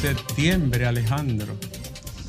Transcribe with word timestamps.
septiembre, 0.00 0.86
Alejandro. 0.86 1.54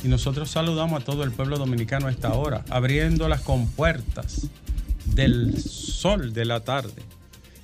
Y 0.03 0.09
nosotros 0.09 0.51
saludamos 0.51 1.01
a 1.01 1.05
todo 1.05 1.23
el 1.23 1.31
pueblo 1.31 1.57
dominicano 1.57 2.07
a 2.07 2.11
esta 2.11 2.33
hora, 2.33 2.65
abriendo 2.69 3.29
las 3.29 3.41
compuertas 3.41 4.47
del 5.05 5.57
sol 5.57 6.33
de 6.33 6.43
la 6.43 6.59
tarde 6.59 7.01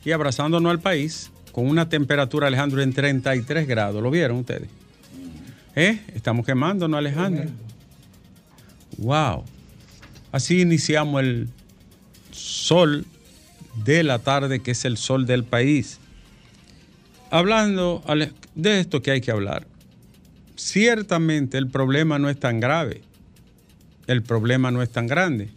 y 0.06 0.12
abrazándonos 0.12 0.70
al 0.70 0.80
país 0.80 1.32
con 1.52 1.68
una 1.68 1.90
temperatura, 1.90 2.48
Alejandro, 2.48 2.82
en 2.82 2.94
33 2.94 3.68
grados. 3.68 4.02
¿Lo 4.02 4.10
vieron 4.10 4.38
ustedes? 4.38 4.70
¿Eh? 5.76 6.00
Estamos 6.16 6.46
quemándonos, 6.46 6.98
Alejandro. 6.98 7.50
Wow. 8.98 9.44
Así 10.32 10.62
iniciamos 10.62 11.22
el 11.22 11.50
sol 12.32 13.06
de 13.84 14.04
la 14.04 14.20
tarde, 14.20 14.62
que 14.62 14.72
es 14.72 14.86
el 14.86 14.96
sol 14.96 15.26
del 15.26 15.44
país. 15.44 16.00
Hablando 17.30 18.02
de 18.56 18.80
esto 18.80 19.02
que 19.02 19.12
hay 19.12 19.20
que 19.20 19.32
hablar, 19.32 19.68
ciertamente 20.58 21.58
el 21.58 21.68
problema 21.68 22.20
no 22.20 22.30
es 22.30 22.38
tan 22.38 22.60
grave, 22.60 23.02
el 24.08 24.24
problema 24.24 24.72
no 24.72 24.82
es 24.82 24.90
tan 24.90 25.08
grande. 25.08 25.50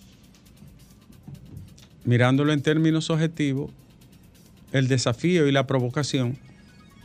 Mirándolo 2.04 2.52
en 2.52 2.62
términos 2.62 3.10
objetivos, 3.10 3.70
el 4.72 4.86
desafío 4.86 5.48
y 5.48 5.52
la 5.52 5.66
provocación 5.66 6.38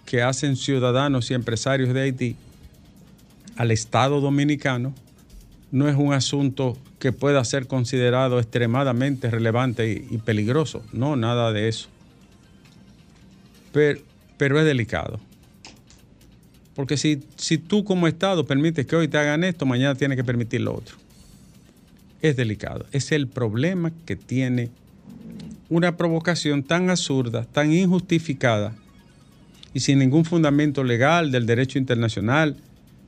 que 0.05 0.21
hacen 0.21 0.55
ciudadanos 0.55 1.31
y 1.31 1.33
empresarios 1.33 1.93
de 1.93 2.02
Haití 2.02 2.35
al 3.55 3.71
Estado 3.71 4.21
dominicano 4.21 4.93
no 5.71 5.89
es 5.89 5.95
un 5.95 6.14
asunto 6.14 6.77
que 6.99 7.11
pueda 7.11 7.43
ser 7.43 7.67
considerado 7.67 8.39
extremadamente 8.39 9.30
relevante 9.30 9.91
y, 10.09 10.17
peligroso. 10.20 10.83
No, 10.93 11.15
nada 11.15 11.52
de 11.52 11.67
eso. 11.67 11.89
Pero, 13.71 13.99
pero 14.37 14.59
es 14.59 14.65
delicado. 14.65 15.20
Porque 16.75 16.97
si, 16.97 17.23
si 17.37 17.58
tú 17.58 17.83
como 17.83 18.08
Estado 18.08 18.45
permites 18.45 18.86
que 18.86 18.95
hoy 18.95 19.08
te 19.08 19.17
hagan 19.17 19.43
esto, 19.43 19.65
mañana 19.65 19.95
tienes 19.95 20.17
que 20.17 20.23
permitir 20.23 20.61
lo 20.61 20.75
otro. 20.75 20.97
Es 22.21 22.36
delicado. 22.36 22.86
Es 22.91 23.11
el 23.11 23.27
problema 23.27 23.91
que 24.05 24.15
tiene 24.15 24.69
una 25.69 25.95
provocación 25.95 26.64
tan 26.64 26.89
absurda, 26.89 27.45
tan 27.45 27.71
injustificada 27.71 28.75
y 29.73 29.80
sin 29.80 29.99
ningún 29.99 30.25
fundamento 30.25 30.83
legal 30.83 31.31
del 31.31 31.45
derecho 31.45 31.80
internacional 31.80 32.58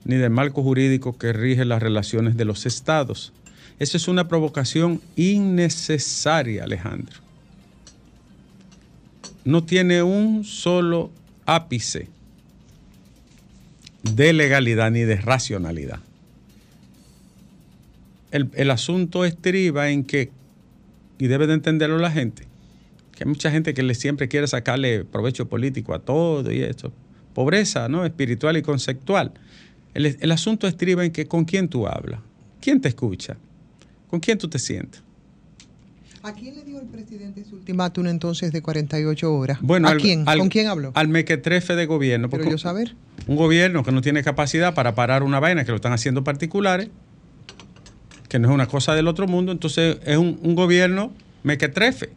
ni 0.05 0.15
del 0.15 0.29
marco 0.29 0.63
jurídico 0.63 1.17
que 1.17 1.33
rige 1.33 1.65
las 1.65 1.83
relaciones 1.83 2.37
de 2.37 2.45
los 2.45 2.65
estados. 2.65 3.33
Esa 3.79 3.97
es 3.97 4.07
una 4.07 4.27
provocación 4.27 5.01
innecesaria, 5.15 6.63
Alejandro. 6.63 7.19
No 9.43 9.63
tiene 9.63 10.03
un 10.03 10.43
solo 10.43 11.11
ápice 11.45 12.07
de 14.15 14.33
legalidad 14.33 14.91
ni 14.91 15.01
de 15.01 15.15
racionalidad. 15.17 15.99
El, 18.31 18.69
asunto 18.69 19.25
estriba 19.25 19.89
en 19.89 20.03
que, 20.03 20.31
y 21.17 21.27
debe 21.27 21.47
de 21.47 21.53
entenderlo 21.53 21.97
la 21.97 22.11
gente, 22.11 22.43
que 23.15 23.23
hay 23.23 23.27
mucha 23.27 23.49
gente 23.49 23.73
que 23.73 23.81
le 23.81 23.95
siempre 23.95 24.27
quiere 24.27 24.47
sacarle 24.47 25.05
provecho 25.05 25.47
político 25.47 25.93
a 25.93 25.99
todo 25.99 26.51
y 26.51 26.61
eso. 26.61 26.91
Pobreza, 27.33 27.87
¿no? 27.87 28.05
Espiritual 28.05 28.57
y 28.57 28.61
conceptual. 28.61 29.31
El, 29.93 30.17
el 30.19 30.31
asunto 30.31 30.67
estriba 30.67 31.03
en 31.05 31.11
que 31.11 31.25
con 31.25 31.45
quién 31.45 31.67
tú 31.67 31.87
hablas, 31.87 32.19
quién 32.61 32.81
te 32.81 32.89
escucha, 32.89 33.37
con 34.09 34.19
quién 34.19 34.37
tú 34.37 34.47
te 34.47 34.59
sientes. 34.59 35.01
¿A 36.27 36.33
quién 36.33 36.55
le 36.55 36.63
dio 36.63 36.77
el 36.81 36.87
presidente 36.87 37.45
su 37.45 37.55
ultimátum 37.55 38.05
entonces 38.07 38.51
de 38.51 38.61
48 38.61 39.33
horas? 39.33 39.59
Bueno, 39.61 39.87
¿A 39.87 39.95
quién? 39.95 40.25
¿Con 40.25 40.49
quién 40.49 40.67
habló? 40.67 40.91
Al 40.93 41.07
mequetrefe 41.07 41.77
de 41.77 41.85
gobierno. 41.85 42.29
Pero 42.29 42.49
yo 42.49 42.57
saber. 42.57 42.97
Un 43.27 43.37
gobierno 43.37 43.81
que 43.81 43.93
no 43.93 44.01
tiene 44.01 44.21
capacidad 44.23 44.73
para 44.73 44.93
parar 44.93 45.23
una 45.23 45.39
vaina 45.39 45.63
que 45.63 45.71
lo 45.71 45.77
están 45.77 45.93
haciendo 45.93 46.25
particulares, 46.25 46.89
que 48.27 48.39
no 48.39 48.49
es 48.49 48.53
una 48.53 48.67
cosa 48.67 48.93
del 48.93 49.07
otro 49.07 49.25
mundo, 49.25 49.53
entonces 49.53 49.99
es 50.05 50.17
un, 50.17 50.53
gobierno 50.53 51.13
mequetrefe. 51.43 52.09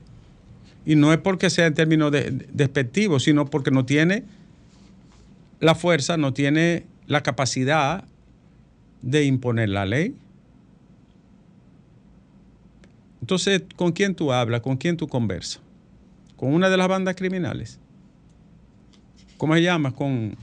Y 0.84 0.96
no 0.96 1.12
es 1.12 1.20
porque 1.20 1.48
sea 1.48 1.66
en 1.66 1.74
términos 1.74 2.10
de, 2.10 2.32
despectivos, 2.52 3.22
sino 3.22 3.46
porque 3.46 3.70
no 3.70 3.86
tiene 3.86 4.24
la 5.60 5.76
fuerza, 5.76 6.16
no 6.16 6.32
tiene 6.32 6.84
la 7.06 7.22
capacidad 7.22 8.02
de 9.02 9.22
imponer 9.22 9.68
la 9.68 9.86
ley. 9.86 10.16
Entonces, 13.30 13.62
¿con 13.76 13.92
quién 13.92 14.16
tú 14.16 14.32
hablas? 14.32 14.60
¿Con 14.60 14.76
quién 14.76 14.96
tú 14.96 15.06
conversas? 15.06 15.60
¿Con 16.34 16.52
una 16.52 16.68
de 16.68 16.76
las 16.76 16.88
bandas 16.88 17.14
criminales? 17.14 17.78
¿Cómo 19.36 19.54
se 19.54 19.62
llama? 19.62 19.92
Con 19.92 20.34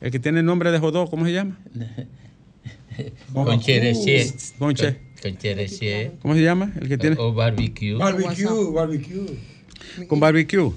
el 0.00 0.10
que 0.12 0.20
tiene 0.20 0.38
el 0.38 0.46
nombre 0.46 0.70
de 0.70 0.78
Jodó, 0.78 1.10
¿cómo 1.10 1.26
se 1.26 1.32
llama? 1.32 1.58
con 3.34 3.58
Cherechier. 3.58 4.28
Con, 4.56 4.76
Con 4.76 6.18
¿Cómo 6.22 6.34
se 6.34 6.42
llama? 6.42 6.72
El 6.80 6.86
que 6.86 6.96
tiene. 6.96 7.16
O, 7.18 7.34
barbecue. 7.34 7.94
Barbecue, 7.94 8.72
barbecue. 8.72 10.06
Con 10.06 10.20
barbecue. 10.20 10.72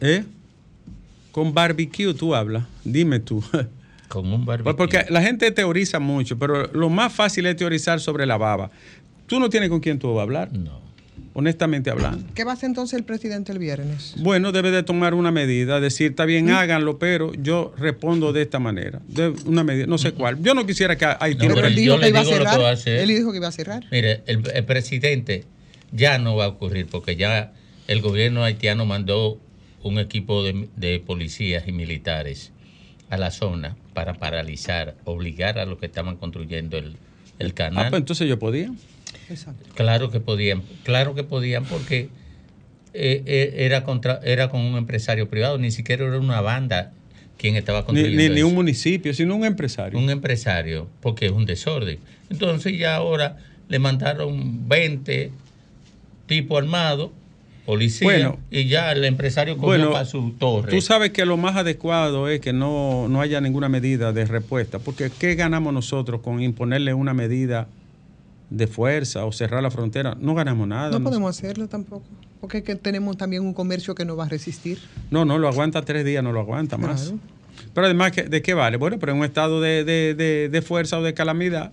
¿Eh? 0.00 0.24
Con 1.30 1.54
barbecue 1.54 2.12
tú 2.12 2.34
hablas. 2.34 2.64
Dime 2.84 3.20
tú. 3.20 3.40
Con 4.08 4.32
un 4.32 4.44
barbecue. 4.44 4.74
Porque 4.74 5.06
la 5.10 5.22
gente 5.22 5.48
teoriza 5.52 6.00
mucho, 6.00 6.36
pero 6.36 6.66
lo 6.72 6.90
más 6.90 7.12
fácil 7.12 7.46
es 7.46 7.54
teorizar 7.54 8.00
sobre 8.00 8.26
la 8.26 8.36
baba. 8.36 8.72
Tú 9.34 9.40
no 9.40 9.50
tienes 9.50 9.68
con 9.68 9.80
quién 9.80 9.98
tú 9.98 10.14
vas 10.14 10.20
a 10.20 10.22
hablar. 10.22 10.52
No. 10.52 10.80
Honestamente 11.32 11.90
hablando. 11.90 12.24
¿Qué 12.36 12.44
va 12.44 12.52
a 12.52 12.54
hacer 12.54 12.68
entonces 12.68 12.96
el 12.96 13.04
presidente 13.04 13.50
el 13.50 13.58
viernes? 13.58 14.14
Bueno, 14.18 14.52
debe 14.52 14.70
de 14.70 14.84
tomar 14.84 15.12
una 15.12 15.32
medida, 15.32 15.80
decir, 15.80 16.10
está 16.10 16.24
bien, 16.24 16.46
¿Mm? 16.46 16.50
háganlo, 16.50 17.00
pero 17.00 17.32
yo 17.34 17.74
respondo 17.76 18.32
de 18.32 18.42
esta 18.42 18.60
manera. 18.60 19.00
De 19.08 19.30
una 19.44 19.64
medida, 19.64 19.86
no 19.86 19.98
sé 19.98 20.12
mm. 20.12 20.14
cuál. 20.14 20.40
Yo 20.40 20.54
no 20.54 20.64
quisiera 20.64 20.96
que 20.96 21.04
Haití... 21.18 21.48
No, 21.48 21.56
pero 21.56 21.66
él 21.66 21.74
dijo 21.74 21.98
que 21.98 22.10
iba 22.10 22.20
a 22.20 22.24
cerrar. 22.24 22.78
Él 22.86 23.08
dijo 23.08 23.32
que 23.32 23.38
iba 23.38 23.48
a 23.48 23.50
cerrar. 23.50 23.84
Mire, 23.90 24.22
el, 24.26 24.64
presidente 24.66 25.46
ya 25.90 26.18
no 26.18 26.36
va 26.36 26.44
a 26.44 26.48
ocurrir 26.50 26.86
porque 26.86 27.16
ya 27.16 27.52
el 27.88 28.02
gobierno 28.02 28.44
haitiano 28.44 28.86
mandó 28.86 29.40
un 29.82 29.98
equipo 29.98 30.44
de, 30.44 31.02
policías 31.04 31.66
y 31.66 31.72
militares 31.72 32.52
a 33.10 33.16
la 33.16 33.32
zona 33.32 33.76
para 33.94 34.14
paralizar, 34.14 34.94
obligar 35.02 35.58
a 35.58 35.66
los 35.66 35.78
que 35.80 35.86
estaban 35.86 36.18
construyendo 36.18 36.78
el, 36.78 36.94
el 37.40 37.52
canal. 37.52 37.86
Ah, 37.86 37.90
pues 37.90 37.98
entonces 37.98 38.28
yo 38.28 38.38
podía. 38.38 38.70
Claro 39.74 40.10
que 40.10 40.20
podían, 40.20 40.62
claro 40.82 41.14
que 41.14 41.24
podían 41.24 41.64
porque 41.64 42.08
eh, 42.92 43.22
eh, 43.26 43.54
era 43.58 43.84
contra, 43.84 44.20
era 44.22 44.50
con 44.50 44.60
un 44.60 44.76
empresario 44.76 45.28
privado, 45.28 45.58
ni 45.58 45.70
siquiera 45.70 46.06
era 46.06 46.18
una 46.18 46.40
banda 46.40 46.92
quien 47.36 47.56
estaba 47.56 47.84
construyendo. 47.84 48.34
Ni, 48.34 48.42
un 48.42 48.54
municipio, 48.54 49.12
sino 49.12 49.34
un 49.34 49.44
empresario. 49.44 49.98
Un 49.98 50.10
empresario, 50.10 50.88
porque 51.00 51.26
es 51.26 51.32
un 51.32 51.46
desorden. 51.46 51.98
Entonces 52.30 52.78
ya 52.78 52.96
ahora 52.96 53.38
le 53.68 53.78
mandaron 53.78 54.68
20 54.68 55.30
tipos 56.26 56.58
armados 56.58 57.10
policía 57.64 58.36
y 58.50 58.66
ya 58.66 58.92
el 58.92 59.04
empresario 59.04 59.56
cogió 59.56 59.90
para 59.92 60.04
su 60.04 60.32
torre. 60.38 60.70
Tú 60.70 60.80
sabes 60.80 61.10
que 61.10 61.24
lo 61.24 61.36
más 61.36 61.56
adecuado 61.56 62.28
es 62.28 62.40
que 62.40 62.52
no, 62.52 63.08
no 63.08 63.20
haya 63.20 63.40
ninguna 63.40 63.68
medida 63.68 64.12
de 64.12 64.26
respuesta, 64.26 64.78
porque 64.78 65.10
¿qué 65.18 65.34
ganamos 65.34 65.72
nosotros 65.72 66.20
con 66.20 66.42
imponerle 66.42 66.94
una 66.94 67.14
medida 67.14 67.68
de 68.54 68.66
fuerza 68.66 69.24
o 69.24 69.32
cerrar 69.32 69.62
la 69.62 69.70
frontera, 69.70 70.16
no 70.20 70.34
ganamos 70.34 70.66
nada. 70.68 70.90
No 70.90 71.02
podemos 71.02 71.36
hacerlo 71.36 71.68
tampoco, 71.68 72.04
porque 72.40 72.62
tenemos 72.62 73.16
también 73.16 73.42
un 73.42 73.52
comercio 73.52 73.94
que 73.94 74.04
no 74.04 74.16
va 74.16 74.24
a 74.24 74.28
resistir. 74.28 74.78
No, 75.10 75.24
no, 75.24 75.38
lo 75.38 75.48
aguanta 75.48 75.82
tres 75.82 76.04
días, 76.04 76.22
no 76.22 76.32
lo 76.32 76.40
aguanta 76.40 76.78
más. 76.78 77.12
Pero 77.72 77.86
además, 77.86 78.12
¿de 78.14 78.42
qué 78.42 78.54
vale? 78.54 78.76
Bueno, 78.76 78.98
pero 78.98 79.12
en 79.12 79.18
un 79.18 79.24
estado 79.24 79.60
de, 79.60 80.64
fuerza 80.64 80.98
o 80.98 81.02
de 81.02 81.14
calamidad, 81.14 81.72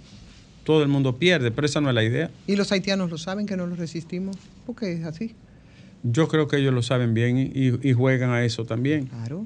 todo 0.63 0.81
el 0.81 0.89
mundo 0.89 1.17
pierde, 1.17 1.51
pero 1.51 1.65
esa 1.65 1.81
no 1.81 1.89
es 1.89 1.95
la 1.95 2.03
idea. 2.03 2.31
¿Y 2.47 2.55
los 2.55 2.71
haitianos 2.71 3.09
lo 3.09 3.17
saben 3.17 3.45
que 3.45 3.57
no 3.57 3.67
lo 3.67 3.75
resistimos? 3.75 4.35
Porque 4.65 4.93
es 4.93 5.05
así. 5.05 5.35
Yo 6.03 6.27
creo 6.27 6.47
que 6.47 6.57
ellos 6.57 6.73
lo 6.73 6.81
saben 6.81 7.13
bien 7.13 7.37
y, 7.37 7.87
y 7.87 7.93
juegan 7.93 8.31
a 8.31 8.43
eso 8.43 8.65
también. 8.65 9.05
Claro. 9.05 9.45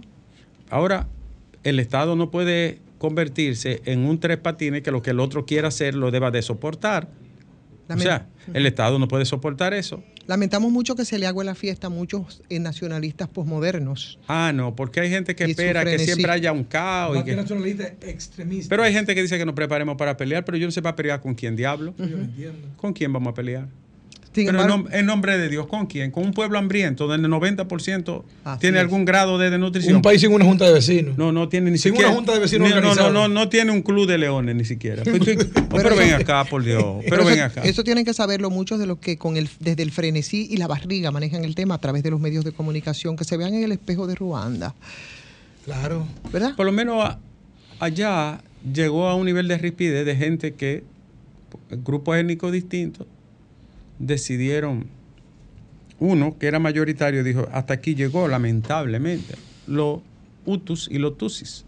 Ahora, 0.70 1.08
el 1.64 1.80
Estado 1.80 2.16
no 2.16 2.32
puede 2.32 2.80
convertirse 2.98 3.82
en 3.86 4.06
un 4.06 4.20
tres 4.20 4.38
patines 4.38 4.82
que 4.82 4.92
lo 4.92 5.02
que 5.02 5.12
el 5.12 5.20
otro 5.20 5.46
quiera 5.46 5.68
hacer 5.68 5.96
lo 5.96 6.12
deba 6.12 6.32
de 6.32 6.42
soportar 6.42 7.10
o 7.90 8.00
sea, 8.00 8.28
el 8.54 8.66
Estado 8.66 9.00
no 9.00 9.08
puede 9.08 9.26
soportar 9.26 9.74
eso. 9.74 10.04
Lamentamos 10.28 10.72
mucho 10.72 10.96
que 10.96 11.06
se 11.06 11.20
le 11.20 11.28
haga 11.28 11.44
la 11.44 11.54
fiesta 11.54 11.88
a 11.88 11.90
muchos 11.90 12.42
eh, 12.50 12.60
nacionalistas 12.60 13.28
posmodernos. 13.28 14.18
Ah, 14.28 14.52
no, 14.56 14.76
porque 14.76 15.00
hay 15.00 15.10
gente 15.10 15.36
que 15.36 15.44
espera 15.44 15.86
que 15.86 16.00
siempre 16.00 16.32
haya 16.32 16.52
un 16.52 16.64
caos. 16.64 17.24
Y 17.28 17.36
nacionalista 17.36 17.88
extremista. 18.02 18.70
Pero 18.70 18.84
hay 18.84 18.94
gente 18.94 19.14
que 19.14 19.22
dice 19.22 19.38
que 19.38 19.46
nos 19.46 19.54
preparemos 19.54 19.98
para 19.98 20.18
pelear, 20.18 20.44
pero 20.44 20.58
yo 20.58 20.66
no 20.66 20.72
sé 20.72 20.82
para 20.82 20.96
pelear 20.96 21.22
con 21.22 21.36
quién 21.36 21.56
diablo. 21.56 21.94
Yo 21.98 22.06
entiendo. 22.06 22.70
¿Con 22.78 22.94
quién 22.94 23.14
vamos 23.14 23.32
a 23.32 23.34
pelear? 23.36 23.68
Sin 24.36 24.46
Pero 24.48 24.60
en, 24.60 24.66
embargo- 24.66 24.90
nom- 24.90 24.94
en 24.94 25.06
nombre 25.06 25.38
de 25.38 25.48
Dios, 25.50 25.66
¿con 25.68 25.86
quién? 25.88 26.12
Con 26.12 26.26
un 26.26 26.34
pueblo 26.34 26.60
hambriento, 26.60 27.08
donde 27.08 27.26
el 27.26 27.32
90% 27.34 28.24
Así 28.44 28.60
tiene 28.60 28.78
es. 28.78 28.82
algún 28.84 29.06
grado 29.06 29.38
de 29.38 29.50
desnutrición. 29.50 29.96
Un 29.96 30.02
país 30.02 30.20
sin 30.20 30.34
una 30.34 30.44
junta 30.44 30.66
de 30.66 30.74
vecinos. 30.74 31.18
No, 31.18 31.32
no 31.32 31.48
tiene 31.48 31.72
ni 31.72 31.78
Sin 31.78 31.92
siquiera. 31.94 32.10
una 32.10 32.18
junta 32.18 32.34
de 32.34 32.40
vecinos 32.40 32.70
no, 32.70 32.76
no, 32.76 32.78
organizada. 32.90 33.10
no, 33.12 33.28
no 33.30 33.48
tiene 33.50 33.72
un 33.72 33.82
club 33.82 34.06
de 34.08 34.18
leones 34.18 34.56
ni 34.56 34.66
siquiera. 34.66 35.04
Tú- 35.04 35.12
oh, 35.14 35.78
pero, 35.78 35.96
ven 35.96 36.14
acá, 36.14 36.44
por 36.44 36.64
Dios. 36.64 36.84
Pero, 37.04 37.10
Pero 37.10 37.26
ven 37.26 37.36
eso, 37.36 37.44
acá. 37.46 37.62
eso 37.64 37.84
tienen 37.86 38.04
que 38.04 38.14
saberlo 38.14 38.50
muchos 38.50 38.78
de 38.78 38.86
los 38.88 38.98
que 39.00 39.18
con 39.18 39.38
el, 39.38 39.48
desde 39.62 39.82
el 39.84 39.92
frenesí 39.92 40.48
y 40.52 40.58
la 40.58 40.68
barriga 40.68 41.12
manejan 41.12 41.46
el 41.46 41.56
tema 41.56 41.76
a 41.76 41.78
través 41.80 42.04
de 42.04 42.12
los 42.12 42.20
medios 42.20 42.44
de 42.44 42.52
comunicación, 42.52 43.16
que 43.16 43.24
se 43.24 43.38
vean 43.38 43.54
en 43.54 43.64
el 43.64 43.72
espejo 43.72 44.06
de 44.06 44.16
Ruanda, 44.16 44.76
Claro. 45.66 46.06
¿verdad? 46.32 46.56
Por 46.56 46.66
lo 46.66 46.72
menos 46.72 47.04
a- 47.04 47.18
allá 47.80 48.42
llegó 48.74 49.08
a 49.08 49.16
un 49.16 49.26
nivel 49.26 49.48
de 49.48 49.58
ripidez 49.58 50.06
de 50.06 50.16
gente 50.16 50.54
que, 50.54 50.84
grupos 51.86 52.18
étnicos 52.18 52.52
distintos, 52.52 53.08
decidieron. 54.00 54.88
Uno, 56.00 56.38
que 56.38 56.48
era 56.48 56.60
mayoritario, 56.60 57.24
dijo: 57.24 57.48
hasta 57.54 57.74
aquí 57.76 57.96
llegó, 57.96 58.28
lamentablemente, 58.28 59.36
los 59.68 60.00
Hutus 60.46 60.88
y 60.92 60.98
los 61.00 61.18
Tutsis. 61.18 61.66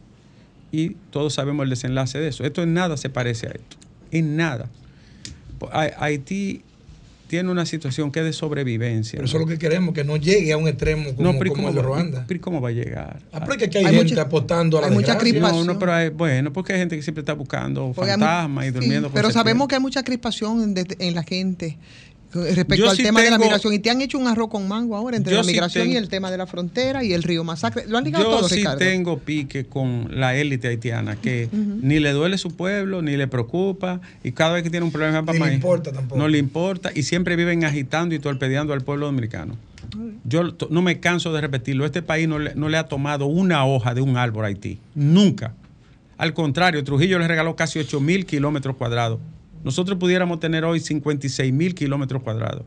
Y 0.72 0.92
todos 1.12 1.34
sabemos 1.34 1.64
el 1.64 1.70
desenlace 1.70 2.20
de 2.20 2.28
eso. 2.28 2.44
Esto 2.44 2.62
en 2.62 2.74
nada 2.74 2.98
se 2.98 3.10
parece 3.10 3.48
a 3.48 3.52
esto. 3.52 3.78
En 4.12 4.36
nada. 4.36 4.70
Ha- 5.72 6.04
Haití 6.04 6.62
tiene 7.28 7.50
una 7.52 7.66
situación 7.66 8.12
que 8.12 8.20
es 8.20 8.26
de 8.26 8.34
sobrevivencia. 8.34 9.18
Pero 9.18 9.26
eso 9.26 9.38
es 9.38 9.42
lo 9.42 9.48
que 9.48 9.58
queremos, 9.58 9.94
que 9.94 10.04
no 10.06 10.16
llegue 10.18 10.54
a 10.54 10.58
un 10.58 10.68
extremo 10.68 11.14
como, 11.16 11.32
no, 11.34 11.38
pero 11.38 11.48
¿y 11.48 11.50
como 11.50 11.56
cómo 11.64 11.70
el 11.70 11.76
de 11.76 11.82
va- 11.82 11.88
Ruanda. 11.88 12.26
pero 12.28 12.38
¿y 12.38 12.40
¿Cómo 12.42 12.62
va 12.62 12.70
a 12.70 12.72
llegar? 12.72 13.20
Ah, 13.34 13.40
pero 13.42 13.54
es 13.54 13.58
que 13.58 13.66
aquí 13.66 13.78
hay, 13.80 13.86
Hay 13.86 13.96
gente 13.96 14.14
mucha- 14.14 14.22
apostando 14.22 14.78
a 14.78 14.82
la 14.82 14.88
hay 14.88 14.94
mucha 14.94 15.18
crispación. 15.18 15.66
No, 15.68 15.74
no, 15.74 15.80
pero 15.80 15.94
hay- 15.94 16.10
bueno, 16.10 16.54
porque 16.54 16.74
hay 16.74 16.80
gente 16.80 16.96
que 16.96 17.02
siempre 17.02 17.22
está 17.22 17.34
buscando 17.34 17.92
Porque 17.94 18.12
hay- 18.12 18.18
fantasmas 18.20 18.66
y 18.66 18.68
sí, 18.68 18.74
durmiendo 18.76 19.08
con 19.10 19.16
Pero 19.16 19.32
sabemos 19.32 19.68
que 19.68 19.76
hay 19.76 19.82
mucha 19.82 20.04
crispación 20.04 20.62
en, 20.64 20.74
de- 20.74 20.96
en 21.00 21.16
la 21.16 21.24
gente 21.24 21.78
respecto 22.34 22.76
Yo 22.76 22.90
al 22.90 22.98
sí 22.98 23.04
tema 23.04 23.22
de 23.22 23.32
la 23.32 23.38
migración. 23.38 23.74
Y 23.74 23.80
te 23.80 23.90
han 23.90 24.02
hecho 24.02 24.18
un 24.18 24.28
arroz 24.28 24.50
con 24.50 24.68
mango 24.68 24.96
ahora 24.96 25.18
entre 25.18 25.34
la 25.36 25.44
sí 25.44 25.52
migración 25.52 25.90
y 25.90 25.96
el 25.96 26.10
tema 26.10 26.30
de 26.32 26.38
la 26.38 26.48
frontera 26.48 27.04
y 27.04 27.14
el 27.14 27.24
río 27.24 27.44
Masacre. 27.44 27.86
Lo 27.88 27.98
han 27.98 28.04
ligado 28.04 28.26
Yo 28.26 28.38
todo, 28.38 28.50
sí 28.50 28.56
Ricardo. 28.56 28.80
tengo 28.80 29.20
pique 29.20 29.66
con 29.66 30.10
la 30.12 30.36
élite 30.36 30.68
haitiana, 30.68 31.16
que 31.16 31.50
ni 31.52 32.00
le 32.00 32.12
duele 32.12 32.38
su 32.38 32.56
pueblo, 32.56 33.02
ni 33.02 33.18
le 33.18 33.28
preocupa, 33.28 34.02
y 34.24 34.32
cada 34.32 34.54
vez 34.54 34.64
que 34.64 34.70
tiene 34.70 34.86
un 34.86 34.92
problema 34.92 35.24
para 35.24 35.34
Ni 35.34 35.40
le 35.40 35.46
maíz, 35.46 35.56
importa 35.56 35.92
tampoco. 35.92 36.20
No 36.20 36.28
le 36.28 36.38
importa, 36.38 36.92
y 36.94 37.04
siempre 37.04 37.36
viven 37.36 37.64
agitando 37.64 38.16
y 38.16 38.20
torpedeando 38.20 38.74
al 38.74 38.82
pueblo 38.82 39.06
dominicano. 39.06 39.56
Yo 40.26 40.44
no 40.70 40.82
me 40.82 41.00
canso 41.00 41.32
de 41.32 41.42
repetirlo, 41.42 41.86
este 41.86 42.02
país 42.02 42.28
no 42.28 42.40
le, 42.40 42.54
no 42.56 42.68
le 42.68 42.78
ha 42.78 42.88
tomado 42.88 43.26
una 43.28 43.66
hoja 43.66 43.94
de 43.94 44.02
un 44.02 44.18
árbol 44.18 44.46
a 44.46 44.48
Haití, 44.50 44.80
nunca. 44.96 45.54
Al 46.18 46.34
contrario, 46.34 46.84
Trujillo 46.84 47.20
le 47.20 47.28
regaló 47.28 47.56
casi 47.56 47.80
8 47.80 48.00
mil 48.02 48.26
kilómetros 48.26 48.76
cuadrados. 48.76 49.20
Nosotros 49.64 49.98
pudiéramos 49.98 50.40
tener 50.40 50.66
hoy 50.66 50.80
56 50.80 51.54
mil 51.54 51.76
kilómetros 51.76 52.24
cuadrados. 52.24 52.64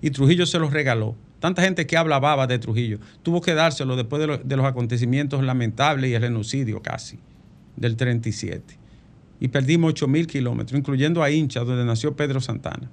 Y 0.00 0.10
Trujillo 0.10 0.46
se 0.46 0.58
los 0.58 0.72
regaló. 0.72 1.14
Tanta 1.40 1.62
gente 1.62 1.86
que 1.86 1.96
habla 1.96 2.18
baba 2.18 2.46
de 2.46 2.58
Trujillo 2.58 2.98
tuvo 3.22 3.40
que 3.40 3.54
dárselo 3.54 3.96
después 3.96 4.26
de, 4.26 4.38
de 4.38 4.56
los 4.56 4.66
acontecimientos 4.66 5.42
lamentables 5.42 6.10
y 6.10 6.14
el 6.14 6.22
genocidio 6.22 6.82
casi 6.82 7.18
del 7.76 7.96
37. 7.96 8.78
Y 9.38 9.48
perdimos 9.48 9.90
8 9.90 10.08
mil 10.08 10.26
kilómetros, 10.26 10.78
incluyendo 10.78 11.22
a 11.22 11.30
Hincha, 11.30 11.60
donde 11.60 11.84
nació 11.84 12.16
Pedro 12.16 12.40
Santana. 12.40 12.90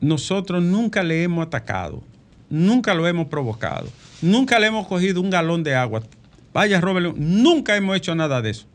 Nosotros 0.00 0.62
nunca 0.62 1.02
le 1.02 1.22
hemos 1.22 1.46
atacado, 1.46 2.02
nunca 2.50 2.94
lo 2.94 3.06
hemos 3.08 3.26
provocado, 3.26 3.88
nunca 4.20 4.58
le 4.58 4.66
hemos 4.66 4.86
cogido 4.86 5.20
un 5.20 5.30
galón 5.30 5.62
de 5.62 5.74
agua. 5.74 6.02
Vaya, 6.52 6.80
Robert, 6.80 7.16
nunca 7.16 7.74
hemos 7.74 7.96
hecho 7.96 8.14
nada 8.14 8.40
de 8.40 8.50
eso. 8.50 8.66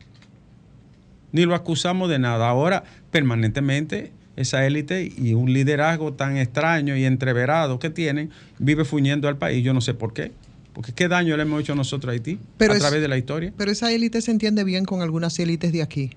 Ni 1.32 1.44
lo 1.44 1.54
acusamos 1.54 2.08
de 2.08 2.18
nada. 2.18 2.48
Ahora, 2.48 2.84
permanentemente, 3.10 4.12
esa 4.36 4.66
élite 4.66 5.10
y 5.16 5.34
un 5.34 5.52
liderazgo 5.52 6.12
tan 6.14 6.36
extraño 6.36 6.96
y 6.96 7.04
entreverado 7.04 7.78
que 7.78 7.90
tienen, 7.90 8.30
vive 8.58 8.84
fuñendo 8.84 9.28
al 9.28 9.36
país. 9.38 9.62
Yo 9.64 9.72
no 9.74 9.80
sé 9.80 9.94
por 9.94 10.12
qué. 10.12 10.32
Porque 10.72 10.92
qué 10.92 11.08
daño 11.08 11.36
le 11.36 11.42
hemos 11.42 11.60
hecho 11.60 11.74
nosotros 11.74 12.10
a 12.10 12.12
Haití 12.12 12.38
Pero 12.56 12.72
a 12.72 12.76
es- 12.76 12.80
través 12.82 13.00
de 13.02 13.08
la 13.08 13.18
historia. 13.18 13.52
Pero 13.56 13.70
esa 13.70 13.92
élite 13.92 14.20
se 14.22 14.30
entiende 14.30 14.64
bien 14.64 14.84
con 14.84 15.02
algunas 15.02 15.38
élites 15.38 15.72
de 15.72 15.82
aquí. 15.82 16.10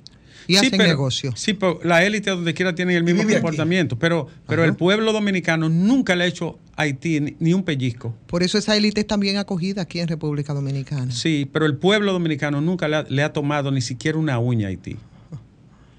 Y 0.48 0.54
Sí, 0.54 0.66
hacen 0.68 0.72
pero- 0.78 0.90
negocio. 0.90 1.34
Sí, 1.36 1.54
pero 1.54 1.80
la 1.84 2.04
élite 2.04 2.30
donde 2.32 2.54
quiera 2.54 2.74
tiene 2.76 2.96
el 2.96 3.04
mismo 3.04 3.22
aquí. 3.24 3.34
comportamiento. 3.34 3.98
Pero, 3.98 4.28
pero 4.48 4.62
Ajá. 4.64 4.70
el 4.70 4.76
pueblo 4.76 5.14
dominicano 5.14 5.70
nunca 5.70 6.16
le 6.16 6.24
ha 6.26 6.28
hecho 6.28 6.60
a 6.76 6.84
Haití 6.84 7.36
ni, 7.40 7.54
un 7.54 7.64
pellizco. 7.64 8.16
Por 8.28 8.44
eso 8.44 8.58
esa 8.58 8.76
élite 8.76 9.02
es 9.02 9.08
también 9.08 9.38
acogida 9.38 9.84
aquí 9.84 10.00
en 10.00 10.08
República 10.08 10.54
Dominicana. 10.54 11.12
Sí, 11.12 11.48
pero 11.52 11.66
el 11.66 11.78
pueblo 11.78 12.12
dominicano 12.14 12.62
nunca 12.62 12.88
le 12.88 12.96
ha, 12.98 13.04
le 13.08 13.24
ha 13.24 13.32
tomado 13.32 13.72
ni 13.72 13.82
siquiera 13.82 14.18
una 14.18 14.40
uña 14.40 14.68
a 14.68 14.70
Haití. 14.70 14.98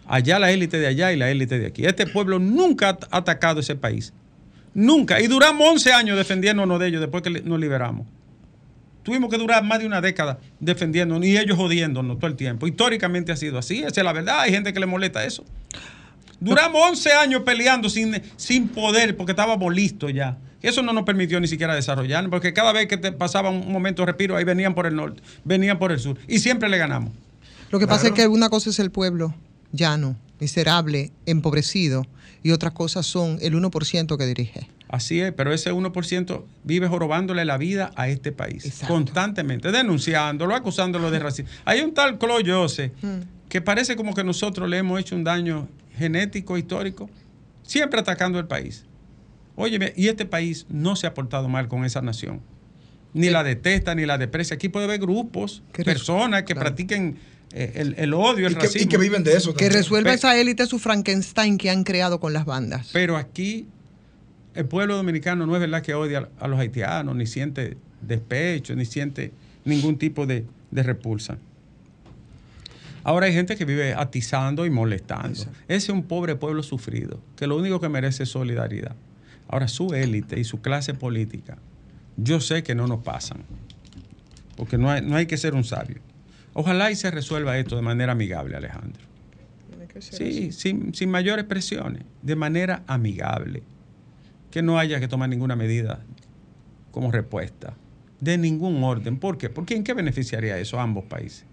Allá 0.06 0.38
la 0.38 0.50
élite 0.50 0.78
de 0.78 0.86
allá 0.86 1.12
y 1.12 1.16
la 1.16 1.30
élite 1.30 1.58
de 1.58 1.66
aquí. 1.66 1.86
Este 1.86 2.06
pueblo 2.06 2.38
nunca 2.38 2.98
ha 3.10 3.16
atacado 3.18 3.60
ese 3.60 3.74
país. 3.74 4.12
Nunca. 4.74 5.20
Y 5.20 5.28
duramos 5.28 5.66
11 5.70 5.92
años 5.92 6.16
defendiéndonos 6.18 6.78
de 6.80 6.88
ellos 6.88 7.00
después 7.00 7.22
que 7.22 7.30
nos 7.30 7.58
liberamos. 7.58 8.06
Tuvimos 9.04 9.30
que 9.30 9.38
durar 9.38 9.62
más 9.62 9.78
de 9.78 9.86
una 9.86 10.00
década 10.00 10.38
defendiéndonos 10.58 11.24
y 11.24 11.38
ellos 11.38 11.56
jodiéndonos 11.56 12.18
todo 12.18 12.26
el 12.26 12.36
tiempo. 12.36 12.66
Históricamente 12.66 13.30
ha 13.30 13.36
sido 13.36 13.58
así, 13.58 13.78
esa 13.80 14.00
es 14.00 14.04
la 14.04 14.12
verdad. 14.12 14.40
Hay 14.40 14.50
gente 14.50 14.72
que 14.72 14.80
le 14.80 14.86
molesta 14.86 15.24
eso. 15.24 15.44
Duramos 16.40 16.80
11 16.90 17.12
años 17.12 17.42
peleando 17.42 17.88
sin, 17.88 18.20
sin 18.36 18.68
poder 18.68 19.16
porque 19.16 19.32
estábamos 19.32 19.72
listos 19.72 20.12
ya. 20.12 20.38
Eso 20.62 20.82
no 20.82 20.94
nos 20.94 21.04
permitió 21.04 21.38
ni 21.40 21.46
siquiera 21.46 21.74
desarrollar, 21.74 22.28
porque 22.30 22.54
cada 22.54 22.72
vez 22.72 22.88
que 22.88 22.96
te 22.96 23.12
pasaba 23.12 23.50
un 23.50 23.70
momento 23.70 24.00
de 24.00 24.06
respiro, 24.06 24.34
ahí 24.34 24.44
venían 24.44 24.74
por 24.74 24.86
el 24.86 24.96
norte, 24.96 25.22
venían 25.44 25.78
por 25.78 25.92
el 25.92 26.00
sur. 26.00 26.16
Y 26.26 26.38
siempre 26.38 26.70
le 26.70 26.78
ganamos. 26.78 27.12
Lo 27.70 27.78
que 27.78 27.86
pasa 27.86 28.08
es 28.08 28.14
que 28.14 28.26
una 28.26 28.48
cosa 28.48 28.70
es 28.70 28.78
el 28.78 28.90
pueblo 28.90 29.34
llano, 29.72 30.16
miserable, 30.40 31.12
empobrecido, 31.26 32.06
y 32.42 32.52
otras 32.52 32.72
cosas 32.72 33.04
son 33.04 33.38
el 33.42 33.54
1% 33.54 34.16
que 34.16 34.26
dirige. 34.26 34.68
Así 34.94 35.20
es, 35.20 35.32
pero 35.32 35.52
ese 35.52 35.72
1% 35.72 36.44
vive 36.62 36.86
jorobándole 36.86 37.44
la 37.44 37.58
vida 37.58 37.90
a 37.96 38.08
este 38.08 38.30
país. 38.30 38.64
Exacto. 38.64 38.94
Constantemente, 38.94 39.72
denunciándolo, 39.72 40.54
acusándolo 40.54 41.10
de 41.10 41.18
racismo. 41.18 41.50
Hay 41.64 41.80
un 41.80 41.92
tal 41.94 42.16
Chloe 42.18 42.44
Jose 42.46 42.92
que 43.48 43.60
parece 43.60 43.96
como 43.96 44.14
que 44.14 44.22
nosotros 44.22 44.68
le 44.70 44.78
hemos 44.78 45.00
hecho 45.00 45.16
un 45.16 45.24
daño 45.24 45.68
genético, 45.98 46.56
histórico, 46.56 47.10
siempre 47.64 47.98
atacando 47.98 48.38
el 48.38 48.46
país. 48.46 48.84
Óyeme, 49.56 49.92
y 49.96 50.06
este 50.08 50.26
país 50.26 50.64
no 50.68 50.94
se 50.94 51.08
ha 51.08 51.14
portado 51.14 51.48
mal 51.48 51.66
con 51.66 51.84
esa 51.84 52.00
nación. 52.00 52.40
Ni 53.14 53.30
la 53.30 53.42
detesta, 53.42 53.96
ni 53.96 54.06
la 54.06 54.16
desprecia. 54.16 54.54
Aquí 54.54 54.68
puede 54.68 54.86
haber 54.86 55.00
grupos, 55.00 55.62
personas 55.84 56.42
que 56.42 56.54
claro. 56.54 56.60
practiquen 56.66 57.16
eh, 57.52 57.72
el, 57.76 57.94
el 57.98 58.14
odio, 58.14 58.46
el 58.46 58.52
Y 58.52 58.56
que, 58.56 58.60
racismo. 58.66 58.84
y 58.84 58.88
que 58.88 58.98
viven 58.98 59.22
de 59.24 59.36
eso 59.36 59.54
Que 59.54 59.68
resuelva 59.68 60.12
esa 60.12 60.36
élite 60.36 60.66
su 60.66 60.78
Frankenstein 60.78 61.58
que 61.58 61.70
han 61.70 61.82
creado 61.84 62.18
con 62.20 62.32
las 62.32 62.44
bandas. 62.44 62.90
Pero 62.92 63.16
aquí 63.16 63.66
el 64.54 64.66
pueblo 64.66 64.96
dominicano 64.96 65.46
no 65.46 65.54
es 65.54 65.60
verdad 65.60 65.82
que 65.82 65.94
odia 65.94 66.28
a 66.38 66.48
los 66.48 66.58
haitianos, 66.58 67.16
ni 67.16 67.26
siente 67.26 67.76
despecho, 68.00 68.74
ni 68.74 68.84
siente 68.84 69.32
ningún 69.64 69.98
tipo 69.98 70.26
de, 70.26 70.44
de 70.70 70.82
repulsa. 70.82 71.38
Ahora 73.02 73.26
hay 73.26 73.34
gente 73.34 73.56
que 73.56 73.64
vive 73.64 73.92
atizando 73.94 74.64
y 74.64 74.70
molestando. 74.70 75.40
Ese 75.40 75.52
es 75.68 75.88
un 75.90 76.04
pobre 76.04 76.36
pueblo 76.36 76.62
sufrido, 76.62 77.20
que 77.36 77.46
lo 77.46 77.56
único 77.56 77.78
que 77.80 77.88
merece 77.88 78.22
es 78.22 78.30
solidaridad. 78.30 78.96
Ahora 79.48 79.68
su 79.68 79.92
élite 79.92 80.40
y 80.40 80.44
su 80.44 80.62
clase 80.62 80.94
política, 80.94 81.58
yo 82.16 82.40
sé 82.40 82.62
que 82.62 82.74
no 82.74 82.86
nos 82.86 83.02
pasan, 83.02 83.42
porque 84.56 84.78
no 84.78 84.90
hay, 84.90 85.02
no 85.02 85.16
hay 85.16 85.26
que 85.26 85.36
ser 85.36 85.54
un 85.54 85.64
sabio. 85.64 85.98
Ojalá 86.54 86.90
y 86.90 86.96
se 86.96 87.10
resuelva 87.10 87.58
esto 87.58 87.76
de 87.76 87.82
manera 87.82 88.12
amigable, 88.12 88.56
Alejandro. 88.56 89.02
Sí, 89.98 90.50
sin, 90.50 90.94
sin 90.94 91.10
mayores 91.10 91.44
presiones, 91.44 92.02
de 92.22 92.36
manera 92.36 92.82
amigable. 92.86 93.62
Que 94.54 94.62
no 94.62 94.78
haya 94.78 95.00
que 95.00 95.08
tomar 95.08 95.28
ninguna 95.28 95.56
medida 95.56 96.04
como 96.92 97.10
respuesta, 97.10 97.74
de 98.20 98.38
ningún 98.38 98.84
orden. 98.84 99.18
¿Por 99.18 99.36
qué? 99.36 99.50
Porque 99.50 99.74
¿en 99.74 99.82
qué 99.82 99.94
beneficiaría 99.94 100.56
eso 100.60 100.78
a 100.78 100.84
ambos 100.84 101.06
países? 101.06 101.44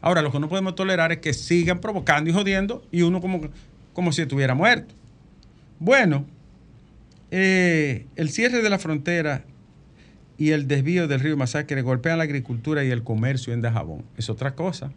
Ahora, 0.00 0.20
lo 0.20 0.32
que 0.32 0.40
no 0.40 0.48
podemos 0.48 0.74
tolerar 0.74 1.12
es 1.12 1.18
que 1.18 1.32
sigan 1.32 1.80
provocando 1.80 2.28
y 2.28 2.32
jodiendo 2.32 2.82
y 2.90 3.02
uno 3.02 3.20
como, 3.20 3.42
como 3.92 4.10
si 4.10 4.22
estuviera 4.22 4.56
muerto. 4.56 4.92
Bueno, 5.78 6.26
eh, 7.30 8.08
el 8.16 8.30
cierre 8.30 8.60
de 8.60 8.70
la 8.70 8.80
frontera 8.80 9.44
y 10.36 10.50
el 10.50 10.66
desvío 10.66 11.06
del 11.06 11.20
río 11.20 11.36
Masacre 11.36 11.80
golpean 11.82 12.18
la 12.18 12.24
agricultura 12.24 12.82
y 12.82 12.90
el 12.90 13.04
comercio 13.04 13.52
en 13.54 13.62
Dajabón. 13.62 14.02
Es 14.16 14.28
otra 14.28 14.56
cosa. 14.56 14.90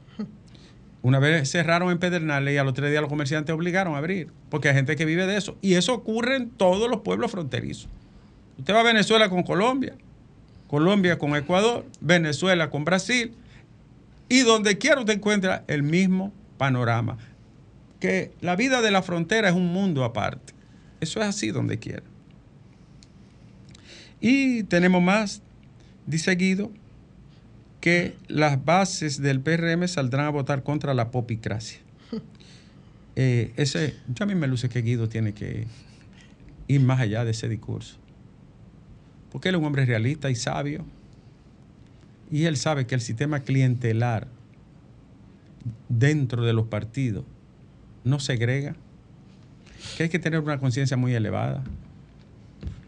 Una 1.03 1.19
vez 1.19 1.51
cerraron 1.51 1.91
en 1.91 2.00
Pedernales 2.00 2.53
y 2.53 2.57
a 2.57 2.63
los 2.63 2.74
tres 2.74 2.89
días 2.89 3.01
los 3.01 3.10
comerciantes 3.10 3.53
obligaron 3.53 3.93
a 3.93 3.98
abrir, 3.98 4.31
porque 4.50 4.69
hay 4.69 4.75
gente 4.75 4.95
que 4.95 5.03
vive 5.03 5.27
de 5.27 5.36
eso. 5.36 5.57
Y 5.62 5.74
eso 5.74 5.93
ocurre 5.93 6.38
en 6.38 6.50
todos 6.50 6.89
los 6.89 7.01
pueblos 7.01 7.29
fronterizos. 7.29 7.89
Usted 8.57 8.74
va 8.74 8.79
a 8.79 8.83
Venezuela 8.83 9.29
con 9.29 9.43
Colombia, 9.43 9.95
Colombia 10.67 11.17
con 11.17 11.36
Ecuador, 11.36 11.86
Venezuela 12.00 12.69
con 12.69 12.86
Brasil, 12.86 13.36
y 14.29 14.39
donde 14.43 14.77
quiera 14.77 15.01
usted 15.01 15.15
encuentra 15.15 15.65
el 15.67 15.83
mismo 15.83 16.31
panorama. 16.57 17.17
Que 18.00 18.31
la 18.39 18.55
vida 18.55 18.81
de 18.81 18.91
la 18.91 19.01
frontera 19.01 19.50
es 19.50 19.55
un 19.55 19.74
mundo 19.74 20.05
aparte. 20.05 20.53
Eso 21.01 21.19
es 21.19 21.25
así 21.25 21.51
donde 21.51 21.79
quiera. 21.79 22.03
Y 24.22 24.63
tenemos 24.63 25.01
más, 25.01 25.41
dice 26.05 26.33
Guido, 26.36 26.72
que 27.83 28.15
las 28.29 28.63
bases 28.63 29.21
del 29.21 29.41
PRM 29.41 29.89
saldrán 29.89 30.27
a 30.27 30.29
votar 30.29 30.63
contra 30.63 30.93
la 30.93 31.11
popicracia. 31.11 31.79
eh, 33.17 33.51
ese, 33.57 33.95
yo 34.07 34.23
a 34.23 34.25
mí 34.25 34.35
me 34.35 34.47
luce 34.47 34.69
que 34.69 34.81
Guido 34.81 35.09
tiene 35.09 35.33
que 35.33 35.67
ir 36.69 36.79
más 36.79 37.01
allá 37.01 37.25
de 37.25 37.31
ese 37.31 37.49
discurso. 37.49 37.97
Porque 39.33 39.49
él 39.49 39.55
es 39.55 39.59
un 39.59 39.65
hombre 39.65 39.85
realista 39.85 40.29
y 40.29 40.35
sabio. 40.35 40.85
Y 42.31 42.45
él 42.45 42.55
sabe 42.55 42.87
que 42.87 42.95
el 42.95 43.01
sistema 43.01 43.41
clientelar 43.41 44.29
dentro 45.89 46.45
de 46.45 46.53
los 46.53 46.67
partidos 46.67 47.25
no 48.05 48.21
segrega, 48.21 48.77
que 49.97 50.03
hay 50.03 50.09
que 50.09 50.19
tener 50.19 50.39
una 50.39 50.57
conciencia 50.57 50.95
muy 50.95 51.13
elevada. 51.13 51.65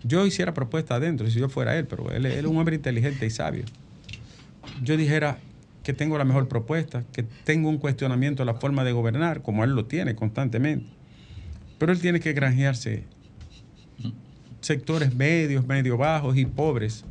Yo 0.05 0.25
hiciera 0.25 0.53
propuesta 0.53 0.95
adentro, 0.95 1.29
si 1.29 1.37
yo 1.37 1.49
fuera 1.49 1.77
él, 1.77 1.85
pero 1.85 2.09
él, 2.13 2.25
él 2.27 2.45
es 2.45 2.45
un 2.45 2.55
hombre 2.55 2.77
inteligente 2.77 3.25
y 3.25 3.29
sabio. 3.29 3.65
Yo 4.83 4.97
dijera 4.97 5.39
que 5.83 5.93
tengo 5.93 6.17
la 6.17 6.25
mejor 6.25 6.47
propuesta, 6.47 7.03
que 7.11 7.23
tengo 7.23 7.69
un 7.69 7.77
cuestionamiento 7.77 8.43
de 8.43 8.47
la 8.51 8.55
forma 8.55 8.83
de 8.83 8.91
gobernar, 8.91 9.41
como 9.41 9.63
él 9.63 9.71
lo 9.71 9.85
tiene 9.85 10.15
constantemente. 10.15 10.87
Pero 11.77 11.91
él 11.91 11.99
tiene 11.99 12.19
que 12.19 12.33
granjearse 12.33 13.03
sectores 14.61 15.13
medios, 15.13 15.67
medio 15.67 15.95
bajos 15.95 16.37
y 16.37 16.45
pobres 16.45 17.05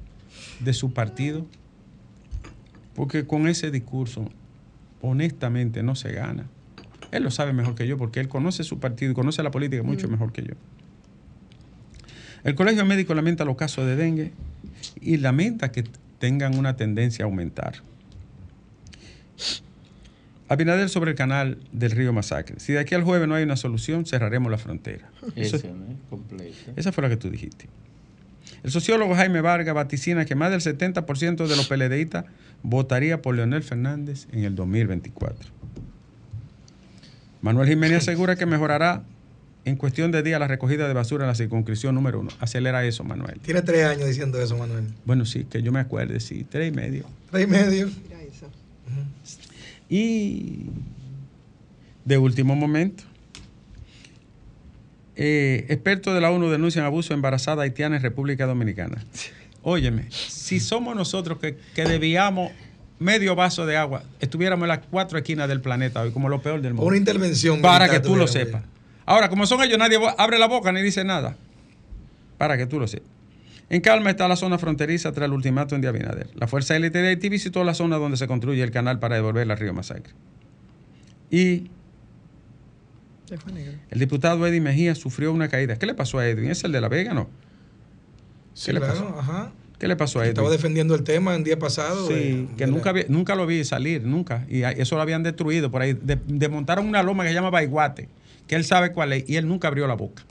de 0.58 0.72
su 0.72 0.92
partido, 0.92 1.46
porque 2.94 3.26
con 3.26 3.46
ese 3.46 3.70
discurso, 3.70 4.28
honestamente, 5.00 5.82
no 5.82 5.94
se 5.94 6.12
gana. 6.12 6.46
Él 7.12 7.22
lo 7.22 7.30
sabe 7.30 7.52
mejor 7.52 7.76
que 7.76 7.86
yo, 7.86 7.96
porque 7.96 8.18
él 8.18 8.28
conoce 8.28 8.64
su 8.64 8.80
partido 8.80 9.12
y 9.12 9.14
conoce 9.14 9.42
la 9.44 9.52
política 9.52 9.84
mucho 9.84 10.08
mejor 10.08 10.32
que 10.32 10.42
yo. 10.42 10.54
El 12.42 12.56
Colegio 12.56 12.84
Médico 12.84 13.14
lamenta 13.14 13.44
los 13.44 13.56
casos 13.56 13.86
de 13.86 13.94
dengue 13.94 14.32
y 15.00 15.18
lamenta 15.18 15.70
que 15.70 15.84
tengan 16.24 16.56
una 16.56 16.74
tendencia 16.74 17.22
a 17.22 17.26
aumentar. 17.26 17.82
Abinader 20.48 20.88
sobre 20.88 21.10
el 21.10 21.16
canal 21.18 21.58
del 21.70 21.90
río 21.90 22.14
Masacre. 22.14 22.60
Si 22.60 22.72
de 22.72 22.78
aquí 22.78 22.94
al 22.94 23.02
jueves 23.04 23.28
no 23.28 23.34
hay 23.34 23.44
una 23.44 23.56
solución, 23.56 24.06
cerraremos 24.06 24.50
la 24.50 24.56
frontera. 24.56 25.10
Eso- 25.36 25.58
¿no? 25.74 25.84
Esa 26.76 26.92
fue 26.92 27.02
la 27.02 27.10
que 27.10 27.18
tú 27.18 27.28
dijiste. 27.28 27.68
El 28.62 28.70
sociólogo 28.70 29.14
Jaime 29.14 29.42
Vargas 29.42 29.74
vaticina 29.74 30.24
que 30.24 30.34
más 30.34 30.50
del 30.50 30.62
70% 30.62 31.46
de 31.46 31.56
los 31.56 31.68
PLDistas 31.68 32.24
votaría 32.62 33.20
por 33.20 33.34
Leonel 33.34 33.62
Fernández 33.62 34.26
en 34.32 34.44
el 34.44 34.54
2024. 34.54 35.50
Manuel 37.42 37.68
Jiménez 37.68 37.98
asegura 37.98 38.36
que 38.36 38.46
mejorará 38.46 39.02
en 39.64 39.76
cuestión 39.76 40.12
de 40.12 40.22
días 40.22 40.38
la 40.38 40.48
recogida 40.48 40.86
de 40.86 40.94
basura 40.94 41.24
en 41.24 41.28
la 41.28 41.34
circunscripción 41.34 41.94
número 41.94 42.20
uno. 42.20 42.30
Acelera 42.38 42.84
eso, 42.84 43.04
Manuel. 43.04 43.40
Tiene 43.40 43.62
tres 43.62 43.86
años 43.86 44.06
diciendo 44.06 44.40
eso, 44.40 44.56
Manuel. 44.56 44.84
Bueno, 45.04 45.24
sí, 45.24 45.44
que 45.44 45.62
yo 45.62 45.72
me 45.72 45.80
acuerde, 45.80 46.20
sí, 46.20 46.46
tres 46.48 46.68
y 46.68 46.72
medio. 46.72 47.04
Tres 47.30 47.44
y 47.44 47.46
medio. 47.46 47.86
Mira 47.86 48.22
eso. 48.22 48.50
Y 49.88 50.66
de 52.04 52.18
último 52.18 52.54
momento, 52.54 53.04
eh, 55.16 55.64
expertos 55.68 56.14
de 56.14 56.20
la 56.20 56.30
ONU 56.30 56.50
denuncian 56.50 56.84
abuso 56.84 57.14
embarazada 57.14 57.62
haitiana 57.62 57.96
en 57.96 58.02
República 58.02 58.46
Dominicana. 58.46 59.02
Óyeme, 59.62 60.06
si 60.10 60.60
somos 60.60 60.94
nosotros 60.94 61.38
que, 61.38 61.56
que 61.74 61.84
debíamos 61.84 62.52
medio 62.98 63.34
vaso 63.34 63.64
de 63.64 63.78
agua, 63.78 64.02
estuviéramos 64.20 64.64
en 64.64 64.68
las 64.68 64.80
cuatro 64.90 65.16
esquinas 65.16 65.48
del 65.48 65.62
planeta 65.62 66.02
hoy, 66.02 66.10
como 66.10 66.28
lo 66.28 66.42
peor 66.42 66.60
del 66.60 66.74
mundo. 66.74 66.86
Una 66.86 66.98
intervención. 66.98 67.62
Para 67.62 67.88
que 67.88 68.00
tú 68.00 68.16
lo 68.16 68.26
sepas. 68.26 68.62
Ahora, 69.06 69.28
como 69.28 69.46
son 69.46 69.62
ellos, 69.62 69.78
nadie 69.78 69.98
abre 70.18 70.38
la 70.38 70.46
boca 70.48 70.72
ni 70.72 70.82
dice 70.82 71.04
nada. 71.04 71.36
Para 72.38 72.56
que 72.56 72.66
tú 72.66 72.78
lo 72.80 72.86
sepas. 72.86 73.08
En 73.70 73.80
calma 73.80 74.10
está 74.10 74.28
la 74.28 74.36
zona 74.36 74.58
fronteriza 74.58 75.12
tras 75.12 75.26
el 75.26 75.32
ultimátum 75.32 75.80
de 75.80 75.88
Abinader. 75.88 76.28
La 76.34 76.46
Fuerza 76.46 76.76
Élite 76.76 77.00
de 77.00 77.08
Haití 77.08 77.28
visitó 77.28 77.64
la 77.64 77.74
zona 77.74 77.96
donde 77.96 78.16
se 78.16 78.26
construye 78.26 78.62
el 78.62 78.70
canal 78.70 78.98
para 78.98 79.16
devolver 79.16 79.50
al 79.50 79.56
río 79.58 79.72
Masacre. 79.72 80.12
Y 81.30 81.70
el 83.90 83.98
diputado 83.98 84.46
Eddie 84.46 84.60
Mejía 84.60 84.94
sufrió 84.94 85.32
una 85.32 85.48
caída. 85.48 85.76
¿Qué 85.76 85.86
le 85.86 85.94
pasó 85.94 86.18
a 86.18 86.28
Edwin? 86.28 86.50
¿Es 86.50 86.62
el 86.64 86.72
de 86.72 86.80
La 86.80 86.88
Vega, 86.88 87.14
no? 87.14 87.28
Sí, 88.52 88.66
¿Qué 88.66 88.72
le 88.74 88.80
claro, 88.80 88.94
pasó? 88.94 89.18
ajá. 89.18 89.52
¿Qué 89.78 89.88
le 89.88 89.96
pasó 89.96 90.20
a 90.20 90.26
Estaba 90.26 90.46
Edwin? 90.48 90.56
defendiendo 90.58 90.94
el 90.94 91.02
tema 91.02 91.34
el 91.34 91.42
día 91.42 91.58
pasado. 91.58 92.06
Sí, 92.06 92.14
de- 92.14 92.48
que 92.56 92.66
de 92.66 92.70
nunca, 92.72 92.92
la- 92.92 93.00
vi- 93.00 93.06
nunca 93.08 93.34
lo 93.34 93.46
vi 93.46 93.64
salir, 93.64 94.04
nunca. 94.04 94.44
Y 94.48 94.62
eso 94.62 94.96
lo 94.96 95.02
habían 95.02 95.22
destruido 95.22 95.70
por 95.70 95.82
ahí. 95.82 95.94
De- 95.94 96.20
desmontaron 96.26 96.86
una 96.86 97.02
loma 97.02 97.24
que 97.24 97.30
se 97.30 97.34
llama 97.34 97.50
Baiguate, 97.50 98.08
que 98.46 98.56
él 98.56 98.64
sabe 98.64 98.92
cuál 98.92 99.12
es, 99.12 99.28
y 99.28 99.36
él 99.36 99.48
nunca 99.48 99.68
abrió 99.68 99.86
la 99.86 99.94
boca. 99.94 100.24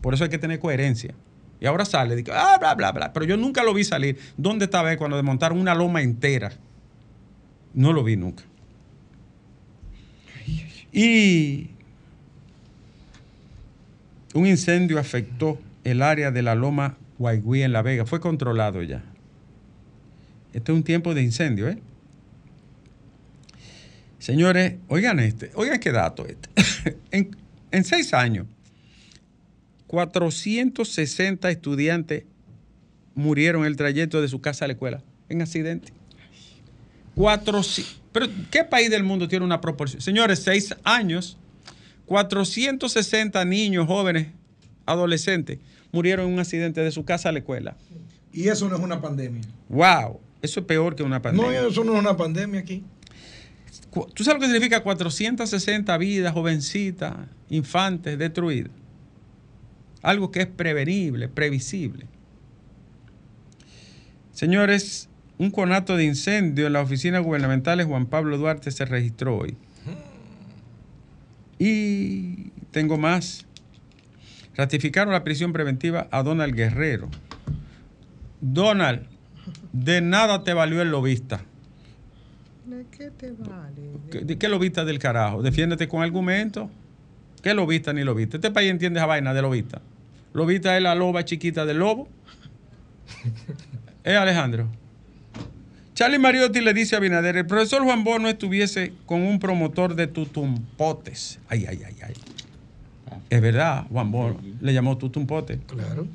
Por, 0.00 0.14
eso 0.14 0.24
hay 0.24 0.30
que 0.30 0.38
tener 0.38 0.58
coherencia. 0.58 1.14
Y 1.60 1.66
ahora 1.66 1.84
sale, 1.84 2.14
dice, 2.16 2.30
ah, 2.34 2.58
bla, 2.58 2.74
bla, 2.74 2.92
bla. 2.92 3.12
Pero 3.12 3.24
yo 3.24 3.36
nunca 3.36 3.62
lo 3.62 3.72
vi 3.72 3.84
salir. 3.84 4.18
¿Dónde 4.36 4.66
estaba 4.66 4.92
él 4.92 4.98
cuando 4.98 5.16
desmontaron 5.16 5.58
una 5.58 5.74
loma 5.74 6.02
entera? 6.02 6.52
No 7.72 7.92
lo 7.92 8.04
vi 8.04 8.16
nunca. 8.16 8.44
Y 10.92 11.70
un 14.34 14.46
incendio 14.46 14.98
afectó 14.98 15.58
el 15.84 16.02
área 16.02 16.30
de 16.30 16.42
la 16.42 16.54
loma 16.54 16.96
Guaigüí 17.18 17.62
en 17.62 17.72
La 17.72 17.82
Vega. 17.82 18.04
Fue 18.04 18.20
controlado 18.20 18.82
ya. 18.82 19.02
Este 20.52 20.70
es 20.70 20.76
un 20.76 20.84
tiempo 20.84 21.14
de 21.14 21.22
incendio, 21.22 21.68
¿eh? 21.68 21.78
Señores, 24.24 24.76
oigan 24.88 25.20
este, 25.20 25.50
oigan 25.54 25.78
qué 25.78 25.92
dato 25.92 26.24
este. 26.26 26.48
en, 27.10 27.36
en 27.70 27.84
seis 27.84 28.14
años, 28.14 28.46
460 29.88 31.50
estudiantes 31.50 32.24
murieron 33.14 33.64
en 33.64 33.66
el 33.66 33.76
trayecto 33.76 34.22
de 34.22 34.28
su 34.28 34.40
casa 34.40 34.64
a 34.64 34.68
la 34.68 34.72
escuela 34.72 35.02
en 35.28 35.42
accidente. 35.42 35.92
400 37.16 38.00
pero 38.12 38.28
¿qué 38.50 38.64
país 38.64 38.88
del 38.88 39.04
mundo 39.04 39.28
tiene 39.28 39.44
una 39.44 39.60
proporción? 39.60 40.00
Señores, 40.00 40.38
seis 40.38 40.74
años, 40.84 41.36
460 42.06 43.44
niños, 43.44 43.86
jóvenes, 43.86 44.28
adolescentes, 44.86 45.58
murieron 45.92 46.28
en 46.28 46.32
un 46.32 46.38
accidente 46.38 46.80
de 46.80 46.92
su 46.92 47.04
casa 47.04 47.28
a 47.28 47.32
la 47.32 47.40
escuela. 47.40 47.76
Y 48.32 48.48
eso 48.48 48.70
no 48.70 48.76
es 48.76 48.82
una 48.82 49.02
pandemia. 49.02 49.42
¡Wow! 49.68 50.18
Eso 50.40 50.60
es 50.60 50.66
peor 50.66 50.96
que 50.96 51.02
una 51.02 51.20
pandemia. 51.20 51.60
No, 51.60 51.68
eso 51.68 51.84
no 51.84 51.92
es 51.92 52.00
una 52.00 52.16
pandemia 52.16 52.60
aquí. 52.60 52.84
¿Tú 54.14 54.24
sabes 54.24 54.34
lo 54.34 54.40
que 54.40 54.52
significa 54.52 54.82
460 54.82 55.96
vidas, 55.98 56.32
jovencitas, 56.32 57.14
infantes 57.48 58.18
destruidas? 58.18 58.72
Algo 60.02 60.30
que 60.30 60.40
es 60.42 60.46
prevenible, 60.46 61.28
previsible. 61.28 62.06
Señores, 64.32 65.08
un 65.38 65.50
conato 65.50 65.96
de 65.96 66.04
incendio 66.04 66.66
en 66.66 66.72
las 66.72 66.84
oficinas 66.84 67.22
gubernamentales 67.22 67.86
Juan 67.86 68.06
Pablo 68.06 68.36
Duarte 68.36 68.70
se 68.70 68.84
registró 68.84 69.38
hoy. 69.38 69.56
Y 71.58 72.50
tengo 72.72 72.98
más. 72.98 73.46
Ratificaron 74.56 75.12
la 75.12 75.24
prisión 75.24 75.52
preventiva 75.52 76.08
a 76.10 76.22
Donald 76.22 76.54
Guerrero. 76.54 77.08
Donald, 78.40 79.06
de 79.72 80.00
nada 80.00 80.42
te 80.42 80.52
valió 80.52 80.82
el 80.82 80.90
lobista. 80.90 81.44
¿De 82.66 82.86
qué 82.90 83.10
te 83.10 83.32
vale? 83.32 83.92
¿Qué, 84.10 84.20
de 84.20 84.38
qué 84.38 84.48
lobista 84.48 84.84
del 84.84 84.98
carajo? 84.98 85.42
Defiéndete 85.42 85.86
con 85.88 86.02
argumentos. 86.02 86.70
¿Qué 87.42 87.52
lobista 87.52 87.92
ni 87.92 88.02
lobista? 88.04 88.38
Este 88.38 88.50
país 88.50 88.70
entiende 88.70 88.98
esa 88.98 89.06
vaina 89.06 89.34
de 89.34 89.42
lobista. 89.42 89.82
Lobista 90.32 90.76
es 90.76 90.82
la 90.82 90.94
loba 90.94 91.24
chiquita 91.24 91.66
del 91.66 91.78
lobo. 91.78 92.08
¿Eh, 94.04 94.16
Alejandro? 94.16 94.68
Charlie 95.94 96.18
Mariotti 96.18 96.60
le 96.60 96.74
dice 96.74 96.96
a 96.96 97.00
Binader, 97.00 97.36
el 97.36 97.46
profesor 97.46 97.82
Juan 97.84 98.02
Bono 98.02 98.28
estuviese 98.28 98.92
con 99.06 99.22
un 99.22 99.38
promotor 99.38 99.94
de 99.94 100.06
tutumpotes. 100.08 101.38
Ay, 101.48 101.66
ay, 101.68 101.80
ay, 101.86 101.96
ay. 102.02 102.14
Es 103.30 103.40
verdad, 103.40 103.86
Juan 103.90 104.10
Bono 104.10 104.40
le 104.60 104.72
llamó 104.72 104.98
tutumpote, 104.98 105.58
Claro. 105.66 106.08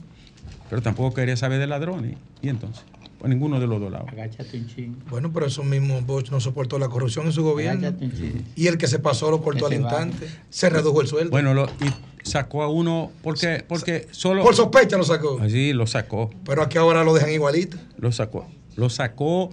pero 0.69 0.81
tampoco 0.81 1.13
quería 1.15 1.37
saber 1.37 1.59
de 1.59 1.67
ladrones. 1.67 2.17
¿Y 2.41 2.49
entonces? 2.49 2.83
Ninguno 3.25 3.59
de 3.59 3.67
los 3.67 3.81
dos 3.81 3.91
lados. 3.91 4.07
Agáchate 4.11 4.57
un 4.57 4.67
chingo. 4.67 4.97
Bueno, 5.09 5.31
pero 5.33 5.45
eso 5.47 5.63
mismo 5.63 6.01
Bosch 6.01 6.29
no 6.31 6.39
soportó 6.39 6.79
la 6.79 6.87
corrupción 6.87 7.25
en 7.25 7.33
su 7.33 7.43
gobierno. 7.43 7.87
Agáchate 7.87 8.05
un 8.05 8.11
chingo. 8.13 8.39
Y 8.55 8.67
el 8.67 8.77
que 8.77 8.87
se 8.87 8.99
pasó 8.99 9.29
lo 9.29 9.41
cortó 9.41 9.65
al 9.67 9.73
va. 9.73 9.75
instante. 9.75 10.29
Se 10.49 10.69
redujo 10.69 11.01
el 11.01 11.07
sueldo. 11.07 11.31
Bueno, 11.31 11.53
lo- 11.53 11.65
y 11.67 11.91
sacó 12.23 12.63
a 12.63 12.69
uno 12.69 13.11
porque, 13.21 13.63
porque 13.67 14.07
solo... 14.11 14.41
Por 14.43 14.55
sospecha 14.55 14.97
lo 14.97 15.03
sacó. 15.03 15.39
Allí 15.41 15.73
lo 15.73 15.85
sacó. 15.87 16.29
Pero 16.45 16.61
aquí 16.61 16.77
ahora 16.77 17.03
lo 17.03 17.13
dejan 17.13 17.31
igualito. 17.31 17.77
Lo 17.97 18.11
sacó. 18.11 18.47
Lo 18.77 18.89
sacó 18.89 19.49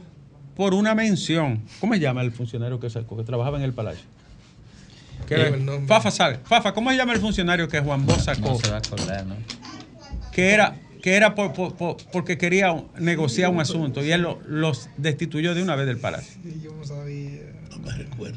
por 0.54 0.73
una 0.73 0.94
mención. 0.94 1.62
¿Cómo 1.80 1.94
se 1.94 2.00
llama 2.00 2.23
el 2.23 2.30
funcionario 2.32 2.78
que 2.78 2.88
sacó? 2.88 3.16
Que 3.16 3.25
trabajaba 3.25 3.56
en 3.58 3.64
el 3.64 3.73
palacio. 3.73 4.04
Que 5.26 5.35
Dime 5.35 5.49
era- 5.49 5.56
el 5.56 5.64
nombre. 5.64 5.87
Fafa 5.88 6.11
sabe. 6.12 6.38
Fafa, 6.44 6.73
¿cómo 6.73 6.90
se 6.90 6.96
llama 6.96 7.12
el 7.14 7.20
funcionario 7.20 7.68
que 7.68 7.80
Juan 7.80 8.06
Bosch 8.06 8.20
sacó? 8.20 8.50
No 8.50 8.58
se 8.58 8.68
va 8.70 8.76
a 8.76 8.78
acordar, 8.78 9.26
¿no? 9.26 9.35
Que 10.32 10.50
era, 10.52 10.76
que 11.06 11.14
era 11.14 11.36
por- 11.36 11.52
por- 11.52 11.76
por- 11.76 11.98
porque 12.10 12.36
quería 12.36 12.82
negociar 12.98 13.52
un 13.52 13.60
asunto 13.60 14.04
y 14.04 14.10
él 14.10 14.22
lo- 14.22 14.40
los 14.48 14.90
destituyó 14.96 15.54
de 15.54 15.62
una 15.62 15.76
vez 15.76 15.86
del 15.86 15.98
palacio. 15.98 16.36
yo 16.60 16.75
no 16.76 16.84
sabía. 16.84 17.42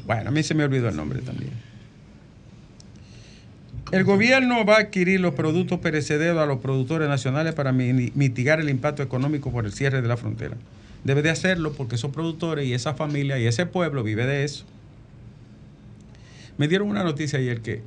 Bueno, 0.06 0.28
a 0.28 0.30
mí 0.30 0.44
se 0.44 0.54
me 0.54 0.62
olvidó 0.62 0.88
el 0.88 0.94
nombre 0.94 1.20
también. 1.20 1.50
El 3.90 4.04
gobierno 4.04 4.64
va 4.64 4.76
a 4.76 4.78
adquirir 4.82 5.18
los 5.20 5.34
productos 5.34 5.80
perecederos 5.80 6.38
a 6.40 6.46
los 6.46 6.60
productores 6.60 7.08
nacionales 7.08 7.54
para 7.54 7.72
mi- 7.72 8.12
mitigar 8.14 8.60
el 8.60 8.70
impacto 8.70 9.02
económico 9.02 9.50
por 9.50 9.64
el 9.66 9.72
cierre 9.72 10.00
de 10.00 10.06
la 10.06 10.16
frontera. 10.16 10.56
Debe 11.02 11.22
de 11.22 11.30
hacerlo 11.30 11.72
porque 11.72 11.96
esos 11.96 12.12
productores 12.12 12.68
y 12.68 12.72
esa 12.72 12.94
familia 12.94 13.36
y 13.40 13.46
ese 13.48 13.66
pueblo 13.66 14.04
vive 14.04 14.26
de 14.26 14.44
eso. 14.44 14.64
Me 16.56 16.68
dieron 16.68 16.86
una 16.88 17.02
noticia 17.02 17.40
ayer 17.40 17.62
que. 17.62 17.82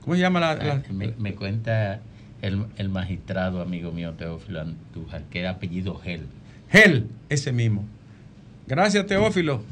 ¿Cómo 0.00 0.16
se 0.16 0.20
llama 0.20 0.40
la.? 0.40 0.56
la- 0.56 0.72
Ah, 0.72 0.82
Me, 0.92 1.14
me 1.16 1.34
cuenta 1.36 2.00
el, 2.44 2.66
el 2.76 2.88
magistrado 2.90 3.62
amigo 3.62 3.90
mío 3.90 4.12
Teófilo 4.12 4.60
Andújar, 4.60 5.22
que 5.30 5.40
era 5.40 5.50
apellido 5.50 5.96
Gel. 5.96 6.26
Gel, 6.70 7.06
ese 7.30 7.52
mismo. 7.52 7.86
Gracias, 8.66 9.06
Teófilo. 9.06 9.62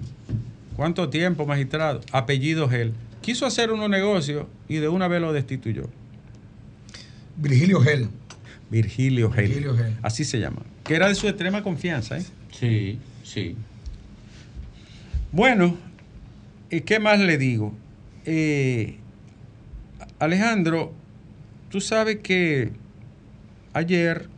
¿Cuánto 0.75 1.11
tiempo, 1.11 1.45
magistrado? 1.45 2.01
Apellido 2.13 2.69
Gel. 2.71 2.95
Quiso 3.21 3.45
hacer 3.45 3.73
unos 3.73 3.91
negocios 3.91 4.47
y 4.69 4.77
de 4.77 4.89
una 4.89 5.07
vez 5.07 5.21
lo 5.21 5.33
destituyó. 5.35 5.89
Virgilio 7.37 7.81
Gel. 7.83 8.09
Virgilio 8.71 9.31
Gel. 9.31 9.45
Virgilio 9.49 9.77
Gel. 9.77 9.99
Así 10.01 10.25
se 10.25 10.41
llama. 10.41 10.63
Que 10.85 10.95
era 10.95 11.09
de 11.09 11.15
su 11.15 11.29
extrema 11.29 11.63
confianza, 11.63 12.19
¿eh? 12.19 12.25
Sí, 12.53 12.99
sí. 13.23 13.55
Bueno, 15.31 15.77
¿y 16.71 16.81
qué 16.81 16.99
más 16.99 17.21
le 17.21 17.37
digo? 17.37 17.75
Eh, 18.25 18.97
Alejandro, 20.19 20.95
tú 21.73 21.81
sabes 21.81 22.19
que 22.23 22.71
ayer, 23.73 24.29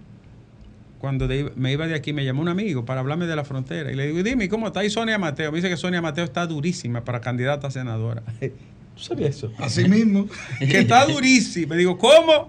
cuando 0.99 1.26
de- 1.29 1.53
me 1.57 1.73
iba 1.73 1.87
de 1.87 1.95
aquí, 1.95 2.12
me 2.12 2.25
llamó 2.25 2.41
un 2.43 2.49
amigo 2.49 2.85
para 2.85 3.00
hablarme 3.00 3.26
de 3.26 3.37
la 3.37 3.45
frontera. 3.45 3.91
Y 3.93 3.97
le 3.97 4.07
digo, 4.07 4.23
dime, 4.23 4.49
¿cómo 4.49 4.69
está 4.69 4.81
ahí 4.81 4.88
Sonia 4.91 5.19
Mateo? 5.19 5.50
Me 5.50 5.57
dice 5.59 5.69
que 5.69 5.76
Sonia 5.76 6.00
Mateo 6.00 6.25
está 6.25 6.47
durísima 6.47 7.05
para 7.05 7.21
candidata 7.21 7.67
a 7.67 7.71
senadora. 7.71 8.23
¿Tú 8.41 9.03
sabías 9.03 9.31
eso? 9.37 9.53
Así 9.59 9.88
mismo. 9.88 10.29
Que 10.61 10.79
está 10.79 11.05
durísima. 11.07 11.71
Me 11.75 11.76
digo, 11.79 11.99
¿cómo? 11.99 12.49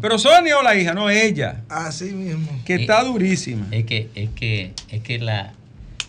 Pero 0.00 0.18
Sonia 0.18 0.58
o 0.58 0.62
la 0.62 0.74
hija, 0.74 0.94
no 0.94 1.10
ella. 1.10 1.62
Así 1.68 2.06
mismo. 2.12 2.48
Que 2.64 2.76
Eh, 2.76 2.80
está 2.80 3.04
durísima. 3.04 3.66
Es 3.70 3.84
que, 3.84 4.08
es 4.14 4.30
que, 4.30 4.72
es 4.90 5.02
que 5.02 5.18
la, 5.18 5.52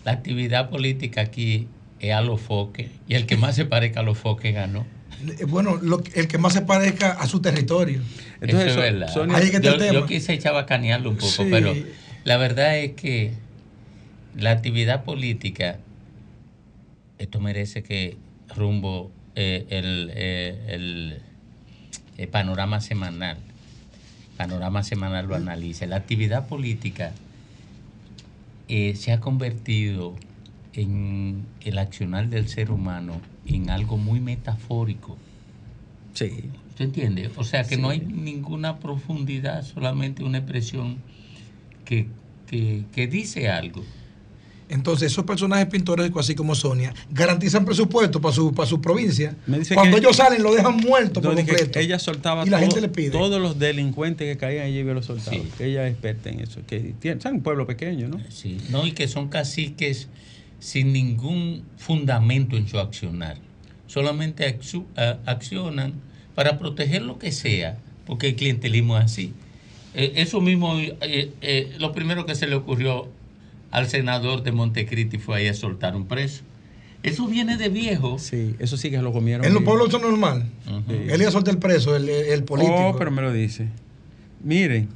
la 0.06 0.12
actividad 0.12 0.70
política 0.70 1.20
aquí 1.20 1.68
es 2.00 2.14
a 2.14 2.22
los 2.22 2.40
foques. 2.40 2.88
Y 3.06 3.14
el 3.14 3.26
que 3.26 3.36
más 3.36 3.54
se 3.56 3.66
parezca 3.66 4.00
a 4.00 4.02
los 4.02 4.16
foques 4.16 4.54
ganó. 4.54 4.86
Bueno, 5.48 5.76
lo- 5.82 6.02
el 6.14 6.28
que 6.28 6.38
más 6.38 6.52
se 6.52 6.62
parezca 6.62 7.12
a 7.12 7.26
su 7.26 7.40
territorio. 7.40 8.00
Entonces, 8.40 8.70
Eso 8.72 8.82
es 8.84 8.92
verdad. 8.92 9.12
Sonia- 9.12 9.36
Ahí 9.36 9.44
es 9.46 9.50
que 9.50 9.60
yo, 9.60 9.72
el 9.72 9.78
tema. 9.78 9.92
yo 9.92 10.06
quise 10.06 10.32
echar 10.34 10.54
un 11.10 11.16
poco, 11.16 11.28
Sí. 11.30 11.46
pero 11.50 11.74
la 12.24 12.36
verdad 12.36 12.78
es 12.78 12.92
que 12.92 13.32
la 14.36 14.50
actividad 14.52 15.04
política, 15.04 15.78
esto 17.18 17.40
merece 17.40 17.82
que 17.82 18.16
rumbo 18.54 19.10
eh, 19.40 19.66
el, 19.70 20.10
eh, 20.14 20.64
el- 20.68 21.18
el 22.16 22.28
panorama 22.28 22.80
semanal, 22.80 23.36
panorama 24.36 24.82
semanal 24.82 25.26
lo 25.26 25.36
analice. 25.36 25.86
La 25.86 25.96
actividad 25.96 26.48
política 26.48 27.12
eh, 28.68 28.94
se 28.96 29.12
ha 29.12 29.20
convertido 29.20 30.14
en 30.74 31.44
el 31.64 31.78
accionar 31.78 32.28
del 32.28 32.48
ser 32.48 32.70
humano 32.70 33.20
en 33.48 33.70
algo 33.70 33.96
muy 33.96 34.20
metafórico. 34.20 35.16
Sí. 36.14 36.30
¿Tú 36.76 36.84
entiendes? 36.84 37.30
O 37.36 37.44
sea 37.44 37.64
que 37.64 37.76
no 37.76 37.90
hay 37.90 38.00
ninguna 38.00 38.78
profundidad, 38.78 39.64
solamente 39.64 40.22
una 40.22 40.38
expresión 40.38 40.98
que, 41.84 42.06
que, 42.46 42.84
que 42.94 43.06
dice 43.06 43.48
algo. 43.48 43.82
Entonces, 44.70 45.10
esos 45.12 45.24
personajes 45.24 45.66
pintorescos, 45.66 46.26
así 46.26 46.34
como 46.34 46.54
Sonia, 46.54 46.92
garantizan 47.10 47.64
presupuesto 47.64 48.20
para 48.20 48.34
su, 48.34 48.52
para 48.52 48.68
su 48.68 48.82
provincia. 48.82 49.34
Me 49.46 49.58
dice 49.60 49.74
Cuando 49.74 49.96
que- 49.96 50.02
ellos 50.02 50.16
salen, 50.16 50.42
lo 50.42 50.54
dejan 50.54 50.76
muerto 50.76 51.22
por 51.22 51.34
completo. 51.34 51.78
ella 51.78 51.98
soltaba 51.98 52.44
Y 52.46 52.50
la 52.50 52.58
todo- 52.58 52.66
gente 52.66 52.80
le 52.82 52.88
pide. 52.90 53.10
todos 53.10 53.40
los 53.40 53.58
delincuentes 53.58 54.30
que 54.30 54.38
caían 54.38 54.66
allí, 54.66 54.82
los 54.84 55.06
soltaba. 55.06 55.34
Sí. 55.36 55.42
Que 55.56 55.64
ella 55.70 55.86
es 55.86 55.92
experta 55.92 56.28
en 56.28 56.40
eso. 56.40 56.60
Que 56.66 56.94
tiene, 57.00 57.18
es 57.18 57.24
un 57.24 57.40
pueblo 57.40 57.66
pequeño, 57.66 58.08
¿no? 58.08 58.20
Sí, 58.28 58.58
no, 58.68 58.86
y 58.86 58.92
que 58.92 59.08
son 59.08 59.28
caciques 59.28 60.08
sin 60.58 60.92
ningún 60.92 61.62
fundamento 61.76 62.56
en 62.56 62.68
su 62.68 62.78
accionar. 62.78 63.36
Solamente 63.86 64.44
a- 64.96 65.18
accionan 65.26 65.94
para 66.34 66.58
proteger 66.58 67.02
lo 67.02 67.18
que 67.18 67.32
sea, 67.32 67.78
porque 68.06 68.28
el 68.28 68.36
clientelismo 68.36 68.98
es 68.98 69.04
así. 69.04 69.32
Eh, 69.94 70.12
eso 70.16 70.40
mismo, 70.40 70.78
eh, 70.78 71.32
eh, 71.40 71.76
lo 71.78 71.92
primero 71.92 72.26
que 72.26 72.34
se 72.34 72.46
le 72.46 72.54
ocurrió 72.54 73.08
al 73.70 73.88
senador 73.88 74.42
de 74.42 74.52
Montecristi 74.52 75.18
fue 75.18 75.38
ahí 75.38 75.46
a 75.48 75.54
soltar 75.54 75.96
un 75.96 76.06
preso. 76.06 76.42
Eso 77.02 77.26
viene 77.26 77.56
de 77.56 77.68
viejo. 77.68 78.18
Sí, 78.18 78.56
eso 78.58 78.76
sí 78.76 78.90
que 78.90 79.00
lo 79.00 79.12
comieron. 79.12 79.46
En 79.46 79.54
los 79.54 79.62
pueblos 79.62 79.88
eso 79.88 79.98
es 79.98 80.02
normal. 80.02 80.44
Él 80.88 81.20
iba 81.20 81.28
a 81.28 81.32
soltar 81.32 81.54
el 81.54 81.60
preso, 81.60 81.94
el, 81.96 82.08
el 82.08 82.42
político. 82.44 82.88
Oh, 82.88 82.96
pero 82.96 83.10
me 83.10 83.22
lo 83.22 83.32
dice. 83.32 83.68
Miren, 84.42 84.88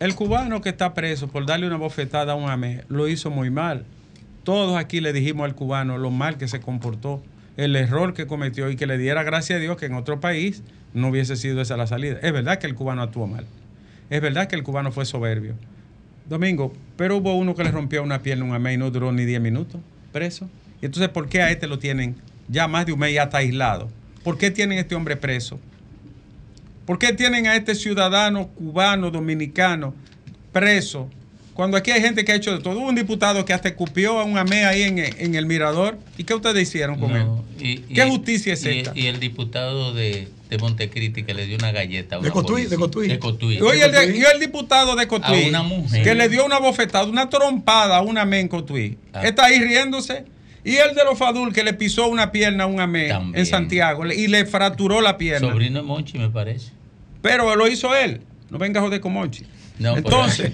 el 0.00 0.14
cubano 0.14 0.60
que 0.60 0.68
está 0.70 0.92
preso 0.94 1.28
por 1.28 1.46
darle 1.46 1.66
una 1.66 1.76
bofetada 1.76 2.32
a 2.32 2.36
un 2.36 2.50
AME 2.50 2.82
lo 2.88 3.06
hizo 3.08 3.30
muy 3.30 3.50
mal. 3.50 3.84
Todos 4.44 4.76
aquí 4.76 5.00
le 5.00 5.12
dijimos 5.12 5.44
al 5.44 5.54
cubano 5.54 5.98
lo 5.98 6.10
mal 6.10 6.36
que 6.36 6.48
se 6.48 6.60
comportó, 6.60 7.22
el 7.56 7.76
error 7.76 8.14
que 8.14 8.26
cometió 8.26 8.70
y 8.70 8.76
que 8.76 8.86
le 8.86 8.98
diera 8.98 9.22
gracias 9.22 9.58
a 9.58 9.60
Dios 9.60 9.76
que 9.76 9.86
en 9.86 9.94
otro 9.94 10.20
país 10.20 10.62
no 10.94 11.08
hubiese 11.08 11.36
sido 11.36 11.60
esa 11.60 11.76
la 11.76 11.86
salida. 11.86 12.18
Es 12.22 12.32
verdad 12.32 12.58
que 12.58 12.66
el 12.66 12.74
cubano 12.74 13.02
actuó 13.02 13.26
mal. 13.26 13.46
Es 14.10 14.20
verdad 14.20 14.48
que 14.48 14.56
el 14.56 14.62
cubano 14.62 14.92
fue 14.92 15.04
soberbio. 15.04 15.54
Domingo, 16.28 16.72
pero 16.96 17.16
hubo 17.16 17.34
uno 17.34 17.54
que 17.54 17.64
le 17.64 17.70
rompió 17.70 18.02
una 18.02 18.22
pierna 18.22 18.44
un 18.44 18.54
AME 18.54 18.74
y 18.74 18.76
no 18.76 18.90
duró 18.90 19.12
ni 19.12 19.24
10 19.24 19.40
minutos 19.40 19.80
preso. 20.12 20.48
Entonces, 20.80 21.08
¿por 21.08 21.28
qué 21.28 21.42
a 21.42 21.50
este 21.50 21.66
lo 21.66 21.78
tienen 21.78 22.16
ya 22.48 22.68
más 22.68 22.86
de 22.86 22.92
un 22.92 23.00
mes 23.00 23.14
ya 23.14 23.28
aislado? 23.32 23.88
¿Por 24.22 24.38
qué 24.38 24.50
tienen 24.50 24.78
a 24.78 24.82
este 24.82 24.94
hombre 24.94 25.16
preso? 25.16 25.58
¿Por 26.86 26.98
qué 26.98 27.12
tienen 27.12 27.46
a 27.46 27.56
este 27.56 27.74
ciudadano 27.74 28.48
cubano, 28.48 29.10
dominicano, 29.10 29.94
preso? 30.52 31.08
Cuando 31.54 31.76
aquí 31.76 31.90
hay 31.90 32.00
gente 32.00 32.24
que 32.24 32.32
ha 32.32 32.34
hecho 32.34 32.52
de 32.56 32.62
todo. 32.62 32.78
Hubo 32.78 32.88
un 32.88 32.94
diputado 32.94 33.44
que 33.44 33.52
hasta 33.52 33.68
escupió 33.68 34.18
a 34.18 34.24
un 34.24 34.38
AME 34.38 34.64
ahí 34.64 34.82
en, 34.82 34.98
en 34.98 35.34
el 35.34 35.44
mirador. 35.46 35.98
¿Y 36.16 36.24
qué 36.24 36.34
ustedes 36.34 36.62
hicieron 36.68 36.98
con 36.98 37.14
él? 37.14 37.26
Y- 37.60 37.78
¿Qué 37.94 38.06
y- 38.06 38.08
justicia 38.10 38.54
es 38.54 38.64
y- 38.64 38.68
esta? 38.78 38.92
Y 38.94 39.06
el 39.06 39.20
diputado 39.20 39.92
de, 39.92 40.28
de 40.48 40.58
Montecristi 40.58 41.24
que 41.24 41.34
le 41.34 41.44
dio 41.46 41.56
una 41.58 41.70
galleta 41.70 42.16
a 42.16 42.18
De 42.20 42.24
una 42.24 42.32
Cotuí, 42.32 42.52
policía. 42.66 42.70
de 42.70 42.76
Cotuí. 42.78 43.08
De 43.08 43.18
Cotuí. 43.18 43.54
Y 43.58 43.60
Oye, 43.60 43.84
el, 43.84 43.92
de- 43.92 44.16
y 44.16 44.22
el 44.22 44.40
diputado 44.40 44.96
de 44.96 45.06
Cotuí, 45.06 45.44
A 45.44 45.48
una 45.48 45.62
mujer. 45.62 46.02
que 46.02 46.14
le 46.14 46.28
dio 46.30 46.46
una 46.46 46.58
bofetada, 46.58 47.04
una 47.04 47.28
trompada 47.28 47.98
a 47.98 48.00
un 48.02 48.16
AME 48.16 48.40
en 48.40 48.48
Cotuí, 48.48 48.96
Ah. 49.12 49.22
está 49.26 49.44
ahí 49.44 49.58
riéndose. 49.60 50.24
Y 50.64 50.76
el 50.76 50.94
de 50.94 51.04
los 51.04 51.18
Fadul, 51.18 51.52
que 51.52 51.64
le 51.64 51.74
pisó 51.74 52.06
una 52.06 52.32
pierna 52.32 52.64
a 52.64 52.66
un 52.66 52.80
AME 52.80 53.08
También. 53.08 53.40
en 53.40 53.46
Santiago 53.46 54.06
y 54.06 54.26
le 54.28 54.46
fracturó 54.46 55.00
la 55.02 55.18
pierna. 55.18 55.50
Sobrino 55.50 55.80
de 55.80 55.84
Monchi, 55.84 56.16
me 56.18 56.30
parece. 56.30 56.70
Pero 57.20 57.54
lo 57.56 57.68
hizo 57.68 57.94
él. 57.94 58.20
No 58.48 58.58
venga 58.58 58.80
a 58.80 58.82
joder 58.82 59.00
con 59.00 59.12
Monchi. 59.12 59.44
No, 59.78 59.96
Entonces, 59.96 60.52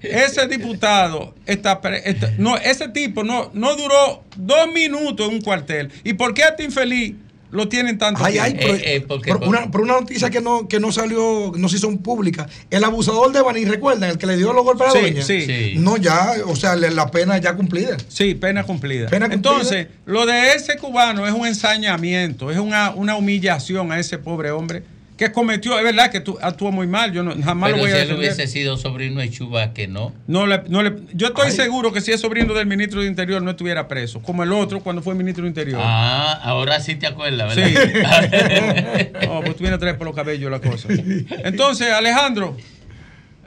ese 0.00 0.46
diputado 0.46 1.34
está, 1.46 1.80
pre- 1.80 2.02
está- 2.08 2.32
no, 2.38 2.56
ese 2.56 2.88
tipo 2.88 3.22
no, 3.24 3.50
no 3.54 3.76
duró 3.76 4.24
dos 4.36 4.72
minutos 4.72 5.28
en 5.28 5.34
un 5.34 5.40
cuartel. 5.42 5.90
¿Y 6.04 6.14
por 6.14 6.32
qué 6.34 6.44
a 6.44 6.48
este 6.48 6.64
infeliz 6.64 7.14
lo 7.50 7.68
tienen 7.68 7.98
tanto 7.98 8.24
Ay, 8.24 8.38
ay, 8.38 8.56
Eh, 8.58 8.80
eh, 8.96 9.00
porque- 9.06 9.30
pero 9.34 9.46
una, 9.46 9.66
noticia 9.66 10.30
que 10.30 10.40
no, 10.40 10.68
que 10.68 10.80
no 10.80 10.90
salió, 10.90 11.52
no 11.54 11.68
se 11.68 11.76
hizo 11.76 11.94
pública. 11.98 12.48
El 12.70 12.82
abusador 12.82 13.30
de 13.32 13.42
Baní, 13.42 13.66
¿recuerdan? 13.66 14.08
El 14.10 14.16
que 14.16 14.26
le 14.26 14.38
dio 14.38 14.54
los 14.54 14.64
golpes 14.64 14.88
a 14.88 14.94
la 14.94 15.00
Sí, 15.00 15.10
doña. 15.10 15.22
sí. 15.22 15.40
Sí. 15.42 15.74
No, 15.76 15.98
ya, 15.98 16.32
o 16.46 16.56
sea, 16.56 16.76
la 16.76 17.10
pena 17.10 17.36
ya 17.36 17.54
cumplida. 17.54 17.98
Sí, 18.08 18.34
pena 18.34 18.64
cumplida. 18.64 19.08
Pena 19.10 19.28
cumplida. 19.28 19.52
Entonces, 19.52 19.88
lo 20.06 20.24
de 20.24 20.54
ese 20.54 20.78
cubano 20.78 21.26
es 21.26 21.34
un 21.34 21.46
ensañamiento, 21.46 22.50
es 22.50 22.58
una, 22.58 22.90
una 22.92 23.16
humillación 23.16 23.92
a 23.92 23.98
ese 23.98 24.16
pobre 24.16 24.50
hombre 24.50 24.82
que 25.16 25.30
cometió, 25.30 25.78
es 25.78 25.84
verdad 25.84 26.10
que 26.10 26.20
tú, 26.20 26.38
actuó 26.40 26.72
muy 26.72 26.86
mal, 26.86 27.12
yo 27.12 27.22
no, 27.22 27.32
jamás 27.42 27.68
Pero 27.68 27.76
lo 27.76 27.82
voy 27.82 27.90
si 27.90 27.96
a 27.96 28.02
él 28.02 28.08
defender. 28.08 28.32
hubiese 28.32 28.50
sido 28.50 28.76
sobrino 28.76 29.20
de 29.20 29.30
Chuba, 29.30 29.72
que 29.72 29.86
no. 29.86 30.12
No 30.26 30.46
le, 30.46 30.62
no 30.68 30.82
le- 30.82 30.96
yo 31.12 31.28
estoy 31.28 31.46
Ay. 31.50 31.52
seguro 31.52 31.92
que 31.92 32.00
si 32.00 32.10
es 32.12 32.20
sobrino 32.20 32.54
del 32.54 32.66
ministro 32.66 33.02
de 33.02 33.06
Interior 33.06 33.40
no 33.42 33.50
estuviera 33.50 33.86
preso, 33.86 34.20
como 34.22 34.42
el 34.42 34.52
otro 34.52 34.80
cuando 34.80 35.00
fue 35.02 35.14
ministro 35.14 35.42
de 35.44 35.48
Interior. 35.50 35.80
Ah, 35.84 36.40
ahora 36.42 36.80
sí 36.80 36.96
te 36.96 37.06
acuerdas, 37.06 37.54
Sí. 37.54 37.60
¿verdad? 37.60 39.10
No, 39.28 39.40
pues 39.42 39.52
tú 39.56 39.60
vienes 39.60 39.76
a 39.76 39.78
traer 39.78 39.96
por 39.98 40.06
los 40.06 40.16
cabellos 40.16 40.50
la 40.50 40.60
cosa. 40.60 40.88
Entonces, 40.90 41.92
Alejandro, 41.92 42.56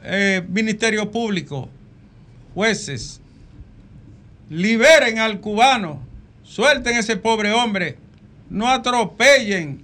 eh, 0.04 0.44
Ministerio 0.48 1.12
Público, 1.12 1.68
jueces, 2.54 3.20
liberen 4.50 5.20
al 5.20 5.40
cubano, 5.40 6.02
suelten 6.44 6.96
a 6.96 7.00
ese 7.00 7.18
pobre 7.18 7.52
hombre, 7.52 7.98
no 8.50 8.68
atropellen 8.70 9.84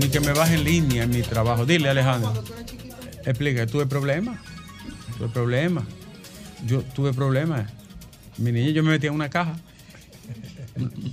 Ni 0.00 0.08
que 0.08 0.20
me 0.20 0.32
baje 0.32 0.54
en 0.54 0.64
línea 0.64 1.02
en 1.02 1.10
mi 1.10 1.20
trabajo. 1.20 1.66
Dile, 1.66 1.90
Alejandro. 1.90 2.32
Explica, 3.26 3.66
¿tuve 3.66 3.84
problema? 3.84 4.40
¿Tuve 5.18 5.28
problema? 5.28 5.84
Yo 6.64 6.80
tuve 6.80 7.12
problemas. 7.12 7.70
Mi 8.38 8.50
niña, 8.50 8.70
yo 8.70 8.82
me 8.82 8.92
metía 8.92 9.10
en 9.10 9.14
una 9.14 9.28
caja. 9.28 9.56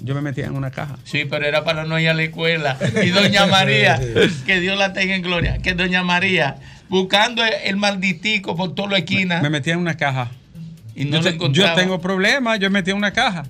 Yo 0.04 0.16
me 0.16 0.22
metía 0.22 0.46
en 0.46 0.56
una 0.56 0.72
caja. 0.72 0.98
Sí, 1.04 1.26
pero 1.30 1.46
era 1.46 1.66
para 1.66 1.84
no 1.84 2.00
ir 2.00 2.08
a 2.08 2.14
la 2.14 2.24
escuela. 2.24 2.78
Y 3.04 3.10
doña 3.10 3.46
María, 3.48 4.00
que 4.46 4.62
Dios 4.62 4.78
la 4.78 4.94
tenga 4.94 5.16
en 5.16 5.22
gloria, 5.22 5.58
que 5.58 5.74
doña 5.74 6.04
María, 6.04 6.56
buscando 6.88 7.44
el, 7.44 7.76
malditico 7.76 8.56
por 8.56 8.74
toda 8.74 8.92
la 8.92 8.98
esquina. 9.00 9.42
Me 9.42 9.50
metía 9.50 9.74
en 9.74 9.80
una 9.80 9.98
caja. 9.98 10.32
Y 10.96 11.04
no 11.04 11.12
yo, 11.12 11.18
lo 11.18 11.24
te- 11.24 11.30
encontraba. 11.32 11.76
yo 11.76 11.82
tengo 11.82 12.00
problemas, 12.00 12.58
yo 12.60 12.70
me 12.70 12.80
metí 12.80 12.92
en 12.92 12.98
una 12.98 13.12
caja 13.12 13.44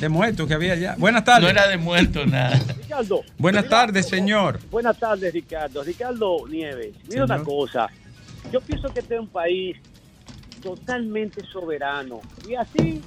de 0.00 0.08
muertos 0.08 0.46
que 0.48 0.54
había 0.54 0.72
allá. 0.74 0.94
Buenas 0.98 1.24
tardes. 1.24 1.42
No 1.44 1.48
era 1.48 1.68
de 1.68 1.76
muerto 1.78 2.26
nada. 2.26 2.58
Ricardo. 2.76 3.22
Buenas 3.38 3.68
tardes, 3.68 4.08
señor. 4.08 4.58
Buenas 4.70 4.98
tardes, 4.98 5.32
Ricardo. 5.32 5.82
Ricardo 5.84 6.46
Nieves. 6.48 6.94
Mira 7.08 7.26
Señor. 7.26 7.30
una 7.30 7.44
cosa. 7.44 7.88
Yo 8.52 8.60
pienso 8.60 8.88
que 8.92 9.00
este 9.00 9.14
es 9.14 9.20
un 9.20 9.28
país 9.28 9.76
totalmente 10.62 11.42
soberano. 11.46 12.20
Y 12.48 12.54
así 12.54 13.00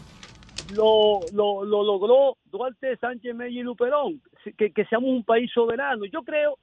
lo, 0.75 1.19
lo, 1.33 1.63
lo 1.65 1.83
logró 1.83 2.37
Duarte 2.51 2.95
Sánchez 2.97 3.35
Mella 3.35 3.59
y 3.59 3.63
Luperón, 3.63 4.21
que, 4.57 4.71
que 4.71 4.85
seamos 4.85 5.09
un 5.09 5.23
país 5.23 5.51
soberano. 5.53 6.05
Yo 6.05 6.23
creo 6.23 6.57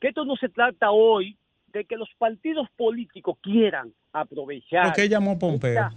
que 0.00 0.08
esto 0.08 0.24
no 0.24 0.36
se 0.36 0.48
trata 0.48 0.90
hoy 0.90 1.36
de 1.72 1.84
que 1.84 1.96
los 1.96 2.08
partidos 2.18 2.68
políticos 2.76 3.36
quieran 3.42 3.92
aprovechar. 4.12 4.84
¿Por 4.86 4.92
qué 4.94 5.08
llamó 5.08 5.38
Pompeo? 5.38 5.70
esta- 5.70 5.92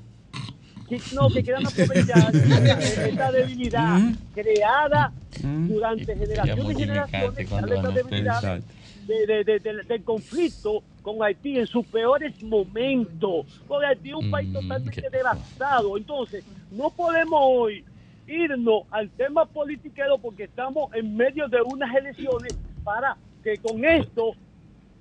que- 0.89 1.15
no, 1.15 1.29
que 1.29 1.43
quieran 1.43 1.65
aprovechar 1.67 2.35
esta 2.35 3.07
esta 3.07 3.31
debilidad 3.31 3.99
Mm. 3.99 4.15
creada 4.33 5.11
Mm. 5.43 5.67
durante 5.69 6.15
generaciones 6.17 6.77
y 6.77 6.81
generaciones, 6.81 7.39
esta 7.39 7.91
debilidad 7.91 8.59
de- 9.07 9.25
de- 9.27 9.43
de- 9.43 9.59
de- 9.59 9.83
del 9.83 10.03
conflicto 10.03 10.83
con 11.01 11.23
Haití 11.23 11.57
en 11.59 11.67
sus 11.67 11.85
peores 11.87 12.41
momentos. 12.43 13.45
Porque 13.67 13.85
Haití 13.87 14.09
es 14.09 14.15
un 14.15 14.29
país 14.31 14.49
Mm, 14.49 14.53
totalmente 14.53 15.09
devastado. 15.09 15.97
Entonces, 15.97 16.43
no 16.71 16.89
podemos 16.89 17.39
hoy 17.41 17.83
irnos 18.27 18.83
al 18.91 19.09
tema 19.11 19.45
politiquero 19.45 20.17
porque 20.19 20.43
estamos 20.43 20.93
en 20.93 21.15
medio 21.15 21.47
de 21.47 21.61
unas 21.61 21.95
elecciones 21.95 22.55
para 22.83 23.15
que 23.43 23.57
con 23.57 23.83
esto 23.85 24.33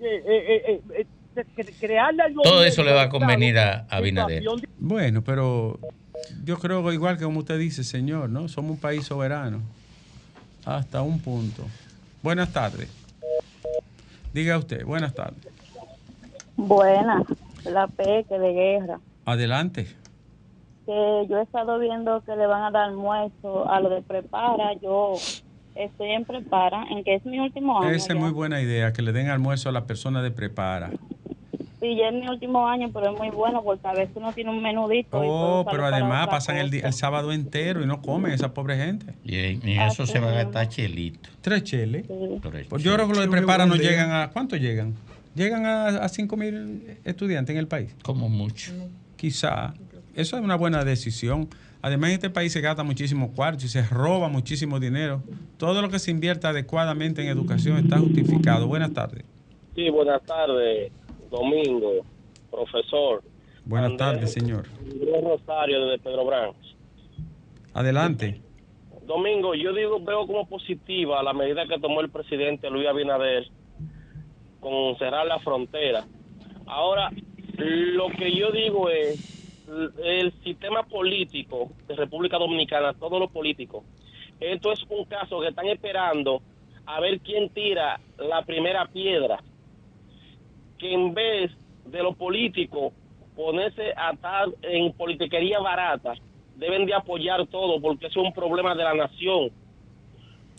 eh, 0.00 0.22
eh, 0.26 0.80
eh, 0.94 1.06
crearle 1.44 2.22
al 2.22 2.34
Todo 2.34 2.64
eso 2.64 2.82
le 2.82 2.92
va 2.92 3.02
a 3.02 3.08
convenir 3.08 3.58
a 3.58 3.86
situación 4.02 4.60
de- 4.60 4.68
Bueno, 4.78 5.22
pero 5.22 5.78
yo 6.44 6.58
creo 6.58 6.84
que 6.86 6.94
igual 6.94 7.18
que 7.18 7.24
como 7.24 7.40
usted 7.40 7.58
dice, 7.58 7.84
señor, 7.84 8.30
¿no? 8.30 8.48
Somos 8.48 8.72
un 8.72 8.78
país 8.78 9.04
soberano. 9.06 9.60
Hasta 10.64 11.02
un 11.02 11.20
punto. 11.20 11.64
Buenas 12.22 12.52
tardes. 12.52 12.88
Diga 14.32 14.58
usted, 14.58 14.84
buenas 14.84 15.14
tardes. 15.14 15.46
Buena, 16.56 17.22
la 17.64 17.86
peque 17.86 18.38
de 18.38 18.52
guerra. 18.52 19.00
Adelante. 19.24 19.86
Que 20.84 21.26
yo 21.28 21.38
he 21.38 21.42
estado 21.42 21.78
viendo 21.78 22.22
que 22.24 22.34
le 22.34 22.46
van 22.46 22.64
a 22.64 22.70
dar 22.70 22.88
almuerzo 22.88 23.70
a 23.70 23.80
lo 23.80 23.88
de 23.90 24.02
prepara. 24.02 24.74
Yo 24.82 25.14
estoy 25.74 26.10
en 26.10 26.24
prepara, 26.24 26.84
en 26.90 27.04
que 27.04 27.14
es 27.14 27.24
mi 27.24 27.38
último 27.38 27.80
año. 27.80 27.90
Esa 27.90 28.08
es 28.12 28.14
ya. 28.14 28.20
muy 28.20 28.30
buena 28.30 28.60
idea, 28.60 28.92
que 28.92 29.02
le 29.02 29.12
den 29.12 29.28
almuerzo 29.28 29.68
a 29.68 29.72
las 29.72 29.84
personas 29.84 30.22
de 30.22 30.30
prepara. 30.30 30.90
Sí, 31.80 31.96
ya 31.96 32.08
es 32.08 32.14
mi 32.14 32.28
último 32.28 32.66
año, 32.66 32.90
pero 32.92 33.12
es 33.12 33.18
muy 33.18 33.30
bueno 33.30 33.62
porque 33.62 33.86
a 33.86 33.92
veces 33.92 34.10
uno 34.16 34.32
tiene 34.32 34.50
un 34.50 34.60
menudito. 34.60 35.20
Oh, 35.20 35.64
pero 35.70 35.86
además 35.86 36.26
pasan 36.26 36.56
el, 36.56 36.74
el 36.74 36.92
sábado 36.92 37.32
entero 37.32 37.82
y 37.82 37.86
no 37.86 38.02
comen 38.02 38.32
esa 38.32 38.52
pobre 38.52 38.76
gente. 38.76 39.14
Y 39.24 39.36
en 39.36 39.68
eso 39.68 40.04
se 40.04 40.18
va 40.18 40.30
a 40.30 40.32
gastar 40.32 40.68
chelito. 40.68 41.30
Tres 41.40 41.62
cheles. 41.62 42.04
Sí. 42.06 42.40
Tres 42.42 42.66
Pues 42.68 42.82
yo 42.82 42.94
creo 42.94 43.06
que 43.06 43.14
los 43.14 43.18
de 43.18 43.24
Sí, 43.24 43.30
muy 43.30 43.38
prepara 43.38 43.66
no 43.66 43.76
llegan 43.76 44.10
a... 44.10 44.30
¿Cuánto 44.30 44.56
llegan? 44.56 44.94
Llegan 45.36 45.66
a, 45.66 45.86
a 45.86 46.08
5 46.08 46.36
mil 46.36 46.98
estudiantes 47.04 47.54
en 47.54 47.58
el 47.58 47.68
país. 47.68 47.94
Como 48.02 48.28
mucho. 48.28 48.72
Quizá. 49.16 49.74
Eso 50.16 50.36
es 50.36 50.42
una 50.42 50.56
buena 50.56 50.84
decisión. 50.84 51.48
Además, 51.80 52.10
en 52.10 52.14
este 52.14 52.30
país 52.30 52.52
se 52.52 52.60
gasta 52.60 52.82
muchísimo 52.82 53.30
cuarto 53.32 53.66
y 53.66 53.68
se 53.68 53.82
roba 53.82 54.28
muchísimo 54.28 54.80
dinero. 54.80 55.22
Todo 55.58 55.80
lo 55.80 55.90
que 55.90 56.00
se 56.00 56.10
invierta 56.10 56.48
adecuadamente 56.48 57.22
en 57.22 57.28
educación 57.28 57.76
está 57.78 57.98
justificado. 57.98 58.66
Buenas 58.66 58.92
tardes. 58.92 59.24
Sí, 59.76 59.88
buenas 59.90 60.20
tardes, 60.24 60.90
Domingo, 61.30 62.04
profesor. 62.50 63.22
Buenas 63.64 63.96
tardes, 63.96 64.32
señor. 64.32 64.66
Rosario 65.22 65.86
desde 65.86 66.02
Pedro 66.02 66.24
Branch. 66.24 66.56
Adelante. 67.74 68.40
Domingo, 69.06 69.54
yo 69.54 69.72
digo, 69.72 70.00
veo 70.00 70.26
como 70.26 70.46
positiva 70.46 71.22
la 71.22 71.32
medida 71.32 71.66
que 71.66 71.78
tomó 71.78 72.00
el 72.00 72.10
presidente 72.10 72.70
Luis 72.70 72.86
Abinader 72.88 73.48
con 74.60 74.96
cerrar 74.98 75.26
la 75.26 75.38
frontera. 75.38 76.04
Ahora, 76.66 77.10
lo 77.56 78.08
que 78.10 78.32
yo 78.32 78.50
digo 78.50 78.90
es, 78.90 79.64
el 80.02 80.32
sistema 80.42 80.82
político 80.82 81.70
de 81.86 81.94
República 81.94 82.38
Dominicana, 82.38 82.94
todos 82.94 83.20
los 83.20 83.30
políticos, 83.30 83.84
esto 84.40 84.72
es 84.72 84.80
un 84.88 85.04
caso 85.04 85.40
que 85.40 85.48
están 85.48 85.66
esperando 85.68 86.42
a 86.86 87.00
ver 87.00 87.20
quién 87.20 87.50
tira 87.50 88.00
la 88.18 88.42
primera 88.42 88.86
piedra. 88.86 89.42
Que 90.78 90.92
en 90.92 91.14
vez 91.14 91.50
de 91.84 92.02
los 92.02 92.16
políticos 92.16 92.92
ponerse 93.34 93.92
a 93.96 94.12
estar 94.12 94.48
en 94.62 94.92
politiquería 94.92 95.60
barata, 95.60 96.14
deben 96.56 96.86
de 96.86 96.94
apoyar 96.94 97.46
todo 97.46 97.80
porque 97.80 98.06
es 98.06 98.16
un 98.16 98.32
problema 98.32 98.74
de 98.74 98.84
la 98.84 98.94
nación. 98.94 99.50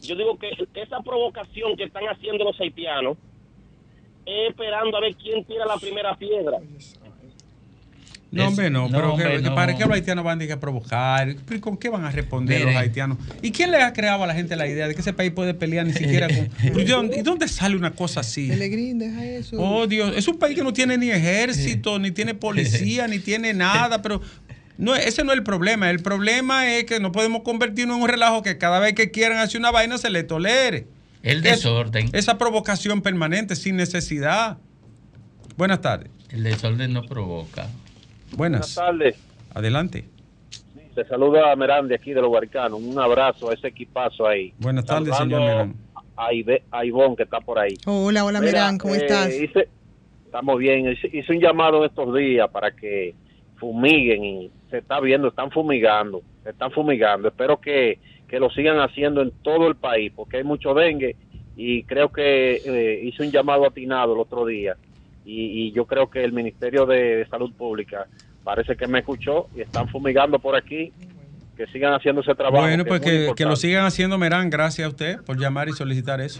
Yo 0.02 0.16
digo 0.16 0.38
que 0.38 0.52
esa 0.76 1.02
provocación 1.02 1.76
que 1.76 1.84
están 1.84 2.06
haciendo 2.06 2.46
los 2.46 2.60
haitianos 2.60 3.18
es 4.26 4.50
esperando 4.50 4.98
a 4.98 5.02
ver 5.02 5.16
quién 5.16 5.44
tira 5.44 5.66
la 5.66 5.78
primera 5.78 6.16
piedra. 6.16 6.60
No, 8.32 8.48
hombre, 8.48 8.70
no, 8.70 8.88
no, 8.88 8.96
pero 8.96 9.14
hombre, 9.14 9.38
que- 9.38 9.42
no. 9.42 9.56
¿para 9.56 9.76
qué 9.76 9.86
los 9.86 9.94
haitianos 9.94 10.24
van 10.24 10.40
a 10.40 10.44
ir 10.44 10.52
a 10.52 10.60
provocar? 10.60 11.36
¿Pero 11.48 11.62
¿Con 11.62 11.78
qué 11.78 11.90
van 11.90 12.06
a 12.06 12.12
responder 12.12 12.60
Miren. 12.60 12.74
los 12.74 12.82
haitianos? 12.84 13.18
¿Y 13.42 13.52
quién 13.52 13.72
le 13.72 13.82
ha 13.82 13.92
creado 13.92 14.24
a 14.24 14.28
la 14.28 14.36
gente 14.36 14.56
la 14.56 14.68
idea 14.68 14.88
de 14.88 14.94
que 14.94 15.02
ese 15.02 15.14
país 15.14 15.32
puede 15.32 15.56
pelear 15.56 15.86
ni 15.88 15.94
siquiera 15.94 16.28
con... 16.28 16.48
¿y 16.80 16.84
dónde- 16.86 17.18
¿Y 17.20 17.22
dónde 17.24 17.48
sale 17.48 17.76
una 17.76 17.92
cosa 17.92 18.20
así? 18.20 18.48
Pelegrín, 18.50 19.00
deja 19.00 19.26
eso. 19.26 19.58
Oh, 19.60 19.88
Dios, 19.88 20.14
es 20.16 20.28
un 20.28 20.38
país 20.38 20.56
que 20.56 20.64
no 20.64 20.74
tiene 20.74 20.98
ni 20.98 21.10
ejército, 21.10 21.98
ni 21.98 22.12
tiene 22.12 22.36
policía, 22.36 23.08
ni 23.08 23.18
tiene 23.18 23.54
nada, 23.56 24.02
pero 24.04 24.22
no, 24.78 24.96
ese 24.96 25.24
no 25.24 25.32
es 25.32 25.38
el 25.40 25.44
problema. 25.44 25.90
El 25.90 26.00
problema 26.02 26.72
es 26.76 26.84
que 26.86 27.00
no 27.00 27.12
podemos 27.12 27.42
convertirnos 27.42 27.98
en 27.98 28.04
un 28.04 28.10
relajo 28.10 28.44
que 28.44 28.58
cada 28.60 28.80
vez 28.80 28.94
que 28.94 29.10
quieran 29.10 29.40
hacer 29.40 29.60
una 29.60 29.72
vaina 29.72 29.98
se 29.98 30.10
le 30.12 30.22
tolere. 30.24 30.86
El 31.24 31.38
Es- 31.40 31.44
desorden. 31.64 32.10
esa 32.14 32.38
provocación 32.38 33.02
permanente 33.02 33.56
sin 33.56 33.76
necesidad. 33.76 34.60
Buenas 35.58 35.82
tardes. 35.82 36.10
El 36.30 36.44
desorden 36.44 36.94
no 36.94 37.04
provoca. 37.08 37.68
Buenas. 38.36 38.76
tardes. 38.76 39.18
Adelante. 39.54 40.06
Te 40.96 41.06
saluda 41.06 41.52
a 41.52 41.56
Merán 41.56 41.88
de 41.88 41.96
aquí 41.96 42.14
de 42.14 42.22
los 42.22 42.32
Barcanos. 42.32 42.82
Un 42.82 42.98
abrazo 43.00 43.50
a 43.50 43.54
ese 43.54 43.68
equipazo 43.68 44.28
ahí. 44.28 44.54
Buenas 44.60 44.86
tardes, 44.86 45.16
señor 45.16 45.42
Merán. 45.42 45.76
A, 46.18 46.32
Ibe- 46.34 46.64
a 46.72 46.84
Ivonne 46.86 47.16
que 47.16 47.24
está 47.24 47.40
por 47.40 47.58
ahí. 47.60 47.76
Hola, 47.86 48.26
hola, 48.26 48.40
Mira, 48.42 48.52
Merán, 48.52 48.78
¿cómo 48.78 48.94
eh, 48.96 48.98
estás? 48.98 49.34
hice- 49.34 49.70
estamos 50.26 50.58
bien. 50.60 50.92
Hice, 50.92 51.10
hice 51.14 51.32
un 51.32 51.40
llamado 51.40 51.80
en 51.80 51.86
estos 51.90 52.14
días 52.16 52.50
para 52.50 52.72
que 52.72 53.16
fumiguen 53.58 54.24
y 54.26 54.52
se 54.70 54.80
está 54.80 55.00
viendo, 55.00 55.28
están 55.30 55.52
fumigando, 55.52 56.22
se 56.44 56.50
están 56.50 56.72
fumigando. 56.72 57.30
Espero 57.30 57.60
que, 57.62 58.00
que 58.28 58.40
lo 58.40 58.50
sigan 58.50 58.80
haciendo 58.80 59.22
en 59.22 59.32
todo 59.42 59.68
el 59.68 59.76
país 59.76 60.12
porque 60.16 60.38
hay 60.38 60.44
mucho 60.44 60.74
dengue 60.74 61.16
y 61.56 61.84
creo 61.84 62.10
que 62.12 62.56
eh, 62.66 63.02
hice 63.04 63.24
un 63.24 63.32
llamado 63.32 63.66
atinado 63.66 64.14
el 64.14 64.20
otro 64.20 64.46
día 64.46 64.76
y, 65.30 65.68
y 65.68 65.72
yo 65.72 65.86
creo 65.86 66.10
que 66.10 66.24
el 66.24 66.34
Ministerio 66.34 66.86
de, 66.86 67.18
de 67.18 67.28
Salud 67.28 67.54
Pública 67.54 68.08
parece 68.44 68.76
que 68.76 68.88
me 68.88 69.00
escuchó 69.00 69.48
y 69.56 69.62
están 69.62 69.88
fumigando 69.90 70.40
por 70.40 70.56
aquí. 70.56 70.92
Que 71.56 71.68
sigan 71.68 71.94
haciendo 71.94 72.22
ese 72.22 72.34
trabajo. 72.36 72.64
Bueno, 72.64 72.86
que 72.86 72.88
pues 72.88 73.02
es 73.02 73.08
muy 73.08 73.28
que, 73.28 73.36
que 73.36 73.44
lo 73.44 73.58
sigan 73.58 73.84
haciendo, 73.86 74.18
Merán. 74.18 74.50
Gracias 74.50 74.86
a 74.86 74.90
usted 74.90 75.22
por 75.26 75.38
llamar 75.38 75.68
y 75.68 75.74
solicitar 75.74 76.22
eso. 76.22 76.40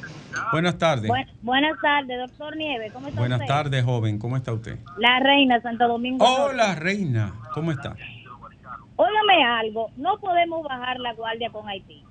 Buenas 0.54 0.78
tardes. 0.78 1.10
Buen- 1.10 1.28
buenas 1.42 1.78
tardes, 1.82 2.18
doctor 2.20 2.56
Nieves. 2.56 2.94
¿Cómo 2.94 3.10
está 3.10 3.20
Buenas 3.20 3.46
tardes, 3.46 3.84
joven. 3.84 4.18
¿Cómo 4.18 4.38
está 4.38 4.54
usted? 4.54 4.78
La 4.98 5.20
reina 5.20 5.60
Santo 5.62 5.90
Domingo. 5.90 6.24
Hola, 6.26 6.74
reina. 6.76 7.34
¿Cómo 7.54 7.72
está? 7.72 7.98
Óigame 8.96 9.44
algo, 9.44 9.92
no 9.98 10.18
podemos 10.20 10.64
bajar 10.64 11.00
la 11.02 11.14
guardia 11.14 11.50
con 11.50 11.68
Haití, 11.68 12.02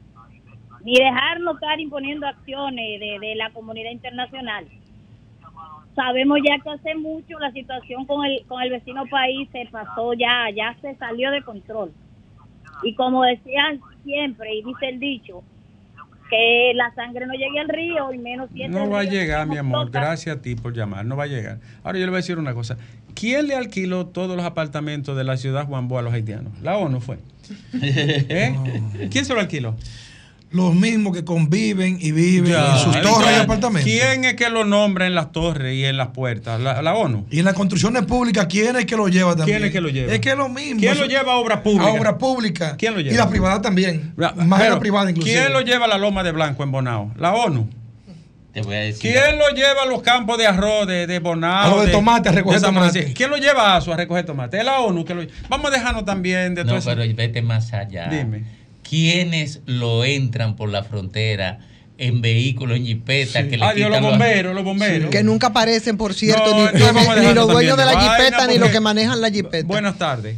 ni 0.85 0.95
dejarnos 0.95 1.55
estar 1.55 1.79
imponiendo 1.81 2.27
acciones 2.27 3.01
de, 3.01 3.19
de 3.21 3.35
la 3.37 3.51
comunidad 3.53 3.91
internacional. 3.91 4.67
Sabemos 5.99 6.39
ya 6.47 6.63
que 6.63 6.71
hace 6.71 6.95
mucho 6.95 7.41
la 7.41 7.51
situación 7.51 8.07
con 8.07 8.25
el, 8.25 8.45
con 8.47 8.63
el 8.63 8.71
vecino 8.71 9.05
país 9.11 9.49
se 9.51 9.67
pasó 9.69 10.15
ya, 10.15 10.47
ya 10.55 10.77
se 10.81 10.95
salió 10.95 11.33
de 11.33 11.43
control. 11.43 11.93
Y 12.85 12.95
como 12.95 13.25
decían 13.25 13.81
siempre, 14.05 14.55
y 14.55 14.63
dice 14.63 14.91
el 14.91 15.01
dicho, 15.01 15.43
que 16.31 16.71
la 16.77 16.95
sangre 16.95 17.27
no 17.27 17.33
llegue 17.33 17.59
al 17.59 17.69
río 17.69 18.13
y 18.13 18.19
menos 18.19 18.49
si 18.53 18.69
No 18.69 18.89
va 18.89 19.01
a 19.01 19.05
llegar, 19.05 19.49
mi 19.49 19.57
amor. 19.57 19.91
Gracias 19.91 20.37
a 20.37 20.41
ti 20.41 20.55
por 20.55 20.73
llamar. 20.73 21.05
No 21.05 21.17
va 21.17 21.25
a 21.25 21.27
llegar. 21.27 21.59
Ahora 21.83 21.99
yo 21.99 22.05
le 22.05 22.11
voy 22.11 22.19
a 22.19 22.23
decir 22.23 22.39
una 22.39 22.55
cosa. 22.55 22.77
¿Quién 23.17 23.49
le 23.49 23.57
alquiló 23.57 24.07
todos 24.07 24.37
los 24.37 24.47
apartamentos 24.47 25.17
de 25.17 25.25
la 25.25 25.37
ciudad 25.37 25.67
Juan 25.67 25.89
Boa 25.89 26.03
a 26.03 26.05
los 26.05 26.13
haitianos? 26.13 26.53
La 26.63 26.77
ONU 26.77 27.01
fue. 27.01 27.19
¿Eh? 27.83 28.55
¿Quién 29.11 29.25
se 29.25 29.35
lo 29.35 29.41
alquiló? 29.41 29.75
Los 30.51 30.75
mismos 30.75 31.15
que 31.15 31.25
conviven 31.25 31.99
y 32.01 32.11
viven 32.13 32.53
Ya, 32.53 32.73
en 32.73 32.79
sus 32.79 33.01
torres 33.03 33.37
y 33.37 33.41
apartamentos. 33.41 33.85
¿Quién 33.85 34.25
es 34.25 34.35
que 34.35 34.49
lo 34.49 34.65
nombra 34.65 35.07
en 35.07 35.15
las 35.15 35.31
torres 35.31 35.75
y 35.75 35.85
en 35.85 35.99
las 35.99 36.09
puertas? 36.09 36.59
La, 36.59 36.81
la 36.81 36.95
ONU. 36.95 37.27
Y 37.31 37.41
en 37.41 37.45
las 37.45 37.53
construcciones 37.53 38.05
públicas, 38.07 38.47
¿quién 38.49 38.75
es 38.77 38.87
que 38.87 38.97
lo 38.97 39.09
lleva 39.09 39.37
también? 39.37 39.59
¿Quién 39.59 39.67
es 39.67 39.73
que 39.73 39.81
lo 39.83 39.91
lleva? 39.91 40.11
Es 40.13 40.21
que 40.21 40.31
es 40.31 40.37
lo 40.39 40.49
mismo. 40.49 40.81
¿Quién 40.81 40.99
lo 40.99 41.05
lleva 41.05 41.35
a 41.35 41.37
obra 41.37 41.63
pública? 41.63 41.91
A 41.91 41.93
obra 41.93 42.17
pública. 42.17 42.77
¿Quién 42.79 42.95
lo 42.95 43.01
lleva? 43.01 43.15
Y 43.15 43.19
la 43.19 43.29
privada 43.29 43.61
también. 43.61 44.15
Más 44.17 44.35
de 44.37 44.57
pero, 44.57 44.75
la 44.75 44.81
privada 44.81 45.11
inclusive. 45.11 45.39
¿Quién 45.39 45.53
lo 45.53 45.61
lleva 45.61 45.85
a 45.85 45.89
la 45.89 45.99
Loma 45.99 46.23
de 46.23 46.33
Blanco 46.33 46.63
en 46.63 46.71
Bonao? 46.73 47.13
La 47.19 47.35
ONU. 47.35 47.69
Te 48.55 48.63
voy 48.63 48.75
a 48.75 48.79
decir. 48.79 49.13
¿Quién 49.13 49.39
lo 49.39 49.51
lleva 49.55 49.83
a 49.83 49.87
los 49.87 50.01
campos 50.01 50.39
de 50.39 50.47
arroz 50.47 50.87
de, 50.87 51.07
de 51.07 51.19
Bonao? 51.19 51.67
A 51.67 51.77
los 51.77 51.87
de 51.87 51.93
tomate, 51.93 52.31
a 52.31 52.33
recoger 52.33 52.59
San 52.61 52.73
tomate. 52.73 53.13
¿Quién 53.13 53.29
lo 53.29 53.37
lleva 53.37 53.75
a 53.77 53.79
eso, 53.79 53.93
a 53.93 53.97
recoger 53.99 54.25
tomate? 54.25 54.59
Es 54.59 54.65
la 54.65 54.81
ONU 54.81 55.05
que 55.05 55.15
lo 55.15 55.27
Vamos 55.51 55.71
a 55.71 55.75
dejarnos 55.75 56.07
también 56.07 56.55
de 56.55 56.63
todo 56.63 56.73
No, 56.73 56.79
eso. 56.79 56.89
pero 56.95 57.03
vete 57.15 57.43
más 57.43 57.73
allá. 57.75 58.09
Dime. 58.09 58.45
¿Quiénes 58.88 59.62
lo 59.66 60.05
entran 60.05 60.57
por 60.57 60.68
la 60.70 60.83
frontera 60.83 61.59
en 61.98 62.20
vehículos, 62.22 62.77
en 62.77 62.87
jipeta, 62.87 63.48
que 63.48 63.57
le 63.57 63.64
Ah, 63.64 63.72
Dios, 63.74 63.88
quitan 63.88 64.03
los 64.03 64.11
bomberos, 64.12 64.55
los 64.55 64.64
bomberos. 64.64 65.11
Que 65.11 65.22
nunca 65.24 65.48
aparecen, 65.48 65.96
por 65.96 66.14
cierto, 66.14 66.44
No, 66.57 66.70
ni, 66.72 67.35
los 67.35 67.48
dueños 67.48 67.77
de 67.77 67.85
la 67.85 67.98
jipeta 68.01 68.46
ni 68.46 68.57
los 68.59 68.70
que 68.70 68.81
manejan 68.81 69.20
la 69.20 69.31
jipeta. 69.31 69.66
Buenas 69.66 69.98
tardes. 69.98 70.37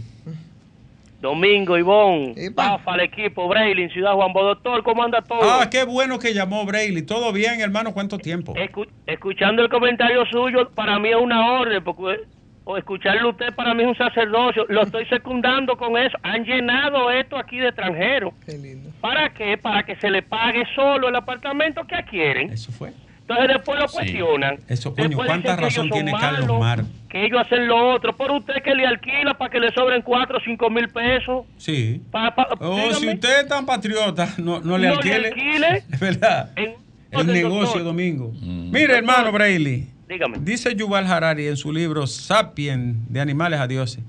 Domingo, 1.20 1.76
Ivón. 1.76 2.34
Bafa, 2.54 2.94
el 2.94 3.00
equipo, 3.00 3.46
Braille, 3.46 3.84
en 3.84 3.90
Ciudad 3.90 4.14
Juan 4.14 4.32
Bo. 4.32 4.42
Doctor, 4.42 4.82
¿cómo 4.82 5.02
anda 5.02 5.20
todo? 5.20 5.40
Ah, 5.42 5.68
qué 5.70 5.84
bueno 5.84 6.18
que 6.18 6.32
llamó 6.32 6.64
Braille. 6.64 7.02
¿Todo 7.02 7.30
bien, 7.32 7.60
hermano? 7.60 7.92
¿Cuánto 7.92 8.16
tiempo? 8.16 8.54
Escu- 8.54 8.88
escuchando 9.06 9.60
el 9.62 9.68
comentario 9.68 10.24
suyo, 10.30 10.70
para 10.74 10.98
mí 10.98 11.10
es 11.10 11.16
una 11.20 11.60
orden, 11.60 11.84
porque 11.84 12.22
o 12.70 12.76
escucharlo 12.76 13.30
usted 13.30 13.52
para 13.54 13.74
mí 13.74 13.82
es 13.82 13.88
un 13.88 13.96
sacerdocio. 13.96 14.64
Lo 14.68 14.82
estoy 14.82 15.04
secundando 15.06 15.76
con 15.76 15.96
eso. 15.96 16.16
Han 16.22 16.44
llenado 16.44 17.10
esto 17.10 17.36
aquí 17.36 17.58
de 17.58 17.68
extranjeros. 17.68 18.32
Qué 18.46 18.56
lindo. 18.58 18.90
¿Para 19.00 19.32
qué? 19.34 19.58
Para 19.58 19.82
que 19.84 19.96
se 19.96 20.10
le 20.10 20.22
pague 20.22 20.62
solo 20.74 21.08
el 21.08 21.16
apartamento 21.16 21.84
que 21.86 21.96
adquieren. 21.96 22.50
Eso 22.50 22.70
fue. 22.72 22.92
Entonces 23.22 23.48
después 23.48 23.78
lo 23.78 23.88
Sí. 23.88 23.96
cuestionan. 23.96 24.56
Eso, 24.68 24.92
coño, 24.94 25.08
Después 25.08 25.26
¿cuánta 25.28 25.56
razón 25.56 25.88
tiene 25.90 26.12
Carlos 26.12 26.58
Mar? 26.58 26.82
Que 27.08 27.24
ellos 27.26 27.40
hacen 27.40 27.66
lo 27.68 27.92
otro. 27.94 28.16
Por 28.16 28.30
usted 28.32 28.54
que 28.64 28.74
le 28.74 28.86
alquila 28.86 29.34
para 29.34 29.50
que 29.50 29.60
le 29.60 29.70
sobren 29.72 30.02
4 30.02 30.38
o 30.38 30.40
5 30.40 30.68
mil 30.70 30.88
pesos. 30.88 31.46
Sí. 31.56 32.02
Pa- 32.10 32.34
pa- 32.34 32.48
Oh, 32.60 32.74
dígame. 32.74 32.94
si 32.94 33.08
usted 33.08 33.40
es 33.42 33.48
tan 33.48 33.66
patriota, 33.66 34.28
no, 34.38 34.60
no 34.60 34.76
le 34.78 34.88
No 34.88 35.00
le 35.00 35.14
alquile. 35.14 35.82
Es 35.92 36.00
verdad. 36.00 36.50
En- 36.56 36.74
El 37.12 37.26
Doctor, 37.26 37.34
negocio, 37.34 37.82
Domingo. 37.84 38.32
Mire, 38.40 38.96
hermano 38.98 39.32
Braille. 39.32 39.86
Dígame. 40.10 40.38
Dice 40.40 40.74
Yuval 40.74 41.06
Harari 41.06 41.46
en 41.46 41.56
su 41.56 41.72
libro 41.72 42.06
Sapien 42.06 43.04
de 43.08 43.20
animales 43.20 43.60
a 43.60 43.66
dioses 43.66 44.00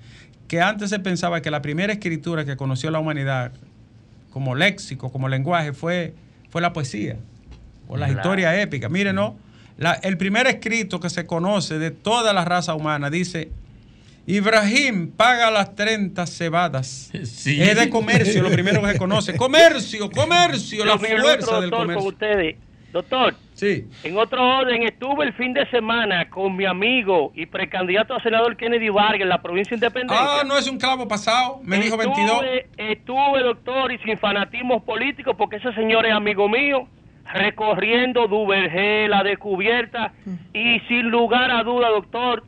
que 0.48 0.60
antes 0.60 0.90
se 0.90 1.00
pensaba 1.00 1.42
que 1.42 1.50
la 1.52 1.62
primera 1.62 1.94
escritura 1.94 2.44
que 2.44 2.58
conoció 2.58 2.92
la 2.92 3.00
humanidad 3.00 3.54
como 4.32 4.54
léxico, 4.56 5.10
como 5.12 5.30
lenguaje, 5.30 5.72
fue, 5.72 6.14
fue 6.50 6.62
la 6.62 6.74
poesía 6.74 7.16
o 7.88 7.96
las 7.96 8.10
Claro. 8.10 8.20
historias 8.22 8.56
épicas. 8.58 8.92
Mire, 8.92 9.14
no, 9.14 9.38
La- 9.78 9.94
el 9.94 10.18
primer 10.18 10.48
escrito 10.48 11.00
que 11.00 11.10
se 11.10 11.26
conoce 11.26 11.80
de 11.80 11.92
toda 11.92 12.34
la 12.34 12.44
raza 12.46 12.76
humana 12.76 13.10
dice, 13.10 13.50
Ibrahim 14.28 15.10
paga 15.12 15.50
las 15.50 15.76
30 15.76 16.28
cebadas. 16.28 17.10
Sí. 17.24 17.62
Es 17.62 17.76
de 17.78 17.90
comercio, 17.90 18.44
lo 18.44 18.52
primero 18.52 18.82
que 18.82 18.92
se 18.94 18.98
conoce. 18.98 19.34
Comercio, 19.38 20.12
comercio, 20.12 20.86
la 20.86 21.00
fuerza 21.00 21.60
del 21.62 21.72
con 21.72 21.80
comercio. 21.82 22.08
ustedes. 22.08 22.56
Doctor, 22.92 23.36
Sí. 23.54 23.86
en 24.04 24.18
otro 24.18 24.44
orden, 24.60 24.84
estuve 24.84 25.26
el 25.26 25.34
fin 25.34 25.54
de 25.54 25.66
semana 25.70 26.30
con 26.30 26.56
mi 26.56 26.66
amigo 26.66 27.32
y 27.36 27.46
precandidato 27.46 28.16
a 28.16 28.22
senador 28.22 28.58
Kennedy 28.58 28.90
Vargas 28.90 29.22
en 29.22 29.30
la 29.30 29.42
provincia 29.42 29.72
de 29.72 29.86
Independencia. 29.86 30.26
Ah, 30.42 30.44
no 30.46 30.58
es 30.58 30.68
un 30.70 30.78
clavo 30.78 31.08
pasado, 31.08 31.60
me 31.64 31.78
dijo 31.78 31.96
Estuve- 31.96 32.16
22. 32.16 32.46
Estuve, 32.78 33.44
doctor, 33.44 33.92
y 33.92 33.98
sin 34.00 34.18
fanatismos 34.18 34.84
políticos, 34.84 35.36
porque 35.38 35.58
ese 35.58 35.72
señor 35.74 36.06
es 36.06 36.14
amigo 36.14 36.50
mío, 36.50 36.88
recorriendo 37.34 38.28
Duvergé, 38.28 39.08
la 39.08 39.24
descubierta, 39.24 40.14
y 40.54 40.80
sin 40.88 41.10
lugar 41.10 41.52
a 41.52 41.64
duda, 41.64 41.90
doctor, 41.90 42.44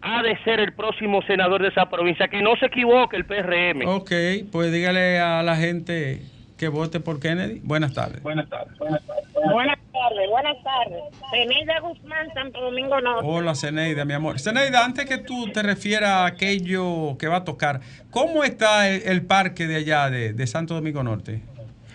ha 0.00 0.22
de 0.22 0.36
ser 0.44 0.60
el 0.60 0.72
próximo 0.74 1.22
senador 1.22 1.62
de 1.62 1.68
esa 1.68 1.88
provincia. 1.88 2.28
Que 2.28 2.42
no 2.42 2.56
se 2.56 2.66
equivoque 2.66 3.16
el 3.16 3.24
PRM. 3.24 3.86
Ok, 3.86 4.12
pues 4.52 4.70
dígale 4.72 5.18
a 5.18 5.42
la 5.42 5.56
gente 5.56 6.20
que 6.64 6.68
vote 6.70 6.98
por 6.98 7.20
Kennedy. 7.20 7.60
Buenas 7.62 7.92
tardes. 7.92 8.22
Buenas 8.22 8.48
tardes. 8.48 8.74
Buenas 8.78 9.78
tardes, 9.92 10.30
buenas 10.30 10.56
tardes. 10.62 11.02
Peneida 11.30 11.78
Guzmán, 11.80 12.32
Santo 12.32 12.58
Domingo 12.58 12.98
Norte. 13.02 13.26
Hola, 13.28 13.54
Zeneida, 13.54 14.06
mi 14.06 14.14
amor. 14.14 14.40
Zeneida, 14.40 14.82
antes 14.82 15.04
que 15.04 15.18
tú 15.18 15.52
te 15.52 15.62
refieras 15.62 16.08
a 16.10 16.24
aquello 16.24 17.18
que 17.18 17.28
va 17.28 17.36
a 17.36 17.44
tocar, 17.44 17.80
¿cómo 18.10 18.44
está 18.44 18.88
el, 18.88 19.02
el 19.02 19.26
parque 19.26 19.66
de 19.66 19.76
allá, 19.76 20.08
de, 20.08 20.32
de 20.32 20.46
Santo 20.46 20.72
Domingo 20.72 21.02
Norte? 21.02 21.42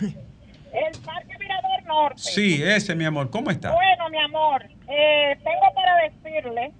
El 0.00 1.00
Parque 1.04 1.36
Mirador 1.40 1.82
Norte. 1.84 2.22
Sí, 2.22 2.62
ese, 2.62 2.94
mi 2.94 3.04
amor, 3.04 3.28
¿cómo 3.28 3.50
está? 3.50 3.72
Bueno, 3.72 4.08
mi 4.08 4.18
amor, 4.18 4.62
eh, 4.86 5.36
tengo 5.42 5.74
para 5.74 5.96
decirle 6.04 6.70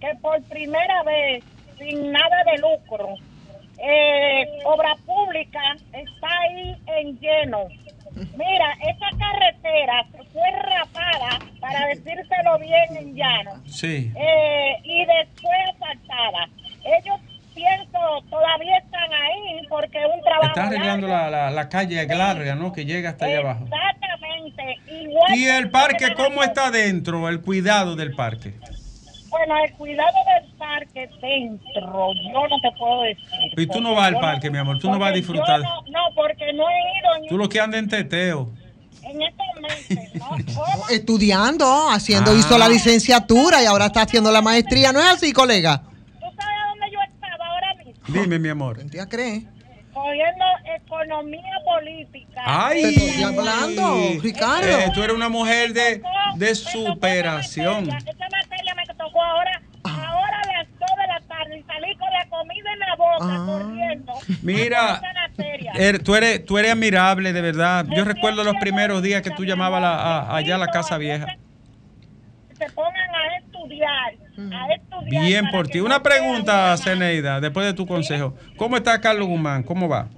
que 0.00 0.14
por 0.22 0.40
primera 0.44 1.02
vez, 1.02 1.42
sin 1.76 2.12
nada 2.12 2.36
de 2.46 2.58
lucro, 2.58 3.16
eh, 3.82 4.46
Obra 4.64 4.96
Pública 5.04 5.60
está 5.92 6.28
ahí 6.42 6.76
en 6.98 7.18
lleno. 7.18 7.64
Mira, 8.14 8.72
esa 8.82 9.08
carretera 9.18 10.04
fue 10.32 10.50
rapada, 10.50 11.38
para 11.60 11.86
decírselo 11.88 12.58
bien 12.58 12.96
en 12.96 13.14
llano, 13.16 13.52
Sí. 13.66 14.12
eh, 14.14 14.76
y 14.84 15.04
después 15.06 15.56
asfaltada. 15.72 16.46
Ellos, 16.84 17.18
pienso, 17.54 17.98
todavía 18.28 18.76
están 18.78 19.10
ahí 19.12 19.66
porque 19.68 19.98
es 19.98 20.06
un 20.14 20.20
trabajo 20.22 20.46
Está 20.48 20.64
arreglando 20.66 21.08
largo. 21.08 21.30
la, 21.30 21.44
la, 21.44 21.50
la 21.50 21.68
calle 21.70 22.06
larga, 22.06 22.54
¿no? 22.54 22.72
Que 22.72 22.84
llega 22.84 23.10
hasta 23.10 23.24
allá 23.26 23.38
abajo. 23.38 23.64
Exactamente. 23.64 24.78
Igual 25.04 25.34
¿Y 25.34 25.46
el 25.46 25.70
parque 25.70 26.12
cómo 26.14 26.42
está 26.42 26.70
dentro? 26.70 27.28
El 27.30 27.40
cuidado 27.40 27.96
del 27.96 28.12
parque. 28.14 28.54
Bueno, 29.32 29.54
el 29.64 29.72
cuidado 29.72 30.12
del 30.40 30.52
parque 30.56 31.08
dentro, 31.20 32.12
yo 32.14 32.46
no 32.48 32.60
te 32.60 32.70
puedo 32.78 33.02
decir. 33.02 33.24
Y 33.56 33.66
tú 33.66 33.80
no 33.80 33.94
vas 33.94 34.08
al 34.08 34.20
parque, 34.20 34.50
mi 34.50 34.58
amor, 34.58 34.78
tú 34.78 34.90
no 34.90 34.98
vas 34.98 35.10
a 35.10 35.14
disfrutar. 35.14 35.60
No, 35.60 35.82
no, 35.88 36.00
porque 36.14 36.52
no 36.52 36.64
he 36.68 36.98
ido 37.00 37.16
en, 37.22 37.28
Tú 37.28 37.38
lo 37.38 37.48
que 37.48 37.58
andas 37.60 37.80
en 37.80 37.88
teteo. 37.88 38.50
en 39.02 39.22
estos 39.22 39.46
meses, 39.62 40.14
¿no? 40.14 40.28
¿Cómo? 40.54 40.88
Estudiando, 40.90 41.90
haciendo, 41.90 42.30
Ah. 42.30 42.34
hizo 42.38 42.58
la 42.58 42.68
licenciatura 42.68 43.62
y 43.62 43.66
ahora 43.66 43.86
está 43.86 44.02
haciendo 44.02 44.30
la 44.30 44.42
maestría. 44.42 44.92
¿No 44.92 45.00
es 45.00 45.06
así, 45.06 45.32
colega? 45.32 45.78
¿Tú 45.82 46.26
sabes 46.36 46.56
dónde 46.68 46.86
yo 46.92 46.98
estaba 47.12 47.46
ahora 47.46 47.74
mismo? 47.84 48.02
Dime, 48.08 48.38
mi 48.38 48.48
amor. 48.50 48.84
¿Ya 48.90 49.08
cree? 49.08 49.44
Cogiendo 49.94 50.44
economía 50.76 51.52
política. 51.64 52.42
Ay, 52.44 52.82
Te 52.82 53.06
estoy 53.06 53.22
hablando, 53.24 53.98
Ricardo. 54.22 54.66
Eh, 54.78 54.90
tú 54.94 55.02
eres 55.02 55.14
una 55.16 55.28
mujer 55.28 55.72
de, 55.72 55.98
Me 55.98 55.98
tocó- 55.98 56.08
de 56.38 56.46
me 56.46 56.46
tocó 56.46 56.52
esa 56.52 56.70
superación. 56.70 57.88
Esa 57.90 58.28
materia 58.30 58.74
me 58.74 58.86
tocó 58.94 59.22
ahora, 59.22 59.62
ahora 59.84 60.40
a 60.40 60.52
las 60.58 60.68
2 60.78 60.88
de 60.96 61.06
la 61.08 61.20
tarde 61.28 61.58
y 61.58 61.62
salí 61.64 61.94
con 62.62 62.78
la 62.78 62.96
boca 62.96 63.16
Ah. 63.20 63.44
corriendo. 63.46 64.12
Mira, 64.42 64.94
a 64.96 65.78
er- 65.78 66.02
tú 66.02 66.14
eres, 66.14 66.44
tú 66.44 66.58
eres 66.58 66.72
admirable, 66.72 67.32
de 67.32 67.40
verdad. 67.40 67.86
Yo 67.94 68.04
recuerdo 68.04 68.44
los 68.44 68.54
primeros 68.60 69.02
días 69.02 69.22
que 69.22 69.30
tú 69.30 69.44
llamabas 69.44 69.78
a 69.78 69.80
la- 69.80 69.96
a- 70.18 70.36
allá 70.36 70.54
a 70.54 70.58
la 70.58 70.68
casa 70.68 70.98
vieja. 70.98 71.26
Se 72.58 72.70
pongan 72.70 72.94
a 73.14 73.36
estudiar, 73.38 74.12
a 74.52 74.74
estudiar. 74.74 75.24
Bien 75.24 75.50
por 75.50 75.66
ti. 75.68 75.80
Una 75.80 76.02
pregunta. 76.02 76.76
Zeneida, 76.76 77.40
después 77.40 77.66
de 77.66 77.72
tu 77.74 77.86
consejo. 77.86 78.34
¿Cómo 78.56 78.76
está 78.76 79.00
Carlos 79.00 79.26
Guzmán? 79.28 79.62
¿Cómo 79.64 79.88
va? 79.88 80.08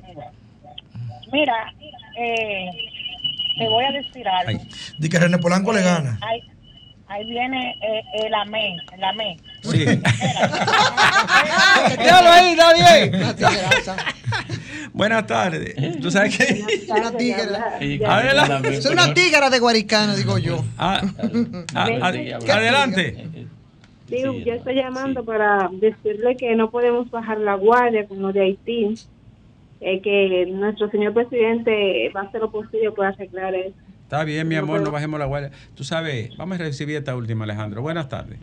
Mira, 1.33 1.72
eh, 2.16 2.66
te 3.59 3.68
voy 3.68 3.85
a 3.85 3.90
decir 3.92 4.26
algo. 4.28 4.61
Ay. 4.61 4.68
Di 4.98 5.09
que 5.09 5.18
René 5.18 5.38
Polanco 5.38 5.72
le 5.72 5.83
gana. 5.83 6.18
Ahí, 6.20 6.42
ahí 7.09 7.29
viene 7.29 7.77
eh, 7.83 8.03
el 8.25 8.33
amén, 8.35 8.77
el 8.93 9.05
amén. 9.05 9.37
Sí. 9.62 9.85
Déjalo 11.99 12.31
ahí, 12.31 12.53
está 12.53 12.73
bien. 12.75 13.12
Buenas 14.93 15.27
tardes. 15.27 15.75
¿Tú 16.01 16.09
sabes 16.11 16.37
qué? 16.37 16.64
Es 16.69 16.88
una 16.88 17.12
tígara. 17.12 17.79
Adelante. 18.07 18.75
Es 18.75 18.87
una 18.87 19.14
tígara 19.14 19.51
de 19.51 19.59
Guaricana, 19.59 20.14
digo 20.14 20.38
yo. 20.38 20.64
Ah, 20.79 21.03
ah, 21.75 21.75
ah, 21.75 22.09
adelante. 22.09 23.29
Sí, 24.09 24.23
yo 24.45 24.55
estoy 24.55 24.77
llamando 24.77 25.25
para 25.25 25.69
decirle 25.73 26.37
que 26.37 26.55
no 26.55 26.71
podemos 26.71 27.11
bajar 27.11 27.38
la 27.38 27.55
guardia 27.55 28.07
como 28.07 28.33
de 28.33 28.43
Haití, 28.43 28.95
eh, 29.81 30.01
que 30.01 30.47
nuestro 30.47 30.88
señor 30.90 31.14
presidente 31.14 32.11
va 32.14 32.21
a 32.21 32.25
hacer 32.25 32.43
lo 32.43 32.51
posible 32.51 32.93
para 32.93 33.09
arreglar 33.11 33.55
eso. 33.55 33.75
Está 34.14 34.24
bien, 34.24 34.46
mi 34.46 34.55
amor, 34.55 34.81
no 34.81 34.92
bajemos 34.92 35.18
la 35.18 35.27
guardia. 35.27 35.50
Tú 35.74 35.83
sabes, 35.83 36.37
vamos 36.37 36.61
a 36.61 36.62
recibir 36.62 36.94
esta 36.94 37.16
última, 37.16 37.42
Alejandro. 37.42 37.83
Buenas 37.83 38.09
tardes. 38.09 38.38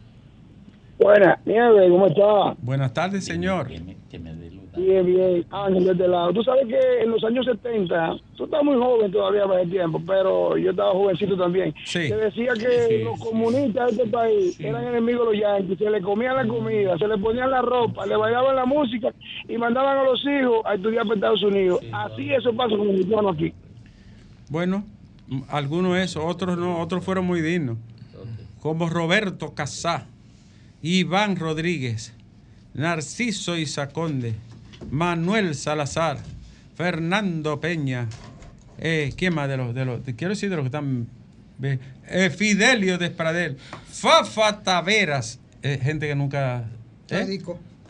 Buenas, 1.00 1.40
Nieve, 1.46 1.88
¿cómo 1.88 2.08
estás? 2.08 2.58
Buenas 2.62 2.94
tardes, 2.94 3.24
señor. 3.24 3.70
Bien, 3.70 5.06
bien. 5.06 5.46
Ángel, 5.50 5.86
de 5.86 5.92
este 5.94 6.08
lado. 6.10 6.34
Tú 6.34 6.44
sabes 6.44 6.68
que 6.68 7.02
en 7.02 7.12
los 7.12 7.24
años 7.24 7.46
70, 7.46 8.18
tú 8.36 8.44
estás 8.44 8.62
muy 8.66 8.76
joven 8.76 9.14
todavía 9.14 9.46
para 9.48 9.62
el 9.62 9.70
tiempo, 9.70 10.02
pero 10.06 10.58
yo 10.58 10.72
estaba 10.72 10.92
jovencito 10.92 11.38
también. 11.38 11.74
Sí. 11.86 12.10
Se 12.10 12.18
decía 12.18 12.52
que 12.60 13.06
los 13.06 13.18
comunistas 13.18 13.96
de 13.96 14.04
este 14.04 14.12
país 14.12 14.60
eran 14.60 14.84
enemigos 14.84 15.30
de 15.30 15.34
los 15.38 15.42
yanquis, 15.42 15.78
se 15.78 15.90
le 15.90 16.02
comían 16.02 16.36
la 16.36 16.48
comida, 16.48 16.98
se 16.98 17.08
le 17.08 17.18
ponían 17.18 17.50
la 17.50 17.62
ropa, 17.62 18.06
le 18.06 18.18
bailaban 18.18 18.58
la 18.58 18.66
música 18.66 19.14
y 19.48 19.58
mandaban 19.58 20.00
a 20.00 20.04
los 20.04 20.22
hijos 20.26 20.66
a 20.66 20.76
estudiar 20.76 21.04
para 21.04 21.16
Estados 21.16 21.44
Unidos. 21.44 21.80
Así 21.94 22.30
eso 22.34 22.52
pasa 22.52 22.76
con 22.76 22.90
el 22.90 22.98
mexicano 22.98 23.30
aquí. 23.30 23.54
Bueno, 24.50 24.84
Algunos 25.48 25.98
eso, 25.98 26.26
otros 26.26 26.58
no, 26.58 26.80
otros 26.80 27.04
fueron 27.04 27.26
muy 27.26 27.42
dignos. 27.42 27.78
Como 28.60 28.90
Roberto 28.90 29.54
Casá, 29.54 30.06
Iván 30.82 31.36
Rodríguez, 31.36 32.14
Narciso 32.74 33.58
Isaconde, 33.58 34.36
Manuel 34.90 35.56
Salazar, 35.56 36.20
Fernando 36.76 37.60
Peña, 37.60 38.08
eh, 38.78 39.14
¿quién 39.16 39.34
más 39.34 39.48
de 39.48 39.58
los, 39.58 39.74
de 39.74 39.86
los, 39.86 40.02
quiero 40.18 40.30
decir 40.30 40.50
de 40.50 40.56
los 40.58 40.64
que 40.64 40.68
están, 40.68 41.08
eh, 41.62 42.30
Fidelio 42.30 42.98
Despradel, 42.98 43.58
Fafa 43.88 44.64
Taveras, 44.64 45.40
eh, 45.62 45.80
gente 45.82 46.08
que 46.08 46.16
nunca, 46.16 46.66
¿eh? 47.10 47.40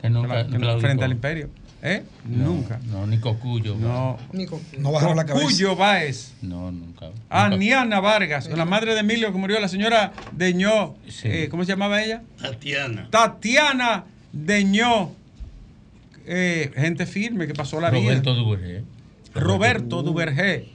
Que 0.01 0.09
nunca 0.09 0.45
que 0.45 0.57
claudicó. 0.57 0.81
frente 0.81 1.05
al 1.05 1.11
imperio, 1.11 1.49
¿eh? 1.81 2.03
nunca. 2.25 2.79
No, 2.85 3.05
ni 3.07 3.17
Cocuyo. 3.19 3.75
No. 3.75 4.17
Nico. 4.33 4.61
No 4.77 4.91
bajaron 4.91 5.17
la 5.17 5.25
cabeza. 5.25 5.45
Cuyo 5.45 5.75
Báez, 5.75 6.33
No, 6.41 6.71
nunca. 6.71 7.07
nunca. 7.07 7.15
Aniana 7.29 7.99
Vargas, 7.99 8.47
la 8.49 8.65
madre 8.65 8.93
de 8.93 8.99
Emilio 9.01 9.31
que 9.31 9.37
murió, 9.37 9.59
la 9.59 9.67
señora 9.67 10.13
Deñó, 10.31 10.95
Sí. 11.07 11.27
eh, 11.27 11.47
¿cómo 11.49 11.63
se 11.63 11.69
llamaba 11.71 12.01
ella? 12.03 12.21
Tatiana. 12.41 13.07
Tatiana 13.09 14.05
Deñó, 14.31 15.11
eh, 16.25 16.71
gente 16.75 17.05
firme 17.05 17.47
que 17.47 17.53
pasó 17.53 17.79
la 17.81 17.89
Roberto 17.89 18.31
vida. 18.33 18.41
Duvergé. 18.43 18.83
Roberto 19.33 20.03
Duvergé. 20.03 20.67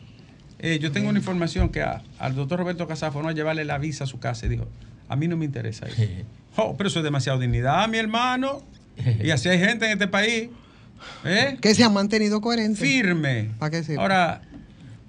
Eh, 0.59 0.79
yo 0.81 0.90
tengo 0.90 1.09
una 1.11 1.19
información 1.19 1.69
que 1.69 1.83
a- 1.83 2.03
al 2.19 2.35
doctor 2.35 2.59
Roberto 2.59 2.87
Casá 2.88 3.11
fueron 3.12 3.31
a 3.31 3.35
llevarle 3.35 3.64
la 3.64 3.79
visa 3.79 4.05
a 4.05 4.07
su 4.07 4.19
casa 4.19 4.47
y 4.47 4.49
dijo, 4.49 4.66
a 5.09 5.16
mí 5.16 5.29
no 5.29 5.37
me 5.37 5.45
interesa 5.45 5.87
eso. 5.87 6.03
Oh, 6.59 6.75
pero 6.75 6.88
eso 6.88 7.01
es 7.01 7.05
demasiado 7.05 7.38
dignidad, 7.38 7.87
mi 7.88 7.99
hermano. 7.99 8.62
Y 9.23 9.31
así 9.31 9.51
hay 9.51 9.59
gente 9.59 9.85
en 9.85 9.92
este 9.92 10.09
país. 10.09 10.49
¿Eh? 11.25 11.57
Que 11.61 11.75
se 11.75 11.85
han 11.85 11.93
mantenido 11.93 12.41
coherentes. 12.41 12.81
Firme. 12.81 13.51
Para 13.59 13.71
que 13.71 13.83
sepa. 13.83 14.03
Ahora, 14.03 14.43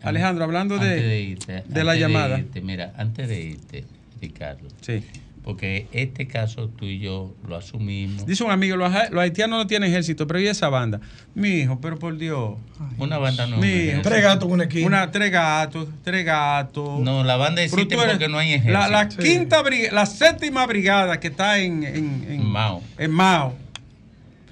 Alejandro, 0.03 0.43
hablando 0.43 0.77
de, 0.77 1.01
de 1.01 1.21
irte, 1.21 1.51
de 1.53 1.57
antes 1.59 1.83
la 1.85 1.95
llamada. 1.95 2.39
irte, 2.39 2.61
mira, 2.61 2.93
antes 2.97 3.27
de 3.27 3.41
irte, 3.41 3.85
Ricardo. 4.21 4.67
Sí. 4.81 5.03
Porque 5.43 5.87
este 5.93 6.27
caso 6.27 6.67
tú 6.67 6.83
y 6.85 6.99
yo 6.99 7.33
lo 7.47 7.55
asumimos. 7.55 8.25
Dice 8.25 8.43
un 8.43 8.51
amigo, 8.51 8.75
los, 8.75 8.93
ha- 8.93 9.09
los 9.09 9.21
haitianos 9.21 9.57
no 9.59 9.65
tienen 9.65 9.89
ejército, 9.89 10.27
pero 10.27 10.41
¿y 10.41 10.47
esa 10.47 10.67
banda? 10.67 10.99
Mi 11.35 11.49
hijo, 11.61 11.79
pero 11.79 11.97
por 11.97 12.17
Dios. 12.17 12.55
Una 12.97 13.17
banda 13.17 13.47
no. 13.47 13.57
Tres 13.61 14.21
gatos 14.21 14.49
una 14.51 14.63
esquina. 14.65 14.87
Una, 14.87 15.09
tres 15.09 15.31
gatos, 15.31 15.87
tres 16.03 16.25
gatos. 16.25 16.99
No, 16.99 17.23
la 17.23 17.37
banda 17.37 17.61
existe 17.61 17.95
eres- 17.95 18.09
porque 18.11 18.27
no 18.27 18.37
hay 18.39 18.55
ejército. 18.55 18.73
La, 18.73 18.89
la 18.89 19.09
Sí. 19.09 19.19
quinta 19.19 19.63
la 19.93 20.05
séptima 20.05 20.65
brigada 20.65 21.17
que 21.21 21.27
está 21.29 21.59
en, 21.59 21.83
en, 21.85 22.25
en 22.29 22.45
Mao. 22.45 22.83
En 22.97 23.11
Mao. 23.11 23.55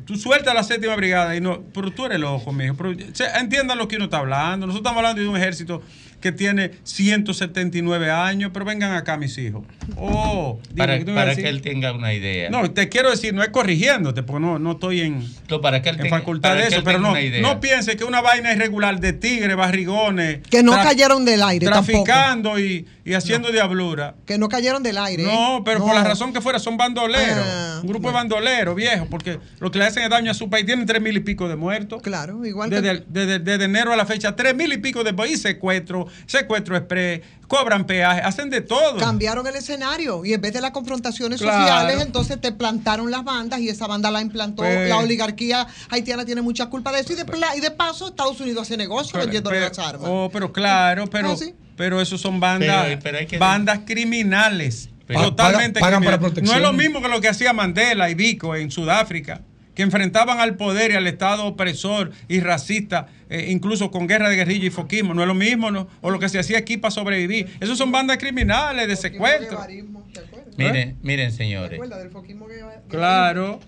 Tú 0.06 0.16
sueltas 0.18 0.54
la 0.54 0.64
séptima 0.64 0.96
brigada 0.96 1.36
y 1.36 1.42
no. 1.42 1.64
Pero 1.74 1.92
tú 1.92 2.06
eres 2.06 2.20
loco, 2.20 2.52
mijo. 2.54 2.76
Pero, 2.76 2.92
entiendan 3.40 3.78
lo 3.78 3.88
que 3.88 3.96
uno 3.96 4.06
está 4.06 4.18
hablando. 4.18 4.68
Nosotros 4.68 4.82
estamos 4.88 4.98
hablando 5.00 5.22
de 5.22 5.28
un 5.28 5.38
ejército 5.38 5.82
que 6.22 6.32
tiene 6.32 6.72
179 6.84 8.10
años, 8.12 8.52
pero 8.54 8.66
vengan 8.66 8.94
acá, 8.94 9.18
mis 9.18 9.38
hijos. 9.38 9.64
Oh, 9.96 10.60
dime, 10.70 10.78
para 10.78 10.98
¿qué 10.98 11.06
tú 11.06 11.12
me 11.12 11.14
ibas 11.14 11.24
a 11.24 11.30
para 11.32 11.36
que 11.36 11.50
él 11.50 11.62
tenga 11.62 11.92
una 11.94 12.14
idea. 12.14 12.50
No, 12.50 12.72
te 12.72 12.90
quiero 12.90 13.12
decir, 13.12 13.34
no 13.34 13.44
es 13.44 13.50
corrigiéndote, 13.50 14.24
porque 14.24 14.40
no, 14.46 14.58
no 14.58 14.72
estoy 14.72 15.02
en, 15.02 15.24
No, 15.50 15.62
para 15.62 15.82
que 15.82 15.90
él 15.90 15.96
en 15.98 16.02
tenga- 16.04 16.18
facultad 16.20 16.50
para 16.50 16.62
de 16.62 16.68
que 16.68 16.68
eso, 16.70 16.78
él 16.80 16.84
pero 16.84 17.00
no, 17.00 17.14
no 17.42 17.60
piense 17.60 17.96
que 17.96 18.04
una 18.06 18.22
vaina 18.22 18.54
irregular 18.54 19.00
de 19.00 19.14
tigres, 19.14 19.56
barrigones. 19.56 20.40
Que 20.50 20.64
no 20.64 20.72
cayeron 20.72 21.26
del 21.26 21.44
aire 21.44 21.68
Traficando 21.68 22.60
y, 22.60 22.86
y 23.06 23.14
haciendo 23.14 23.52
diablura. 23.52 24.16
Que 24.26 24.38
no 24.40 24.50
cayeron 24.50 24.82
del 24.84 24.98
aire. 24.98 25.24
¿eh? 25.24 25.28
No, 25.28 25.64
pero 25.64 25.80
por 25.80 25.90
No. 25.90 25.94
la 25.94 26.04
razón 26.04 26.34
que 26.34 26.42
fuera, 26.42 26.58
son 26.60 26.76
bandoleros. 26.76 27.46
Ah, 27.48 27.80
un 27.84 27.88
grupo 27.88 28.04
bueno. 28.12 28.18
de 28.18 28.24
bandoleros, 28.24 28.76
viejos, 28.76 29.08
porque 29.10 29.40
lo 29.60 29.70
que 29.70 29.78
le 29.80 29.86
hacen 29.86 30.04
es 30.04 30.10
daño 30.10 30.32
a 30.32 30.34
su 30.34 30.50
país. 30.50 30.66
Tienen 30.66 30.86
tres 30.88 31.02
mil 31.02 31.16
y 31.16 31.20
pico 31.20 31.48
de 31.48 31.56
muertos. 31.56 32.02
Claro, 32.02 32.44
igual 32.46 32.70
Desde, 32.72 33.00
que. 33.00 33.06
desde, 33.08 33.40
desde 33.40 33.66
enero 33.66 33.94
a 33.94 33.96
la 33.96 34.06
fecha, 34.08 34.36
tres 34.36 34.56
mil 34.56 34.74
y 34.74 34.78
pico 34.78 35.04
de 35.04 35.14
y 35.30 35.38
secuestro, 35.38 36.08
secuestro 36.26 36.76
express, 36.76 37.22
cobran 37.48 37.86
peaje, 37.86 38.22
hacen 38.22 38.50
de 38.50 38.62
todo. 38.62 38.98
Cambiaron 38.98 39.46
el 39.46 39.56
escenario 39.56 40.26
y 40.26 40.34
en 40.34 40.42
vez 40.42 40.54
de 40.54 40.62
las 40.62 40.72
confrontaciones 40.72 41.40
Claro. 41.42 41.62
sociales, 41.62 42.02
entonces 42.02 42.42
te 42.42 42.52
plantaron 42.52 43.12
las 43.12 43.24
bandas 43.24 43.60
y 43.60 43.70
esa 43.70 43.86
banda 43.88 44.10
la 44.12 44.22
implantó. 44.22 44.64
Pues- 44.64 44.90
la 44.90 44.98
oligarquía 44.98 45.68
haitiana 45.90 46.26
tiene 46.26 46.42
mucha 46.42 46.66
culpa 46.68 46.92
de 46.92 47.02
eso 47.02 47.14
y 47.14 47.16
de, 47.16 47.26
pla- 47.26 47.56
y 47.56 47.60
de 47.60 47.70
paso 47.72 48.08
Estados 48.08 48.40
Unidos 48.42 48.64
hace 48.64 48.78
negocio 48.78 49.20
vendiéndole 49.20 49.58
pero- 49.58 49.70
las 49.70 49.80
armas. 49.80 50.10
oh, 50.12 50.30
pero 50.34 50.52
claro, 50.52 51.06
pero, 51.08 51.32
Ah, 51.34 51.38
sí. 51.38 51.54
Pero 51.76 52.02
esos 52.02 52.22
son 52.22 52.40
bandas, 52.40 52.86
Pero- 52.88 53.00
pero 53.04 53.18
hay 53.20 53.26
que- 53.26 53.38
bandas 53.38 53.80
criminales. 53.86 54.90
Pero- 55.08 55.22
totalmente 55.22 55.80
pagan- 55.80 56.02
pagan 56.02 56.04
para 56.04 56.18
criminales. 56.18 56.20
protección. 56.20 56.46
No 56.46 56.66
es 56.68 56.72
lo 56.72 56.74
mismo 56.78 57.02
que 57.02 57.08
lo 57.10 57.22
que 57.22 57.28
hacía 57.28 57.54
Mandela 57.54 58.10
y 58.10 58.16
Vico 58.16 58.56
en 58.56 58.72
Sudáfrica, 58.72 59.42
que 59.76 59.84
enfrentaban 59.84 60.40
al 60.40 60.56
poder 60.56 60.92
y 60.92 60.96
al 60.96 61.06
Estado 61.06 61.46
opresor 61.46 62.12
y 62.28 62.40
racista, 62.40 63.08
eh, 63.30 63.48
incluso 63.52 63.92
con 63.92 64.08
guerra 64.08 64.30
de 64.30 64.36
guerrilla 64.38 64.66
y 64.66 64.70
foquismo. 64.72 65.14
No 65.14 65.22
es 65.22 65.28
lo 65.28 65.36
mismo, 65.36 65.70
¿no? 65.70 65.88
O 66.02 66.10
lo 66.10 66.18
que 66.20 66.28
se 66.30 66.40
hacía 66.40 66.58
aquí 66.58 66.78
para 66.78 66.92
sobrevivir. 66.92 67.50
Esos 67.60 67.78
son 67.78 67.92
bandas 67.92 68.18
criminales 68.18 68.88
de 68.88 68.96
secuestro. 68.96 69.60
Miren, 70.58 70.96
miren, 71.04 71.32
señores. 71.32 71.72
¿Recuerda 71.72 71.98
del 72.00 72.10
foquismo 72.10 72.48
que- 72.48 72.56
Claro. 72.90 73.60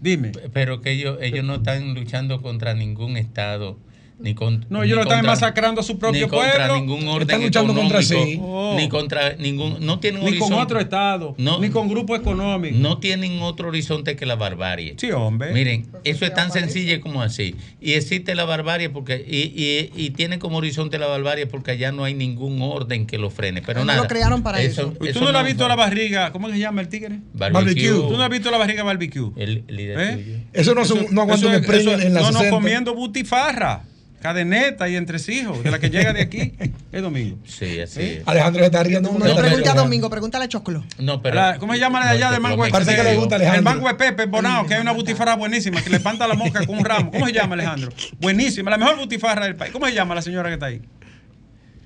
Dime. 0.00 0.32
Pero 0.52 0.82
que 0.82 0.90
ellos, 0.92 1.18
ellos 1.22 1.44
no 1.44 1.56
están 1.56 1.94
luchando 1.94 2.42
contra 2.42 2.74
ningún 2.74 3.16
estado. 3.16 3.78
Ni 4.18 4.34
con, 4.34 4.64
No, 4.70 4.80
ni 4.80 4.86
ellos 4.86 4.96
lo 4.96 5.02
están 5.02 5.18
contra- 5.18 5.32
masacrando 5.32 5.80
a 5.82 5.84
su 5.84 5.98
propio 5.98 6.22
ni 6.24 6.30
contra 6.30 6.68
pueblo. 6.68 6.74
ningún 6.76 7.06
orden 7.08 7.22
Están 7.28 7.42
luchando 7.42 7.74
contra 7.74 8.00
económico, 8.00 8.30
sí. 8.32 8.38
Oh. 8.42 8.74
ni 8.76 8.88
contra 8.88 9.34
ningún 9.34 9.76
no 9.84 9.98
tienen 10.00 10.24
Ni 10.24 10.38
con 10.38 10.54
otro 10.54 10.80
Estado, 10.80 11.34
No. 11.36 11.58
ni 11.60 11.68
con 11.68 11.86
grupo 11.88 12.16
económico. 12.16 12.76
no 12.78 12.96
tienen 12.98 13.42
otro 13.42 13.68
horizonte 13.68 14.16
que 14.16 14.24
la 14.24 14.34
barbarie. 14.36 14.94
Sí, 14.96 15.10
hombre. 15.10 15.52
Miren, 15.52 15.86
eso 16.04 16.24
es 16.24 16.32
tan 16.32 16.50
sencillo 16.50 16.98
como 17.02 17.20
así. 17.20 17.56
Y 17.80 17.92
existe 17.92 18.34
la 18.34 18.44
barbarie 18.46 18.88
porque 18.88 19.22
y, 19.28 19.52
y, 19.54 19.90
y 19.94 20.10
tiene 20.10 20.38
como 20.38 20.56
horizonte 20.58 20.98
la 20.98 21.06
barbarie 21.08 21.46
porque 21.46 21.72
allá 21.72 21.92
no 21.92 22.04
hay 22.04 22.14
ningún 22.14 22.62
orden 22.62 23.06
que 23.06 23.18
lo 23.18 23.28
frene. 23.28 23.60
Pero 23.60 23.80
No 23.80 23.84
nada. 23.86 24.00
lo 24.02 24.08
crearon 24.08 24.42
para 24.42 24.62
eso. 24.62 24.94
¿Tú 24.98 25.04
eso 25.04 25.20
no 25.20 25.30
le 25.30 25.36
has 25.38 25.44
no- 25.44 25.48
visto 25.48 25.68
la 25.68 25.76
barriga? 25.76 26.32
¿Cómo 26.32 26.48
se 26.48 26.58
llama 26.58 26.80
el 26.80 26.88
tigre? 26.88 27.20
Barbecue. 27.34 27.90
¿Tú 27.90 28.16
no 28.16 28.22
has 28.22 28.30
visto 28.30 28.50
la 28.50 28.56
barriga 28.56 28.82
barbecue? 28.82 29.30
El 29.36 29.64
líder 29.68 29.98
¿Eh? 30.00 30.44
Eso 30.54 30.74
no, 30.74 30.86
son- 30.86 31.06
no 31.10 31.20
aguanta 31.20 31.46
un 31.48 31.52
Eso 31.52 31.60
sprint 31.62 31.82
eso 31.88 31.92
en 32.00 32.14
la 32.14 32.20
No, 32.20 32.26
no, 32.30 32.38
60. 32.38 32.50
comiendo 32.50 32.94
butifarra, 32.94 33.82
cadeneta 34.20 34.88
y 34.88 34.96
entresijos, 34.96 35.62
de 35.62 35.70
la 35.70 35.78
que 35.78 35.90
llega 35.90 36.12
de 36.12 36.22
aquí. 36.22 36.52
Es 36.92 37.02
domingo. 37.02 37.36
Sí, 37.44 37.78
así 37.80 38.00
¿Eh? 38.00 38.18
es. 38.22 38.28
Alejandro 38.28 38.60
se 38.60 38.66
está 38.66 38.82
riendo. 38.82 39.12
No, 39.12 39.18
no 39.18 39.36
pregunte 39.36 39.68
a. 39.68 39.74
Domingo, 39.74 40.08
pregúntale 40.08 40.46
a 40.46 40.48
Choclo. 40.48 40.82
No, 40.98 41.20
pero 41.20 41.34
La- 41.36 41.58
¿Cómo 41.58 41.74
se 41.74 41.78
llama 41.78 42.00
la 42.00 42.06
de 42.06 42.12
allá 42.12 42.26
No, 42.28 42.32
de 42.32 42.40
Mango 42.40 42.64
lo 42.64 42.70
Parece 42.72 42.96
que 42.96 43.02
le 43.02 43.16
gusta 43.16 43.34
a 43.34 43.38
El 43.38 43.42
Alejandro. 43.44 43.72
mango 43.74 43.88
de 43.88 43.94
Pepe 43.94 44.24
Bonao, 44.26 44.66
que 44.66 44.74
hay 44.74 44.80
una 44.80 44.92
butifarra 44.92 45.34
buenísima, 45.36 45.82
que 45.82 45.90
le 45.90 45.96
espanta 45.98 46.26
la 46.26 46.34
mosca 46.34 46.64
con 46.64 46.78
un 46.78 46.84
ramo. 46.84 47.10
¿Cómo 47.10 47.26
se 47.26 47.32
llama, 47.32 47.54
Alejandro? 47.54 47.90
Buenísima, 48.18 48.70
la 48.70 48.78
mejor 48.78 48.96
butifarra 48.96 49.44
del 49.44 49.56
país. 49.56 49.72
¿Cómo 49.72 49.84
se 49.86 49.92
llama 49.92 50.14
la 50.14 50.22
señora 50.22 50.48
que 50.48 50.54
está 50.54 50.66
ahí? 50.66 50.80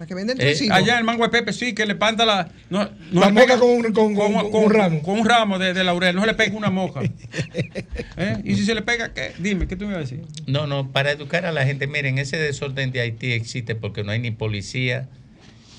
La 0.00 0.06
que 0.06 0.14
venden 0.14 0.38
Eh. 0.40 0.54
Allá 0.70 0.94
en 0.94 0.98
el 1.00 1.04
mango 1.04 1.24
de 1.24 1.28
Pepe, 1.28 1.52
sí, 1.52 1.74
que 1.74 1.84
le 1.84 1.92
espanta 1.92 2.24
la. 2.24 2.50
No, 2.70 2.88
no 3.12 3.20
La 3.20 3.30
pega- 3.32 3.58
con 3.58 3.68
un- 3.70 3.92
con- 3.92 4.14
con- 4.14 4.50
con 4.50 4.64
un 4.64 4.70
ramo. 4.72 5.02
Con 5.02 5.20
un 5.20 5.26
ramo 5.26 5.58
de, 5.58 5.74
de 5.74 5.84
laurel, 5.84 6.14
no 6.16 6.22
se 6.22 6.26
le 6.28 6.34
pega 6.34 6.56
una 6.56 6.70
mosca. 6.70 7.02
¿Eh? 8.16 8.38
Y 8.44 8.54
si 8.56 8.64
se 8.64 8.74
le 8.74 8.80
pega, 8.80 9.12
¿qué? 9.12 9.32
Dime, 9.38 9.68
¿qué 9.68 9.76
tú 9.76 9.84
me 9.84 9.90
ibas 9.92 9.98
a 9.98 10.10
decir? 10.10 10.22
No, 10.46 10.66
no, 10.66 10.90
para 10.90 11.10
educar 11.12 11.44
a 11.44 11.52
la 11.52 11.66
gente, 11.66 11.86
miren, 11.86 12.16
ese 12.18 12.38
desorden 12.38 12.92
de 12.92 13.00
Haití 13.02 13.32
existe 13.32 13.74
porque 13.74 14.02
no 14.02 14.10
hay 14.12 14.20
ni 14.20 14.30
policía 14.30 15.06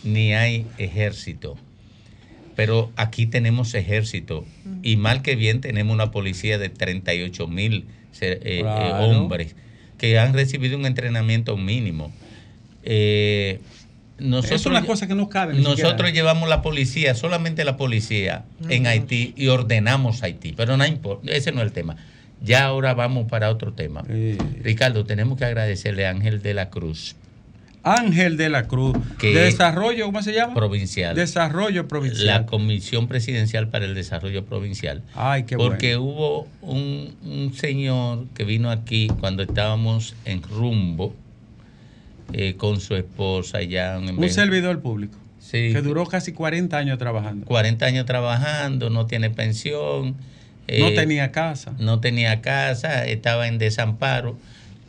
ni 0.04 0.36
hay 0.36 0.68
ejército. 0.78 1.58
Pero 2.56 2.92
aquí 2.98 3.26
tenemos 3.26 3.74
ejército 3.74 4.46
y 4.84 4.98
mal 4.98 5.24
que 5.24 5.36
bien 5.36 5.62
tenemos 5.62 5.96
una 5.96 6.12
policía 6.12 6.60
de 6.60 6.70
38 6.70 7.48
mil 7.48 7.86
eh, 8.22 8.60
Claro. 8.62 9.04
hombres 9.20 9.56
que 9.98 10.20
han 10.20 10.34
recibido 10.34 10.78
un 10.78 10.86
entrenamiento 10.86 11.58
mínimo. 11.58 12.14
Eh, 12.84 13.60
nosotros, 14.22 14.62
es 14.62 14.66
una 14.68 14.86
cosa 14.86 15.08
que 15.08 15.16
no 15.16 15.30
cabe. 15.30 15.54
nosotros 15.56 15.82
siquiera. 15.92 16.12
llevamos 16.12 16.48
la 16.50 16.62
policía, 16.62 17.16
solamente 17.16 17.64
la 17.66 17.78
policía 17.78 18.46
en 18.70 18.88
Haití 18.88 19.34
y 19.36 19.48
ordenamos 19.48 20.24
Haití, 20.24 20.54
pero 20.54 20.78
no 20.78 20.86
importa, 20.86 21.32
ese 21.32 21.52
no 21.52 21.60
es 21.62 21.68
el 21.68 21.74
tema. 21.74 21.96
Ya 22.44 22.66
ahora 22.66 22.94
vamos 22.96 23.28
para 23.30 23.50
otro 23.52 23.74
tema. 23.74 24.04
Sí. 24.08 24.38
Ricardo, 24.64 25.06
tenemos 25.06 25.38
que 25.38 25.46
agradecerle 25.46 26.08
a 26.08 26.10
Ángel 26.10 26.42
de 26.42 26.54
la 26.56 26.70
Cruz, 26.70 27.16
Ángel 27.84 28.38
de 28.38 28.50
la 28.50 28.68
Cruz. 28.68 28.96
Que- 29.18 29.34
de 29.34 29.42
desarrollo, 29.46 30.06
¿cómo 30.06 30.22
se 30.22 30.34
llama? 30.34 30.54
provincial. 30.54 31.16
Desarrollo 31.16 31.88
provincial. 31.88 32.26
La 32.28 32.46
Comisión 32.46 33.08
Presidencial 33.08 33.70
para 33.70 33.86
el 33.86 33.96
Desarrollo 33.96 34.46
Provincial. 34.46 35.02
Ay, 35.16 35.44
qué 35.44 35.58
porque 35.58 35.96
bueno. 35.96 36.12
hubo 36.14 36.48
un, 36.62 37.16
un 37.24 37.54
señor 37.56 38.26
que 38.36 38.44
vino 38.44 38.70
aquí 38.70 39.08
cuando 39.20 39.42
estábamos 39.44 40.14
en 40.26 40.44
rumbo 40.44 41.16
eh, 42.34 42.56
con 42.56 42.80
su 42.80 42.96
esposa 42.96 43.62
ya 43.62 43.98
en 43.98 44.18
Un 44.18 44.30
servidor 44.30 44.82
público. 44.82 45.18
Sí. 45.40 45.72
Que 45.74 45.82
duró 45.82 46.06
casi 46.06 46.32
40 46.32 46.78
años 46.78 46.98
trabajando. 46.98 47.46
40 47.46 47.86
años 47.86 48.06
trabajando, 48.06 48.90
no 48.90 49.06
tiene 49.06 49.30
pensión. 49.30 50.12
no 50.12 50.16
eh, 50.68 50.96
tenía 50.96 51.32
casa. 51.32 51.74
no 51.80 52.00
tenía 52.00 52.42
casa, 52.42 53.06
estaba 53.06 53.48
en 53.48 53.58
desamparo 53.58 54.38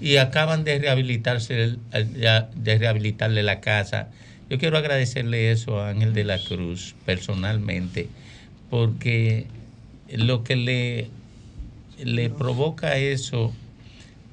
y 0.01 0.17
acaban 0.17 0.65
de 0.65 0.79
rehabilitarse 0.79 1.77
de 1.93 2.79
rehabilitarle 2.79 3.43
la 3.43 3.61
casa. 3.61 4.09
Yo 4.51 4.59
quiero 4.59 4.77
agradecerle 4.77 5.51
eso 5.51 5.81
a 5.81 5.89
Ángel 5.91 6.13
de 6.13 6.25
la 6.25 6.39
Cruz 6.39 6.95
personalmente 7.07 8.09
porque 8.69 9.47
lo 10.11 10.45
que 10.45 10.57
le 10.57 11.11
le 12.05 12.31
provoca 12.31 12.97
eso 12.97 13.53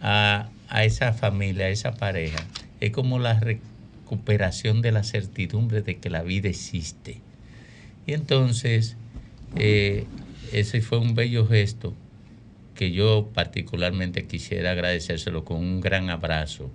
a, 0.02 0.50
a 0.70 0.84
esa 0.84 1.14
familia, 1.14 1.66
a 1.66 1.70
esa 1.70 1.94
pareja, 1.94 2.38
es 2.80 2.92
como 2.92 3.20
la 3.20 3.40
recuperación 3.40 4.82
de 4.82 4.92
la 4.92 5.04
certidumbre 5.04 5.82
de 5.82 5.98
que 5.98 6.10
la 6.10 6.24
vida 6.24 6.50
existe. 6.50 7.22
Y 8.06 8.14
entonces, 8.14 8.96
eh, 9.56 10.06
ese 10.52 10.82
fue 10.82 10.98
un 10.98 11.16
bello 11.16 11.48
gesto 11.48 11.94
que 12.76 12.92
yo 12.92 13.30
particularmente 13.34 14.26
quisiera 14.26 14.72
agradecérselo 14.72 15.44
con 15.44 15.58
un 15.58 15.82
gran 15.82 16.10
abrazo 16.10 16.72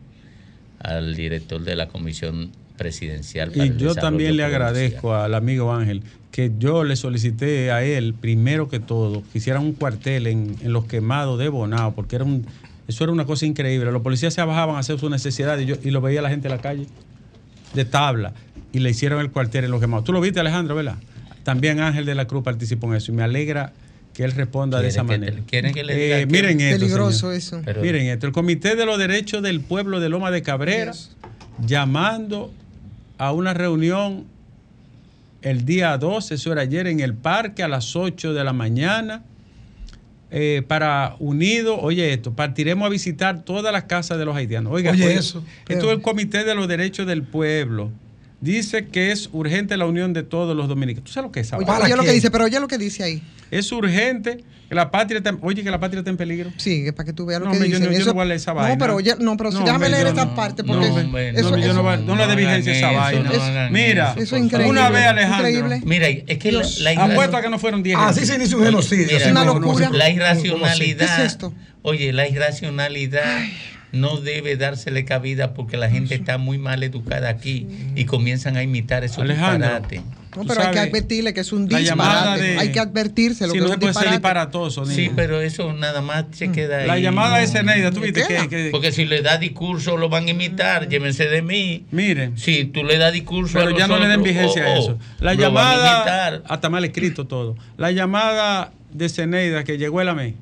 al 0.78 1.16
director 1.16 1.62
de 1.62 1.76
la 1.76 1.88
Comisión 1.88 2.52
Presidencial. 2.76 3.52
para 3.52 3.64
Y 3.64 3.68
el 3.68 3.78
yo 3.78 3.94
también 3.94 4.36
le 4.36 4.44
agradezco 4.44 5.14
al 5.14 5.34
amigo 5.34 5.72
Ángel 5.72 6.02
que 6.30 6.52
yo 6.59 6.82
le 6.82 6.96
solicité 6.96 7.70
a 7.70 7.84
él, 7.84 8.12
primero 8.12 8.68
que 8.68 8.80
todo, 8.80 9.22
que 9.32 9.38
hiciera 9.38 9.61
un 9.61 9.72
cuartel 9.72 10.26
en, 10.26 10.57
en 10.61 10.72
los 10.72 10.84
quemados 10.84 11.38
de 11.38 11.48
Bonao, 11.48 11.94
porque 11.94 12.16
era 12.16 12.24
un, 12.24 12.44
eso 12.89 13.05
era 13.05 13.12
una 13.12 13.24
cosa 13.24 13.47
increíble. 13.47 13.91
Los 13.93 14.03
policías 14.03 14.35
se 14.35 14.43
bajaban 14.43 14.76
a 14.76 14.80
hacer 14.80 14.99
su 14.99 15.09
necesidad 15.11 15.59
y, 15.59 15.66
yo, 15.66 15.76
y 15.82 15.91
lo 15.91 16.01
veía 16.01 16.20
la 16.22 16.30
gente 16.30 16.49
en 16.49 16.55
la 16.55 16.61
calle 16.61 16.87
de 17.74 17.85
tabla 17.85 18.32
y 18.72 18.78
le 18.80 18.91
hicieron 18.91 19.20
el 19.20 19.30
cuartel 19.30 19.64
en 19.64 19.70
los 19.70 19.80
quemados. 19.80 20.05
Tú 20.05 20.12
lo 20.12 20.20
viste, 20.20 20.41
Alejandro, 20.41 20.74
¿verdad? 20.74 20.97
También 21.45 21.80
Ángel 21.80 22.05
de 22.07 22.14
la 22.14 22.26
Cruz 22.26 22.43
participó 22.45 22.87
en 22.89 22.95
eso 22.95 23.12
y 23.12 23.14
me 23.14 23.22
alegra 23.22 23.72
que 24.12 24.24
él 24.24 24.32
responda 24.32 24.80
de 24.80 24.89
esa 24.89 25.03
¿Quieren 25.05 25.20
que 25.20 25.26
te- 25.26 25.30
manera. 25.32 25.47
quieren 25.51 25.74
que 25.74 25.85
le 25.85 25.93
Eh, 25.95 26.20
que- 26.20 26.26
miren 26.26 26.61
esto. 26.61 26.80
Peligroso 26.80 27.18
señor. 27.18 27.35
eso. 27.35 27.62
Pero- 27.64 27.82
Miren 27.82 28.07
esto, 28.07 28.26
el 28.26 28.32
Comité 28.32 28.76
de 28.76 28.87
los 28.87 28.97
Derechos 28.99 29.43
del 29.43 29.61
Pueblo 29.61 29.99
de 30.01 30.09
Loma 30.09 30.30
de 30.30 30.43
Cabrera 30.43 30.93
llamando 31.66 32.53
a 33.18 33.32
una 33.32 33.55
reunión 33.55 34.24
el 35.43 35.64
día 35.64 35.97
12, 35.99 36.35
eso 36.37 36.53
era 36.53 36.62
ayer, 36.62 36.87
en 36.87 37.01
el 37.01 37.14
parque 37.14 37.62
a 37.62 37.68
las 37.68 37.95
8 37.97 38.32
de 38.35 38.45
la 38.45 38.53
mañana. 38.53 39.22
Eh, 40.37 40.62
para 40.66 41.14
unido, 41.20 41.78
oye 41.80 42.12
esto, 42.12 42.35
partiremos 42.35 42.85
a 42.85 42.89
visitar 42.89 43.45
todas 43.45 43.72
las 43.72 43.85
casas 43.85 44.18
de 44.18 44.24
los 44.24 44.35
haitianos. 44.35 44.72
Oiga, 44.72 44.91
Oye, 44.91 45.07
oye, 45.07 45.14
eso. 45.14 45.45
Esto 45.68 45.87
es 45.87 45.97
el 45.97 46.03
Comité 46.03 46.43
de 46.43 46.57
los 46.57 46.66
Derechos 46.66 47.07
del 47.07 47.22
Pueblo. 47.22 47.93
Dice 48.45 48.88
que 48.88 49.11
es 49.11 49.30
urgente 49.32 49.74
la 49.78 49.86
unión 49.86 50.12
de 50.12 50.22
todos 50.22 50.55
los 50.55 50.68
dominicanos. 50.68 51.07
¿Tú 51.09 51.12
sabes 51.12 51.28
lo 51.28 51.32
que 51.32 51.40
es 51.40 51.47
esa 51.47 51.57
Oye, 51.57 51.64
vaina? 51.66 51.84
oye 51.86 51.97
lo 51.97 52.03
que 52.03 52.12
dice, 52.12 52.30
pero 52.30 52.45
oye 52.45 52.61
lo 52.61 52.68
que 52.68 52.76
dice 52.76 53.03
ahí. 53.03 53.22
Es 53.51 53.72
urgente 53.72 54.45
que 54.68 54.74
la 54.74 54.90
patria 54.90 55.16
está, 55.18 55.34
oye 55.40 55.62
que 55.64 55.70
la 55.70 55.80
patria 55.80 56.01
está 56.01 56.11
en 56.11 56.18
peligro. 56.18 56.53
Sí, 56.59 56.84
es 56.86 56.92
para 56.92 57.07
que 57.07 57.14
tú 57.14 57.24
veas 57.24 57.40
lo 57.40 57.47
No, 57.47 57.53
que 57.53 57.59
yo 57.61 57.64
dicen. 57.64 57.84
no- 57.84 57.90
yo 57.92 57.97
Eso- 57.99 58.07
no 58.09 58.14
voy 58.14 58.22
a 58.22 58.24
leer 58.26 58.36
esa 58.36 58.51
no, 58.53 58.57
vaina. 58.61 58.76
pero 58.78 58.97
oye, 58.97 59.14
no, 59.18 59.36
pero 59.38 59.51
No, 59.51 59.59
déjame 59.61 59.72
hombre, 59.72 59.88
leer 59.90 60.03
yo 60.03 60.09
esta 60.11 60.24
no- 60.26 60.34
parte 60.34 60.62
no, 60.62 60.72
porque 60.74 60.88
hombre, 60.88 61.30
eso, 61.30 61.51
no, 61.53 61.57
yo 61.57 61.64
eso- 61.64 61.72
no 61.74 61.82
voy- 61.84 62.05
no 62.05 62.16
le 62.16 62.26
dé 62.26 62.36
vigencia 62.36 62.72
esa 62.76 62.90
vaina. 62.90 63.30
eso, 63.30 63.51
no 63.51 63.70
Mira, 63.70 64.14
eso, 64.18 64.36
es 64.36 64.42
increíble. 64.42 64.68
Una 64.70 64.90
vez, 64.90 65.07
Alejandro. 65.07 65.49
Increíble. 65.49 65.80
Mira, 65.86 66.09
es 66.09 66.38
que 66.38 66.53
la, 66.53 66.62
la 66.80 66.92
irra- 66.92 67.12
Apuesto 67.12 67.36
a 67.38 67.40
que 67.42 67.49
no 67.49 67.59
fueron 67.59 67.82
10 67.82 67.97
Así 67.99 68.26
se 68.26 68.34
inicia 68.34 68.59
un 68.59 68.64
genocidio. 68.64 69.16
Así 69.16 69.30
una 69.30 69.45
no, 69.45 69.55
no, 69.55 69.61
locura. 69.61 69.88
no, 69.88 69.97
La 69.97 70.11
irracionalidad. 70.11 71.16
¿Qué 71.16 71.22
es 71.22 71.32
esto? 71.32 71.55
Oye, 71.80 72.12
la 72.12 72.28
irracionalidad 72.28 73.42
no 73.95 74.18
debe 74.18 74.57
dársele 74.57 75.05
cabida 75.05 75.55
porque 75.55 75.76
la 75.76 75.88
gente 75.90 76.14
está 76.14 76.38
muy 76.38 76.59
mal 76.59 76.82
educada 76.82 77.28
aquí 77.28 77.66
y 77.95 78.05
comienzan 78.05 78.57
a 78.57 78.62
imitar 78.62 79.05
esos 79.05 79.18
Alejandro, 79.18 79.68
disparates. 79.68 80.01
No, 80.36 80.45
pero 80.45 80.62
hay 80.62 80.72
que 80.72 80.78
advertirle 80.80 81.32
que 81.32 81.40
es 81.40 81.53
un 81.53 81.68
disparate. 81.68 82.42
de- 82.42 82.59
Hay 82.59 82.72
que 82.72 82.80
advertirse 82.80 83.47
lo 83.47 83.53
Si 83.53 83.59
que 83.59 83.61
no 83.61 83.66
es 83.66 83.70
se 83.70 83.74
un 83.76 83.80
puede 83.80 83.95
ser 83.95 84.11
disparatoso. 84.11 84.84
Sí, 84.84 85.09
pero 85.14 85.40
eso 85.40 85.72
nada 85.72 86.01
más 86.03 86.24
se 86.32 86.51
queda 86.51 86.78
ahí. 86.78 86.88
La 86.88 86.99
llamada 86.99 87.38
de 87.38 87.47
no. 87.47 87.53
Zeneida, 87.53 87.90
tú 87.92 88.01
viste 88.01 88.24
que, 88.26 88.49
que- 88.49 88.68
Porque 88.72 88.90
si 88.90 89.05
le 89.05 89.22
da 89.22 89.38
discurso 89.38 89.97
lo 89.97 90.09
van 90.09 90.26
a 90.26 90.30
imitar, 90.30 90.88
llévense 90.88 91.26
de 91.28 91.40
mí. 91.42 91.86
Miren, 91.92 92.36
Si 92.36 92.64
tú 92.64 92.82
le 92.82 92.99
das 92.99 93.12
discurso 93.12 93.59
a 93.59 93.61
pero 93.61 93.70
los 93.70 93.78
ya 93.78 93.86
no 93.86 93.97
le 93.99 94.09
den 94.09 94.24
vigencia 94.24 94.64
oh, 94.66 94.70
a 94.70 94.74
oh, 94.74 94.78
eso. 94.82 94.99
La 95.20 95.34
lo 95.34 95.53
van 95.53 95.66
a 95.68 95.70
llamada, 95.76 95.97
imitar. 95.99 96.42
hasta 96.49 96.68
mal 96.68 96.84
escrito 96.84 97.28
todo. 97.28 97.57
La 97.76 97.92
llamada 97.92 98.72
de 98.92 99.09
Zeneida 99.09 99.62
que 99.62 99.78
llegó 99.78 100.01
el 100.01 100.09
AME. 100.09 100.34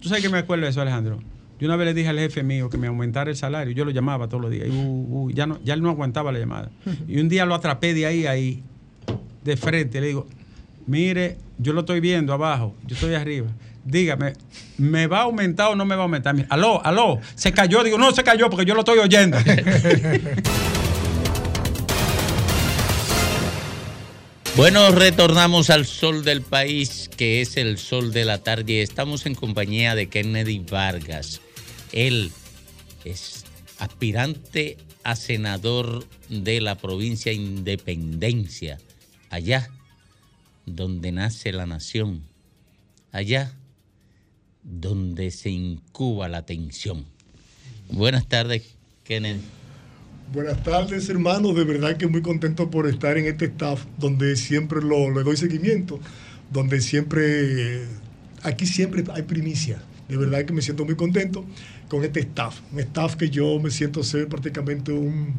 ¿Tú 0.00 0.08
sabes 0.08 0.22
que 0.22 0.28
me 0.30 0.38
acuerdo 0.38 0.64
de 0.64 0.70
eso, 0.70 0.80
Alejandro? 0.80 1.20
Yo 1.60 1.66
una 1.66 1.76
vez 1.76 1.88
le 1.88 1.94
dije 1.94 2.08
al 2.08 2.18
jefe 2.18 2.42
mío 2.42 2.70
que 2.70 2.78
me 2.78 2.86
aumentara 2.86 3.30
el 3.30 3.36
salario. 3.36 3.74
Yo 3.74 3.84
lo 3.84 3.90
llamaba 3.90 4.28
todos 4.28 4.40
los 4.40 4.50
días. 4.50 4.68
Uh, 4.70 5.26
uh, 5.26 5.30
ya, 5.30 5.46
no, 5.46 5.60
ya 5.62 5.74
él 5.74 5.82
no 5.82 5.90
aguantaba 5.90 6.32
la 6.32 6.38
llamada. 6.38 6.70
Y 7.06 7.20
un 7.20 7.28
día 7.28 7.44
lo 7.44 7.54
atrapé 7.54 7.92
de 7.92 8.06
ahí, 8.06 8.26
ahí, 8.26 8.62
de 9.44 9.56
frente. 9.58 10.00
Le 10.00 10.06
digo, 10.06 10.26
mire, 10.86 11.36
yo 11.58 11.74
lo 11.74 11.80
estoy 11.80 12.00
viendo 12.00 12.32
abajo. 12.32 12.74
Yo 12.86 12.94
estoy 12.94 13.12
arriba. 13.12 13.48
Dígame, 13.84 14.32
¿me 14.78 15.06
va 15.06 15.18
a 15.18 15.22
aumentar 15.24 15.70
o 15.70 15.76
no 15.76 15.84
me 15.84 15.94
va 15.96 16.00
a 16.00 16.04
aumentar? 16.04 16.34
Aló, 16.48 16.82
aló, 16.82 17.20
se 17.34 17.52
cayó. 17.52 17.84
Digo, 17.84 17.98
no 17.98 18.10
se 18.12 18.24
cayó 18.24 18.48
porque 18.48 18.64
yo 18.64 18.72
lo 18.74 18.80
estoy 18.80 18.98
oyendo. 18.98 19.36
Bueno, 24.56 24.90
retornamos 24.90 25.70
al 25.70 25.86
sol 25.86 26.22
del 26.22 26.42
país, 26.42 27.08
que 27.16 27.40
es 27.40 27.56
el 27.56 27.78
sol 27.78 28.12
de 28.12 28.26
la 28.26 28.38
tarde. 28.38 28.82
Estamos 28.82 29.24
en 29.24 29.34
compañía 29.34 29.94
de 29.94 30.08
Kennedy 30.08 30.58
Vargas. 30.58 31.40
Él 31.92 32.30
es 33.04 33.44
aspirante 33.78 34.76
a 35.02 35.16
senador 35.16 36.04
de 36.28 36.60
la 36.60 36.76
provincia 36.76 37.32
Independencia, 37.32 38.78
allá 39.30 39.68
donde 40.66 41.12
nace 41.12 41.52
la 41.52 41.66
nación, 41.66 42.22
allá 43.12 43.54
donde 44.62 45.30
se 45.30 45.50
incuba 45.50 46.28
la 46.28 46.44
tensión. 46.44 47.06
Buenas 47.90 48.26
tardes, 48.28 48.62
Kennedy. 49.04 49.40
Buenas 50.32 50.62
tardes, 50.62 51.08
hermanos. 51.08 51.56
De 51.56 51.64
verdad 51.64 51.96
que 51.96 52.06
muy 52.06 52.22
contento 52.22 52.70
por 52.70 52.86
estar 52.86 53.18
en 53.18 53.26
este 53.26 53.46
staff 53.46 53.84
donde 53.98 54.36
siempre 54.36 54.80
lo, 54.80 55.10
le 55.10 55.24
doy 55.24 55.36
seguimiento, 55.36 55.98
donde 56.52 56.80
siempre, 56.80 57.84
aquí 58.42 58.66
siempre 58.66 59.02
hay 59.12 59.22
primicia. 59.22 59.82
De 60.08 60.16
verdad 60.16 60.44
que 60.44 60.52
me 60.52 60.62
siento 60.62 60.84
muy 60.84 60.94
contento 60.94 61.44
con 61.90 62.04
este 62.04 62.20
staff. 62.20 62.60
Un 62.72 62.80
staff 62.80 63.16
que 63.16 63.28
yo 63.28 63.58
me 63.58 63.70
siento 63.70 64.02
ser 64.02 64.28
prácticamente 64.28 64.92
un, 64.92 65.34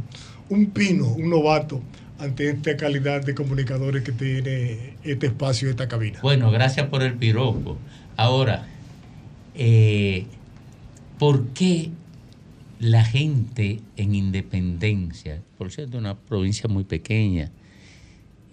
un 0.49 0.65
pino, 0.67 1.07
un 1.07 1.29
novato 1.29 1.81
ante 2.19 2.49
esta 2.49 2.77
calidad 2.77 3.25
de 3.25 3.33
comunicadores 3.33 4.03
que 4.03 4.11
tiene 4.11 4.95
este 5.03 5.27
espacio, 5.27 5.69
esta 5.69 5.87
cabina. 5.87 6.19
Bueno, 6.21 6.51
gracias 6.51 6.87
por 6.87 7.01
el 7.01 7.15
piropo. 7.15 7.79
Ahora, 8.17 8.67
eh, 9.55 10.27
¿por 11.17 11.47
qué 11.47 11.89
la 12.79 13.03
gente 13.03 13.79
en 13.95 14.13
Independencia, 14.13 15.41
por 15.57 15.71
cierto, 15.71 15.97
una 15.97 16.15
provincia 16.15 16.67
muy 16.67 16.83
pequeña, 16.83 17.49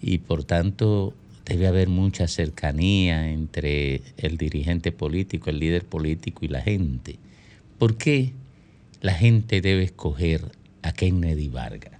y 0.01 0.19
por 0.19 0.45
tanto 0.45 1.13
debe 1.45 1.67
haber 1.67 1.89
mucha 1.89 2.27
cercanía 2.27 3.29
entre 3.29 4.01
el 4.17 4.37
dirigente 4.37 4.93
político, 4.93 5.49
el 5.49 5.59
líder 5.59 5.85
político 5.85 6.45
y 6.45 6.47
la 6.47 6.61
gente? 6.61 7.19
¿Por 7.79 7.95
qué 7.95 8.33
la 9.01 9.13
gente 9.13 9.61
debe 9.61 9.83
escoger 9.83 10.51
a 10.81 10.91
Kennedy 10.91 11.47
Vargas? 11.47 11.93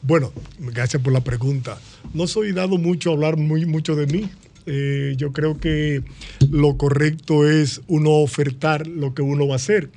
Bueno, 0.00 0.32
gracias 0.58 1.02
por 1.02 1.12
la 1.12 1.22
pregunta. 1.22 1.78
No 2.14 2.26
soy 2.26 2.52
dado 2.52 2.78
mucho 2.78 3.10
a 3.10 3.12
hablar 3.12 3.36
muy 3.36 3.66
mucho 3.66 3.96
de 3.96 4.06
mí. 4.06 4.30
Eh, 4.64 5.14
yo 5.18 5.32
creo 5.32 5.58
que 5.58 6.02
lo 6.50 6.78
correcto 6.78 7.48
es 7.48 7.82
uno 7.86 8.12
ofertar 8.12 8.86
lo 8.86 9.12
que 9.12 9.20
uno 9.20 9.46
va 9.46 9.54
a 9.54 9.56
hacer. 9.56 9.90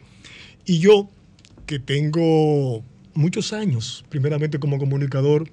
Y 0.65 0.79
yo, 0.79 1.09
que 1.65 1.79
tengo 1.79 2.83
muchos 3.13 3.53
años, 3.53 4.03
primeramente 4.09 4.59
como 4.59 4.77
comunicador 4.77 5.49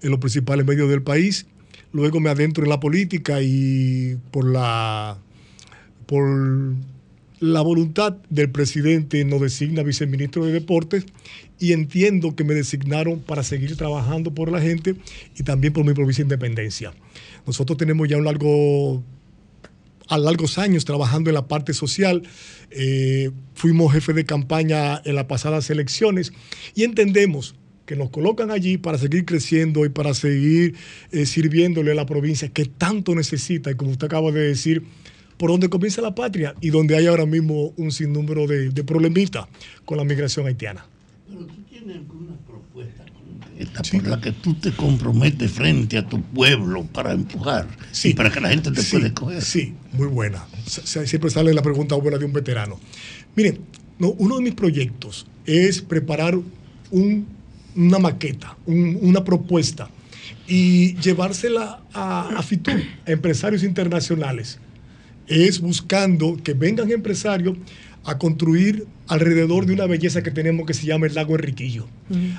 en 0.00 0.10
los 0.10 0.18
principales 0.18 0.66
medios 0.66 0.90
del 0.90 1.02
país, 1.02 1.46
luego 1.92 2.18
me 2.18 2.30
adentro 2.30 2.64
en 2.64 2.70
la 2.70 2.80
política 2.80 3.42
y 3.42 4.16
por 4.32 4.50
la 4.50 5.18
por 6.06 6.74
la 7.42 7.60
voluntad 7.60 8.18
del 8.30 8.50
presidente 8.50 9.24
nos 9.24 9.40
designa 9.40 9.82
viceministro 9.82 10.46
de 10.46 10.52
Deportes 10.52 11.06
y 11.58 11.72
entiendo 11.72 12.36
que 12.36 12.44
me 12.44 12.54
designaron 12.54 13.18
para 13.18 13.42
seguir 13.42 13.76
trabajando 13.76 14.32
por 14.32 14.52
la 14.52 14.60
gente 14.60 14.94
y 15.36 15.42
también 15.42 15.72
por 15.72 15.84
mi 15.84 15.92
provincia 15.92 16.22
de 16.22 16.26
Independencia. 16.26 16.94
Nosotros 17.44 17.76
tenemos 17.76 18.08
ya 18.08 18.16
un 18.16 18.24
largo, 18.24 19.02
a 20.06 20.18
largos 20.18 20.56
años 20.56 20.84
trabajando 20.84 21.30
en 21.30 21.34
la 21.34 21.48
parte 21.48 21.74
social. 21.74 22.22
Eh, 22.70 23.32
fuimos 23.54 23.92
jefe 23.92 24.12
de 24.12 24.24
campaña 24.24 25.02
en 25.04 25.16
las 25.16 25.24
pasadas 25.24 25.68
elecciones 25.68 26.32
y 26.76 26.84
entendemos 26.84 27.56
que 27.86 27.96
nos 27.96 28.10
colocan 28.10 28.52
allí 28.52 28.78
para 28.78 28.98
seguir 28.98 29.24
creciendo 29.24 29.84
y 29.84 29.88
para 29.88 30.14
seguir 30.14 30.76
eh, 31.10 31.26
sirviéndole 31.26 31.90
a 31.90 31.96
la 31.96 32.06
provincia 32.06 32.48
que 32.50 32.66
tanto 32.66 33.16
necesita 33.16 33.72
y 33.72 33.74
como 33.74 33.90
usted 33.90 34.06
acaba 34.06 34.30
de 34.30 34.42
decir, 34.42 34.84
por 35.42 35.50
donde 35.50 35.68
comienza 35.68 36.00
la 36.00 36.14
patria 36.14 36.54
y 36.60 36.70
donde 36.70 36.94
hay 36.96 37.08
ahora 37.08 37.26
mismo 37.26 37.72
un 37.76 37.90
sinnúmero 37.90 38.46
de, 38.46 38.70
de 38.70 38.84
problemitas 38.84 39.44
con 39.84 39.98
la 39.98 40.04
migración 40.04 40.46
haitiana. 40.46 40.86
Pero 41.26 41.40
tú 41.46 41.54
tienes 41.68 41.96
alguna 41.96 42.36
propuesta 42.46 43.04
concreta 43.12 43.82
por 43.82 44.06
la 44.06 44.20
que 44.20 44.30
tú 44.30 44.54
te 44.54 44.70
comprometes 44.70 45.50
frente 45.50 45.98
a 45.98 46.08
tu 46.08 46.22
pueblo 46.22 46.84
para 46.84 47.10
empujar 47.10 47.66
y 48.04 48.14
para 48.14 48.30
que 48.30 48.40
la 48.40 48.50
gente 48.50 48.70
te 48.70 48.82
sí, 48.84 48.92
pueda 48.92 49.06
escoger. 49.08 49.42
Sí, 49.42 49.74
muy 49.94 50.06
buena. 50.06 50.46
Siempre 50.64 51.28
sale 51.28 51.52
la 51.52 51.62
pregunta 51.62 51.96
buena 51.96 52.18
de 52.18 52.24
un 52.24 52.32
veterano. 52.32 52.78
Miren, 53.34 53.58
no, 53.98 54.10
uno 54.10 54.36
de 54.36 54.42
mis 54.44 54.54
proyectos 54.54 55.26
es 55.44 55.82
preparar 55.82 56.38
un- 56.92 57.26
una 57.74 57.98
maqueta, 57.98 58.56
un- 58.66 58.96
una 59.02 59.24
propuesta 59.24 59.90
y 60.46 60.94
llevársela 61.00 61.80
a, 61.92 62.28
a 62.38 62.42
Fitur, 62.44 62.80
a 63.08 63.10
empresarios 63.10 63.64
internacionales. 63.64 64.60
Es 65.26 65.60
buscando 65.60 66.36
que 66.42 66.54
vengan 66.54 66.90
empresarios 66.90 67.56
a 68.04 68.18
construir 68.18 68.86
alrededor 69.06 69.66
de 69.66 69.74
una 69.74 69.86
belleza 69.86 70.22
que 70.22 70.30
tenemos 70.30 70.66
que 70.66 70.74
se 70.74 70.86
llama 70.86 71.06
el 71.06 71.14
lago 71.14 71.34
Enriquillo, 71.34 71.86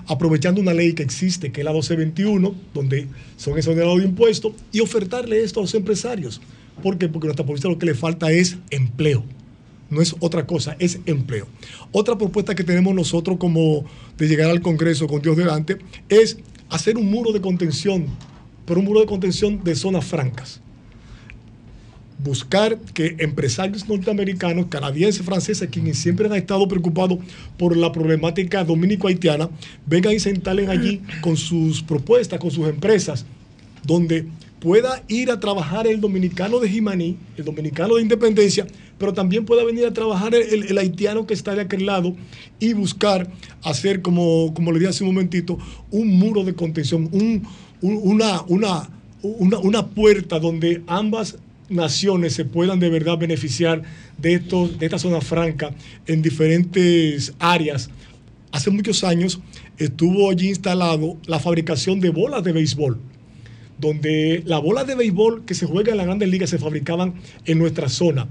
aprovechando 0.08 0.60
una 0.60 0.74
ley 0.74 0.94
que 0.94 1.04
existe, 1.04 1.52
que 1.52 1.62
es 1.62 1.66
la 1.66 1.72
1221, 1.72 2.54
donde 2.74 3.08
son 3.38 3.58
exonerados 3.58 4.00
de 4.00 4.06
impuestos, 4.06 4.54
y 4.72 4.82
ofertarle 4.82 5.44
esto 5.44 5.60
a 5.60 5.64
los 5.64 5.74
empresarios. 5.74 6.42
¿Por 6.82 6.98
qué? 6.98 7.08
Porque 7.08 7.28
a 7.28 7.30
nuestra 7.30 7.46
policía 7.46 7.70
lo 7.70 7.78
que 7.78 7.86
le 7.86 7.96
falta 7.96 8.32
es 8.32 8.58
empleo. 8.72 9.24
No 9.90 10.02
es 10.02 10.16
otra 10.20 10.48
cosa, 10.48 10.76
es 10.80 11.00
empleo. 11.06 11.48
Otra 11.92 12.18
propuesta 12.18 12.56
que 12.56 12.64
tenemos 12.64 12.96
nosotros 12.96 13.38
como 13.38 13.86
de 14.18 14.28
llegar 14.28 14.50
al 14.50 14.62
Congreso 14.62 15.08
con 15.08 15.22
Dios 15.22 15.38
delante 15.38 15.78
es 16.10 16.40
hacer 16.70 16.98
un 16.98 17.10
muro 17.12 17.32
de 17.32 17.42
contención, 17.42 18.08
pero 18.66 18.80
un 18.80 18.88
muro 18.88 19.02
de 19.02 19.06
contención 19.06 19.64
de 19.64 19.76
zonas 19.76 20.06
francas 20.06 20.63
buscar 22.24 22.78
que 22.94 23.16
empresarios 23.20 23.88
norteamericanos, 23.88 24.68
canadienses, 24.68 25.26
franceses, 25.26 25.68
quienes 25.70 25.98
siempre 25.98 26.28
han 26.28 26.34
estado 26.36 26.68
preocupados 26.68 27.18
por 27.58 27.76
la 27.76 27.92
problemática 27.92 28.64
dominico-haitiana, 28.64 29.50
vengan 29.86 30.14
y 30.14 30.20
se 30.20 30.30
instalen 30.30 30.70
allí 30.70 31.02
con 31.22 31.36
sus 31.38 31.82
propuestas, 31.84 32.40
con 32.40 32.52
sus 32.52 32.68
empresas, 32.68 33.26
donde 33.86 34.26
pueda 34.60 35.04
ir 35.10 35.30
a 35.30 35.40
trabajar 35.42 35.86
el 35.88 36.00
dominicano 36.00 36.60
de 36.60 36.70
Jimaní, 36.70 37.18
el 37.38 37.44
dominicano 37.44 37.96
de 37.96 38.02
Independencia, 38.02 38.66
pero 38.98 39.12
también 39.14 39.44
pueda 39.44 39.66
venir 39.66 39.86
a 39.86 39.92
trabajar 39.92 40.34
el, 40.34 40.64
el 40.64 40.78
haitiano 40.78 41.28
que 41.28 41.34
está 41.34 41.54
de 41.54 41.62
aquel 41.62 41.86
lado 41.86 42.16
y 42.62 42.72
buscar 42.72 43.30
hacer, 43.64 44.02
como, 44.02 44.54
como 44.54 44.72
le 44.72 44.80
dije 44.80 44.90
hace 44.92 45.04
un 45.04 45.14
momentito, 45.14 45.58
un 45.92 46.18
muro 46.18 46.46
de 46.46 46.54
contención, 46.54 47.10
un, 47.12 47.44
un- 47.82 48.00
una, 48.04 48.42
una, 48.44 48.90
una, 49.22 49.58
una 49.60 49.88
puerta 49.88 50.40
donde 50.40 50.82
ambas 50.88 51.38
naciones 51.74 52.34
se 52.34 52.46
puedan 52.46 52.80
de 52.80 52.90
verdad 52.90 53.18
beneficiar 53.18 53.84
de, 54.18 54.36
estos, 54.36 54.80
de 54.80 54.86
esta 54.86 55.00
zona 55.00 55.22
franca 55.22 55.72
en 56.08 56.22
diferentes 56.22 57.34
áreas. 57.40 57.90
Hace 58.52 58.70
muchos 58.70 59.04
años 59.04 59.40
estuvo 59.78 60.30
allí 60.30 60.50
instalado 60.50 61.18
la 61.26 61.40
fabricación 61.40 62.00
de 62.00 62.10
bolas 62.10 62.44
de 62.44 62.52
béisbol, 62.52 63.00
donde 63.80 64.44
las 64.46 64.62
bolas 64.62 64.86
de 64.86 64.96
béisbol 64.96 65.46
que 65.46 65.56
se 65.56 65.66
juegan 65.66 65.94
en 65.94 65.98
las 65.98 66.06
grandes 66.06 66.30
ligas 66.30 66.50
se 66.50 66.60
fabricaban 66.60 67.16
en 67.46 67.58
nuestra 67.58 67.90
zona, 67.90 68.28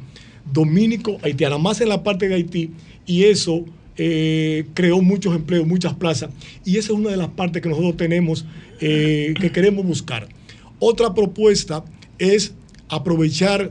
dominico-haitiana, 0.52 1.58
más 1.58 1.80
en 1.80 1.88
la 1.88 2.02
parte 2.02 2.28
de 2.28 2.36
Haití, 2.36 2.70
y 3.04 3.24
eso 3.24 3.64
eh, 3.96 4.64
creó 4.74 5.02
muchos 5.02 5.34
empleos, 5.34 5.66
muchas 5.66 5.94
plazas, 5.94 6.30
y 6.64 6.76
esa 6.76 6.92
es 6.92 6.98
una 6.98 7.10
de 7.10 7.16
las 7.16 7.28
partes 7.28 7.60
que 7.60 7.68
nosotros 7.68 7.96
tenemos 7.96 8.46
eh, 8.80 9.34
que 9.40 9.50
queremos 9.50 9.84
buscar. 9.84 10.28
Otra 10.78 11.14
propuesta 11.14 11.84
es 12.18 12.54
aprovechar 12.92 13.70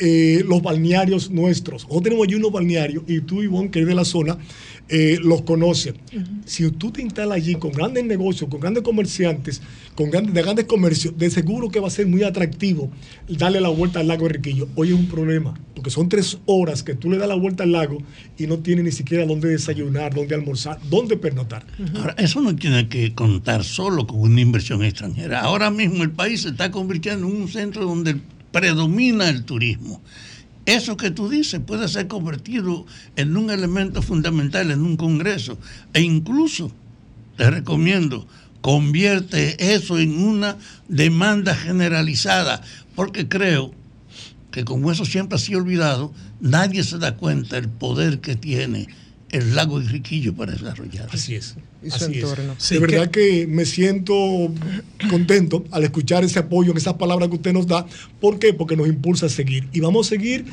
eh, 0.00 0.42
los 0.46 0.62
balnearios 0.62 1.30
nuestros. 1.30 1.82
Nosotros 1.82 2.02
tenemos 2.04 2.26
allí 2.26 2.36
unos 2.36 2.52
balnearios 2.52 3.04
y 3.06 3.20
tú, 3.20 3.42
Ivonne, 3.42 3.70
que 3.70 3.80
eres 3.80 3.88
de 3.88 3.94
la 3.94 4.04
zona, 4.04 4.38
eh, 4.92 5.18
los 5.22 5.42
conoces. 5.42 5.94
Si 6.44 6.68
tú 6.72 6.90
te 6.90 7.00
instalas 7.00 7.36
allí 7.36 7.54
con 7.54 7.70
grandes 7.70 8.04
negocios, 8.04 8.50
con 8.50 8.58
grandes 8.58 8.82
comerciantes, 8.82 9.62
con 9.94 10.10
grandes, 10.10 10.34
de 10.34 10.42
grandes 10.42 10.64
comercios, 10.64 11.16
de 11.16 11.30
seguro 11.30 11.68
que 11.68 11.78
va 11.78 11.86
a 11.86 11.90
ser 11.90 12.08
muy 12.08 12.24
atractivo 12.24 12.90
darle 13.28 13.60
la 13.60 13.68
vuelta 13.68 14.00
al 14.00 14.08
lago 14.08 14.26
Enriquillo. 14.26 14.68
Hoy 14.74 14.88
es 14.88 14.94
un 14.94 15.06
problema, 15.06 15.54
porque 15.76 15.90
son 15.90 16.08
tres 16.08 16.38
horas 16.46 16.82
que 16.82 16.94
tú 16.94 17.08
le 17.08 17.18
das 17.18 17.28
la 17.28 17.36
vuelta 17.36 17.62
al 17.62 17.70
lago 17.70 17.98
y 18.36 18.48
no 18.48 18.58
tienes 18.58 18.84
ni 18.84 18.90
siquiera 18.90 19.24
dónde 19.26 19.48
desayunar, 19.48 20.12
dónde 20.12 20.34
almorzar, 20.34 20.80
dónde 20.90 21.16
pernotar. 21.16 21.64
Ahora, 21.94 22.16
eso 22.18 22.40
no 22.40 22.56
tiene 22.56 22.88
que 22.88 23.14
contar 23.14 23.62
solo 23.62 24.08
con 24.08 24.18
una 24.18 24.40
inversión 24.40 24.82
extranjera. 24.82 25.40
Ahora 25.40 25.70
mismo 25.70 26.02
el 26.02 26.10
país 26.10 26.42
se 26.42 26.48
está 26.48 26.72
convirtiendo 26.72 27.28
en 27.28 27.42
un 27.42 27.48
centro 27.48 27.84
donde 27.84 28.16
predomina 28.50 29.28
el 29.28 29.44
turismo. 29.44 30.02
Eso 30.70 30.96
que 30.96 31.10
tú 31.10 31.28
dices 31.28 31.60
puede 31.60 31.88
ser 31.88 32.06
convertido 32.06 32.86
en 33.16 33.36
un 33.36 33.50
elemento 33.50 34.02
fundamental 34.02 34.70
en 34.70 34.82
un 34.82 34.96
congreso. 34.96 35.58
E 35.92 36.00
incluso, 36.00 36.70
te 37.36 37.50
recomiendo, 37.50 38.28
convierte 38.60 39.74
eso 39.74 39.98
en 39.98 40.22
una 40.22 40.58
demanda 40.86 41.56
generalizada, 41.56 42.62
porque 42.94 43.26
creo 43.26 43.72
que 44.52 44.64
como 44.64 44.92
eso 44.92 45.04
siempre 45.04 45.34
ha 45.34 45.40
sido 45.40 45.58
olvidado, 45.58 46.12
nadie 46.40 46.84
se 46.84 46.98
da 46.98 47.16
cuenta 47.16 47.56
del 47.56 47.68
poder 47.68 48.20
que 48.20 48.36
tiene 48.36 48.86
el 49.30 49.56
lago 49.56 49.80
Enriquillo 49.80 50.36
para 50.36 50.52
desarrollar. 50.52 51.08
Así 51.12 51.34
es. 51.34 51.56
Y 51.82 51.90
su 51.90 51.96
Así 52.04 52.18
es. 52.18 52.24
entorno. 52.24 52.56
de 52.68 52.78
verdad 52.78 53.10
que 53.10 53.46
me 53.46 53.64
siento 53.64 54.14
contento 55.08 55.64
al 55.70 55.84
escuchar 55.84 56.24
ese 56.24 56.38
apoyo, 56.38 56.72
en 56.72 56.76
esas 56.76 56.94
palabras 56.94 57.28
que 57.28 57.36
usted 57.36 57.52
nos 57.52 57.66
da. 57.66 57.86
¿Por 58.20 58.38
qué? 58.38 58.52
Porque 58.52 58.76
nos 58.76 58.86
impulsa 58.86 59.26
a 59.26 59.28
seguir. 59.28 59.66
Y 59.72 59.80
vamos 59.80 60.06
a 60.06 60.10
seguir 60.10 60.44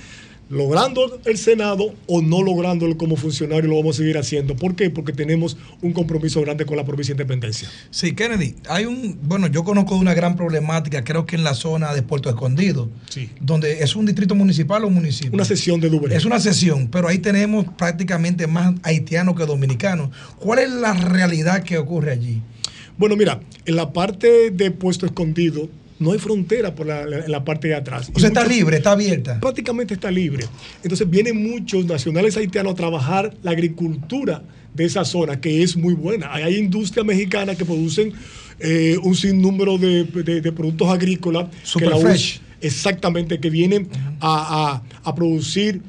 logrando 0.50 1.20
el 1.26 1.38
Senado 1.38 1.94
o 2.08 2.22
no 2.22 2.42
lográndolo 2.42 2.98
como 2.98 3.16
funcionario, 3.16 3.70
lo 3.70 3.78
vamos 3.78 3.98
a 3.98 4.00
seguir 4.00 4.18
haciendo. 4.18 4.56
¿Por 4.56 4.76
qué? 4.76 4.90
Porque 4.90 5.14
tenemos 5.14 5.58
un 5.82 5.94
compromiso 5.94 6.42
grande 6.42 6.66
con 6.66 6.78
la 6.78 6.86
provincia 6.86 7.14
de 7.14 7.22
Independencia. 7.22 7.70
Sí, 7.90 8.14
Kennedy, 8.14 8.56
hay 8.70 8.86
un, 8.86 9.20
bueno, 9.24 9.48
yo 9.48 9.64
conozco 9.64 9.96
una 9.96 10.14
gran 10.14 10.36
problemática, 10.36 11.04
creo 11.04 11.26
que 11.26 11.36
en 11.36 11.44
la 11.44 11.54
zona 11.54 11.94
de 11.94 12.02
Puerto 12.02 12.30
Escondido, 12.30 12.90
donde 13.42 13.84
es 13.84 13.96
un 13.96 14.06
distrito 14.06 14.36
municipal 14.36 14.84
o 14.84 14.90
municipio. 14.90 15.34
Una 15.34 15.46
sesión 15.46 15.80
de 15.80 15.90
Dublín. 15.90 16.16
Es 16.16 16.26
una 16.26 16.40
sesión, 16.40 16.88
pero 16.88 17.08
ahí 17.08 17.18
tenemos 17.18 17.66
prácticamente 17.78 18.48
más 18.48 18.76
haitianos 18.84 19.36
que 19.36 19.46
dominicanos. 19.46 20.10
¿Cuál 20.40 20.60
es 20.60 20.70
la 20.70 20.94
realidad 20.94 21.64
que 21.64 21.78
ocurre 21.78 22.12
allí? 22.12 22.42
Bueno, 22.98 23.16
mira, 23.16 23.40
en 23.66 23.76
la 23.76 23.94
parte 23.94 24.50
de 24.50 24.72
Puesto 24.72 25.06
Escondido 25.06 25.70
no 26.00 26.12
hay 26.12 26.20
frontera 26.20 26.76
por 26.76 26.86
la, 26.88 27.06
la- 27.06 27.44
parte 27.46 27.68
de 27.70 27.76
atrás. 27.76 28.12
O 28.14 28.20
sea, 28.20 28.28
está 28.30 28.46
libre, 28.46 28.78
está 28.78 28.92
abierta. 28.92 29.40
Prácticamente 29.40 29.94
está 29.96 30.12
libre. 30.12 30.46
Entonces 30.84 31.10
vienen 31.10 31.42
muchos 31.42 31.86
nacionales 31.86 32.38
haitianos 32.38 32.74
a 32.74 32.76
trabajar 32.76 33.34
la 33.44 33.52
agricultura 33.52 34.44
de 34.74 34.86
esa 34.86 35.04
zona, 35.06 35.40
que 35.42 35.64
es 35.64 35.76
muy 35.76 35.94
buena. 35.94 36.32
Hay- 36.34 36.44
Hay 36.44 36.56
industrias 36.58 37.06
mexicanas 37.06 37.56
que 37.58 37.66
producen 37.66 38.14
eh, 38.60 38.98
un 39.04 39.16
sinnúmero 39.16 39.78
de, 39.78 40.04
de- 40.06 40.42
de 40.42 40.52
productos 40.52 40.88
agrícolas. 40.90 41.48
Super 41.64 41.90
que 41.90 41.96
la 41.96 42.00
fresh. 42.02 42.36
us- 42.38 42.42
Exactamente, 42.62 43.40
que 43.40 43.50
vienen 43.52 43.88
a, 44.20 44.82
a- 45.04 45.10
a 45.10 45.16
producir 45.16 45.82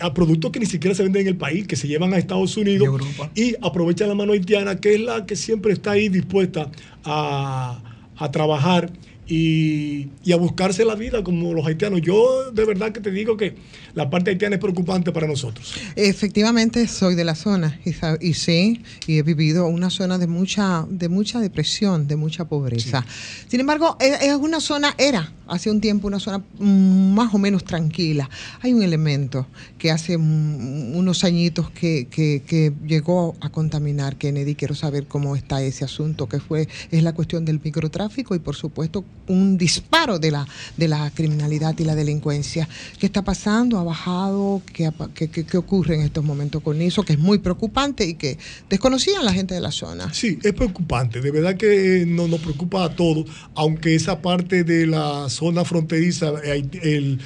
a 0.00 0.14
productos 0.14 0.52
que 0.52 0.60
ni 0.60 0.66
siquiera 0.66 0.94
se 0.94 1.02
venden 1.02 1.22
en 1.22 1.28
el 1.28 1.36
país, 1.36 1.66
que 1.66 1.74
se 1.74 1.88
llevan 1.88 2.14
a 2.14 2.18
Estados 2.18 2.56
Unidos 2.56 2.88
y 3.34 3.54
aprovechan 3.60 4.08
la 4.08 4.14
mano 4.14 4.32
haitiana, 4.32 4.76
que 4.78 4.94
es 4.94 5.00
la 5.00 5.26
que 5.26 5.34
siempre 5.34 5.72
está 5.72 5.90
ahí 5.90 6.08
dispuesta 6.08 6.70
a, 7.04 7.82
a 8.16 8.30
trabajar 8.30 8.92
y, 9.28 10.08
y 10.24 10.32
a 10.32 10.36
buscarse 10.36 10.84
la 10.84 10.94
vida 10.94 11.22
como 11.22 11.52
los 11.52 11.66
haitianos. 11.66 12.00
Yo 12.02 12.50
de 12.50 12.64
verdad 12.64 12.92
que 12.92 13.00
te 13.00 13.10
digo 13.10 13.36
que 13.36 13.54
la 13.94 14.08
parte 14.10 14.30
haitiana 14.30 14.56
es 14.56 14.60
preocupante 14.60 15.12
para 15.12 15.26
nosotros. 15.26 15.74
Efectivamente, 15.96 16.88
soy 16.88 17.14
de 17.14 17.24
la 17.24 17.34
zona 17.34 17.78
y, 18.20 18.32
sí, 18.34 18.82
y 19.06 19.18
he 19.18 19.22
vivido 19.22 19.66
una 19.66 19.90
zona 19.90 20.16
de 20.18 20.26
mucha, 20.26 20.86
de 20.88 21.08
mucha 21.08 21.40
depresión, 21.40 22.08
de 22.08 22.16
mucha 22.16 22.46
pobreza. 22.46 23.04
Sin 23.48 23.60
embargo, 23.60 23.96
es, 24.00 24.22
es 24.22 24.34
una 24.36 24.60
zona, 24.60 24.94
era 24.98 25.32
hace 25.46 25.70
un 25.70 25.80
tiempo 25.80 26.06
una 26.06 26.20
zona 26.20 26.38
mm, 26.58 27.14
más 27.14 27.32
o 27.34 27.38
menos 27.38 27.64
tranquila. 27.64 28.28
Hay 28.60 28.72
un 28.72 28.82
elemento 28.82 29.46
que 29.78 29.90
hace 29.90 30.16
mm, 30.18 30.94
unos 30.96 31.24
añitos 31.24 31.70
que, 31.70 32.06
que- 32.10 32.42
que 32.46 32.72
llegó 32.86 33.34
a 33.40 33.50
contaminar 33.50 34.16
Kennedy. 34.16 34.54
Quiero 34.54 34.74
saber 34.74 35.06
cómo 35.06 35.36
está 35.36 35.62
ese 35.62 35.84
asunto, 35.84 36.28
que 36.28 36.40
fue, 36.40 36.68
es 36.90 37.02
la 37.02 37.12
cuestión 37.14 37.44
del 37.44 37.60
microtráfico 37.62 38.34
y 38.34 38.38
por 38.38 38.56
supuesto 38.56 39.04
un 39.28 39.56
disparo 39.58 40.18
de 40.18 40.30
la, 40.30 40.46
de 40.76 40.88
la 40.88 41.10
criminalidad 41.14 41.78
y 41.78 41.84
la 41.84 41.94
delincuencia. 41.94 42.68
¿Qué 42.98 43.06
está 43.06 43.22
pasando? 43.22 43.78
¿Ha 43.78 43.84
bajado? 43.84 44.62
¿Qué, 44.72 44.90
qué- 45.14 45.28
qué- 45.28 45.44
qué 45.44 45.56
ocurre 45.56 45.94
en 45.96 46.02
estos 46.02 46.24
momentos 46.24 46.62
con 46.62 46.80
eso? 46.80 47.02
Que 47.04 47.12
es 47.14 47.18
muy 47.18 47.38
preocupante 47.38 48.04
y 48.06 48.14
que 48.14 48.38
desconocían 48.68 49.24
la 49.24 49.32
gente 49.32 49.54
de 49.54 49.60
la 49.60 49.70
zona. 49.72 50.12
Sí, 50.12 50.38
es 50.42 50.52
preocupante, 50.52 51.20
de 51.20 51.30
verdad 51.30 51.56
que 51.56 52.02
eh, 52.02 52.06
no, 52.06 52.26
nos 52.28 52.40
preocupa 52.40 52.84
a 52.84 52.94
todos, 52.96 53.26
aunque 53.54 53.94
esa 53.94 54.20
parte 54.22 54.64
de 54.64 54.86
la 54.86 55.28
zona 55.30 55.64
fronteriza, 55.64 56.32
eh, 56.44 56.64
el, 56.82 57.20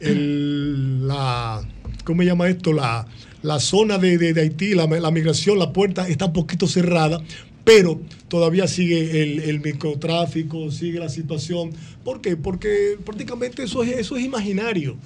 el- 0.00 1.06
la, 1.08 1.60
¿cómo 2.04 2.22
se 2.22 2.26
llama 2.28 2.48
esto? 2.48 2.72
La, 2.72 3.06
la 3.42 3.60
zona 3.60 3.98
de, 3.98 4.18
de- 4.18 4.32
de 4.32 4.40
Haití, 4.42 4.74
la, 4.74 4.86
la 4.86 5.10
migración, 5.10 5.58
la 5.58 5.72
puerta 5.72 6.08
está 6.08 6.26
un 6.26 6.32
poquito 6.32 6.66
cerrada, 6.66 7.20
pero 7.68 8.00
todavía 8.28 8.66
sigue 8.66 9.22
el, 9.22 9.40
el 9.40 9.60
microtráfico, 9.60 10.70
sigue 10.70 10.98
la 10.98 11.10
situación. 11.10 11.70
¿Por 12.02 12.22
qué? 12.22 12.34
Porque 12.34 12.96
prácticamente 13.04 13.62
eso 13.62 13.82
es, 13.82 13.90
eso 13.98 14.16
es 14.16 14.24
imaginario. 14.24 14.96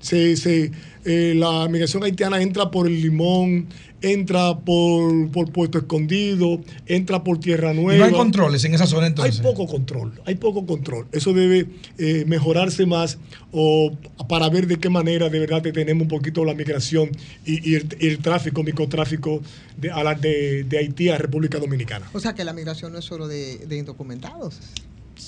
Se, 0.00 0.36
se, 0.36 0.72
eh, 1.04 1.34
la 1.36 1.68
migración 1.68 2.02
haitiana 2.04 2.40
entra 2.40 2.70
por 2.70 2.86
el 2.86 3.00
Limón, 3.02 3.66
entra 4.02 4.56
por, 4.58 5.30
por 5.30 5.52
Puerto 5.52 5.76
Escondido, 5.76 6.62
entra 6.86 7.22
por 7.22 7.38
Tierra 7.38 7.74
Y 7.74 7.76
Nueva. 7.76 7.98
no 7.98 8.04
hay 8.06 8.12
controles 8.12 8.64
en 8.64 8.72
esa 8.72 8.86
zona 8.86 9.08
entonces. 9.08 9.36
Hay 9.38 9.42
poco 9.42 9.66
control, 9.66 10.12
hay 10.24 10.36
poco 10.36 10.64
control. 10.64 11.06
Eso 11.12 11.34
debe 11.34 11.66
eh, 11.98 12.24
mejorarse 12.26 12.86
más 12.86 13.18
o 13.52 13.92
para 14.26 14.48
ver 14.48 14.66
de 14.66 14.78
qué 14.78 14.88
manera 14.88 15.28
de 15.28 15.38
verdad 15.38 15.60
tenemos 15.60 16.02
un 16.04 16.08
poquito 16.08 16.46
la 16.46 16.54
migración 16.54 17.10
y, 17.44 17.70
y 17.70 17.74
el, 17.74 17.94
y 18.00 18.06
el 18.06 18.18
tráfico, 18.20 18.62
microtráfico 18.62 19.42
de, 19.76 19.90
a 19.90 20.02
la- 20.02 20.14
de, 20.14 20.64
de 20.64 20.78
Haití 20.78 21.10
a 21.10 21.18
República 21.18 21.58
Dominicana. 21.58 22.08
O 22.14 22.20
sea 22.20 22.34
que 22.34 22.42
la 22.44 22.54
migración 22.54 22.92
no 22.92 22.98
es 23.00 23.04
solo 23.04 23.28
de, 23.28 23.58
de 23.58 23.76
indocumentados. 23.76 24.58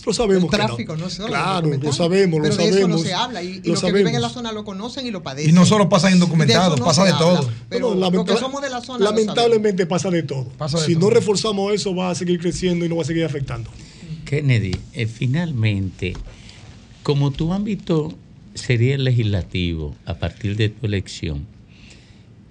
Lo 0.07 0.13
sabemos. 0.13 0.45
El 0.45 0.51
que 0.51 0.57
tráfico, 0.57 0.97
no, 0.97 1.09
solo 1.11 1.29
Claro, 1.29 1.69
lo 1.81 1.93
sabemos, 1.93 2.41
Pero 2.43 2.55
lo 2.55 2.63
de 2.63 2.69
eso 2.69 2.89
no 2.89 2.99
sabemos. 2.99 3.03
se 3.03 3.15
habla. 3.15 3.43
Y, 3.43 3.47
y 3.49 3.53
lo 3.55 3.57
los 3.57 3.65
que 3.65 3.77
sabemos. 3.77 3.99
viven 3.99 4.15
en 4.17 4.23
la 4.23 4.29
zona 4.31 4.53
lo 4.53 4.65
conocen 4.65 5.07
y 5.07 5.11
lo 5.11 5.23
padecen. 5.23 5.51
Y 5.51 5.53
no 5.53 5.65
solo 5.67 5.89
pasa 5.89 6.11
indocumentado, 6.11 6.71
De 6.71 6.75
eso 6.75 6.79
no 6.79 6.85
pasa 6.85 7.03
se 7.03 7.09
de 7.09 7.15
habla, 7.15 7.41
todo. 7.41 7.51
Pero 7.69 7.95
No, 7.95 8.25
que 8.25 8.37
somos 8.37 8.63
de 8.63 8.71
la 8.71 8.81
zona. 8.81 9.05
Lamentablemente 9.05 9.87
pasa 9.87 10.11
de 10.11 10.23
todo. 10.23 10.45
Pasa 10.59 10.79
de 10.81 10.87
si 10.87 10.95
todo. 10.95 11.05
no 11.09 11.11
reforzamos 11.11 11.73
eso, 11.73 11.95
va 11.95 12.11
a 12.11 12.15
seguir 12.15 12.41
creciendo 12.41 12.85
y 12.85 12.89
nos 12.89 12.99
va 12.99 13.03
a 13.03 13.07
seguir 13.07 13.25
afectando. 13.25 13.71
Kennedy, 14.25 14.77
eh, 14.95 15.07
finalmente, 15.07 16.15
como 17.03 17.31
tu 17.31 17.53
ámbito 17.53 18.13
sería 18.55 18.95
el 18.95 19.05
legislativo 19.05 19.95
a 20.07 20.15
partir 20.15 20.57
de 20.57 20.69
tu 20.69 20.87
elección, 20.87 21.47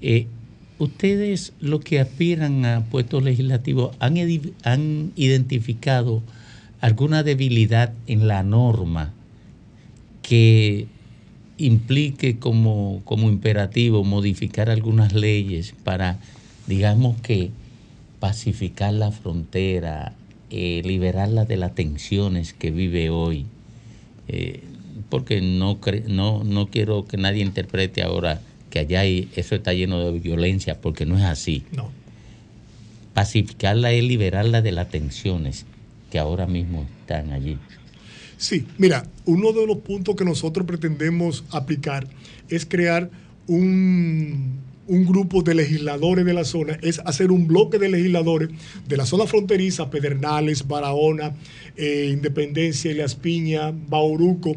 eh, 0.01 0.27
ustedes 0.79 1.53
lo 1.59 1.79
que 1.79 1.99
aspiran 1.99 2.65
a 2.65 2.83
puestos 2.85 3.23
legislativos 3.23 3.95
han, 3.99 4.15
han 4.63 5.11
identificado 5.15 6.23
alguna 6.81 7.21
debilidad 7.21 7.93
en 8.07 8.27
la 8.27 8.41
norma 8.41 9.13
que 10.23 10.87
implique 11.57 12.39
como, 12.39 13.01
como 13.05 13.29
imperativo 13.29 14.03
modificar 14.03 14.69
algunas 14.69 15.13
leyes 15.13 15.75
para, 15.83 16.19
digamos 16.67 17.21
que, 17.21 17.51
pacificar 18.19 18.93
la 18.93 19.11
frontera, 19.11 20.13
eh, 20.49 20.81
liberarla 20.83 21.45
de 21.45 21.57
las 21.57 21.75
tensiones 21.75 22.53
que 22.53 22.71
vive 22.71 23.11
hoy. 23.11 23.45
Eh, 24.27 24.63
porque 25.09 25.41
no, 25.41 25.79
no, 26.07 26.43
no 26.43 26.67
quiero 26.67 27.05
que 27.05 27.17
nadie 27.17 27.43
interprete 27.43 28.01
ahora 28.01 28.41
que 28.69 28.79
allá 28.79 29.01
hay, 29.01 29.29
eso 29.35 29.53
está 29.53 29.73
lleno 29.73 29.99
de 29.99 30.17
violencia, 30.19 30.79
porque 30.79 31.05
no 31.05 31.17
es 31.17 31.23
así. 31.25 31.63
No. 31.75 31.91
Pacificarla 33.13 33.91
es 33.91 34.03
liberarla 34.03 34.61
de 34.61 34.71
las 34.71 34.89
tensiones 34.89 35.65
que 36.11 36.19
ahora 36.19 36.45
mismo 36.45 36.85
están 36.99 37.31
allí. 37.31 37.57
Sí, 38.37 38.65
mira, 38.77 39.07
uno 39.25 39.53
de 39.53 39.65
los 39.65 39.77
puntos 39.77 40.15
que 40.15 40.25
nosotros 40.25 40.67
pretendemos 40.67 41.43
aplicar 41.51 42.07
es 42.49 42.65
crear 42.65 43.09
un, 43.47 44.59
un 44.87 45.05
grupo 45.05 45.41
de 45.41 45.55
legisladores 45.55 46.25
de 46.25 46.33
la 46.33 46.43
zona, 46.43 46.77
es 46.81 46.99
hacer 47.05 47.31
un 47.31 47.47
bloque 47.47 47.77
de 47.77 47.89
legisladores 47.89 48.49
de 48.87 48.97
la 48.97 49.05
zona 49.05 49.25
fronteriza, 49.25 49.89
Pedernales, 49.89 50.67
Barahona, 50.67 51.33
eh, 51.77 52.09
Independencia, 52.11 52.91
Elias 52.91 53.15
Piña, 53.15 53.71
Bauruco, 53.71 54.55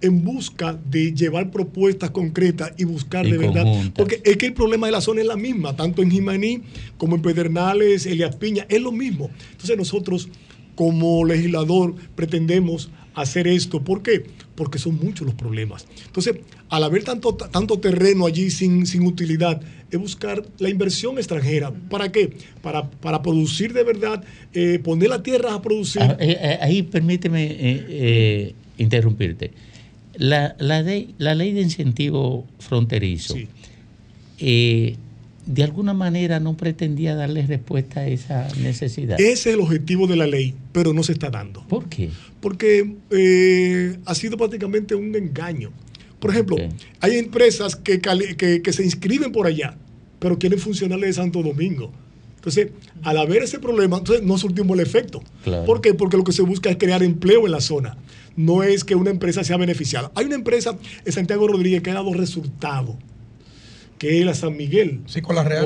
en 0.00 0.24
busca 0.24 0.78
de 0.90 1.12
llevar 1.12 1.50
propuestas 1.50 2.10
concretas 2.10 2.72
y 2.76 2.84
buscar 2.84 3.26
Y 3.26 3.32
de 3.32 3.38
verdad. 3.38 3.64
Porque 3.94 4.20
es 4.24 4.36
que 4.36 4.46
el 4.46 4.54
problema 4.54 4.86
de 4.86 4.92
la 4.92 5.00
zona 5.00 5.20
es 5.20 5.26
la 5.26 5.36
misma, 5.36 5.76
tanto 5.76 6.02
en 6.02 6.10
Jimaní 6.10 6.62
como 6.96 7.16
en 7.16 7.22
Pedernales, 7.22 8.06
Elias 8.06 8.36
Piña, 8.36 8.66
es 8.68 8.80
lo 8.80 8.92
mismo. 8.92 9.30
Entonces 9.52 9.76
nosotros 9.76 10.28
como 10.76 11.24
legislador 11.24 11.96
pretendemos 12.14 12.90
hacer 13.14 13.48
esto. 13.48 13.82
¿Por 13.82 14.02
qué? 14.02 14.24
Porque 14.54 14.78
son 14.78 14.98
muchos 15.02 15.26
los 15.26 15.34
problemas. 15.34 15.86
Entonces, 16.06 16.36
al 16.68 16.84
haber 16.84 17.02
tanto, 17.02 17.34
tanto 17.34 17.78
terreno 17.80 18.26
allí 18.26 18.50
sin, 18.50 18.86
sin 18.86 19.04
utilidad, 19.06 19.60
es 19.90 19.98
buscar 19.98 20.44
la 20.58 20.68
inversión 20.68 21.16
extranjera. 21.18 21.72
¿Para 21.90 22.12
qué? 22.12 22.36
Para, 22.62 22.88
para 22.90 23.22
producir 23.22 23.72
de 23.72 23.84
verdad, 23.84 24.22
eh, 24.52 24.78
poner 24.78 25.08
la 25.08 25.22
tierra 25.22 25.54
a 25.54 25.62
producir. 25.62 26.02
Ah, 26.02 26.16
eh, 26.20 26.36
eh, 26.40 26.58
ahí 26.60 26.82
permíteme 26.82 27.44
eh, 27.46 27.86
eh, 27.88 28.54
interrumpirte. 28.78 29.52
La, 30.18 30.54
la, 30.58 30.82
ley, 30.82 31.14
la 31.18 31.34
ley 31.34 31.52
de 31.52 31.62
incentivo 31.62 32.46
fronterizo, 32.58 33.36
eh, 34.38 34.96
de 35.46 35.62
alguna 35.62 35.94
manera 35.94 36.40
no 36.40 36.56
pretendía 36.56 37.14
darle 37.14 37.46
respuesta 37.46 38.00
a 38.00 38.08
esa 38.08 38.48
necesidad. 38.60 39.18
Ese 39.20 39.32
es 39.50 39.54
el 39.54 39.60
objetivo 39.60 40.06
de 40.06 40.16
la 40.16 40.26
ley, 40.26 40.54
pero 40.72 40.92
no 40.92 41.02
se 41.02 41.12
está 41.12 41.30
dando. 41.30 41.62
¿Por 41.68 41.88
qué? 41.88 42.10
Porque 42.40 42.94
eh, 43.10 43.96
ha 44.04 44.14
sido 44.14 44.36
prácticamente 44.36 44.94
un 44.94 45.14
engaño. 45.14 45.70
Por 46.18 46.30
ejemplo, 46.30 46.56
hay 47.00 47.16
empresas 47.18 47.76
que, 47.76 48.00
cali- 48.00 48.34
que, 48.36 48.60
que 48.62 48.72
se 48.72 48.84
inscriben 48.84 49.30
por 49.32 49.46
allá, 49.46 49.76
pero 50.18 50.38
quieren 50.38 50.58
funcionarle 50.58 51.06
de 51.06 51.12
Santo 51.12 51.42
Domingo. 51.42 51.92
Entonces, 52.36 52.68
al 53.02 53.18
haber 53.18 53.42
ese 53.42 53.58
problema, 53.58 53.98
entonces 53.98 54.24
no 54.24 54.38
surtimos 54.38 54.78
el 54.78 54.84
efecto. 54.86 55.22
Claro. 55.44 55.64
¿Por 55.64 55.80
qué? 55.80 55.94
Porque 55.94 56.16
lo 56.16 56.24
que 56.24 56.32
se 56.32 56.42
busca 56.42 56.70
es 56.70 56.76
crear 56.76 57.02
empleo 57.02 57.44
en 57.46 57.52
la 57.52 57.60
zona. 57.60 57.96
No 58.36 58.62
es 58.62 58.84
que 58.84 58.94
una 58.94 59.10
empresa 59.10 59.42
sea 59.44 59.56
beneficiada. 59.56 60.10
Hay 60.14 60.26
una 60.26 60.36
empresa 60.36 60.76
en 61.04 61.12
Santiago 61.12 61.48
Rodríguez 61.48 61.82
que 61.82 61.90
ha 61.90 61.94
dado 61.94 62.12
resultado, 62.14 62.96
que 63.98 64.18
es 64.20 64.26
la 64.26 64.34
San 64.34 64.56
Miguel. 64.56 65.00
Sí, 65.06 65.22
con 65.22 65.36
la 65.36 65.42
Real. 65.44 65.64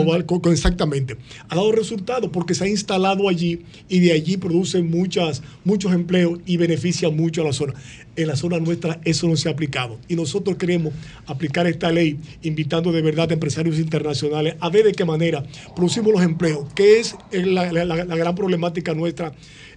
Exactamente. 0.52 1.16
Ha 1.48 1.56
dado 1.56 1.72
resultado 1.72 2.30
porque 2.30 2.54
se 2.54 2.64
ha 2.64 2.68
instalado 2.68 3.28
allí 3.28 3.62
y 3.88 4.00
de 4.00 4.12
allí 4.12 4.36
produce 4.36 4.82
muchas, 4.82 5.42
muchos 5.64 5.92
empleos 5.92 6.38
y 6.46 6.56
beneficia 6.56 7.10
mucho 7.10 7.42
a 7.42 7.44
la 7.46 7.52
zona. 7.52 7.74
En 8.16 8.26
la 8.26 8.36
zona 8.36 8.58
nuestra 8.58 9.00
eso 9.04 9.26
no 9.28 9.36
se 9.36 9.48
ha 9.48 9.52
aplicado. 9.52 9.98
Y 10.08 10.14
nosotros 10.16 10.56
queremos 10.56 10.92
aplicar 11.26 11.66
esta 11.66 11.90
ley 11.90 12.18
invitando 12.42 12.92
de 12.92 13.02
verdad 13.02 13.30
a 13.30 13.34
empresarios 13.34 13.78
internacionales 13.78 14.54
a 14.60 14.68
ver 14.68 14.84
de 14.84 14.92
qué 14.92 15.04
manera 15.04 15.42
producimos 15.74 16.12
los 16.12 16.22
empleos, 16.22 16.66
que 16.74 16.98
es 17.00 17.16
la, 17.32 17.72
la- 17.72 17.84
la- 17.84 18.04
la 18.04 18.16
gran 18.16 18.34
problemática 18.34 18.94
nuestra 18.94 19.32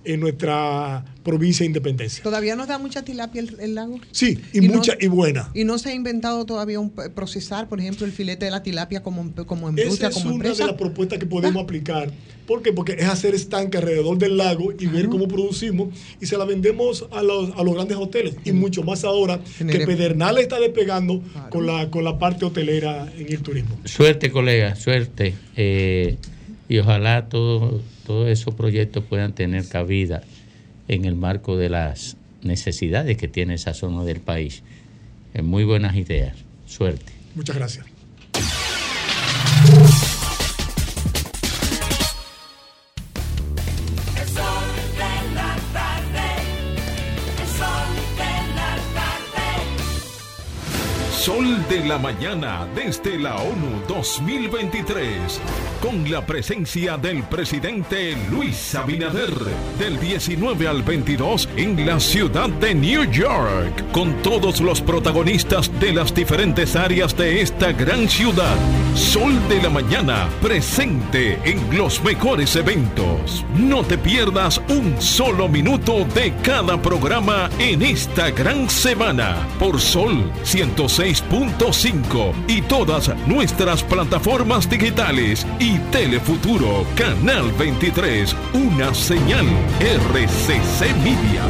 en 0.06 0.20
nuestra 0.20 1.06
provincia 1.24 1.64
de 1.64 1.68
Independencia. 1.68 2.24
¿Todavía 2.24 2.56
nos 2.56 2.68
da 2.68 2.78
mucha 2.78 3.04
tilapia 3.04 3.42
el, 3.42 3.58
el 3.60 3.76
lago? 3.76 4.00
Sí, 4.12 4.40
y, 4.54 4.60
Y 4.66 4.68
no- 4.68 4.76
mucha 4.76 4.94
y 5.00 5.08
buena. 5.08 5.50
Y 5.54 5.64
no 5.64 5.78
se 5.78 5.90
ha 5.90 5.94
inventado 5.94 6.46
todavía 6.46 6.80
un 6.80 6.90
p- 6.90 7.10
procesar, 7.12 7.70
por 7.70 7.80
ejemplo, 7.80 8.06
el 8.06 8.12
filete 8.12 8.46
de 8.46 8.52
la 8.52 8.62
tilapia 8.64 9.02
como, 9.04 9.32
como 9.46 9.70
Esa 9.70 9.82
industria, 9.82 10.10
es 10.10 10.14
como 10.16 10.26
una 10.28 10.36
empresa. 10.36 10.64
de 10.66 10.72
las 10.72 10.78
propuestas 10.80 11.20
que 11.20 11.26
podemos 11.26 11.64
aplicar. 11.64 12.12
¿Por 12.46 12.62
qué? 12.62 12.74
Porque 12.74 12.94
es 13.00 13.06
hacer 13.06 13.34
estanque 13.36 13.78
alrededor 13.78 14.18
del 14.18 14.36
lago 14.36 14.74
y 14.78 14.86
ver 14.88 15.08
cómo 15.08 15.30
producimos 15.30 15.98
y 16.20 16.26
se 16.26 16.38
la 16.38 16.44
vendemos 16.44 17.06
a 17.12 17.24
los, 17.24 17.56
a 17.58 17.64
los 17.64 17.74
grandes 17.74 17.96
hoteles. 17.98 18.36
Y 18.44 18.52
mucho 18.52 18.84
más 18.84 19.06
ahora 19.06 19.40
que 19.58 19.86
Pedernales 19.86 20.44
está 20.44 20.60
despegando 20.60 21.24
con, 21.50 21.66
la, 21.66 21.90
con 21.90 22.04
la 22.04 22.20
parte 22.20 22.44
hotelera 22.44 23.10
en 23.18 23.32
el 23.32 23.42
turismo. 23.42 23.80
Suerte, 23.86 24.30
colega, 24.30 24.76
suerte. 24.76 25.36
Eh, 25.56 26.18
y 26.68 26.78
ojalá 26.80 27.30
todo- 27.30 27.82
todos 28.06 28.30
esos 28.30 28.56
proyectos 28.56 29.04
puedan 29.04 29.34
tener 29.34 29.68
cabida 29.68 30.24
en 30.88 31.06
el 31.06 31.16
marco 31.16 31.58
de 31.58 31.70
las 31.70 32.18
necesidades 32.42 33.18
que 33.18 33.28
tiene 33.28 33.56
esa 33.56 33.74
zona 33.74 34.04
del 34.04 34.20
país. 34.20 34.64
Eh, 35.34 35.42
muy 35.42 35.64
buenas 35.64 35.96
ideas. 35.96 36.36
Suerte. 36.66 37.12
Muchas 37.36 37.56
gracias. 37.56 37.93
Sol 51.24 51.66
de 51.70 51.86
la 51.86 51.98
mañana 51.98 52.68
desde 52.76 53.18
la 53.18 53.38
ONU 53.38 53.88
2023, 53.88 55.40
con 55.82 56.12
la 56.12 56.26
presencia 56.26 56.98
del 56.98 57.24
presidente 57.24 58.18
Luis 58.30 58.76
Abinader, 58.76 59.34
del 59.80 59.98
19 60.02 60.68
al 60.68 60.84
22 60.84 61.48
en 61.56 61.86
la 61.86 62.02
ciudad 62.02 62.50
de 62.50 62.76
New 62.76 63.10
York, 63.10 63.90
con 63.94 64.22
todos 64.22 64.60
los 64.60 64.82
protagonistas 64.82 65.72
de 65.80 65.94
las 65.94 66.14
diferentes 66.14 66.76
áreas 66.76 67.16
de 67.16 67.42
esta 67.42 67.72
gran 67.72 68.10
ciudad. 68.10 68.58
Sol 68.94 69.32
de 69.48 69.62
la 69.62 69.70
mañana, 69.70 70.28
presente 70.42 71.40
en 71.46 71.78
los 71.78 72.04
mejores 72.04 72.54
eventos. 72.58 73.46
No 73.56 73.82
te 73.84 73.98
pierdas 73.98 74.62
un 74.68 75.02
solo 75.02 75.48
minuto 75.48 76.06
de 76.14 76.34
cada 76.44 76.82
programa 76.82 77.50
en 77.60 77.82
esta 77.82 78.30
gran 78.30 78.70
semana 78.70 79.48
por 79.58 79.80
Sol 79.80 80.30
106.5 81.14 82.34
y 82.48 82.62
todas 82.64 83.12
nuestras 83.28 83.84
plataformas 83.84 84.70
digitales 84.70 85.46
y 85.60 85.78
Telefuturo 85.92 86.86
Canal 86.96 87.52
23, 87.54 88.36
una 88.54 88.94
señal 88.94 89.46
RCC 89.80 90.96
Media. 91.04 91.44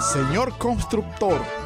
Señor 0.00 0.56
constructor, 0.58 1.40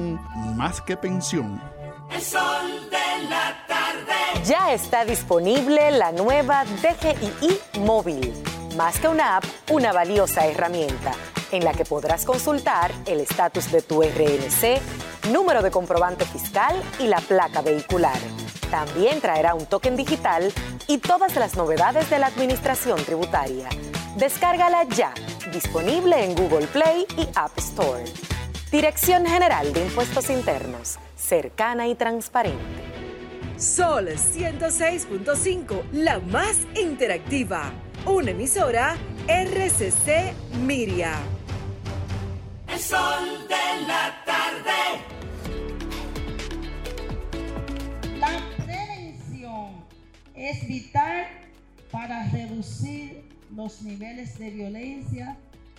más 0.00 0.80
que 0.80 0.96
pensión. 0.96 1.60
El 2.10 2.22
sol 2.22 2.90
de 2.90 3.28
la 3.28 3.56
tarde. 3.66 4.44
Ya 4.44 4.72
está 4.72 5.04
disponible 5.04 5.90
la 5.90 6.12
nueva 6.12 6.64
DGII 6.64 7.80
móvil. 7.80 8.32
Más 8.76 8.98
que 8.98 9.08
una 9.08 9.36
app, 9.36 9.44
una 9.70 9.92
valiosa 9.92 10.46
herramienta 10.46 11.12
en 11.52 11.64
la 11.64 11.72
que 11.72 11.84
podrás 11.84 12.24
consultar 12.24 12.90
el 13.06 13.20
estatus 13.20 13.70
de 13.70 13.82
tu 13.82 14.02
RNC, 14.02 15.30
número 15.32 15.62
de 15.62 15.70
comprobante 15.70 16.24
fiscal 16.24 16.82
y 16.98 17.06
la 17.06 17.18
placa 17.18 17.62
vehicular. 17.62 18.18
También 18.70 19.20
traerá 19.20 19.54
un 19.54 19.66
token 19.66 19.96
digital 19.96 20.52
y 20.88 20.98
todas 20.98 21.36
las 21.36 21.56
novedades 21.56 22.10
de 22.10 22.18
la 22.18 22.26
administración 22.26 23.02
tributaria. 23.04 23.68
Descárgala 24.16 24.84
ya, 24.84 25.14
disponible 25.52 26.24
en 26.24 26.34
Google 26.34 26.66
Play 26.66 27.06
y 27.16 27.28
App 27.36 27.56
Store. 27.58 28.04
Dirección 28.74 29.24
General 29.24 29.72
de 29.72 29.84
Impuestos 29.84 30.28
Internos, 30.30 30.98
cercana 31.14 31.86
y 31.86 31.94
transparente. 31.94 32.58
Sol 33.56 34.08
106.5, 34.08 35.92
la 35.92 36.18
más 36.18 36.56
interactiva. 36.74 37.72
Una 38.04 38.32
emisora 38.32 38.96
RCC 39.28 40.34
Miria. 40.66 41.14
El 42.66 42.80
sol 42.80 43.46
de 43.46 43.86
la 43.86 44.24
tarde. 44.26 44.72
La 48.18 48.42
prevención 48.56 49.84
es 50.34 50.66
vital 50.66 51.28
para 51.92 52.28
reducir 52.30 53.22
los 53.54 53.82
niveles 53.82 54.36
de 54.40 54.50
violencia 54.50 55.38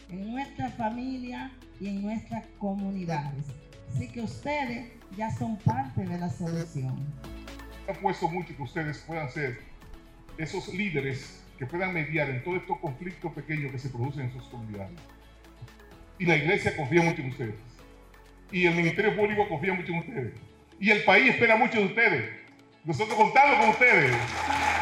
en 0.09 0.31
nuestra 0.31 0.69
familia 0.71 1.51
y 1.79 1.87
en 1.87 2.01
nuestras 2.01 2.45
comunidades. 2.59 3.45
Así 3.93 4.07
que 4.07 4.21
ustedes 4.21 4.91
ya 5.17 5.31
son 5.31 5.57
parte 5.57 6.03
de 6.03 6.17
la 6.17 6.29
solución. 6.29 6.95
He 7.87 7.91
apuesto 7.91 8.27
mucho 8.27 8.55
que 8.55 8.63
ustedes 8.63 8.99
puedan 8.99 9.29
ser 9.29 9.59
esos 10.37 10.73
líderes 10.73 11.43
que 11.57 11.65
puedan 11.65 11.93
mediar 11.93 12.29
en 12.29 12.43
todos 12.43 12.57
estos 12.57 12.77
conflictos 12.79 13.31
pequeños 13.33 13.71
que 13.71 13.79
se 13.79 13.89
producen 13.89 14.25
en 14.25 14.33
sus 14.33 14.43
comunidades. 14.45 14.99
Y 16.19 16.25
la 16.25 16.35
iglesia 16.35 16.75
confía 16.75 17.03
mucho 17.03 17.21
en 17.21 17.29
ustedes. 17.29 17.55
Y 18.51 18.65
el 18.65 18.75
Ministerio 18.75 19.15
Público 19.15 19.47
confía 19.47 19.73
mucho 19.73 19.91
en 19.93 19.99
ustedes. 19.99 20.33
Y 20.79 20.91
el 20.91 21.03
país 21.03 21.29
espera 21.29 21.55
mucho 21.55 21.79
de 21.79 21.85
ustedes. 21.85 22.29
Nosotros 22.83 23.17
contamos 23.17 23.59
con 23.59 23.69
ustedes. 23.69 24.74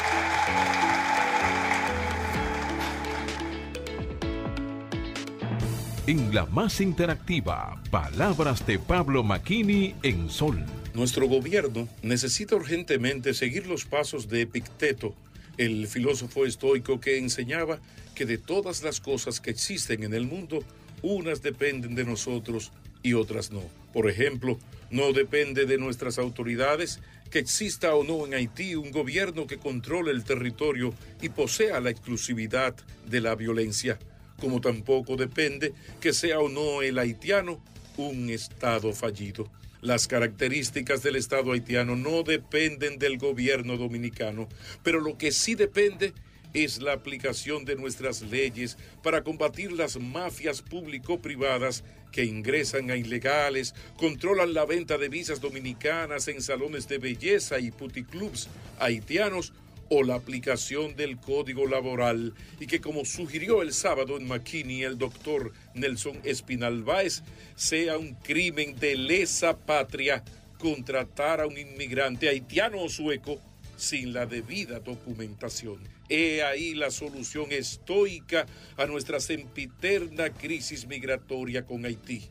En 6.05 6.35
la 6.35 6.45
más 6.45 6.81
interactiva, 6.81 7.81
palabras 7.89 8.67
de 8.67 8.77
Pablo 8.77 9.23
Maquini 9.23 9.95
en 10.03 10.29
Sol. 10.29 10.61
Nuestro 10.93 11.29
gobierno 11.29 11.87
necesita 12.01 12.57
urgentemente 12.57 13.33
seguir 13.33 13.67
los 13.67 13.85
pasos 13.85 14.27
de 14.27 14.41
Epicteto, 14.41 15.15
el 15.57 15.87
filósofo 15.87 16.45
estoico 16.45 16.99
que 16.99 17.17
enseñaba 17.17 17.79
que 18.15 18.25
de 18.25 18.37
todas 18.37 18.83
las 18.83 18.99
cosas 18.99 19.39
que 19.39 19.51
existen 19.51 20.03
en 20.03 20.13
el 20.13 20.25
mundo, 20.25 20.59
unas 21.01 21.41
dependen 21.41 21.95
de 21.95 22.03
nosotros 22.03 22.73
y 23.01 23.13
otras 23.13 23.51
no. 23.51 23.63
Por 23.93 24.09
ejemplo, 24.09 24.59
no 24.91 25.13
depende 25.13 25.65
de 25.65 25.77
nuestras 25.77 26.17
autoridades 26.17 26.99
que 27.31 27.39
exista 27.39 27.95
o 27.95 28.03
no 28.03 28.25
en 28.25 28.33
Haití 28.33 28.75
un 28.75 28.91
gobierno 28.91 29.47
que 29.47 29.57
controle 29.57 30.11
el 30.11 30.25
territorio 30.25 30.93
y 31.21 31.29
posea 31.29 31.79
la 31.79 31.91
exclusividad 31.91 32.75
de 33.09 33.21
la 33.21 33.35
violencia, 33.35 33.97
como 34.43 34.59
tampoco 34.59 35.15
depende 35.15 35.73
que 36.01 36.11
sea 36.11 36.41
o 36.41 36.49
no 36.49 36.81
el 36.81 36.99
haitiano 36.99 37.63
un 37.95 38.29
Estado 38.29 38.91
fallido. 38.91 39.49
Las 39.79 40.05
características 40.05 41.01
del 41.01 41.15
Estado 41.15 41.53
haitiano 41.53 41.95
no 41.95 42.23
dependen 42.23 42.99
del 42.99 43.17
gobierno 43.17 43.77
dominicano, 43.77 44.49
pero 44.83 44.99
lo 44.99 45.17
que 45.17 45.31
sí 45.31 45.55
depende 45.55 46.13
es 46.53 46.81
la 46.81 46.91
aplicación 46.91 47.63
de 47.63 47.77
nuestras 47.77 48.21
leyes 48.21 48.77
para 49.01 49.23
combatir 49.23 49.71
las 49.71 49.97
mafias 49.97 50.61
público-privadas 50.61 51.85
que 52.11 52.25
ingresan 52.25 52.91
a 52.91 52.97
ilegales, 52.97 53.73
controlan 53.95 54.53
la 54.53 54.65
venta 54.65 54.97
de 54.97 55.07
visas 55.07 55.39
dominicanas 55.39 56.27
en 56.27 56.41
salones 56.41 56.89
de 56.89 56.97
belleza 56.97 57.59
y 57.59 57.71
puticlubs 57.71 58.49
haitianos 58.77 59.53
o 59.89 60.03
la 60.03 60.15
aplicación 60.15 60.95
del 60.95 61.17
código 61.17 61.67
laboral 61.67 62.33
y 62.59 62.67
que 62.67 62.81
como 62.81 63.05
sugirió 63.05 63.61
el 63.61 63.73
sábado 63.73 64.17
en 64.17 64.27
McKinney 64.27 64.83
el 64.83 64.97
doctor 64.97 65.53
Nelson 65.73 66.19
Espinal 66.23 66.83
Báez, 66.83 67.23
sea 67.55 67.97
un 67.97 68.15
crimen 68.15 68.75
de 68.79 68.95
lesa 68.95 69.57
patria 69.57 70.23
contratar 70.57 71.41
a 71.41 71.47
un 71.47 71.57
inmigrante 71.57 72.29
haitiano 72.29 72.81
o 72.81 72.89
sueco 72.89 73.39
sin 73.75 74.13
la 74.13 74.25
debida 74.25 74.79
documentación. 74.79 75.79
He 76.09 76.43
ahí 76.43 76.73
la 76.73 76.91
solución 76.91 77.51
estoica 77.51 78.45
a 78.77 78.85
nuestra 78.85 79.19
sempiterna 79.19 80.29
crisis 80.29 80.87
migratoria 80.87 81.65
con 81.65 81.85
Haití. 81.85 82.23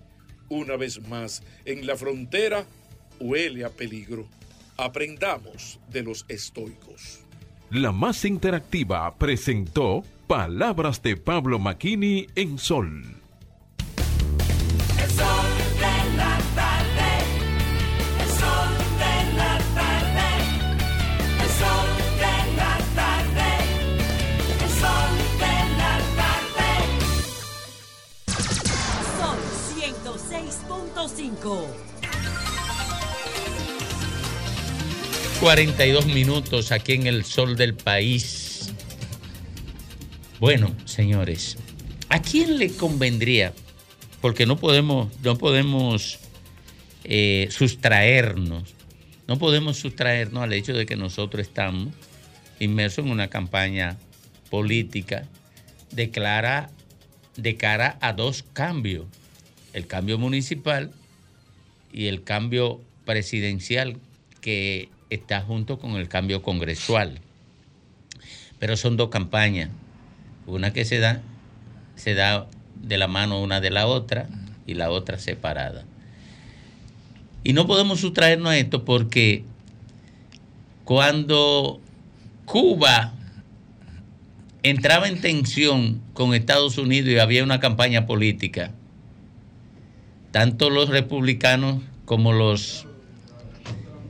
Una 0.49 0.77
vez 0.77 1.01
más, 1.09 1.43
en 1.65 1.87
la 1.87 1.97
frontera 1.97 2.67
huele 3.19 3.65
a 3.65 3.71
peligro. 3.71 4.29
Aprendamos 4.77 5.79
de 5.91 6.03
los 6.03 6.25
estoicos. 6.29 7.22
La 7.73 7.91
más 7.91 8.27
interactiva 8.27 9.15
presentó 9.15 10.05
Palabras 10.27 11.03
de 11.03 11.17
Pablo 11.17 11.59
Maquini 11.59 12.27
en 12.35 12.59
Sol. 12.59 13.03
El 14.99 15.11
sol 15.11 15.47
de 15.79 16.17
la 16.19 16.39
tarde. 16.55 17.11
El 18.21 18.29
sol 18.29 18.77
de 18.99 19.15
la 19.39 19.57
tarde. 19.73 20.29
El 21.41 21.49
sol 21.49 21.89
de 22.21 22.37
la 22.59 22.77
tarde. 22.95 23.51
El 24.61 24.69
sol 24.69 25.17
de 25.41 25.57
la 25.81 25.97
tarde. 26.21 26.69
Sol 29.17 29.41
106.5. 31.41 31.82
42 35.43 36.07
minutos 36.07 36.71
aquí 36.71 36.93
en 36.93 37.09
el 37.09 37.25
sol 37.25 37.57
del 37.57 37.75
país. 37.75 38.73
Bueno, 40.39 40.73
señores, 40.85 41.59
¿a 42.09 42.23
quién 42.23 42.59
le 42.59 42.71
convendría? 42.71 43.53
Porque 44.21 44.47
no 44.47 44.57
podemos, 44.57 45.09
no 45.21 45.37
podemos 45.37 46.21
eh, 47.03 47.49
sustraernos, 47.51 48.73
no 49.27 49.37
podemos 49.37 49.79
sustraernos 49.79 50.45
al 50.45 50.53
hecho 50.53 50.75
de 50.75 50.87
que 50.87 50.95
nosotros 50.95 51.45
estamos 51.45 51.93
inmersos 52.61 53.05
en 53.05 53.11
una 53.11 53.27
campaña 53.27 53.99
política 54.49 55.27
de, 55.91 56.05
de 57.35 57.57
cara 57.57 57.99
a 58.01 58.13
dos 58.13 58.45
cambios, 58.53 59.07
el 59.73 59.89
cambio 59.89 60.19
municipal 60.19 60.93
y 61.93 62.07
el 62.07 62.23
cambio 62.23 62.81
presidencial 63.05 63.97
que 64.41 64.89
está 65.15 65.43
junto 65.43 65.79
con 65.79 65.93
el 65.93 66.09
cambio 66.09 66.43
congresual. 66.43 67.21
Pero 68.59 68.77
son 68.77 68.97
dos 68.97 69.11
campañas, 69.11 69.71
una 70.47 70.73
que 70.73 70.85
se 70.85 70.99
da, 70.99 71.21
se 71.97 72.15
da 72.15 72.47
de 72.77 72.99
la 72.99 73.09
mano 73.09 73.41
una 73.43 73.61
de 73.61 73.71
la 73.71 73.87
otra 73.87 74.29
y 74.67 74.75
la 74.75 74.91
otra 74.91 75.19
separada. 75.19 75.85
Y 77.45 77.53
no 77.53 77.67
podemos 77.67 78.01
sustraernos 78.01 78.53
a 78.53 78.57
esto 78.57 78.85
porque 78.85 79.45
cuando 80.85 81.81
Cuba 82.45 83.13
entraba 84.63 85.09
en 85.09 85.21
tensión 85.21 86.01
con 86.15 86.35
Estados 86.35 86.79
Unidos 86.79 87.11
y 87.11 87.19
había 87.19 87.43
una 87.43 87.61
campaña 87.61 88.07
política, 88.07 88.73
tanto 90.31 90.71
los 90.71 90.89
republicanos 90.89 91.83
como 92.05 92.33
los 92.33 92.87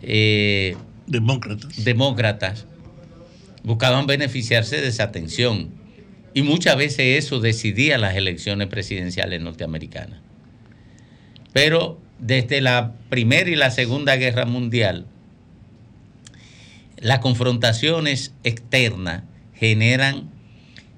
eh, 0.03 0.77
demócratas. 1.07 2.67
buscaban 3.65 4.07
beneficiarse 4.07 4.81
de 4.81 4.89
esa 4.89 5.13
tensión. 5.13 5.71
Y 6.35 6.43
muchas 6.43 6.77
veces 6.77 7.25
eso 7.25 7.39
decidía 7.41 7.99
las 7.99 8.17
elecciones 8.17 8.67
presidenciales 8.69 9.41
norteamericanas. 9.41 10.21
Pero 11.53 12.01
desde 12.19 12.61
la 12.61 12.95
Primera 13.11 13.51
y 13.51 13.55
la 13.55 13.71
Segunda 13.71 14.17
Guerra 14.17 14.47
Mundial, 14.47 15.07
las 16.97 17.19
confrontaciones 17.19 18.33
externas 18.45 19.25
generan 19.55 20.31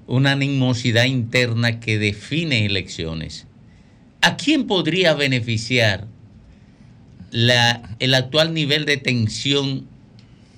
una 0.07 0.31
animosidad 0.33 1.05
interna 1.05 1.79
que 1.79 1.97
define 1.99 2.65
elecciones. 2.65 3.47
¿A 4.21 4.37
quién 4.37 4.65
podría 4.67 5.13
beneficiar 5.13 6.07
la- 7.31 7.95
el 7.99 8.13
actual 8.13 8.53
nivel 8.53 8.85
de 8.85 8.97
tensión 8.97 9.87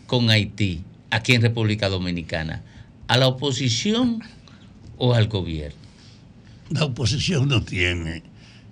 con 0.08 0.30
Haití 0.30 0.84
aquí 1.12 1.34
en 1.34 1.42
República 1.42 1.90
Dominicana? 1.90 2.64
¿A 3.08 3.18
la 3.18 3.28
oposición 3.28 4.24
o 4.98 5.14
al 5.14 5.28
gobierno? 5.28 5.78
La 6.70 6.86
oposición 6.86 7.48
no 7.48 7.62
tiene 7.62 8.24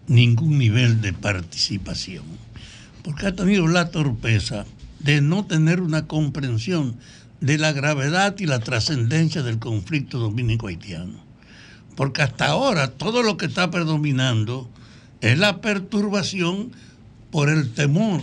ningún 0.07 0.57
nivel 0.57 1.01
de 1.01 1.13
participación, 1.13 2.25
porque 3.03 3.27
ha 3.27 3.36
tenido 3.36 3.67
la 3.67 3.91
torpeza 3.91 4.65
de 4.99 5.21
no 5.21 5.45
tener 5.45 5.81
una 5.81 6.07
comprensión 6.07 6.97
de 7.41 7.57
la 7.57 7.71
gravedad 7.73 8.36
y 8.39 8.45
la 8.45 8.59
trascendencia 8.59 9.43
del 9.43 9.59
conflicto 9.59 10.19
dominico-haitiano. 10.19 11.23
Porque 11.95 12.21
hasta 12.21 12.47
ahora 12.47 12.91
todo 12.91 13.23
lo 13.23 13.38
que 13.38 13.45
está 13.45 13.71
predominando 13.71 14.69
es 15.21 15.38
la 15.38 15.61
perturbación 15.61 16.71
por 17.31 17.49
el 17.49 17.71
temor 17.73 18.21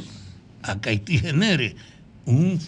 a 0.63 0.81
que 0.81 0.91
Haití 0.91 1.19
genere 1.19 1.77
un 2.27 2.59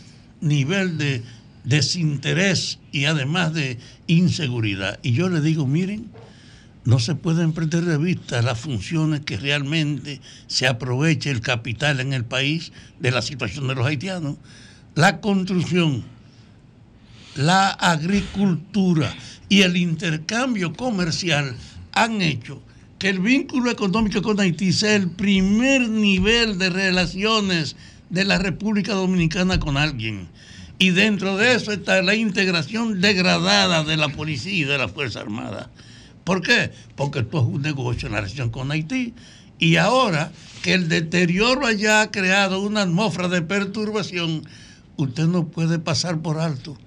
nivel 0.45 0.99
de 0.99 1.23
desinterés 1.65 2.79
y 2.93 3.07
además 3.07 3.55
de 3.55 3.79
inseguridad. 4.07 5.01
Y 5.03 5.13
yo 5.13 5.29
le 5.29 5.41
digo, 5.41 5.67
miren, 5.67 6.11
no 6.85 6.99
se 6.99 7.15
pueden 7.15 7.53
perder 7.53 7.85
de 7.87 7.97
vista 7.97 8.43
las 8.43 8.61
funciones 8.61 9.21
que 9.21 9.39
realmente 9.39 10.21
se 10.47 10.67
aproveche 10.67 11.31
el 11.31 11.41
capital 11.41 12.01
en 12.01 12.13
el 12.13 12.25
país 12.25 12.73
de 13.01 13.11
la 13.11 13.23
situación 13.23 13.67
de 13.69 13.75
los 13.75 13.87
haitianos. 13.87 14.37
La 14.95 15.21
construcción, 15.21 16.05
la 17.37 17.71
agricultura 17.71 19.15
y 19.49 19.63
el 19.63 19.77
intercambio 19.77 20.75
comercial 20.75 21.57
han 21.93 22.21
hecho 22.21 22.61
que 22.99 23.09
el 23.09 23.21
vínculo 23.21 23.71
económico 23.71 24.23
con 24.23 24.39
Haití 24.39 24.73
sea 24.73 24.95
el 24.95 25.11
primer 25.11 25.89
nivel 25.89 26.59
de 26.59 26.71
relaciones 26.71 27.77
de 28.15 28.25
la 28.25 28.39
República 28.39 28.95
Dominicana 28.95 29.59
con 29.59 29.77
alguien. 29.77 30.29
Y 30.79 30.91
dentro 30.91 31.37
de 31.37 31.55
eso 31.55 31.73
está 31.73 32.01
la 32.03 32.15
integración 32.15 33.01
degradada 33.01 33.85
de 33.85 33.97
la 33.97 34.09
policía 34.09 34.55
y 34.55 34.65
de 34.65 34.79
la 34.79 34.89
Fuerza 34.89 35.21
Armada. 35.21 35.71
¿Por 36.25 36.41
qué? 36.41 36.71
Porque 36.97 37.21
esto 37.21 37.41
es 37.41 37.45
un 37.45 37.63
negocio 37.63 38.07
en 38.07 38.15
la 38.15 38.21
relación 38.21 38.51
con 38.51 38.71
Haití. 38.71 39.15
Y 39.59 39.77
ahora 39.77 40.33
que 40.63 40.73
el 40.73 40.89
deterioro 40.89 41.67
allá 41.67 42.01
ha 42.01 42.11
creado 42.11 42.61
una 42.61 42.83
atmósfera 42.83 43.29
de 43.29 43.43
perturbación, 43.43 44.47
usted 44.97 45.27
no 45.27 45.49
puede 45.49 45.79
pasar 45.79 46.21
por 46.21 46.39
alto 46.39 46.79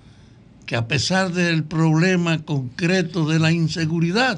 que 0.65 0.75
a 0.75 0.87
pesar 0.87 1.31
del 1.31 1.63
problema 1.63 2.43
concreto 2.43 3.25
de 3.25 3.39
la 3.39 3.51
inseguridad, 3.51 4.37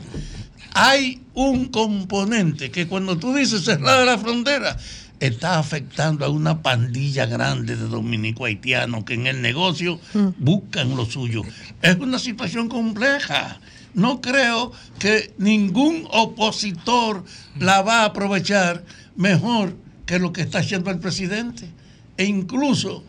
hay 0.73 1.21
un 1.33 1.65
componente 1.69 2.69
que 2.69 2.87
cuando 2.87 3.17
tú 3.17 3.33
dices 3.33 3.65
cerrar 3.65 4.05
la 4.05 4.17
frontera, 4.19 4.77
está 5.19 5.59
afectando 5.59 6.25
a 6.25 6.29
una 6.29 6.61
pandilla 6.61 7.25
grande 7.25 7.75
de 7.75 7.87
dominico 7.87 8.45
haitianos 8.45 9.03
que 9.03 9.15
en 9.15 9.27
el 9.27 9.41
negocio 9.41 9.99
buscan 10.37 10.95
lo 10.95 11.05
suyo. 11.05 11.41
Es 11.81 11.97
una 11.97 12.19
situación 12.19 12.69
compleja. 12.69 13.59
No 13.93 14.21
creo 14.21 14.71
que 14.97 15.33
ningún 15.37 16.07
opositor 16.11 17.23
la 17.59 17.81
va 17.81 18.01
a 18.01 18.05
aprovechar 18.05 18.83
mejor 19.15 19.75
que 20.05 20.19
lo 20.19 20.31
que 20.31 20.41
está 20.41 20.59
haciendo 20.59 20.89
el 20.89 20.99
presidente. 20.99 21.69
E 22.17 22.25
incluso 22.25 23.03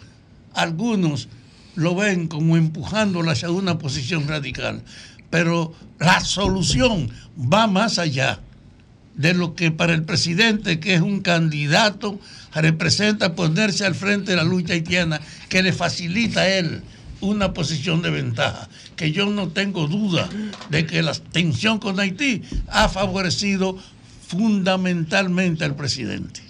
algunos 0.54 1.28
lo 1.74 1.94
ven 1.94 2.26
como 2.28 2.56
empujándola 2.56 3.32
hacia 3.32 3.50
una 3.50 3.78
posición 3.78 4.26
radical. 4.26 4.82
Pero 5.30 5.74
la 5.98 6.20
solución 6.20 7.11
va 7.38 7.68
más 7.68 7.98
allá 7.98 8.40
de 9.21 9.35
lo 9.35 9.55
que 9.55 9.71
para 9.71 9.93
el 9.93 10.05
presidente, 10.05 10.81
que 10.81 10.95
es 10.95 11.03
un 11.03 11.21
candidato, 11.21 12.18
representa 12.55 13.35
ponerse 13.35 13.85
al 13.85 13.95
frente 13.95 14.31
de 14.31 14.37
la 14.37 14.45
lucha 14.45 14.73
haitiana, 14.73 15.21
que 15.49 15.62
le 15.62 15.73
facilita 15.73 16.41
a 16.41 16.49
él 16.49 16.83
una 17.21 17.53
posición 17.53 18.01
de 18.01 18.11
ventaja, 18.11 18.68
que 18.97 19.12
yo 19.12 19.27
no 19.27 19.49
tengo 19.49 19.87
duda 19.89 20.29
de 20.71 20.87
que 20.87 21.03
la 21.03 21.12
tensión 21.12 21.79
con 21.79 22.01
Haití 22.01 22.43
ha 22.68 22.89
favorecido 22.89 23.79
fundamentalmente 24.27 25.64
al 25.64 25.77
presidente 25.77 26.49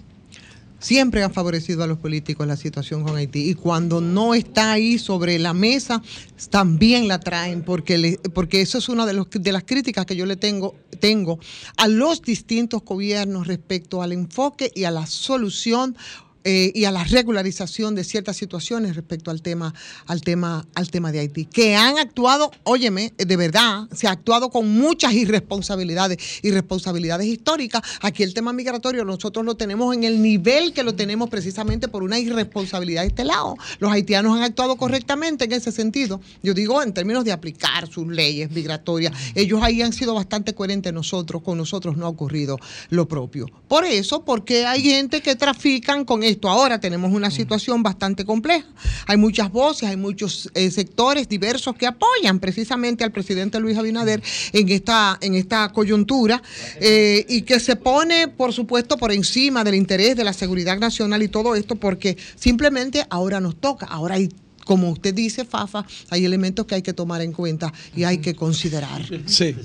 siempre 0.81 1.23
ha 1.23 1.31
favorecido 1.31 1.85
a 1.85 1.87
los 1.87 1.99
políticos 1.99 2.47
la 2.47 2.57
situación 2.57 3.05
con 3.05 3.15
Haití. 3.17 3.49
Y 3.51 3.55
cuando 3.55 4.01
no 4.01 4.35
está 4.35 4.73
ahí 4.73 4.99
sobre 4.99 5.39
la 5.39 5.53
mesa 5.55 6.03
también 6.51 7.07
la 7.07 7.21
traen 7.21 7.63
porque 7.63 7.99
le- 7.99 8.19
porque 8.35 8.61
eso 8.63 8.79
es 8.79 8.89
una 8.89 9.07
de, 9.07 9.13
los, 9.13 9.29
de 9.31 9.53
las 9.53 9.63
críticas 9.63 10.07
que 10.07 10.17
yo 10.17 10.27
le 10.27 10.37
tengo 10.37 10.75
tengo 10.99 11.39
a 11.77 11.87
los 11.87 12.21
distintos 12.23 12.83
gobiernos 12.85 13.47
respecto 13.47 14.03
al 14.03 14.13
enfoque 14.13 14.73
y 14.75 14.85
a 14.85 14.91
la 14.91 15.07
solución 15.07 15.97
eh, 16.45 16.73
y 16.75 16.85
a 16.85 16.91
la 16.91 17.05
regularización 17.05 17.95
de 17.95 18.05
ciertas 18.05 18.37
situaciones 18.37 18.97
respecto 18.97 19.31
al 19.31 19.43
tema, 19.43 19.75
al 20.07 20.23
tema, 20.23 20.67
al 20.75 20.91
tema 20.91 21.13
de 21.13 21.21
Haití, 21.21 21.45
que 21.45 21.77
han 21.77 21.99
actuado, 21.99 22.51
óyeme, 22.65 23.13
de 23.17 23.37
verdad, 23.37 23.89
se 23.93 24.07
ha 24.07 24.13
actuado 24.13 24.51
con 24.51 24.69
muchas 24.73 25.13
irresponsabilidades, 25.13 26.19
irresponsabilidades 26.43 27.27
históricas. 27.27 27.83
Aquí 28.01 28.23
el 28.23 28.33
tema 28.33 28.53
migratorio 28.53 29.05
nosotros 29.05 29.45
lo 29.45 29.57
tenemos 29.57 29.95
en 29.95 30.05
el 30.05 30.23
nivel 30.23 30.73
que 30.73 30.83
lo 30.83 30.95
tenemos 30.95 31.29
precisamente 31.29 31.89
por 31.89 32.03
una 32.03 32.19
irresponsabilidad 32.19 33.03
de 33.03 33.09
este 33.09 33.25
lado. 33.25 33.57
Los 33.79 33.93
haitianos 33.93 34.37
han 34.37 34.43
actuado 34.43 34.77
correctamente 34.77 35.45
en 35.45 35.53
ese 35.53 35.73
sentido. 35.73 36.21
Yo 36.43 36.55
digo 36.55 36.83
en 36.83 36.95
términos 36.95 37.25
de 37.25 37.33
aplicar 37.33 37.87
sus 37.91 38.07
leyes 38.09 38.51
migratorias. 38.51 39.13
Ellos 39.35 39.63
ahí 39.63 39.83
han 39.83 39.93
sido 39.93 40.15
bastante 40.15 40.55
coherentes 40.55 40.93
nosotros, 40.93 41.43
con 41.43 41.59
nosotros 41.59 41.97
no 41.97 42.07
ha 42.07 42.09
ocurrido 42.09 42.59
lo 42.89 43.07
propio. 43.07 43.47
Por 43.69 43.85
eso, 43.85 44.25
porque 44.25 44.67
hay 44.67 44.83
gente 44.83 45.21
que 45.21 45.37
trafican 45.37 46.05
con 46.05 46.23
esto. 46.31 46.49
Ahora 46.49 46.81
tenemos 46.81 47.13
una 47.13 47.31
situación 47.31 47.83
bastante 47.83 48.25
compleja. 48.25 48.67
Hay 49.07 49.17
muchas 49.17 49.51
voces, 49.51 49.89
hay 49.89 49.97
muchos 49.97 50.51
eh, 50.55 50.71
sectores 50.71 51.29
diversos 51.29 51.75
que 51.77 51.87
apoyan 51.87 52.41
precisamente 52.41 53.05
al 53.05 53.13
presidente 53.13 53.61
Luis 53.61 53.77
Abinader 53.77 54.23
en 54.53 54.69
esta, 54.69 55.19
en 55.21 55.35
esta 55.35 55.71
coyuntura 55.73 56.43
eh, 56.81 57.27
y 57.29 57.43
que 57.43 57.61
se 57.61 57.77
pone, 57.77 58.29
por 58.29 58.53
supuesto, 58.53 58.97
por 58.97 59.13
encima 59.13 59.65
del 59.65 59.75
interés 59.75 60.17
de 60.17 60.25
la 60.25 60.33
seguridad 60.33 60.79
nacional 60.79 61.23
y 61.23 61.29
todo 61.29 61.55
esto, 61.55 61.77
porque 61.77 62.17
simplemente 62.37 63.05
ahora 63.11 63.41
nos 63.41 63.57
toca. 63.57 63.87
Ahora 63.87 64.17
hay 64.17 64.29
como 64.65 64.91
usted 64.91 65.13
dice, 65.13 65.45
Fafa, 65.45 65.85
hay 66.11 66.25
elementos 66.25 66.65
que 66.65 66.77
hay 66.77 66.83
que 66.83 66.93
tomar 66.93 67.23
en 67.23 67.33
cuenta 67.33 67.73
y 67.97 68.05
hay 68.05 68.19
que 68.19 68.37
considerar. 68.37 69.03
Sí. 69.27 69.57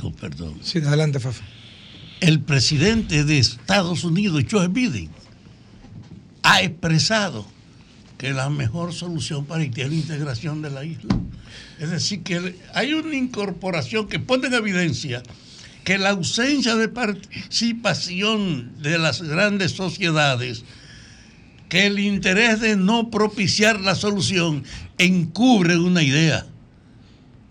Con 0.00 0.12
perdón. 0.12 0.60
Sí, 0.62 0.78
adelante, 0.78 1.18
Fafa. 1.18 1.42
El 2.20 2.40
presidente 2.40 3.24
de 3.24 3.38
Estados 3.38 4.04
Unidos, 4.04 4.44
Joe 4.48 4.68
Biden, 4.68 5.10
ha 6.52 6.60
expresado 6.60 7.46
que 8.18 8.30
la 8.32 8.50
mejor 8.50 8.92
solución 8.92 9.46
para 9.46 9.62
Haití 9.62 9.80
es 9.80 9.88
la 9.88 9.94
integración 9.94 10.60
de 10.60 10.70
la 10.70 10.84
isla. 10.84 11.16
Es 11.80 11.90
decir, 11.90 12.22
que 12.22 12.56
hay 12.74 12.92
una 12.92 13.14
incorporación 13.14 14.06
que 14.06 14.18
pone 14.18 14.48
en 14.48 14.54
evidencia 14.54 15.22
que 15.82 15.96
la 15.96 16.10
ausencia 16.10 16.76
de 16.76 16.88
participación 16.88 18.82
de 18.82 18.98
las 18.98 19.22
grandes 19.22 19.72
sociedades, 19.72 20.64
que 21.70 21.86
el 21.86 21.98
interés 21.98 22.60
de 22.60 22.76
no 22.76 23.10
propiciar 23.10 23.80
la 23.80 23.94
solución 23.94 24.62
encubre 24.98 25.78
una 25.78 26.02
idea. 26.02 26.46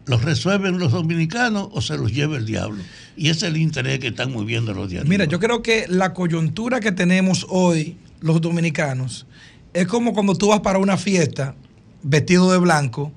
¿Los 0.05 0.23
resuelven 0.23 0.77
los 0.77 0.91
dominicanos 0.91 1.69
o 1.71 1.81
se 1.81 1.97
los 1.97 2.13
lleva 2.13 2.37
el 2.37 2.45
diablo? 2.45 2.83
Y 3.17 3.29
ese 3.29 3.47
es 3.47 3.53
el 3.53 3.57
interés 3.57 3.99
que 3.99 4.07
están 4.07 4.31
moviendo 4.31 4.73
los 4.73 4.89
diarios. 4.89 5.09
Mira, 5.09 5.25
yo 5.25 5.39
creo 5.39 5.63
que 5.63 5.85
la 5.89 6.13
coyuntura 6.13 6.79
que 6.79 6.91
tenemos 6.91 7.47
hoy 7.49 7.97
los 8.21 8.39
dominicanos 8.39 9.27
es 9.73 9.87
como 9.87 10.13
cuando 10.13 10.35
tú 10.35 10.47
vas 10.47 10.61
para 10.61 10.79
una 10.79 10.97
fiesta 10.97 11.55
vestido 12.03 12.51
de 12.51 12.57
blanco 12.57 13.11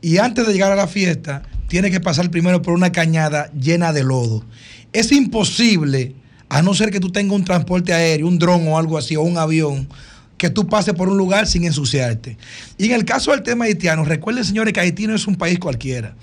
y 0.00 0.18
antes 0.18 0.46
de 0.46 0.52
llegar 0.52 0.72
a 0.72 0.76
la 0.76 0.86
fiesta 0.86 1.42
tienes 1.68 1.90
que 1.90 2.00
pasar 2.00 2.30
primero 2.30 2.62
por 2.62 2.74
una 2.74 2.92
cañada 2.92 3.50
llena 3.52 3.92
de 3.92 4.02
lodo. 4.02 4.44
Es 4.92 5.12
imposible, 5.12 6.14
a 6.48 6.62
no 6.62 6.74
ser 6.74 6.90
que 6.90 7.00
tú 7.00 7.10
tengas 7.10 7.36
un 7.36 7.44
transporte 7.44 7.92
aéreo, 7.92 8.26
un 8.26 8.38
dron 8.38 8.66
o 8.66 8.76
algo 8.76 8.98
así, 8.98 9.14
o 9.14 9.22
un 9.22 9.38
avión, 9.38 9.88
que 10.36 10.50
tú 10.50 10.66
pases 10.66 10.94
por 10.94 11.08
un 11.08 11.16
lugar 11.16 11.46
sin 11.46 11.64
ensuciarte. 11.64 12.36
Y 12.76 12.86
en 12.86 12.92
el 12.92 13.04
caso 13.04 13.30
del 13.30 13.42
tema 13.42 13.66
haitiano, 13.66 14.04
recuerden 14.04 14.44
señores 14.44 14.72
que 14.72 14.80
Haití 14.80 15.06
no 15.06 15.14
es 15.14 15.26
un 15.28 15.36
país 15.36 15.58
cualquiera. 15.58 16.16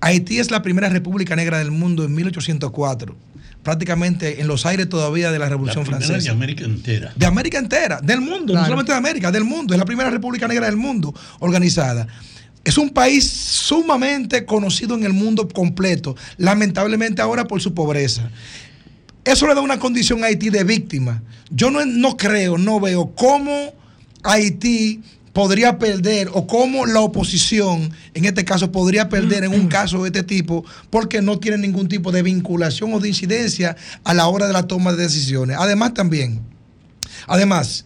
Haití 0.00 0.38
es 0.38 0.50
la 0.50 0.60
primera 0.60 0.88
república 0.88 1.34
negra 1.34 1.58
del 1.58 1.70
mundo 1.70 2.04
en 2.04 2.14
1804, 2.14 3.16
prácticamente 3.62 4.40
en 4.40 4.48
los 4.48 4.66
aires 4.66 4.88
todavía 4.88 5.30
de 5.30 5.38
la 5.38 5.48
Revolución 5.48 5.84
Francesa. 5.84 6.18
de 6.18 6.30
América 6.30 6.64
entera. 6.64 7.12
De 7.14 7.26
América 7.26 7.58
entera, 7.58 8.00
del 8.00 8.20
mundo, 8.20 8.54
no 8.54 8.64
solamente 8.64 8.92
de 8.92 8.98
América, 8.98 9.30
del 9.30 9.44
mundo. 9.44 9.74
Es 9.74 9.78
la 9.78 9.84
primera 9.84 10.10
república 10.10 10.48
negra 10.48 10.66
del 10.66 10.76
mundo 10.76 11.14
organizada. 11.40 12.06
Es 12.64 12.76
un 12.76 12.90
país 12.90 13.28
sumamente 13.28 14.44
conocido 14.44 14.94
en 14.94 15.04
el 15.04 15.12
mundo 15.12 15.48
completo, 15.48 16.16
lamentablemente 16.36 17.22
ahora 17.22 17.46
por 17.46 17.60
su 17.60 17.74
pobreza. 17.74 18.30
Eso 19.24 19.46
le 19.46 19.54
da 19.54 19.60
una 19.60 19.78
condición 19.78 20.24
a 20.24 20.28
Haití 20.28 20.50
de 20.50 20.64
víctima. 20.64 21.22
Yo 21.50 21.70
no, 21.70 21.84
no 21.84 22.16
creo, 22.16 22.58
no 22.58 22.80
veo 22.80 23.12
cómo 23.14 23.74
Haití 24.22 25.02
podría 25.32 25.78
perder 25.78 26.28
o 26.32 26.46
cómo 26.46 26.86
la 26.86 27.00
oposición, 27.00 27.92
en 28.14 28.24
este 28.24 28.44
caso, 28.44 28.72
podría 28.72 29.08
perder 29.08 29.44
en 29.44 29.54
un 29.54 29.68
caso 29.68 30.02
de 30.02 30.08
este 30.08 30.22
tipo 30.22 30.64
porque 30.90 31.22
no 31.22 31.38
tiene 31.38 31.58
ningún 31.58 31.88
tipo 31.88 32.12
de 32.12 32.22
vinculación 32.22 32.92
o 32.94 33.00
de 33.00 33.08
incidencia 33.08 33.76
a 34.04 34.14
la 34.14 34.26
hora 34.26 34.46
de 34.46 34.52
la 34.52 34.66
toma 34.66 34.92
de 34.92 35.02
decisiones. 35.02 35.56
Además 35.58 35.94
también, 35.94 36.40
además, 37.26 37.84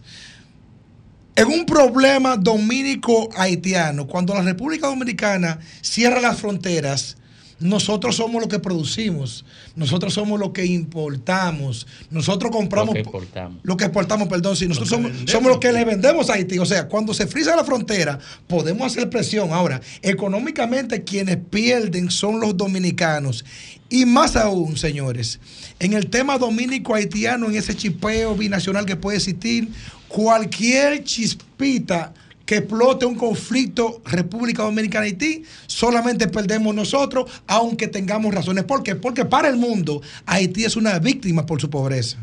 en 1.35 1.47
un 1.47 1.65
problema 1.65 2.37
dominico-haitiano, 2.37 4.07
cuando 4.07 4.33
la 4.33 4.41
República 4.41 4.87
Dominicana 4.87 5.59
cierra 5.81 6.21
las 6.21 6.39
fronteras, 6.39 7.17
nosotros 7.59 8.17
somos 8.17 8.41
lo 8.41 8.47
que 8.49 8.59
producimos, 8.59 9.45
nosotros 9.75 10.13
somos 10.13 10.39
lo 10.39 10.51
que 10.51 10.65
importamos, 10.65 11.87
nosotros 12.09 12.51
compramos 12.51 12.89
Lo 12.89 12.93
que 12.93 12.99
exportamos. 13.01 13.59
lo 13.63 13.77
que 13.77 13.85
exportamos, 13.85 14.27
perdón, 14.27 14.57
sí, 14.57 14.67
nosotros 14.67 14.89
somos, 14.89 15.11
somos 15.25 15.49
los 15.49 15.59
que 15.59 15.71
le 15.71 15.85
vendemos 15.85 16.29
a 16.29 16.33
Haití. 16.33 16.59
O 16.59 16.65
sea, 16.65 16.87
cuando 16.87 17.13
se 17.13 17.27
frisa 17.27 17.55
la 17.55 17.63
frontera, 17.63 18.19
podemos 18.47 18.87
hacer 18.87 19.09
presión. 19.09 19.53
Ahora, 19.53 19.79
económicamente 20.01 21.03
quienes 21.03 21.37
pierden 21.37 22.11
son 22.11 22.39
los 22.39 22.57
dominicanos. 22.57 23.45
Y 23.89 24.05
más 24.05 24.35
aún, 24.35 24.77
señores, 24.77 25.39
en 25.79 25.93
el 25.93 26.09
tema 26.09 26.37
dominico-haitiano, 26.37 27.47
en 27.47 27.55
ese 27.55 27.75
chipeo 27.75 28.35
binacional 28.35 28.85
que 28.85 28.95
puede 28.95 29.17
existir, 29.17 29.69
cualquier 30.07 31.03
chispita 31.03 32.13
que 32.45 32.57
explote 32.57 33.05
un 33.05 33.15
conflicto 33.15 34.01
República 34.05 34.63
Dominicana-Haití, 34.63 35.43
solamente 35.67 36.27
perdemos 36.27 36.75
nosotros, 36.75 37.29
aunque 37.47 37.87
tengamos 37.87 38.33
razones. 38.33 38.63
¿Por 38.65 38.83
qué? 38.83 38.95
Porque 38.95 39.25
para 39.25 39.49
el 39.49 39.57
mundo, 39.57 40.01
Haití 40.25 40.63
es 40.65 40.75
una 40.75 40.99
víctima 40.99 41.45
por 41.45 41.59
su 41.59 41.69
pobreza. 41.69 42.17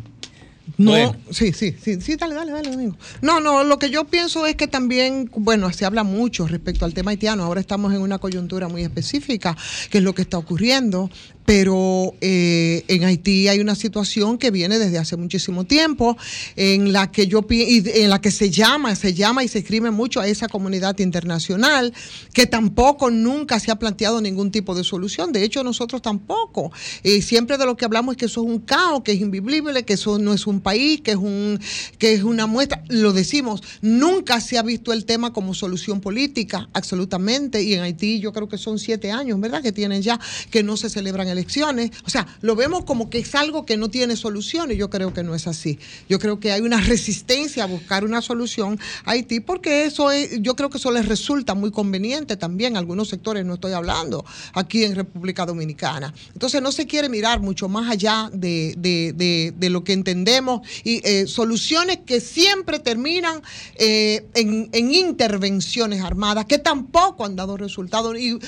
No, 0.79 0.93
Bueno. 0.93 1.17
sí, 1.31 1.53
sí, 1.53 1.75
sí, 1.83 2.01
sí, 2.01 2.17
dale, 2.17 2.35
dale, 2.35 2.53
dale, 2.53 2.71
Domingo. 2.71 2.97
No, 3.21 3.41
no, 3.41 3.65
lo 3.65 3.79
que 3.79 3.91
yo 3.91 4.05
pienso 4.05 4.47
es 4.47 4.55
que 4.55 4.69
también, 4.69 5.29
bueno, 5.35 5.71
se 5.73 5.85
habla 5.85 6.03
mucho 6.05 6.47
respecto 6.47 6.85
al 6.85 6.95
tema 6.95 7.11
haitiano. 7.11 7.45
Ahora 7.45 7.61
estamos 7.61 7.93
en 7.93 8.01
una 8.01 8.19
coyuntura 8.19 8.69
muy 8.69 8.83
específica, 8.83 9.57
que 9.91 9.99
es 9.99 10.05
lo 10.05 10.15
que 10.15 10.23
está 10.23 10.39
ocurriendo. 10.39 11.11
Pero 11.45 12.15
eh, 12.21 12.85
en 12.89 13.05
Haití 13.05 13.49
hay 13.49 13.61
una 13.61 13.75
situación 13.75 14.39
que 14.39 14.51
viene 14.51 14.79
desde 14.79 14.99
hace 14.99 15.17
muchísimo 15.17 15.65
tiempo, 15.65 16.17
en 16.57 16.93
la 16.93 17.11
que 17.11 17.27
yo 17.27 17.45
y 17.51 17.83
en 18.03 18.11
la 18.11 18.21
que 18.21 18.31
se 18.31 18.51
llama, 18.51 18.95
se 18.95 19.15
llama 19.15 19.45
y 19.45 19.49
se 19.49 19.59
escribe 19.59 19.91
mucho 19.91 20.21
a 20.21 20.29
esa 20.29 20.49
comunidad 20.49 20.99
internacional, 20.99 21.93
que 22.33 22.47
tampoco 22.47 23.11
nunca 23.11 23.59
se 23.61 23.71
ha 23.71 23.77
planteado 23.77 24.21
ningún 24.21 24.51
tipo 24.51 24.75
de 24.75 24.85
solución. 24.85 25.33
De 25.33 25.43
hecho, 25.45 25.65
nosotros 25.65 26.03
tampoco. 26.03 26.73
Eh, 27.03 27.23
siempre 27.23 27.59
de 27.59 27.67
lo 27.67 27.77
que 27.77 27.85
hablamos 27.85 28.15
es 28.15 28.19
que 28.19 28.27
eso 28.27 28.43
es 28.43 28.47
un 28.47 28.61
caos, 28.61 29.03
que 29.03 29.13
es 29.13 29.21
invivible, 29.21 29.85
que 29.85 29.95
eso 29.95 30.19
no 30.19 30.33
es 30.33 30.47
un 30.47 30.61
país, 30.61 31.01
que 31.01 31.13
es 31.13 31.17
un, 31.17 31.61
que 31.99 32.13
es 32.15 32.23
una 32.23 32.47
muestra. 32.47 32.83
Lo 32.89 33.13
decimos, 33.13 33.63
nunca 33.81 34.41
se 34.41 34.59
ha 34.59 34.63
visto 34.63 34.93
el 34.93 35.05
tema 35.05 35.33
como 35.33 35.55
solución 35.55 36.01
política, 36.01 36.69
absolutamente. 36.73 37.63
Y 37.63 37.75
en 37.75 37.83
Haití 37.83 38.21
yo 38.21 38.33
creo 38.33 38.49
que 38.49 38.59
son 38.59 38.79
siete 38.79 39.11
años, 39.11 39.41
¿verdad? 39.41 39.63
Que 39.63 39.73
tienen 39.73 40.03
ya 40.03 40.21
que 40.51 40.63
no 40.63 40.77
se 40.77 40.91
celebran 40.91 41.29
elecciones. 41.33 41.91
O 42.05 42.11
sea, 42.11 42.27
lo 42.41 42.55
vemos 42.57 42.85
como 42.85 43.11
que 43.11 43.19
es 43.19 43.35
algo 43.35 43.67
que 43.67 43.77
no 43.77 43.89
tiene 43.91 44.17
solución 44.17 44.71
y 44.71 44.77
yo 44.77 44.91
creo 44.91 45.13
que 45.13 45.23
no 45.23 45.35
es 45.35 45.47
así. 45.47 45.79
Yo 46.09 46.19
creo 46.19 46.39
que 46.39 46.53
hay 46.53 46.61
una 46.61 46.81
resistencia 46.93 47.65
a 47.65 47.67
buscar 47.67 48.05
una 48.05 48.23
solución 48.23 48.79
a 49.05 49.13
Haití 49.13 49.41
porque 49.41 49.85
eso 49.85 50.11
es, 50.11 50.41
yo 50.41 50.55
creo 50.57 50.71
que 50.71 50.79
eso 50.79 50.91
les 50.93 51.07
resulta 51.07 51.55
muy 51.55 51.71
conveniente 51.71 52.37
también 52.37 52.77
a 52.77 52.79
algunos 52.79 53.09
sectores, 53.09 53.45
no 53.45 53.55
estoy 53.55 53.73
hablando 53.73 54.25
aquí 54.55 54.85
en 54.85 54.95
República 54.95 55.47
Dominicana. 55.47 56.13
Entonces 56.33 56.63
no 56.63 56.71
se 56.73 56.87
quiere 56.87 57.09
mirar 57.09 57.41
mucho 57.41 57.69
más 57.69 57.91
allá 57.91 58.31
de, 58.33 58.75
de- 58.77 59.71
lo 59.71 59.85
que 59.85 59.95
entendemos 59.95 60.61
y 60.85 61.01
eh, 61.09 61.27
soluciones 61.27 62.01
que 62.05 62.21
siempre 62.21 62.79
terminan 62.79 63.41
eh, 63.77 64.27
en, 64.35 64.69
en 64.73 64.93
intervenciones 64.93 66.03
armadas 66.03 66.45
que 66.45 66.59
tampoco 66.59 67.25
han 67.25 67.37
dado 67.37 67.57
resultados 67.57 68.19
y 68.19 68.39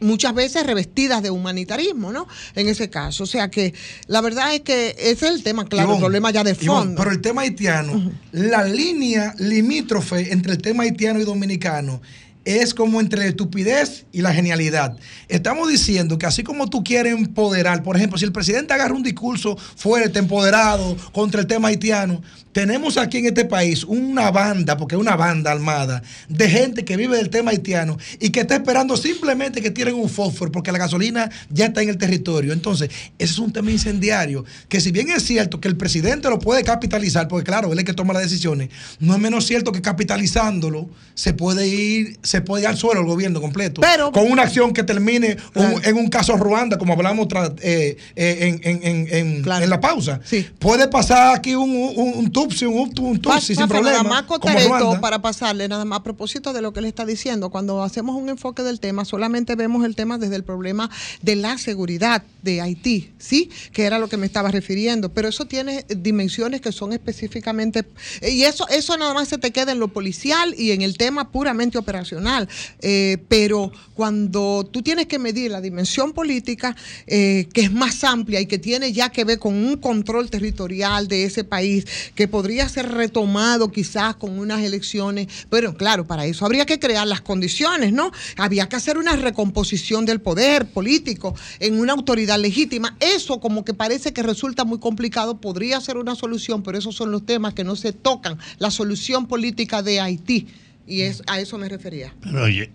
muchas 0.00 0.34
veces 0.34 0.66
revestidas 0.66 1.22
de 1.22 1.30
humanitarismo, 1.30 2.12
¿no? 2.12 2.26
En 2.54 2.68
ese 2.68 2.90
caso. 2.90 3.24
O 3.24 3.26
sea 3.26 3.50
que 3.50 3.74
la 4.06 4.20
verdad 4.20 4.54
es 4.54 4.60
que 4.60 4.96
ese 4.98 5.26
es 5.26 5.34
el 5.34 5.42
tema, 5.42 5.64
claro, 5.66 5.94
el 5.94 6.00
problema 6.00 6.30
ya 6.30 6.44
de 6.44 6.54
fondo. 6.54 6.96
pero 6.96 7.10
el 7.10 7.20
tema 7.20 7.42
haitiano, 7.42 8.12
la 8.32 8.64
línea 8.64 9.34
limítrofe 9.38 10.32
entre 10.32 10.52
el 10.52 10.62
tema 10.62 10.84
haitiano 10.84 11.20
y 11.20 11.24
dominicano 11.24 12.00
es 12.44 12.72
como 12.72 12.98
entre 13.00 13.20
la 13.20 13.26
estupidez 13.26 14.06
y 14.10 14.22
la 14.22 14.32
genialidad. 14.32 14.96
Estamos 15.28 15.68
diciendo 15.68 16.16
que 16.16 16.24
así 16.24 16.42
como 16.42 16.70
tú 16.70 16.82
quieres 16.82 17.12
empoderar, 17.12 17.82
por 17.82 17.94
ejemplo, 17.96 18.16
si 18.16 18.24
el 18.24 18.32
presidente 18.32 18.72
agarra 18.72 18.94
un 18.94 19.02
discurso 19.02 19.56
fuerte, 19.76 20.18
empoderado 20.18 20.96
contra 21.12 21.42
el 21.42 21.46
tema 21.46 21.68
haitiano, 21.68 22.22
tenemos 22.58 22.96
aquí 22.96 23.18
en 23.18 23.26
este 23.26 23.44
país 23.44 23.84
una 23.84 24.32
banda, 24.32 24.76
porque 24.76 24.96
es 24.96 25.00
una 25.00 25.14
banda 25.14 25.52
armada, 25.52 26.02
de 26.28 26.50
gente 26.50 26.84
que 26.84 26.96
vive 26.96 27.16
del 27.16 27.30
tema 27.30 27.52
haitiano 27.52 27.96
y 28.18 28.30
que 28.30 28.40
está 28.40 28.56
esperando 28.56 28.96
simplemente 28.96 29.62
que 29.62 29.70
tiren 29.70 29.94
un 29.94 30.08
fósforo, 30.08 30.50
porque 30.50 30.72
la 30.72 30.78
gasolina 30.78 31.30
ya 31.50 31.66
está 31.66 31.82
en 31.82 31.88
el 31.88 31.98
territorio. 31.98 32.52
Entonces, 32.52 32.90
ese 33.16 33.32
es 33.32 33.38
un 33.38 33.52
tema 33.52 33.70
incendiario, 33.70 34.44
que 34.68 34.80
si 34.80 34.90
bien 34.90 35.08
es 35.08 35.22
cierto 35.22 35.60
que 35.60 35.68
el 35.68 35.76
presidente 35.76 36.28
lo 36.28 36.40
puede 36.40 36.64
capitalizar, 36.64 37.28
porque 37.28 37.44
claro, 37.44 37.68
él 37.68 37.74
es 37.74 37.82
el 37.82 37.84
que 37.84 37.94
toma 37.94 38.12
las 38.12 38.22
decisiones, 38.24 38.70
no 38.98 39.14
es 39.14 39.20
menos 39.20 39.46
cierto 39.46 39.70
que 39.70 39.80
capitalizándolo 39.80 40.88
se 41.14 41.34
puede 41.34 41.68
ir, 41.68 42.18
se 42.24 42.40
puede 42.40 42.62
ir 42.64 42.68
al 42.68 42.76
suelo 42.76 43.02
el 43.02 43.06
gobierno 43.06 43.40
completo. 43.40 43.80
Pero- 43.82 44.10
con 44.10 44.28
una 44.32 44.42
acción 44.42 44.72
que 44.72 44.82
termine 44.82 45.36
un- 45.54 45.84
en 45.84 45.96
un 45.96 46.08
caso 46.08 46.36
Ruanda, 46.36 46.76
como 46.76 46.94
hablamos 46.94 47.28
eh, 47.62 47.96
eh, 48.16 48.36
en, 48.40 48.60
en- 48.64 48.82
en- 48.82 49.08
en- 49.14 49.42
en 49.62 49.70
la 49.70 49.80
pausa. 49.80 50.20
Puede 50.58 50.88
pasar 50.88 51.36
aquí 51.36 51.54
un, 51.54 51.70
un, 51.70 52.12
un 52.16 52.32
Tutsi, 52.32 52.47
un, 52.62 52.74
un, 52.74 52.92
un 52.98 53.20
Tutsi 53.20 53.54
sin 53.54 53.68
problema. 53.68 54.02
Nada 54.02 54.02
más 54.02 54.24
Ruanda. 54.28 55.00
para 55.00 55.20
pasarle, 55.20 55.68
nada 55.68 55.84
más 55.84 56.00
a 56.00 56.02
propósito 56.02 56.52
de 56.52 56.62
lo 56.62 56.72
que 56.72 56.80
él 56.80 56.86
está 56.86 57.04
diciendo. 57.04 57.50
Cuando 57.50 57.82
hacemos 57.82 58.16
un 58.16 58.28
enfoque 58.28 58.62
del 58.62 58.80
tema, 58.80 59.04
solamente 59.04 59.54
vemos 59.54 59.84
el 59.84 59.94
tema 59.94 60.18
desde 60.18 60.36
el 60.36 60.44
problema 60.44 60.90
de 61.22 61.36
la 61.36 61.58
seguridad 61.58 62.22
de 62.42 62.60
Haití, 62.60 63.12
¿sí? 63.18 63.50
Que 63.72 63.84
era 63.84 63.98
lo 63.98 64.08
que 64.08 64.16
me 64.16 64.26
estaba 64.26 64.50
refiriendo. 64.50 65.12
Pero 65.12 65.28
eso 65.28 65.46
tiene 65.46 65.84
dimensiones 65.88 66.60
que 66.60 66.72
son 66.72 66.92
específicamente. 66.92 67.84
Y 68.22 68.42
eso, 68.42 68.66
eso 68.68 68.96
nada 68.96 69.14
más 69.14 69.28
se 69.28 69.38
te 69.38 69.50
queda 69.50 69.72
en 69.72 69.80
lo 69.80 69.88
policial 69.88 70.54
y 70.56 70.72
en 70.72 70.82
el 70.82 70.96
tema 70.96 71.30
puramente 71.30 71.78
operacional. 71.78 72.48
Eh, 72.80 73.18
pero 73.28 73.72
cuando 73.94 74.68
tú 74.70 74.82
tienes 74.82 75.06
que 75.06 75.18
medir 75.18 75.50
la 75.50 75.60
dimensión 75.60 76.12
política, 76.12 76.76
eh, 77.06 77.48
que 77.52 77.62
es 77.62 77.72
más 77.72 78.04
amplia 78.04 78.40
y 78.40 78.46
que 78.46 78.58
tiene 78.58 78.92
ya 78.92 79.10
que 79.10 79.24
ver 79.24 79.38
con 79.38 79.54
un 79.54 79.76
control 79.76 80.30
territorial 80.30 81.08
de 81.08 81.24
ese 81.24 81.44
país, 81.44 81.84
que 82.14 82.28
podría 82.38 82.68
ser 82.68 82.88
retomado 82.92 83.72
quizás 83.72 84.14
con 84.14 84.38
unas 84.38 84.62
elecciones, 84.62 85.26
pero 85.50 85.76
claro, 85.76 86.06
para 86.06 86.24
eso 86.24 86.46
habría 86.46 86.66
que 86.66 86.78
crear 86.78 87.04
las 87.04 87.20
condiciones, 87.20 87.92
¿no? 87.92 88.12
Había 88.36 88.68
que 88.68 88.76
hacer 88.76 88.96
una 88.96 89.16
recomposición 89.16 90.06
del 90.06 90.20
poder 90.20 90.66
político 90.66 91.34
en 91.58 91.80
una 91.80 91.94
autoridad 91.94 92.38
legítima. 92.38 92.96
Eso 93.00 93.40
como 93.40 93.64
que 93.64 93.74
parece 93.74 94.12
que 94.12 94.22
resulta 94.22 94.64
muy 94.64 94.78
complicado, 94.78 95.40
podría 95.40 95.80
ser 95.80 95.96
una 95.96 96.14
solución, 96.14 96.62
pero 96.62 96.78
esos 96.78 96.94
son 96.94 97.10
los 97.10 97.26
temas 97.26 97.54
que 97.54 97.64
no 97.64 97.74
se 97.74 97.92
tocan, 97.92 98.38
la 98.60 98.70
solución 98.70 99.26
política 99.26 99.82
de 99.82 99.98
Haití. 99.98 100.46
Y 100.86 101.00
es, 101.00 101.24
a 101.26 101.40
eso 101.40 101.58
me 101.58 101.68
refería. 101.68 102.14
Pero 102.20 102.44
oye, 102.44 102.70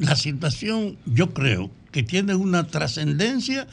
la 0.00 0.16
situación 0.16 0.98
yo 1.06 1.32
creo 1.32 1.70
que 1.92 2.02
tiene 2.02 2.34
una 2.34 2.66
trascendencia 2.66 3.68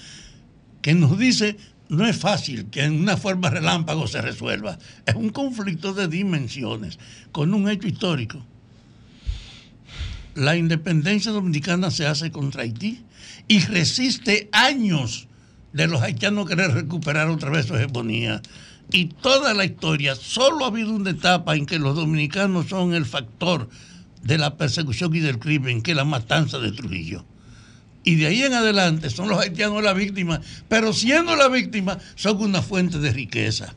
que 0.83 0.93
nos 0.93 1.17
dice 1.17 1.57
no 1.89 2.05
es 2.05 2.17
fácil 2.17 2.65
que 2.69 2.83
en 2.83 3.01
una 3.01 3.17
forma 3.17 3.49
relámpago 3.49 4.07
se 4.07 4.21
resuelva. 4.21 4.77
Es 5.05 5.15
un 5.15 5.29
conflicto 5.29 5.93
de 5.93 6.07
dimensiones 6.07 6.99
con 7.31 7.53
un 7.53 7.69
hecho 7.69 7.87
histórico. 7.87 8.45
La 10.35 10.57
independencia 10.57 11.31
dominicana 11.31 11.91
se 11.91 12.07
hace 12.07 12.31
contra 12.31 12.63
Haití 12.63 13.03
y 13.47 13.59
resiste 13.59 14.49
años 14.51 15.27
de 15.73 15.87
los 15.87 16.01
haitianos 16.01 16.47
querer 16.47 16.71
recuperar 16.71 17.27
otra 17.29 17.49
vez 17.49 17.67
su 17.67 17.75
hegemonía. 17.75 18.41
Y 18.91 19.05
toda 19.05 19.53
la 19.53 19.65
historia, 19.65 20.15
solo 20.15 20.65
ha 20.65 20.67
habido 20.67 20.91
una 20.91 21.11
etapa 21.11 21.55
en 21.55 21.65
que 21.65 21.79
los 21.79 21.95
dominicanos 21.95 22.67
son 22.67 22.93
el 22.93 23.05
factor 23.05 23.69
de 24.21 24.37
la 24.37 24.57
persecución 24.57 25.15
y 25.15 25.19
del 25.19 25.39
crimen, 25.39 25.81
que 25.81 25.91
es 25.91 25.97
la 25.97 26.05
matanza 26.05 26.59
de 26.59 26.71
Trujillo. 26.71 27.25
Y 28.05 28.15
de 28.15 28.27
ahí 28.27 28.43
en 28.43 28.53
adelante 28.53 29.09
son 29.09 29.27
los 29.29 29.39
haitianos 29.39 29.83
la 29.83 29.93
víctima, 29.93 30.39
pero 30.69 30.93
siendo 30.93 31.35
la 31.35 31.49
víctima 31.49 31.97
son 32.15 32.37
una 32.37 32.61
fuente 32.61 32.99
de 32.99 33.11
riqueza. 33.11 33.75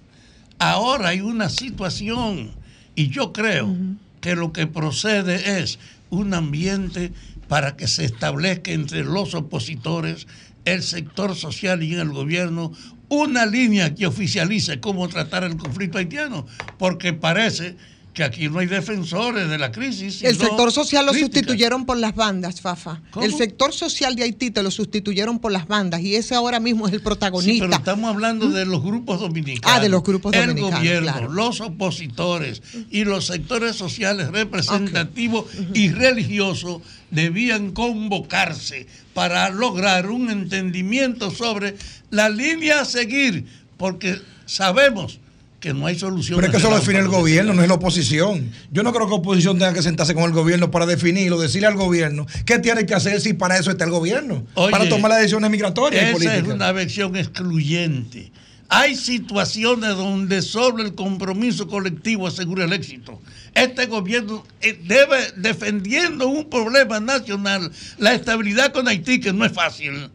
Ahora 0.59 1.09
hay 1.09 1.23
una 1.23 1.49
situación 1.49 2.51
y 2.95 3.09
yo 3.09 3.33
creo 3.33 3.75
que 4.21 4.37
lo 4.37 4.53
que 4.53 4.67
procede 4.67 5.61
es 5.61 5.79
un 6.11 6.35
ambiente 6.35 7.11
para 7.49 7.77
que 7.77 7.89
se 7.89 8.05
establezca 8.05 8.71
entre 8.71 9.03
los 9.03 9.35
opositores, 9.35 10.27
el 10.67 10.83
sector 10.83 11.35
social 11.35 11.83
y 11.83 11.95
el 11.95 12.11
gobierno 12.11 12.73
una 13.09 13.47
línea 13.47 13.95
que 13.95 14.07
oficialice 14.07 14.81
cómo 14.81 15.09
tratar 15.09 15.45
el 15.45 15.57
conflicto 15.57 15.99
haitiano, 15.99 16.47
porque 16.79 17.15
parece 17.15 17.77
que 18.15 18.25
aquí 18.25 18.49
no 18.49 18.59
hay 18.59 18.67
defensores 18.67 19.49
de 19.49 19.59
la 19.59 19.71
crisis. 19.71 20.23
El 20.25 20.37
sector 20.37 20.73
social 20.73 21.07
lo 21.07 21.15
sustituyeron 21.15 21.87
por 21.87 21.99
las 21.99 22.15
bandas, 22.17 22.61
Fafa. 22.61 23.01
¿Cómo? 23.13 23.25
El 23.25 23.33
sector 23.33 23.73
social 23.73 24.17
de 24.17 24.25
Haití 24.25 24.51
te 24.51 24.63
lo 24.63 24.71
sustituyeron 24.73 25.39
por 25.39 25.53
las 25.53 25.69
bandas 25.69 26.01
y 26.01 26.17
ese 26.17 26.35
ahora 26.35 26.59
mismo 26.59 26.87
es 26.89 26.93
el 26.95 26.99
Sí, 26.99 27.05
protagonista. 27.05 27.67
pero 27.67 27.77
estamos 27.79 28.11
hablando 28.11 28.49
de 28.49 28.67
los 28.67 28.83
grupos 28.83 29.21
dominicanos. 29.21 29.77
Ah, 29.77 29.81
de 29.81 29.89
los 29.89 30.03
grupos 30.03 30.35
el 30.35 30.49
dominicanos, 30.49 30.81
gobierno, 30.81 31.13
claro. 31.13 31.33
los 31.33 31.61
opositores 31.61 32.61
y 32.91 33.05
los 33.05 33.27
sectores 33.27 33.77
sociales 33.77 34.31
representativos 34.33 35.47
y 35.75 35.91
religiosos 35.91 36.83
debían 37.11 37.71
convocarse 37.71 38.87
para 39.15 39.49
lograr 39.51 40.11
un 40.11 40.31
entendimiento 40.31 41.31
sobre 41.31 41.77
la 42.11 42.29
línea 42.29 42.81
a 42.81 42.85
seguir, 42.85 43.47
porque 43.77 44.19
sabemos 44.47 45.21
que 45.61 45.75
no 45.75 45.87
hay 45.87 45.99
solución. 45.99 46.37
Pero 46.37 46.47
es 46.47 46.53
que 46.53 46.59
eso 46.59 46.71
lo 46.71 46.79
define 46.79 47.01
el 47.01 47.09
gobierno, 47.09 47.53
no 47.53 47.63
es 47.63 47.69
la 47.69 47.75
oposición. 47.75 48.51
Yo 48.71 48.83
no 48.83 48.93
creo 48.93 49.07
que 49.07 49.11
la 49.11 49.17
oposición 49.17 49.59
tenga 49.59 49.73
que 49.73 49.83
sentarse 49.83 50.15
con 50.15 50.25
el 50.25 50.33
gobierno 50.33 50.71
para 50.71 50.87
definirlo, 50.87 51.39
decirle 51.39 51.67
al 51.67 51.75
gobierno 51.75 52.27
qué 52.45 52.59
tiene 52.59 52.87
que 52.87 52.95
hacer 52.95 53.21
si 53.21 53.33
para 53.33 53.59
eso 53.59 53.71
está 53.71 53.85
el 53.85 53.91
gobierno, 53.91 54.45
para 54.55 54.89
tomar 54.89 55.11
las 55.11 55.19
decisiones 55.19 55.51
migratorias 55.51 56.03
y 56.03 56.07
Esa 56.07 56.13
políticas. 56.13 56.49
es 56.49 56.55
una 56.55 56.73
versión 56.73 57.17
excluyente. 57.17 58.31
Hay 58.71 58.97
situaciones 58.97 59.97
donde 59.97 60.43
solo 60.43 60.85
el 60.85 60.95
compromiso 60.95 61.67
colectivo 61.69 62.27
asegura 62.27 62.67
el 62.67 62.75
éxito. 62.75 63.21
Este 63.55 63.87
gobierno 63.87 64.45
eh, 64.61 64.79
debe, 64.85 65.33
defendiendo 65.37 66.29
un 66.29 66.51
problema 66.51 67.01
nacional, 67.01 67.73
la 67.97 68.13
estabilidad 68.13 68.73
con 68.73 68.87
Haití, 68.87 69.21
que 69.21 69.33
no 69.33 69.47
es 69.47 69.53
fácil, 69.53 70.11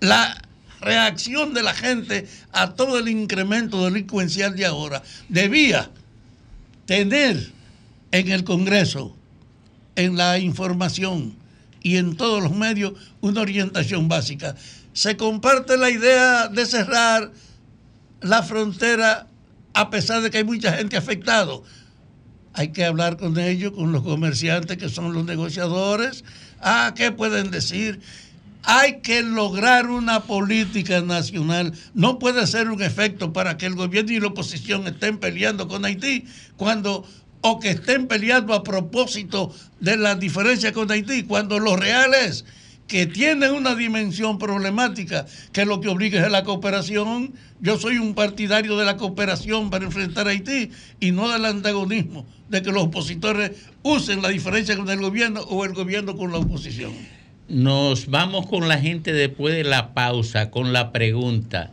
la 0.00 0.36
reacción 0.80 1.54
de 1.54 1.62
la 1.62 1.74
gente 1.74 2.26
a 2.52 2.74
todo 2.74 2.98
el 2.98 3.08
incremento 3.08 3.84
delincuencial 3.84 4.56
de 4.56 4.66
ahora, 4.66 5.02
debía 5.28 5.90
tener 6.86 7.52
en 8.12 8.30
el 8.30 8.44
Congreso, 8.44 9.14
en 9.96 10.16
la 10.16 10.38
información 10.38 11.34
y 11.82 11.96
en 11.96 12.16
todos 12.16 12.42
los 12.42 12.52
medios 12.54 12.94
una 13.20 13.40
orientación 13.40 14.08
básica. 14.08 14.54
Se 14.92 15.16
comparte 15.16 15.76
la 15.76 15.90
idea 15.90 16.48
de 16.48 16.66
cerrar 16.66 17.30
la 18.20 18.42
frontera 18.42 19.26
a 19.74 19.90
pesar 19.90 20.22
de 20.22 20.30
que 20.30 20.38
hay 20.38 20.44
mucha 20.44 20.72
gente 20.72 20.96
afectada. 20.96 21.52
Hay 22.52 22.72
que 22.72 22.84
hablar 22.84 23.16
con 23.16 23.38
ellos, 23.38 23.72
con 23.72 23.92
los 23.92 24.02
comerciantes 24.02 24.76
que 24.76 24.88
son 24.88 25.12
los 25.12 25.24
negociadores. 25.24 26.24
Ah, 26.60 26.94
¿qué 26.96 27.12
pueden 27.12 27.50
decir? 27.50 28.00
Hay 28.70 29.00
que 29.00 29.22
lograr 29.22 29.88
una 29.88 30.24
política 30.24 31.00
nacional. 31.00 31.72
No 31.94 32.18
puede 32.18 32.46
ser 32.46 32.68
un 32.68 32.82
efecto 32.82 33.32
para 33.32 33.56
que 33.56 33.64
el 33.64 33.74
gobierno 33.74 34.12
y 34.12 34.20
la 34.20 34.26
oposición 34.26 34.86
estén 34.86 35.16
peleando 35.16 35.68
con 35.68 35.86
Haití 35.86 36.26
cuando 36.58 37.02
o 37.40 37.60
que 37.60 37.70
estén 37.70 38.08
peleando 38.08 38.52
a 38.52 38.62
propósito 38.62 39.54
de 39.80 39.96
la 39.96 40.16
diferencia 40.16 40.74
con 40.74 40.90
Haití, 40.90 41.22
cuando 41.22 41.58
lo 41.58 41.76
real 41.76 42.12
es 42.12 42.44
que 42.86 43.06
tienen 43.06 43.52
una 43.52 43.74
dimensión 43.74 44.36
problemática 44.36 45.24
que 45.50 45.64
lo 45.64 45.80
que 45.80 45.88
obliga 45.88 46.22
es 46.22 46.30
la 46.30 46.44
cooperación. 46.44 47.32
Yo 47.60 47.78
soy 47.78 47.96
un 47.96 48.14
partidario 48.14 48.76
de 48.76 48.84
la 48.84 48.98
cooperación 48.98 49.70
para 49.70 49.86
enfrentar 49.86 50.26
a 50.26 50.32
Haití 50.32 50.72
y 51.00 51.12
no 51.12 51.30
del 51.30 51.46
antagonismo, 51.46 52.26
de 52.50 52.60
que 52.60 52.70
los 52.70 52.82
opositores 52.82 53.52
usen 53.82 54.20
la 54.20 54.28
diferencia 54.28 54.76
con 54.76 54.90
el 54.90 55.00
gobierno 55.00 55.40
o 55.40 55.64
el 55.64 55.72
gobierno 55.72 56.18
con 56.18 56.32
la 56.32 56.36
oposición. 56.36 57.17
Nos 57.48 58.08
vamos 58.08 58.46
con 58.46 58.68
la 58.68 58.78
gente 58.78 59.14
después 59.14 59.54
de 59.54 59.64
la 59.64 59.94
pausa 59.94 60.50
con 60.50 60.74
la 60.74 60.92
pregunta, 60.92 61.70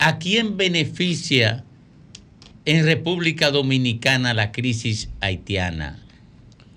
¿a 0.00 0.18
quién 0.18 0.56
beneficia 0.56 1.62
en 2.64 2.84
República 2.84 3.52
Dominicana 3.52 4.34
la 4.34 4.50
crisis 4.50 5.10
haitiana 5.20 6.00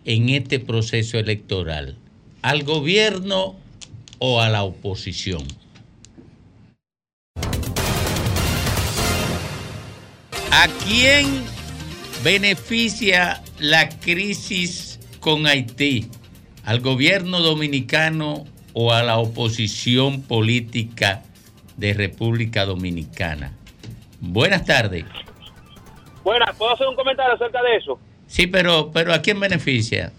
en 0.06 0.30
este 0.30 0.60
proceso 0.60 1.18
electoral? 1.18 1.98
¿Al 2.44 2.64
gobierno 2.64 3.56
o 4.20 4.40
a 4.40 4.50
la 4.50 4.62
oposición? 4.62 5.44
¿A 10.52 10.68
quién 10.86 11.26
beneficia 12.24 13.42
la 13.58 13.90
crisis 13.90 15.00
con 15.20 15.48
Haití? 15.48 16.08
¿Al 16.66 16.80
gobierno 16.80 17.42
dominicano 17.42 18.46
o 18.74 18.92
a 18.92 19.04
la 19.04 19.20
oposición 19.20 20.24
política 20.24 21.22
de 21.78 21.94
República 21.94 22.66
Dominicana? 22.66 23.54
Buenas 24.20 24.66
tardes. 24.66 25.06
Bueno, 26.24 26.44
¿puedo 26.58 26.74
hacer 26.74 26.88
un 26.88 26.96
comentario 26.96 27.36
acerca 27.36 27.62
de 27.62 27.76
eso? 27.76 28.00
Sí, 28.26 28.48
pero, 28.48 28.90
pero 28.92 29.14
¿a 29.14 29.22
quién 29.22 29.40
beneficia? 29.40 30.12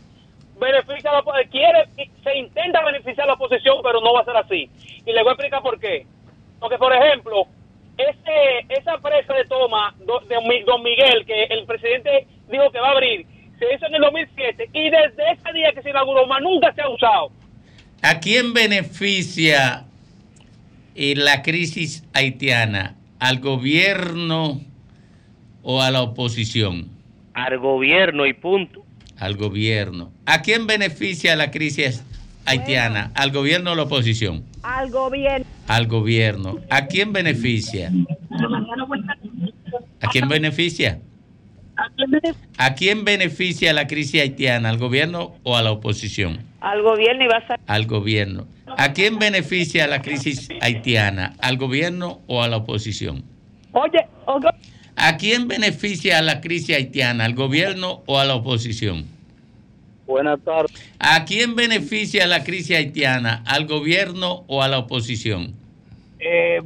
Beneficia 0.61 1.11
a 1.11 1.15
la, 1.15 1.45
quiere, 1.51 1.89
se 2.23 2.39
intenta 2.39 2.85
beneficiar 2.85 3.25
a 3.25 3.27
la 3.27 3.35
oposición, 3.35 3.79
pero 3.83 4.01
no 4.01 4.15
va 4.15 4.21
a 4.21 4.25
ser 4.25 4.37
así. 4.37 4.71
Y 5.05 5.13
le 5.13 5.23
voy 5.23 5.31
a 5.31 5.33
explicar 5.33 5.63
por 5.63 5.81
qué. 5.81 6.07
Porque, 6.61 6.79
por 6.79 6.95
ejemplo, 6.95 7.49
ese, 7.99 8.67
esa 8.69 8.99
presa 8.99 9.35
de 9.35 9.47
toma 9.47 9.97
de 9.99 10.63
Don 10.65 10.83
Miguel, 10.85 11.27
que 11.27 11.43
el 11.45 11.67
presidente 11.67 12.29
dijo 12.49 12.71
que 12.71 12.79
va 12.79 12.91
a 12.91 12.93
abrir, 12.93 13.27
se 13.59 13.65
hizo 13.75 13.87
en 13.87 13.95
el 13.95 14.01
2007 14.03 14.71
y 14.73 14.91
desde 14.91 15.33
ese 15.33 15.53
día 15.53 15.73
que 15.75 15.83
se 15.83 15.91
inauguró, 15.91 16.27
más 16.27 16.43
nunca 16.43 16.73
se 16.75 16.83
ha 16.83 16.89
usado. 16.89 17.31
¿A 18.03 18.21
quién 18.21 18.53
beneficia 18.53 19.87
eh, 20.95 21.15
la 21.17 21.43
crisis 21.43 22.05
haitiana? 22.13 22.97
¿Al 23.19 23.41
gobierno 23.41 24.61
o 25.63 25.83
a 25.83 25.91
la 25.91 26.03
oposición? 26.03 26.89
Al 27.35 27.59
gobierno 27.59 28.27
y 28.27 28.33
punto. 28.35 28.85
Al 29.19 29.37
gobierno. 29.37 30.13
¿A 30.27 30.43
quién 30.43 30.67
beneficia 30.67 31.35
la 31.37 31.51
crisis 31.51 32.05
haitiana? 32.45 33.13
¿Al 33.15 33.31
gobierno 33.31 33.71
o 33.71 33.73
a 33.73 33.77
la 33.77 33.83
oposición? 33.85 34.45
Al 34.63 34.91
gobierno. 34.91 35.47
Al 35.67 35.87
gobierno. 35.87 36.59
¿A 36.71 36.87
quién 36.87 37.13
beneficia? 37.13 37.91
¿A 40.01 40.09
quién 40.09 40.29
beneficia? 40.29 41.01
¿A 42.59 42.75
quién 42.75 43.05
beneficia 43.05 43.73
la 43.73 43.87
crisis 43.87 44.21
haitiana? 44.23 44.71
¿Al 44.71 44.79
gobierno 44.79 45.35
o 45.43 45.57
a 45.57 45.63
la 45.63 45.73
oposición? 45.73 46.39
Al 46.61 46.83
gobierno 46.83 47.25
y 47.25 47.27
va 47.29 47.37
a 47.39 47.47
ser. 47.47 47.61
Al 47.67 47.87
gobierno. 47.87 48.47
¿A 48.79 48.93
quién 48.93 49.19
beneficia 49.19 49.87
la 49.87 50.03
crisis 50.03 50.49
haitiana? 50.61 51.35
¿Al 51.41 51.59
gobierno 51.59 52.21
o 52.27 52.43
a 52.43 52.49
la 52.49 52.59
oposición? 52.59 53.25
Oye, 53.73 54.07
oye, 54.27 54.49
¿A 54.97 55.19
quién 55.19 55.47
beneficia 55.47 56.23
la 56.23 56.41
crisis 56.41 56.75
haitiana? 56.75 57.27
¿Al 57.27 57.35
gobierno 57.35 58.03
o 58.07 58.19
a 58.19 58.25
la 58.25 58.35
oposición? 58.35 59.05
Buenas 60.07 60.41
tardes. 60.41 60.73
¿A 60.99 61.25
quién 61.27 61.55
beneficia 61.55 62.27
la 62.27 62.43
crisis 62.45 62.77
haitiana? 62.77 63.43
¿Al 63.47 63.67
gobierno 63.67 64.45
o 64.47 64.63
a 64.63 64.69
la 64.69 64.79
oposición? 64.79 65.55
Eh, 66.19 66.61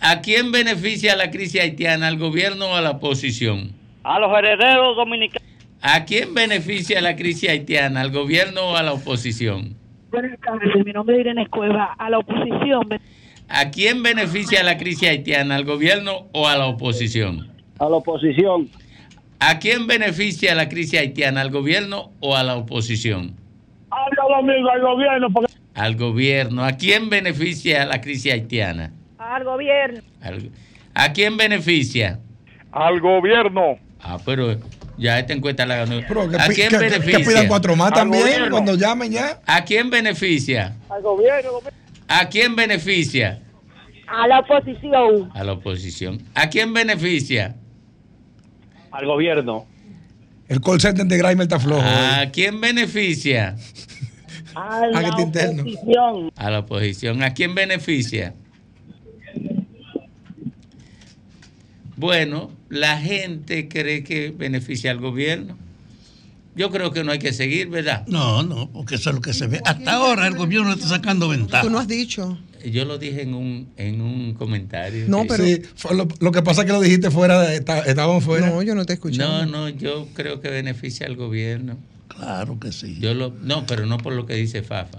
¿A 0.00 0.22
quién 0.22 0.50
beneficia 0.50 1.14
la 1.16 1.30
crisis 1.30 1.60
haitiana? 1.60 2.08
¿Al 2.08 2.16
gobierno 2.16 2.70
o 2.70 2.74
a 2.74 2.80
la 2.80 2.92
oposición? 2.92 3.79
A 4.02 4.18
los 4.18 4.30
herederos 4.38 4.96
dominicanos. 4.96 5.48
¿A 5.82 6.04
quién 6.04 6.34
beneficia 6.34 7.00
la 7.00 7.16
crisis 7.16 7.48
haitiana? 7.50 8.00
¿Al 8.02 8.10
gobierno 8.10 8.60
o 8.70 8.76
a 8.76 8.82
la 8.82 8.92
oposición? 8.92 9.76
Buenas 10.10 10.38
tardes, 10.40 10.68
mi 10.84 10.92
nombre 10.92 11.14
es 11.16 11.20
Irene 11.22 11.42
Escueva. 11.42 11.94
A 11.98 12.10
la 12.10 12.18
oposición, 12.18 12.88
¿A 13.48 13.70
quién 13.70 14.02
beneficia 14.02 14.62
la 14.62 14.76
crisis 14.76 15.08
haitiana? 15.08 15.56
¿Al 15.56 15.64
gobierno 15.64 16.28
o 16.32 16.46
a 16.46 16.56
la 16.56 16.66
oposición? 16.66 17.50
A 17.78 17.84
la 17.88 17.96
oposición. 17.96 18.68
¿A 19.40 19.58
quién 19.58 19.86
beneficia 19.86 20.54
la 20.54 20.68
crisis 20.68 21.00
haitiana? 21.00 21.40
¿Al 21.40 21.50
gobierno 21.50 22.12
o 22.20 22.36
a 22.36 22.42
la 22.44 22.56
oposición? 22.56 23.34
Al 23.90 24.80
gobierno. 24.82 25.30
Porque... 25.32 25.52
Al 25.74 25.96
gobierno. 25.96 26.64
¿A 26.64 26.72
quién 26.72 27.08
beneficia 27.10 27.86
la 27.86 28.00
crisis 28.00 28.32
haitiana? 28.32 28.92
al 29.18 29.44
gobierno. 29.44 30.00
Al- 30.22 30.50
¿A 30.94 31.12
quién 31.12 31.36
beneficia? 31.36 32.18
Al 32.72 33.00
gobierno. 33.00 33.78
Ah, 34.02 34.18
pero 34.24 34.56
ya 34.96 35.18
esta 35.18 35.32
encuesta 35.32 35.66
la 35.66 35.76
ganó. 35.76 36.00
que 36.00 36.36
¿A 36.38 36.46
quién 36.48 36.68
que- 36.70 36.78
que 36.78 36.78
beneficia? 36.78 37.18
pidan 37.26 37.48
cuatro 37.48 37.76
más 37.76 37.92
también 37.92 38.50
cuando 38.50 38.74
llamen 38.74 39.12
ya. 39.12 39.40
¿A 39.46 39.64
quién 39.64 39.90
beneficia? 39.90 40.76
Al 40.88 41.02
gobierno. 41.02 41.50
¿A 42.08 42.28
quién 42.28 42.56
beneficia? 42.56 43.40
A 44.06 44.26
la 44.26 44.40
oposición. 44.40 45.30
A 45.34 45.44
la 45.44 45.52
oposición. 45.52 46.22
¿A 46.34 46.48
quién 46.50 46.72
beneficia? 46.74 47.56
Al 48.90 49.06
gobierno. 49.06 49.66
El 50.48 50.60
call 50.60 50.80
center 50.80 51.06
de 51.06 51.16
Grimer 51.16 51.42
está 51.42 51.60
flojo. 51.60 51.82
¿A 51.84 52.26
quién 52.32 52.60
beneficia? 52.60 53.54
A 54.56 55.14
que 55.16 55.22
interno. 55.22 55.62
oposición. 55.62 56.32
A 56.36 56.50
la 56.50 56.58
oposición. 56.58 57.22
¿A 57.22 57.32
quién 57.34 57.54
beneficia? 57.54 58.34
Bueno, 62.00 62.50
la 62.70 62.98
gente 62.98 63.68
cree 63.68 64.02
que 64.02 64.30
beneficia 64.30 64.90
al 64.90 64.98
gobierno. 65.00 65.56
Yo 66.56 66.70
creo 66.70 66.90
que 66.92 67.04
no 67.04 67.12
hay 67.12 67.18
que 67.18 67.32
seguir, 67.34 67.68
¿verdad? 67.68 68.06
No, 68.08 68.42
no, 68.42 68.70
porque 68.72 68.94
eso 68.96 69.10
es 69.10 69.16
lo 69.16 69.22
que 69.22 69.32
se 69.34 69.46
ve. 69.46 69.60
Hasta 69.64 69.92
ahora 69.92 70.26
el 70.26 70.34
gobierno 70.34 70.72
está 70.72 70.88
sacando 70.88 71.28
ventaja. 71.28 71.62
Tú 71.62 71.70
no 71.70 71.78
has 71.78 71.86
dicho. 71.86 72.38
Yo 72.64 72.84
lo 72.86 72.98
dije 72.98 73.22
en 73.22 73.34
un, 73.34 73.68
en 73.76 74.00
un 74.00 74.32
comentario. 74.34 75.04
No, 75.08 75.26
pero- 75.28 75.44
Sí, 75.44 75.60
lo, 75.94 76.08
lo 76.20 76.32
que 76.32 76.42
pasa 76.42 76.62
es 76.62 76.66
que 76.66 76.72
lo 76.72 76.80
dijiste 76.80 77.10
fuera, 77.10 77.54
estábamos 77.54 78.24
fuera. 78.24 78.48
No, 78.48 78.62
yo 78.62 78.74
no 78.74 78.84
te 78.86 78.94
escuché. 78.94 79.18
No, 79.18 79.44
no, 79.46 79.68
yo 79.68 80.08
creo 80.14 80.40
que 80.40 80.48
beneficia 80.48 81.06
al 81.06 81.16
gobierno. 81.16 81.76
Claro 82.08 82.58
que 82.58 82.72
sí. 82.72 82.96
Yo 82.98 83.12
lo, 83.14 83.32
no, 83.42 83.64
pero 83.66 83.84
no 83.86 83.98
por 83.98 84.14
lo 84.14 84.24
que 84.26 84.34
dice 84.34 84.62
Fafa. 84.62 84.98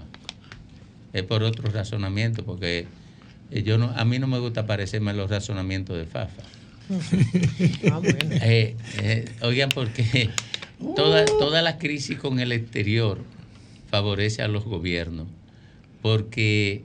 Es 1.12 1.22
por 1.24 1.42
otro 1.42 1.70
razonamiento, 1.70 2.44
porque 2.44 2.86
eh, 3.50 3.62
yo 3.62 3.76
no, 3.76 3.90
a 3.94 4.04
mí 4.04 4.18
no 4.18 4.26
me 4.26 4.38
gusta 4.38 4.66
parecerme 4.66 5.10
a 5.10 5.14
los 5.14 5.28
razonamientos 5.30 5.96
de 5.98 6.06
Fafa. 6.06 6.42
Ah, 7.90 7.98
bueno. 7.98 8.34
Eh, 8.42 8.76
eh, 8.98 9.24
oigan, 9.42 9.68
porque 9.70 10.30
toda, 10.96 11.24
toda 11.24 11.62
la 11.62 11.78
crisis 11.78 12.18
con 12.18 12.40
el 12.40 12.52
exterior 12.52 13.18
favorece 13.90 14.42
a 14.42 14.48
los 14.48 14.64
gobiernos, 14.64 15.28
porque 16.00 16.82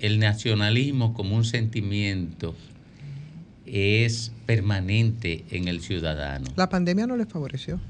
el 0.00 0.18
nacionalismo 0.18 1.14
como 1.14 1.36
un 1.36 1.44
sentimiento 1.44 2.54
es 3.66 4.32
permanente 4.46 5.44
en 5.50 5.68
el 5.68 5.80
ciudadano. 5.80 6.46
La 6.56 6.68
pandemia 6.68 7.06
no 7.06 7.16
les 7.16 7.28
favoreció. 7.28 7.80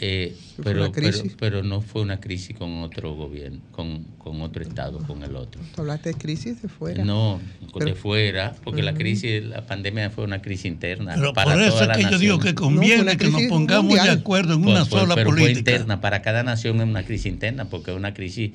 Eh, 0.00 0.36
pero, 0.62 0.90
pero, 0.92 1.18
pero 1.38 1.62
no 1.62 1.80
fue 1.80 2.02
una 2.02 2.18
crisis 2.18 2.56
con 2.56 2.82
otro 2.82 3.14
gobierno, 3.14 3.60
con, 3.70 4.02
con 4.18 4.42
otro 4.42 4.62
estado, 4.64 4.98
con 4.98 5.22
el 5.22 5.36
otro. 5.36 5.60
Tú 5.74 5.82
hablaste 5.82 6.08
de 6.10 6.14
crisis 6.16 6.60
de 6.62 6.68
fuera. 6.68 7.04
No, 7.04 7.40
Pero- 7.72 7.86
de 7.86 7.94
fuera, 7.94 8.56
porque 8.64 8.82
la 8.82 8.92
crisis, 8.94 9.44
la 9.44 9.64
pandemia 9.66 10.10
fue 10.10 10.24
una 10.24 10.42
crisis 10.42 10.64
interna. 10.66 11.14
Pero 11.14 11.32
para 11.32 11.52
por 11.52 11.62
eso 11.62 11.70
toda 11.70 11.82
es 11.82 11.88
la 11.88 11.94
que 11.96 12.02
yo 12.12 12.18
digo 12.18 12.36
nación. 12.38 12.54
que 12.54 12.60
conviene 12.60 13.04
No, 13.04 13.16
que 13.16 13.24
nos 13.24 13.34
crisis 13.34 13.48
pongamos 13.50 13.94
de 13.94 14.10
acuerdo 14.10 14.54
en 14.54 14.60
una 14.62 14.74
Pues, 14.80 14.88
pues, 14.88 15.02
sola 15.02 15.14
pero 15.14 15.30
Fue 15.30 15.38
política. 15.40 15.70
interna, 15.70 16.00
para 16.00 16.22
cada 16.22 16.42
nación 16.42 16.76
es 16.78 16.82
una 16.88 17.04
crisis 17.04 17.26
interna, 17.26 17.66
porque 17.66 17.92
es 17.92 17.96
una 17.96 18.14
crisis 18.14 18.50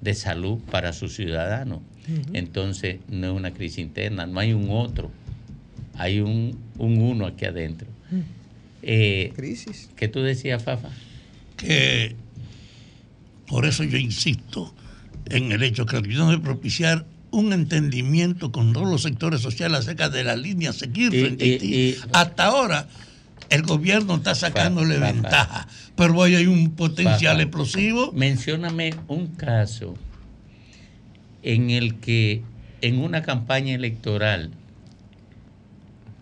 de 0.00 0.14
salud 0.14 0.58
para 0.70 0.92
sus 0.92 1.14
ciudadanos. 1.16 1.80
Entonces, 2.32 3.00
no 3.08 3.26
es 3.26 3.32
una 3.36 3.50
crisis 3.52 3.78
interna, 3.78 4.26
no 4.26 4.38
hay 4.38 4.52
un 4.52 4.68
otro, 4.70 5.10
hay 5.94 6.20
un, 6.20 6.56
un 6.78 7.00
uno 7.02 7.26
aquí 7.26 7.44
adentro. 7.44 7.88
Eh, 8.88 9.32
crisis. 9.34 9.90
¿Qué 9.96 10.06
tú 10.08 10.22
decías, 10.22 10.62
Fafa? 10.62 10.90
que 11.56 12.14
por 13.48 13.64
eso 13.66 13.82
yo 13.82 13.96
insisto 13.98 14.72
en 15.26 15.50
el 15.52 15.62
hecho 15.62 15.86
que 15.86 16.00
debemos 16.00 16.38
propiciar 16.40 17.04
un 17.30 17.52
entendimiento 17.52 18.52
con 18.52 18.72
todos 18.72 18.88
los 18.88 19.02
sectores 19.02 19.40
sociales 19.40 19.80
acerca 19.80 20.08
de 20.08 20.22
la 20.22 20.36
línea 20.36 20.70
a 20.70 20.72
seguir 20.72 21.12
Y- 21.14 21.20
frente 21.20 21.44
a 21.44 21.48
y- 21.64 21.96
Hasta 22.12 22.44
ahora 22.44 22.88
el 23.50 23.62
gobierno 23.62 24.16
está 24.16 24.34
sacándole 24.34 24.94
Fa- 24.96 25.06
fa- 25.06 25.12
ventaja, 25.12 25.68
pero 25.96 26.14
hoy 26.16 26.34
hay 26.36 26.46
un 26.46 26.70
potencial 26.72 27.32
Fafa, 27.36 27.42
explosivo. 27.42 28.12
Mencióname 28.12 28.94
un 29.08 29.28
caso 29.28 29.96
en 31.42 31.70
el 31.70 31.94
que 31.96 32.42
en 32.82 32.98
una 33.00 33.22
campaña 33.22 33.74
electoral 33.74 34.50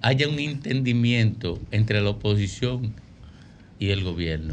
haya 0.06 0.28
un 0.28 0.38
entendimiento 0.38 1.58
entre 1.70 2.02
la 2.02 2.10
oposición 2.10 2.92
y 3.78 3.88
el 3.88 4.04
gobierno. 4.04 4.52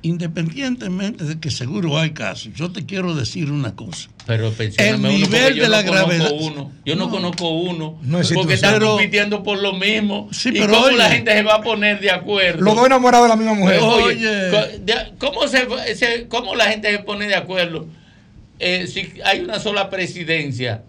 Independientemente 0.00 1.24
de 1.24 1.38
que 1.38 1.50
seguro 1.50 1.98
hay 1.98 2.10
casos, 2.12 2.52
yo 2.54 2.70
te 2.72 2.86
quiero 2.86 3.14
decir 3.14 3.50
una 3.50 3.74
cosa. 3.76 4.08
Pero 4.26 4.52
El 4.78 4.94
uno 4.96 5.08
nivel 5.10 5.54
yo 5.54 5.64
de 5.64 5.68
la 5.68 5.82
no 5.82 5.88
conozco 5.88 6.08
gravedad. 6.08 6.32
uno. 6.40 6.72
Yo 6.86 6.96
no, 6.96 7.04
No. 7.06 7.10
conozco 7.10 7.48
uno. 7.50 7.98
No 8.02 8.18
existe 8.20 8.36
porque 8.36 8.54
están 8.54 8.80
compitiendo 8.80 9.42
por 9.42 9.60
lo 9.60 9.74
mismo. 9.74 10.28
Sí, 10.32 10.48
¿Y 10.48 10.52
pero 10.60 10.68
cómo 10.72 10.86
oye. 10.86 10.96
la 10.96 11.10
gente 11.10 11.32
se 11.32 11.42
va 11.42 11.56
a 11.56 11.60
poner 11.60 12.00
de 12.00 12.10
acuerdo? 12.10 12.62
Los 12.62 12.74
dos 12.74 12.86
enamorados 12.86 13.26
de 13.26 13.28
la 13.28 13.36
misma 13.36 13.54
mujer. 13.54 13.80
Oye, 13.82 14.50
¿cómo, 15.18 15.46
se, 15.48 15.66
se- 15.94 16.26
cómo 16.28 16.54
la 16.54 16.66
gente 16.70 16.90
se 16.90 17.00
pone 17.00 17.26
de 17.28 17.34
acuerdo 17.34 17.86
eh, 18.60 18.86
si 18.86 19.12
hay 19.24 19.40
una 19.40 19.58
sola 19.58 19.90
presidencia 19.90 20.84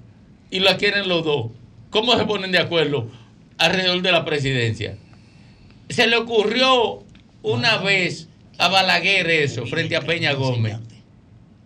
y 0.50 0.60
la 0.62 0.78
quieren 0.78 1.10
los 1.10 1.26
dos? 1.26 1.48
¿Cómo 1.90 2.18
se 2.18 2.24
ponen 2.26 2.52
de 2.52 2.60
acuerdo 2.60 3.10
alrededor 3.58 4.02
de 4.02 4.12
la 4.12 4.26
presidencia? 4.26 4.98
Se 5.90 6.08
le 6.08 6.18
ocurrió 6.18 7.04
una 7.44 7.78
vez 7.78 8.28
a 8.58 8.68
Balaguer 8.68 9.30
eso 9.30 9.66
frente 9.66 9.96
a 9.96 10.02
Peña 10.02 10.34
Gómez 10.34 10.78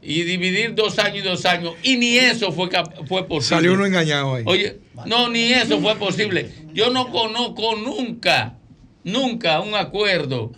y 0.01 0.23
dividir 0.23 0.73
dos 0.75 0.97
años 0.99 1.17
y 1.17 1.21
dos 1.21 1.45
años 1.45 1.73
y 1.83 1.97
ni 1.97 2.17
eso 2.17 2.51
fue, 2.51 2.69
fue 3.07 3.27
posible. 3.27 3.41
Salió 3.57 3.73
uno 3.73 3.85
engañado 3.85 4.35
ahí. 4.35 4.43
Oye, 4.45 4.77
no, 5.05 5.29
ni 5.29 5.51
eso 5.53 5.79
fue 5.79 5.95
posible. 5.95 6.49
Yo 6.73 6.89
no 6.91 7.09
conozco 7.11 7.75
nunca, 7.75 8.55
nunca 9.03 9.59
un 9.61 9.75
acuerdo 9.75 10.51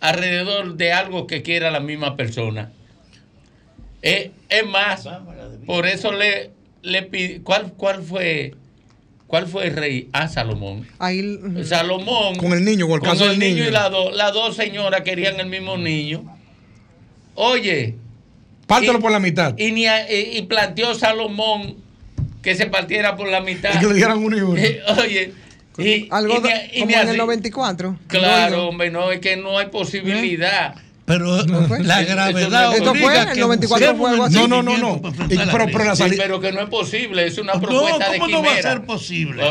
alrededor 0.00 0.76
de 0.76 0.92
algo 0.92 1.26
que 1.26 1.42
quiera 1.42 1.70
la 1.70 1.80
misma 1.80 2.16
persona. 2.16 2.72
Eh, 4.02 4.32
es 4.48 4.66
más, 4.66 5.08
por 5.66 5.86
eso 5.86 6.12
le, 6.12 6.50
le 6.82 7.10
pidi- 7.10 7.42
¿cuál, 7.42 7.72
¿cuál 7.74 8.02
fue? 8.02 8.54
¿Cuál 9.26 9.46
fue 9.48 9.66
el 9.66 9.74
rey? 9.76 10.08
Ah, 10.12 10.28
Salomón. 10.28 10.86
Ahí, 10.98 11.38
Salomón. 11.64 12.36
Con 12.36 12.52
el 12.52 12.64
niño, 12.64 12.86
con 12.86 12.96
el 12.96 13.00
caso 13.02 13.26
del 13.26 13.38
niño. 13.38 13.64
y 13.66 13.70
las 13.70 13.90
dos 13.90 14.14
las 14.14 14.32
dos 14.32 14.54
señoras 14.54 15.00
querían 15.02 15.40
el 15.40 15.46
mismo 15.46 15.76
niño. 15.76 16.24
Oye. 17.34 17.96
Pártelo 18.66 18.98
y- 18.98 19.02
por 19.02 19.10
la 19.10 19.20
mitad. 19.20 19.54
Y, 19.58 19.72
ni 19.72 19.86
a- 19.86 20.10
y- 20.10 20.38
y 20.38 20.42
planteó 20.42 20.94
Salomón 20.94 21.76
que 22.42 22.54
se 22.54 22.66
partiera 22.66 23.16
por 23.16 23.28
la 23.28 23.40
mitad. 23.40 23.74
Y 23.74 23.78
que 23.80 23.86
le 23.86 23.94
dieran 23.94 24.18
uno 24.18 24.36
y 24.36 24.40
uno. 24.40 24.60
Oye. 25.02 25.32
Y, 25.76 26.06
Algo 26.10 26.34
y 26.34 26.36
ni- 26.36 26.42
como 26.42 26.86
ni 26.86 26.92
en 26.94 26.98
así. 27.00 27.08
el 27.10 27.16
94. 27.16 27.98
Claro, 28.06 28.68
hombre, 28.68 28.90
no, 28.90 29.10
es 29.10 29.18
que 29.20 29.36
no 29.36 29.58
hay 29.58 29.66
posibilidad. 29.66 30.76
Pero 31.06 31.36
la 31.82 32.02
gravedad 32.02 32.74
eso 32.74 32.84
no- 32.84 32.90
obliga 32.92 33.32
que 33.32 33.44
busquemos 33.44 34.30
No, 34.32 34.48
no, 34.48 34.62
no, 34.62 34.78
no. 34.78 35.00
la 35.28 35.52
pero, 35.52 35.66
pero 35.66 35.84
la 35.84 35.96
Sí, 35.96 36.02
salida. 36.04 36.22
pero 36.22 36.40
que 36.40 36.50
no 36.50 36.60
es 36.62 36.68
posible, 36.70 37.26
es 37.26 37.36
una 37.36 37.54
No, 37.54 37.60
propuesta 37.60 38.10
de 38.10 38.18
¿cómo 38.18 38.30
no 38.30 38.42
va 38.42 38.54
a 38.54 38.62
ser 38.62 38.84
posible? 38.86 39.42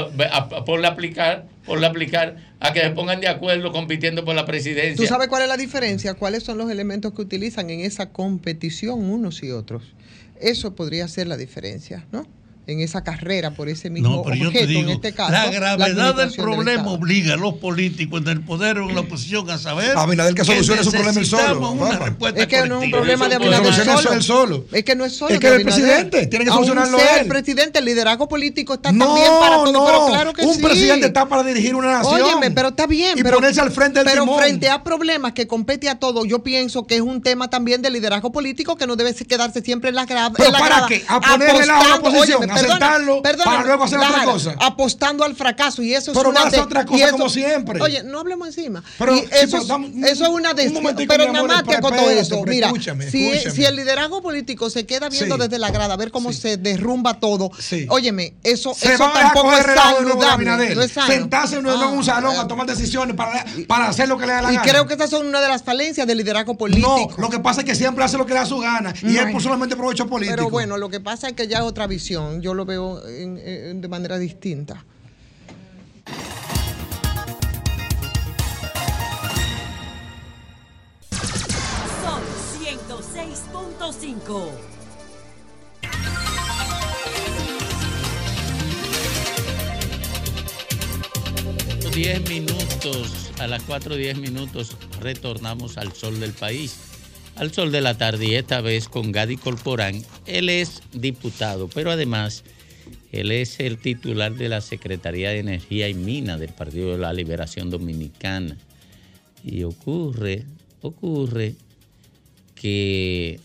Por 0.66 0.84
aplicar, 0.84 1.46
por 1.66 1.84
aplicar 1.86 2.38
a 2.60 2.74
que 2.74 2.82
se 2.82 2.90
pongan 2.90 3.22
de 3.22 3.28
acuerdo 3.28 3.72
compitiendo 3.72 4.26
por 4.26 4.34
la 4.34 4.46
presidencia. 4.46 4.96
¿Tú 4.96 5.06
sabes 5.06 5.28
cuál 5.28 5.44
es 5.44 5.48
la 5.48 5.58
diferencia? 5.58 6.16
¿Cuáles 6.16 6.42
son 6.44 6.58
los 6.58 6.72
elementos 6.72 7.14
que 7.14 7.22
utilizan 7.22 7.70
en 7.70 7.82
esa 7.82 8.10
competición 8.10 9.04
unos 9.08 9.44
y 9.44 9.52
otros? 9.52 9.84
Eso 10.42 10.74
podría 10.76 11.08
ser 11.08 11.28
la 11.28 11.38
diferencia, 11.38 12.06
¿no? 12.12 12.26
En 12.66 12.80
esa 12.80 13.04
carrera 13.04 13.52
por 13.52 13.68
ese 13.68 13.90
mismo 13.90 14.10
No, 14.10 14.24
pero 14.24 14.36
yo 14.38 14.48
objeto, 14.48 14.66
te 14.66 14.72
digo, 14.72 14.82
en 14.84 14.90
este 14.92 15.14
caso. 15.14 15.34
la 15.34 15.50
gravedad 15.52 16.16
del 16.16 16.32
problema 16.32 16.88
obliga 16.92 17.34
a 17.34 17.38
los 17.38 17.56
políticos 17.56 18.22
en 18.22 18.28
el 18.30 18.40
poder 18.42 18.78
o 18.80 18.88
en 18.90 18.96
la 18.96 19.02
oposición 19.02 19.50
a 19.50 19.58
saber 19.58 19.98
Abinader 19.98 20.34
que 20.34 20.46
solucione 20.46 20.82
su 20.82 20.92
problema 20.92 21.20
él 21.20 21.26
solo, 21.26 21.72
una 21.72 22.16
Es 22.36 22.48
que 22.48 22.66
no 22.66 22.80
es 22.80 22.86
un 22.86 22.92
problema 22.92 23.28
de 23.28 23.36
Abinader 23.36 24.22
solo. 24.24 24.66
Es 24.72 24.84
que 24.86 24.96
no 24.96 25.04
es 25.04 25.14
solo 25.18 25.34
Es 25.34 25.40
que 25.42 25.48
el 25.50 25.64
presidente 25.64 26.26
tiene 26.28 26.46
que 26.46 26.52
solucionarlo 26.52 26.98
sea 26.98 27.16
él. 27.16 27.22
el 27.24 27.28
presidente, 27.28 27.80
el 27.80 27.86
liderazgo 27.86 28.30
político 28.30 28.76
está 28.76 28.94
No, 28.94 29.08
también 29.08 29.32
para 29.42 29.56
todo, 29.58 29.72
no. 29.74 29.86
pero 29.86 30.06
claro 30.08 30.34
que 30.34 30.46
Un 30.46 30.56
sí. 30.56 30.62
presidente 30.62 31.08
está 31.08 31.28
para 31.28 31.44
dirigir 31.44 31.76
una 31.76 31.92
nación. 31.98 32.22
Óyeme, 32.22 32.50
pero 32.52 32.70
está 32.70 32.88
bien. 32.88 33.18
Y 33.18 33.24
pero, 33.24 33.38
ponerse 33.38 33.60
al 33.60 33.72
frente 33.72 34.00
del 34.00 34.08
Pero 34.08 34.24
timón. 34.24 34.40
frente 34.40 34.70
a 34.70 34.84
problemas 34.84 35.34
que 35.34 35.48
compete 35.48 35.90
a 35.90 36.00
todo, 36.00 36.24
yo 36.26 36.44
pienso 36.44 36.88
que 36.88 36.96
es 36.96 37.02
un 37.02 37.22
tema 37.22 37.50
también 37.50 37.82
de 37.82 37.90
liderazgo 37.90 38.32
político 38.32 38.78
que 38.78 38.88
no 38.88 38.96
debe 38.96 39.14
quedarse 39.14 39.62
siempre 39.62 39.90
en 39.90 39.96
la 39.96 40.06
grada. 40.06 40.32
¿Pero 40.32 40.48
en 40.48 40.54
la 40.54 40.60
para 40.60 40.76
grada, 40.76 40.88
qué? 40.88 41.04
¿A 41.10 41.20
ponerle 41.20 41.66
la 41.66 41.96
oposición? 41.96 42.53
Óyeme, 42.54 42.68
¿A 42.68 42.72
sentarlo 42.72 43.22
para 43.44 43.64
luego 43.64 43.84
hacer 43.84 43.98
otra 44.00 44.10
Lara, 44.12 44.26
cosa? 44.26 44.56
Apostando 44.60 45.24
al 45.24 45.36
fracaso 45.36 45.82
y 45.82 45.94
eso 45.94 46.12
es 46.12 46.18
Pero 46.18 46.30
una 46.30 46.40
va 46.42 46.46
a 46.46 46.48
hacer 46.50 46.60
de- 46.60 46.66
otra 46.66 46.82
y 46.82 46.86
cosa 46.86 47.06
eso- 47.06 47.12
como 47.18 47.30
siempre. 47.30 47.82
Oye, 47.82 48.04
no 48.04 48.20
hablemos 48.20 48.48
encima. 48.48 48.84
Pero, 48.98 49.16
Y 49.16 49.20
sí, 49.22 49.26
eso, 49.32 49.48
pero 49.52 49.62
es- 49.62 49.68
dame 49.68 49.88
eso 50.10 50.24
es 50.24 50.30
una 50.30 50.54
de 50.54 50.68
un 50.70 50.74
Pero 51.08 51.32
nada 51.32 51.44
más 51.48 51.64
te 51.64 51.78
pero 51.82 52.10
eso. 52.10 52.40
pero 52.42 52.52
Mira, 52.52 52.68
escúchame, 52.68 53.10
si, 53.10 53.30
escúchame. 53.30 53.56
si 53.56 53.66
el 53.66 53.76
liderazgo 53.76 54.22
político 54.22 54.70
se 54.70 54.86
queda 54.86 55.10
viendo 55.10 55.36
Sí. 55.36 55.42
desde 55.42 55.60
la 55.60 55.72
grada 55.72 55.94
a 55.94 55.98
ver 55.98 56.12
cómo 56.12 56.32
se 56.34 56.58
derrumba 56.58 57.20
todo, 57.20 57.52
óyeme, 57.90 58.34
eso, 58.44 58.74
Se 58.74 58.94
eso 58.94 59.10
tampoco 59.14 59.54
es 59.54 59.66
saludable. 59.66 60.76
No 60.76 60.82
es 60.82 60.92
sano. 60.92 61.08
Sentarse 61.08 61.56
en 61.58 61.66
un 61.66 61.72
Ah, 61.74 62.04
salón 62.04 62.36
eh. 62.36 62.40
a 62.40 62.48
tomar 62.48 62.66
decisiones 62.68 63.16
para, 63.16 63.88
hacer 63.88 64.08
lo 64.08 64.18
que 64.18 64.26
le 64.26 64.34
da 64.34 64.42
la 64.42 64.52
Y 64.52 64.56
gana. 64.56 64.68
creo 64.70 64.88
que 64.88 64.94
esas 64.96 65.10
son 65.10 65.26
una 65.28 65.42
de 65.42 65.48
las 65.48 65.64
falencias 65.64 66.06
del 66.08 66.18
liderazgo 66.18 66.56
político. 66.58 67.10
No, 67.18 67.24
lo 67.24 67.30
que 67.30 67.40
pasa 67.40 67.62
es 67.62 67.66
que 67.66 67.76
siempre 67.76 68.04
hace 68.04 68.18
lo 68.18 68.26
que 68.26 68.34
le 68.34 68.40
da 68.40 68.46
su 68.46 68.60
gana. 68.60 68.94
Y 69.02 69.18
es 69.18 69.32
por 69.32 69.42
solamente 69.42 69.76
provecho 69.76 70.08
político. 70.08 70.36
Pero 70.36 70.50
bueno, 70.50 70.78
lo 70.78 70.90
que 70.90 71.00
pasa 71.00 71.28
es 71.30 71.34
que 71.34 71.48
ya 71.48 71.58
es 71.60 71.64
otra 71.64 71.88
visión. 71.88 72.42
Yo 72.44 72.54
lo 72.54 72.66
veo 72.66 73.08
en- 73.08 73.38
en- 73.38 73.80
de 73.80 73.88
manera 73.88 74.18
distinta. 74.20 74.76
Sol 82.02 82.24
106.5. 82.60 84.52
10 91.94 92.28
minutos, 92.30 93.30
a 93.40 93.48
las 93.48 93.62
4 93.64 93.96
10 93.96 94.18
minutos 94.18 94.76
retornamos 95.00 95.78
al 95.78 95.94
sol 95.94 96.20
del 96.20 96.34
país, 96.34 96.76
al 97.36 97.52
sol 97.52 97.72
de 97.72 97.82
la 97.82 97.98
tarde 97.98 98.28
y 98.28 98.36
esta 98.36 98.62
vez 98.62 98.88
con 98.88 99.12
Gadi 99.12 99.38
Corporán. 99.38 100.02
Él 100.26 100.50
es 100.50 100.82
diputado, 100.94 101.68
pero 101.68 101.92
además 101.92 102.44
él 103.12 103.32
es 103.32 103.60
el 103.60 103.78
titular 103.78 104.34
de 104.34 104.50
la 104.50 104.62
Secretaría 104.62 105.30
de 105.30 105.40
Energía 105.40 105.90
y 105.90 105.94
Mina 105.94 106.38
del 106.38 106.54
Partido 106.54 106.92
de 106.92 106.98
la 106.98 107.14
Liberación 107.14 107.70
Dominicana. 107.70 108.58
Y 109.44 109.64
ocurre, 109.64 110.46
ocurre 110.82 111.56
que 112.56 113.40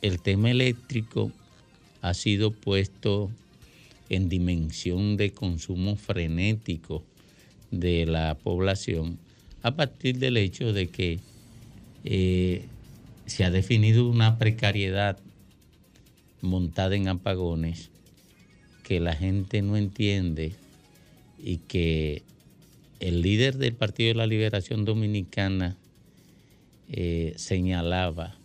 el 0.00 0.20
tema 0.20 0.50
eléctrico 0.50 1.30
ha 2.00 2.14
sido 2.14 2.50
puesto 2.50 3.30
en 4.08 4.28
dimensión 4.28 5.16
de 5.16 5.32
consumo 5.32 5.96
frenético 5.96 7.04
de 7.70 8.04
la 8.06 8.34
población 8.34 9.18
a 9.62 9.74
partir 9.74 10.18
del 10.18 10.36
hecho 10.36 10.72
de 10.72 10.88
que 10.88 11.20
eh, 12.04 12.66
se 13.26 13.44
ha 13.44 13.50
definido 13.50 14.08
una 14.08 14.38
precariedad 14.38 15.18
montada 16.40 16.96
en 16.96 17.08
apagones 17.08 17.90
que 18.82 19.00
la 19.00 19.14
gente 19.14 19.62
no 19.62 19.76
entiende 19.76 20.54
y 21.38 21.58
que 21.58 22.22
el 23.00 23.22
líder 23.22 23.56
del 23.56 23.74
Partido 23.74 24.08
de 24.08 24.14
la 24.14 24.26
Liberación 24.26 24.84
Dominicana 24.84 25.76
eh, 26.88 27.34
señalaba 27.36 28.36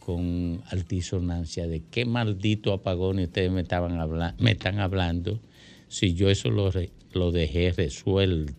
con 0.00 0.62
altisonancia 0.70 1.66
de 1.66 1.82
qué 1.90 2.04
maldito 2.04 2.72
apagón 2.72 3.18
ustedes 3.18 3.50
me, 3.52 3.60
estaban 3.60 4.34
me 4.38 4.52
están 4.52 4.80
hablando 4.80 5.38
si 5.88 6.14
yo 6.14 6.30
eso 6.30 6.50
lo, 6.50 6.70
lo 7.12 7.32
dejé 7.32 7.72
resuelto. 7.72 8.54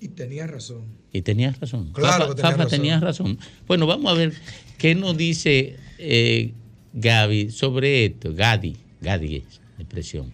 Y 0.00 0.08
tenía 0.08 0.46
razón. 0.46 0.84
Y 1.12 1.22
tenías 1.22 1.58
razón. 1.58 1.92
Claro 1.92 2.28
Fafa, 2.28 2.28
que 2.28 2.34
tenía 2.36 2.50
Fafa, 2.50 2.64
razón. 2.64 2.70
tenías 2.78 3.00
razón. 3.00 3.38
Bueno, 3.66 3.86
vamos 3.86 4.12
a 4.12 4.14
ver 4.14 4.32
qué 4.78 4.94
nos 4.94 5.16
dice 5.16 5.76
eh, 5.98 6.52
Gaby 6.92 7.50
sobre 7.50 8.04
esto. 8.06 8.32
Gadi, 8.34 8.76
Gadi 9.00 9.36
es 9.36 9.60
la 9.76 9.82
expresión. 9.82 10.32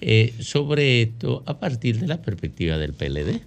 Eh, 0.00 0.34
sobre 0.40 1.02
esto 1.02 1.42
a 1.46 1.58
partir 1.58 1.98
de 1.98 2.06
la 2.06 2.22
perspectiva 2.22 2.78
del 2.78 2.94
PLD. 2.94 3.40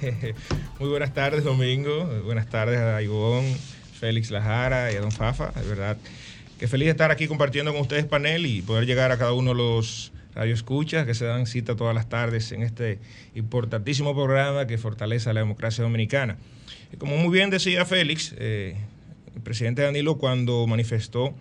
Muy 0.80 0.88
buenas 0.88 1.12
tardes, 1.14 1.44
Domingo. 1.44 2.06
Buenas 2.24 2.48
tardes 2.48 2.78
a 2.78 3.02
Ivonne, 3.02 3.56
Félix 3.98 4.30
Lajara 4.30 4.92
y 4.92 4.96
a 4.96 5.00
Don 5.00 5.12
Fafa. 5.12 5.50
De 5.60 5.68
verdad 5.68 5.96
que 6.58 6.68
feliz 6.68 6.86
de 6.86 6.92
estar 6.92 7.10
aquí 7.10 7.26
compartiendo 7.26 7.72
con 7.72 7.82
ustedes 7.82 8.04
panel 8.04 8.46
y 8.46 8.62
poder 8.62 8.86
llegar 8.86 9.12
a 9.12 9.18
cada 9.18 9.32
uno 9.32 9.50
de 9.50 9.56
los 9.56 10.12
radioescuchas 10.36 11.06
que 11.06 11.14
se 11.14 11.24
dan 11.24 11.46
cita 11.46 11.74
todas 11.74 11.94
las 11.94 12.08
tardes 12.08 12.52
en 12.52 12.62
este 12.62 12.98
importantísimo 13.34 14.14
programa 14.14 14.66
que 14.66 14.78
fortalece 14.78 15.30
a 15.30 15.32
la 15.32 15.40
democracia 15.40 15.82
dominicana. 15.82 16.36
Como 16.98 17.16
muy 17.16 17.32
bien 17.32 17.50
decía 17.50 17.84
Félix, 17.84 18.34
eh, 18.38 18.76
el 19.34 19.42
presidente 19.42 19.82
Danilo 19.82 20.18
cuando 20.18 20.66
manifestó 20.66 21.34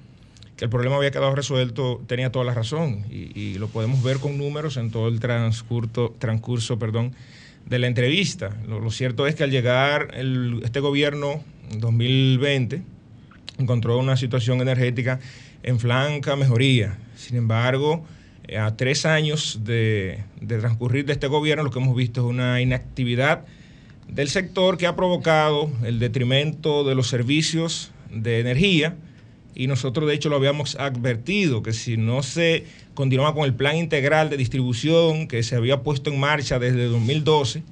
que 0.56 0.64
el 0.64 0.72
problema 0.72 0.96
había 0.96 1.12
quedado 1.12 1.36
resuelto, 1.36 2.02
tenía 2.08 2.32
toda 2.32 2.46
la 2.46 2.54
razón 2.54 3.04
y, 3.12 3.56
lo 3.56 3.68
podemos 3.68 4.02
ver 4.02 4.20
con 4.20 4.38
números 4.38 4.78
en 4.78 4.90
todo 4.90 5.10
el 5.10 5.20
transcurso, 5.20 6.16
transcurso 6.18 6.80
perdón, 6.80 7.14
de 7.66 7.80
la 7.80 7.88
entrevista. 7.88 8.56
Lo, 8.68 8.90
cierto 8.92 9.28
es 9.28 9.36
que 9.36 9.44
al 9.44 9.52
llegar 9.52 10.14
este 10.64 10.80
gobierno 10.80 11.44
en 11.72 11.82
2020 11.82 12.82
encontró 13.58 13.98
una 13.98 14.16
situación 14.16 14.62
energética 14.62 15.20
en 15.64 15.80
flanca 15.80 16.38
mejoría. 16.38 16.98
Sin 17.18 17.36
embargo, 17.36 18.06
a 18.58 18.76
tres 18.76 19.06
años 19.06 19.60
de, 19.64 20.24
de 20.42 20.58
transcurrir 20.60 21.06
de 21.06 21.14
este 21.14 21.28
gobierno, 21.28 21.64
lo 21.64 21.72
que 21.72 21.80
hemos 21.80 21.96
visto 21.96 22.22
es 22.22 22.28
una 22.28 22.62
inactividad 22.62 23.46
del 24.08 24.30
sector 24.30 24.78
que 24.78 24.86
ha 24.88 24.96
provocado 24.96 25.72
el 25.84 26.00
detrimento 26.00 26.84
de 26.84 26.94
los 26.96 27.08
servicios 27.08 27.92
de 28.12 28.40
energía 28.40 28.96
y 29.56 29.68
nosotros 29.68 30.08
de 30.08 30.14
hecho 30.14 30.30
lo 30.30 30.36
habíamos 30.36 30.76
advertido 30.76 31.64
que 31.64 31.74
si 31.74 31.98
no 31.98 32.22
se 32.24 32.66
continuaba 32.94 33.34
con 33.34 33.46
el 33.46 33.54
plan 33.56 33.78
integral 33.78 34.30
de 34.30 34.38
distribución 34.38 35.28
que 35.28 35.42
se 35.44 35.56
había 35.56 35.82
puesto 35.82 36.12
en 36.12 36.20
marcha 36.20 36.60
desde 36.60 36.86
2012, 36.86 37.64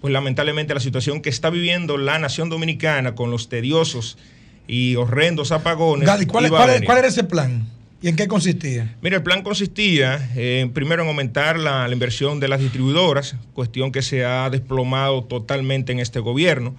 pues 0.00 0.12
lamentablemente 0.12 0.74
la 0.74 0.80
situación 0.80 1.20
que 1.22 1.28
está 1.30 1.50
viviendo 1.50 1.98
la 1.98 2.18
nación 2.18 2.48
dominicana 2.48 3.14
con 3.14 3.30
los 3.30 3.48
tediosos 3.48 4.18
y 4.66 4.96
horrendos 4.96 5.52
apagones. 5.52 6.06
Gadi, 6.06 6.26
¿cuál, 6.26 6.46
iba 6.46 6.58
a 6.58 6.62
cuál- 6.62 6.70
venir. 6.74 6.86
cuál 6.86 6.98
era 6.98 7.08
ese 7.08 7.22
plan? 7.24 7.68
¿Y 8.02 8.08
en 8.08 8.16
qué 8.16 8.28
consistía? 8.28 8.94
Mira, 9.00 9.16
el 9.16 9.22
plan 9.22 9.42
consistía 9.42 10.30
primero 10.74 11.02
en 11.02 11.08
aumentar 11.08 11.58
la, 11.58 11.88
inversión 11.90 12.40
de 12.40 12.48
las 12.48 12.60
distribuidoras, 12.60 13.36
cuestión 13.54 13.90
que 13.90 14.02
se 14.02 14.24
ha 14.24 14.50
desplomado 14.50 15.24
totalmente 15.24 15.92
en 15.92 16.00
este 16.00 16.20
gobierno. 16.20 16.76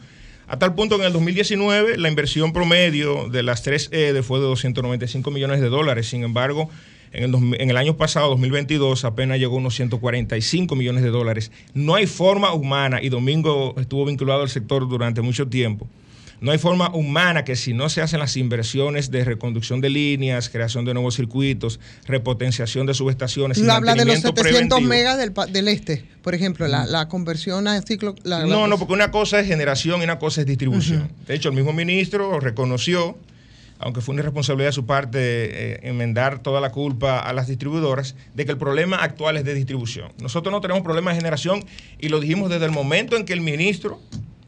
A 0.48 0.60
tal 0.60 0.76
punto 0.76 0.95
que 0.95 1.02
en 1.02 1.07
el 1.07 1.14
2019 1.14 1.98
la 1.98 2.07
inversión 2.07 2.53
promedio 2.53 3.27
de 3.30 3.44
las 3.44 3.64
3 3.64 3.89
EDE 3.91 4.23
fue 4.23 4.39
de 4.39 4.45
295 4.45 5.31
millones 5.31 5.60
de 5.60 5.69
dólares. 5.69 6.07
Sin 6.07 6.23
embargo, 6.23 6.69
en 7.11 7.23
el, 7.23 7.61
en 7.61 7.69
el 7.69 7.77
año 7.77 7.98
pasado, 7.98 8.30
2022, 8.30 9.03
apenas 9.03 9.39
llegó 9.39 9.56
a 9.56 9.60
unos 9.60 9.76
145 9.76 10.76
millones 10.76 11.03
de 11.03 11.10
dólares. 11.10 11.52
No 11.73 11.95
hay 11.95 12.06
forma 12.06 12.53
humana, 12.53 13.02
y 13.02 13.10
Domingo 13.10 13.76
estuvo 13.77 14.06
vinculado 14.06 14.44
al 14.44 14.49
sector 14.49 14.88
durante 14.88 15.22
mucho 15.22 15.48
tiempo, 15.48 15.88
no 16.39 16.51
hay 16.51 16.57
forma 16.59 16.93
humana 16.93 17.43
que 17.43 17.55
si 17.55 17.73
no 17.73 17.89
se 17.89 18.01
hacen 18.01 18.19
las 18.19 18.38
inversiones 18.38 19.09
de 19.09 19.23
reconducción 19.23 19.81
de 19.81 19.89
líneas, 19.89 20.49
creación 20.49 20.85
de 20.85 20.93
nuevos 20.93 21.15
circuitos, 21.15 21.80
repotenciación 22.05 22.85
de 22.85 22.93
subestaciones, 22.93 23.57
y 23.57 23.64
Lo 23.64 23.73
habla 23.73 23.93
de 23.95 24.05
los 24.05 24.15
mantenimiento 24.23 24.41
700 24.43 24.80
preventivo. 24.80 24.89
megas 24.89 25.51
del, 25.53 25.68
este, 25.68 26.05
por 26.22 26.35
ejemplo, 26.35 26.68
la, 26.68 26.85
la 26.85 27.07
conversión 27.07 27.68
a 27.68 27.81
ciclo. 27.81 28.15
la- 28.23 28.39
la- 28.39 28.45
No, 28.45 28.68
no, 28.68 28.77
porque 28.77 28.93
una 28.93 29.11
cosa 29.11 29.39
es 29.39 29.47
generación 29.47 30.01
y 30.01 30.03
una 30.03 30.19
cosa 30.19 30.41
es 30.41 30.47
distribución. 30.47 31.11
De 31.27 31.34
hecho, 31.35 31.49
el 31.49 31.55
mismo 31.55 31.73
ministro 31.73 32.39
reconoció, 32.39 33.18
aunque 33.80 34.01
fue 34.01 34.14
una 34.14 34.22
irresponsabilidad 34.22 34.69
de 34.69 34.73
su 34.73 34.85
parte 34.85 35.18
eh, 35.19 35.80
enmendar 35.84 36.39
toda 36.43 36.61
la 36.61 36.72
culpa 36.72 37.19
a 37.19 37.34
las 37.34 37.47
distribuidoras, 37.47 38.15
de 38.35 38.45
que 38.45 38.51
el 38.51 38.57
problema 38.57 38.97
actual 38.97 39.38
es 39.38 39.43
de 39.43 39.53
distribución. 39.53 40.11
Nosotros 40.22 40.51
no 40.51 40.61
tenemos 40.61 40.84
problema 40.84 41.11
de 41.11 41.18
generación 41.18 41.64
y 41.99 42.09
lo 42.09 42.19
dijimos 42.19 42.49
desde 42.49 42.65
el 42.65 42.72
momento 42.72 43.18
en 43.18 43.26
que 43.26 43.34
el 43.34 43.41
ministro 43.41 43.99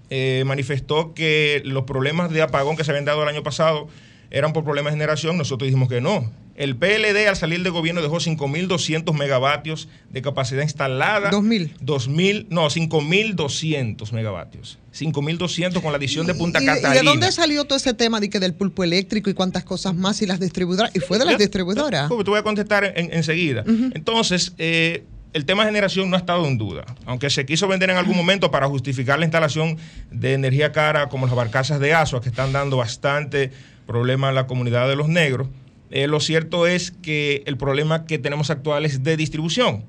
eh, 0.10 0.44
manifestó 0.46 1.14
que 1.14 1.62
los 1.66 1.84
problemas 1.84 2.32
de 2.32 2.42
apagón 2.42 2.76
que 2.78 2.84
se 2.84 2.92
habían 2.92 3.06
dado 3.06 3.24
el 3.24 3.30
año 3.30 3.44
pasado 3.44 3.88
eran 4.32 4.54
por 4.54 4.64
problemas 4.64 4.94
de 4.94 4.98
generación, 4.98 5.38
nosotros 5.38 5.68
dijimos 5.68 5.90
que 5.90 6.02
no. 6.02 6.32
El 6.56 6.76
PLD 6.76 7.28
al 7.30 7.36
salir 7.38 7.64
del 7.64 7.72
gobierno 7.72 8.02
dejó 8.02 8.18
5.200 8.18 9.14
megavatios 9.18 9.88
de 10.10 10.22
capacidad 10.22 10.62
instalada. 10.62 11.32
2.000. 11.32 11.78
2.000, 11.80 12.48
no, 12.50 12.70
5.200 12.70 14.12
megavatios. 14.12 14.78
5.200 14.94 15.82
con 15.82 15.92
la 15.92 15.98
adición 15.98 16.28
de 16.28 16.34
Punta 16.34 16.60
¿Y, 16.60 16.64
y 16.64 16.66
Catalina. 16.66 16.94
de 16.94 17.04
dónde 17.04 17.32
salió 17.32 17.64
todo 17.66 17.78
ese 17.78 17.94
tema 17.94 18.20
de 18.20 18.30
que 18.30 18.40
del 18.40 18.54
pulpo 18.54 18.84
eléctrico 18.84 19.30
y 19.30 19.34
cuántas 19.34 19.64
cosas 19.64 19.96
más 19.96 20.22
y 20.22 20.26
las 20.26 20.40
distribuidoras? 20.40 20.96
Y 20.96 21.00
fue 21.00 21.18
de 21.18 21.26
las 21.26 21.38
distribuidoras. 21.38 22.10
Te 22.10 22.16
voy 22.16 22.40
a 22.40 22.44
contestar 22.44 22.94
en- 22.96 23.14
enseguida. 23.14 23.64
Entonces, 23.94 24.54
eh, 24.58 25.04
el 25.34 25.46
tema 25.46 25.64
de 25.64 25.70
generación 25.70 26.10
no 26.10 26.16
ha 26.16 26.20
estado 26.20 26.46
en 26.48 26.58
duda. 26.58 26.86
Aunque 27.06 27.30
se 27.30 27.46
quiso 27.46 27.68
vender 27.68 27.90
en 27.90 27.98
algún 27.98 28.18
momento 28.18 28.52
para 28.52 28.68
justificar 28.68 29.20
la 29.20 29.26
instalación 29.26 29.78
de 30.12 30.34
energía 30.34 30.72
cara 30.72 31.10
como 31.10 31.28
las 31.28 31.36
barcazas 31.36 31.80
de 31.80 31.94
Asua, 31.94 32.22
que 32.22 32.30
están 32.30 32.52
dando 32.52 32.78
bastante 32.78 33.52
problema 33.86 34.30
a 34.30 34.32
la 34.32 34.48
comunidad 34.48 34.88
de 34.88 34.96
los 34.96 35.08
negros, 35.08 35.48
eh, 35.92 36.08
lo 36.08 36.20
cierto 36.20 36.68
es 36.68 36.92
que 36.92 37.44
el 37.46 37.58
problema 37.58 38.06
que 38.06 38.20
tenemos 38.20 38.50
actual 38.50 38.86
es 38.86 39.04
de 39.04 39.18
distribución. 39.18 39.86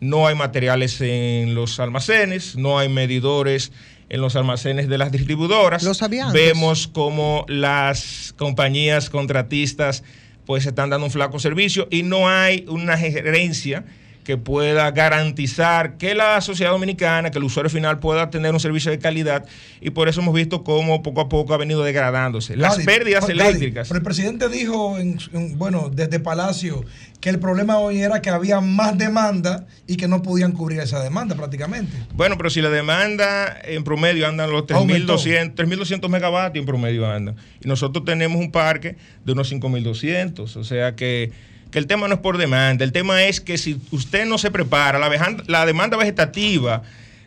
No 0.00 0.26
hay 0.26 0.34
materiales 0.34 1.00
en 1.00 1.54
los 1.54 1.80
almacenes, 1.80 2.56
no 2.56 2.78
hay 2.78 2.88
medidores 2.88 3.72
en 4.08 4.20
los 4.20 4.36
almacenes 4.36 4.88
de 4.88 4.98
las 4.98 5.10
distribuidoras. 5.12 5.82
Lo 5.82 5.94
sabía. 5.94 6.30
Vemos 6.30 6.88
como 6.88 7.44
las 7.48 8.34
compañías 8.36 9.08
contratistas 9.08 10.04
pues 10.46 10.66
están 10.66 10.90
dando 10.90 11.06
un 11.06 11.12
flaco 11.12 11.38
servicio 11.38 11.88
y 11.90 12.02
no 12.02 12.28
hay 12.28 12.66
una 12.68 12.98
gerencia 12.98 13.84
que 14.24 14.36
pueda 14.38 14.90
garantizar 14.90 15.96
que 15.98 16.14
la 16.14 16.40
sociedad 16.40 16.72
dominicana, 16.72 17.30
que 17.30 17.38
el 17.38 17.44
usuario 17.44 17.68
final 17.70 17.98
pueda 17.98 18.30
tener 18.30 18.52
un 18.54 18.60
servicio 18.60 18.90
de 18.90 18.98
calidad 18.98 19.44
y 19.80 19.90
por 19.90 20.08
eso 20.08 20.20
hemos 20.22 20.34
visto 20.34 20.64
cómo 20.64 21.02
poco 21.02 21.20
a 21.20 21.28
poco 21.28 21.52
ha 21.54 21.58
venido 21.58 21.84
degradándose. 21.84 22.56
Las 22.56 22.78
pérdidas 22.78 23.28
eléctricas. 23.28 23.86
Pero 23.88 23.98
el 23.98 24.04
presidente 24.04 24.48
dijo, 24.48 24.98
en- 24.98 25.18
en- 25.34 25.58
bueno, 25.58 25.90
desde 25.92 26.20
Palacio, 26.20 26.84
que 27.20 27.28
el 27.30 27.38
problema 27.38 27.78
hoy 27.78 28.00
era 28.00 28.20
que 28.22 28.30
había 28.30 28.60
más 28.60 28.96
demanda 28.98 29.66
y 29.86 29.96
que 29.96 30.08
no 30.08 30.22
podían 30.22 30.52
cubrir 30.52 30.80
esa 30.80 31.02
demanda 31.02 31.34
prácticamente. 31.34 31.92
Bueno, 32.14 32.36
pero 32.36 32.48
si 32.50 32.60
la 32.62 32.70
demanda 32.70 33.56
en 33.64 33.84
promedio 33.84 34.26
andan 34.26 34.50
los 34.50 34.66
3.200 34.66 35.54
3.200 35.54 36.08
megavatios 36.08 36.62
en 36.62 36.66
promedio 36.66 37.10
andan. 37.10 37.36
Y 37.62 37.68
nosotros 37.68 38.04
tenemos 38.04 38.38
un 38.40 38.50
parque 38.50 38.96
de 39.24 39.32
unos 39.32 39.48
5.200. 39.52 40.56
O 40.56 40.64
sea 40.64 40.94
que, 40.96 41.30
que 41.74 41.80
el 41.80 41.88
tema 41.88 42.06
no 42.06 42.14
es 42.14 42.20
por 42.20 42.38
demanda. 42.38 42.84
El 42.84 42.92
tema 42.92 43.24
es 43.24 43.40
que 43.40 43.58
si 43.58 43.80
usted 43.90 44.26
no 44.26 44.38
se 44.38 44.52
prepara, 44.52 45.00
la, 45.00 45.08
vejan- 45.08 45.42
la 45.48 45.66
demanda 45.66 45.96
vegetativa 45.96 46.82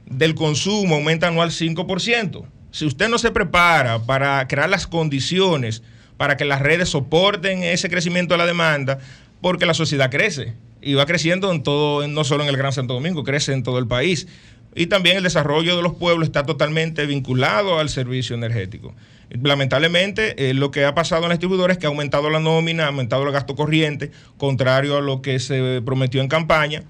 del 0.06 0.36
consumo 0.36 0.96
aumenta 0.96 1.28
anual 1.28 1.50
5%. 1.52 2.46
Si 2.72 2.86
usted 2.86 3.10
no 3.10 3.18
se 3.18 3.32
prepara 3.32 4.00
para 4.04 4.48
crear 4.48 4.70
las 4.70 4.88
condiciones 4.88 5.84
para 6.16 6.38
que 6.38 6.46
las 6.46 6.62
redes 6.62 6.88
soporten 6.88 7.62
ese 7.62 7.90
crecimiento 7.90 8.36
de 8.36 8.38
la 8.38 8.46
demanda, 8.46 9.00
porque 9.42 9.66
la 9.66 9.74
sociedad 9.74 10.10
crece 10.10 10.54
y 10.82 10.94
va 10.94 11.06
creciendo 11.06 11.52
en 11.52 11.62
todo, 11.62 12.08
no 12.08 12.24
solo 12.24 12.44
en 12.44 12.50
el 12.50 12.56
Gran 12.56 12.72
Santo 12.72 12.94
Domingo, 12.94 13.26
crece 13.26 13.52
en 13.52 13.64
todo 13.64 13.80
el 13.80 13.88
país. 13.88 14.28
Y 14.76 14.88
también 14.88 15.18
el 15.18 15.24
desarrollo 15.24 15.76
de 15.76 15.84
los 15.84 15.96
pueblos 15.96 16.26
está 16.26 16.46
totalmente 16.46 17.06
vinculado 17.06 17.80
al 17.80 17.90
servicio 17.90 18.34
energético. 18.36 18.96
Lamentablemente, 19.30 20.50
eh, 20.50 20.54
lo 20.54 20.72
que 20.72 20.86
ha 20.86 20.96
pasado 20.96 21.24
en 21.24 21.30
la 21.30 21.36
distribuidora 21.36 21.74
es 21.74 21.80
que 21.80 21.86
ha 21.86 21.90
aumentado 21.90 22.30
la 22.30 22.40
nómina, 22.40 22.86
ha 22.86 22.88
aumentado 22.88 23.24
el 23.24 23.32
gasto 23.32 23.56
corriente, 23.56 24.12
contrario 24.38 24.98
a 24.98 25.02
lo 25.02 25.22
que 25.22 25.40
se 25.40 25.82
prometió 25.86 26.22
en 26.22 26.28
campaña. 26.28 26.84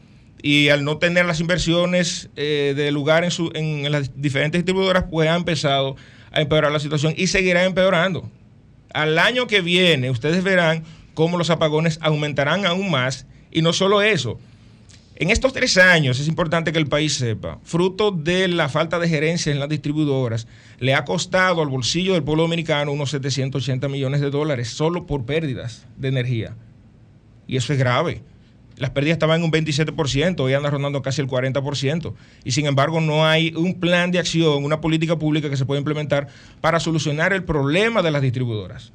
Y 0.44 0.70
al 0.70 0.84
no 0.84 0.98
tener 0.98 1.26
las 1.26 1.40
inversiones 1.40 2.30
eh, 2.36 2.74
de 2.76 2.92
lugar 2.92 3.24
en, 3.24 3.32
su- 3.32 3.52
en 3.56 3.92
las 3.92 4.22
diferentes 4.22 4.60
distribuidoras, 4.60 5.06
pues 5.10 5.28
ha 5.30 5.36
empezado 5.36 5.96
a 6.32 6.42
empeorar 6.42 6.72
la 6.72 6.80
situación 6.80 7.14
y 7.18 7.28
seguirá 7.28 7.64
empeorando. 7.64 8.30
Al 8.94 9.18
año 9.18 9.48
que 9.48 9.62
viene, 9.62 10.12
ustedes 10.12 10.44
verán 10.44 10.84
cómo 11.16 11.38
los 11.40 11.50
apagones 11.50 11.98
aumentarán 12.02 12.66
aún 12.68 12.92
más. 12.92 13.26
Y 13.50 13.62
no 13.64 13.74
solo 13.74 14.02
eso. 14.04 14.40
En 15.20 15.32
estos 15.32 15.52
tres 15.52 15.78
años, 15.78 16.20
es 16.20 16.28
importante 16.28 16.72
que 16.72 16.78
el 16.78 16.86
país 16.86 17.16
sepa, 17.16 17.60
fruto 17.64 18.12
de 18.12 18.48
la 18.48 18.70
falta 18.70 19.00
de 19.00 19.10
gerencia 19.10 19.52
en 19.52 19.60
las 19.60 19.68
distribuidoras, 19.68 20.46
le 20.78 20.94
ha 20.94 21.06
costado 21.06 21.64
al 21.64 21.70
bolsillo 21.70 22.14
del 22.14 22.22
pueblo 22.22 22.44
dominicano 22.44 22.92
unos 22.92 23.10
780 23.10 23.90
millones 23.90 24.22
de 24.22 24.30
dólares 24.30 24.68
solo 24.68 25.08
por 25.08 25.26
pérdidas 25.26 25.88
de 25.98 26.10
energía. 26.10 26.56
Y 27.48 27.58
eso 27.58 27.74
es 27.74 27.80
grave. 27.80 28.22
Las 28.76 28.92
pérdidas 28.92 29.16
estaban 29.16 29.40
en 29.40 29.46
un 29.46 29.52
27%, 29.52 30.40
hoy 30.40 30.54
andan 30.54 30.72
rondando 30.72 31.02
casi 31.02 31.20
el 31.22 31.28
40%. 31.28 32.14
Y 32.44 32.52
sin 32.52 32.68
embargo, 32.68 33.02
no 33.02 33.26
hay 33.26 33.56
un 33.56 33.80
plan 33.80 34.12
de 34.12 34.20
acción, 34.20 34.64
una 34.64 34.82
política 34.82 35.18
pública 35.18 35.50
que 35.50 35.58
se 35.58 35.66
pueda 35.66 35.80
implementar 35.80 36.28
para 36.62 36.80
solucionar 36.80 37.34
el 37.34 37.44
problema 37.44 38.04
de 38.04 38.12
las 38.12 38.22
distribuidoras. 38.22 38.94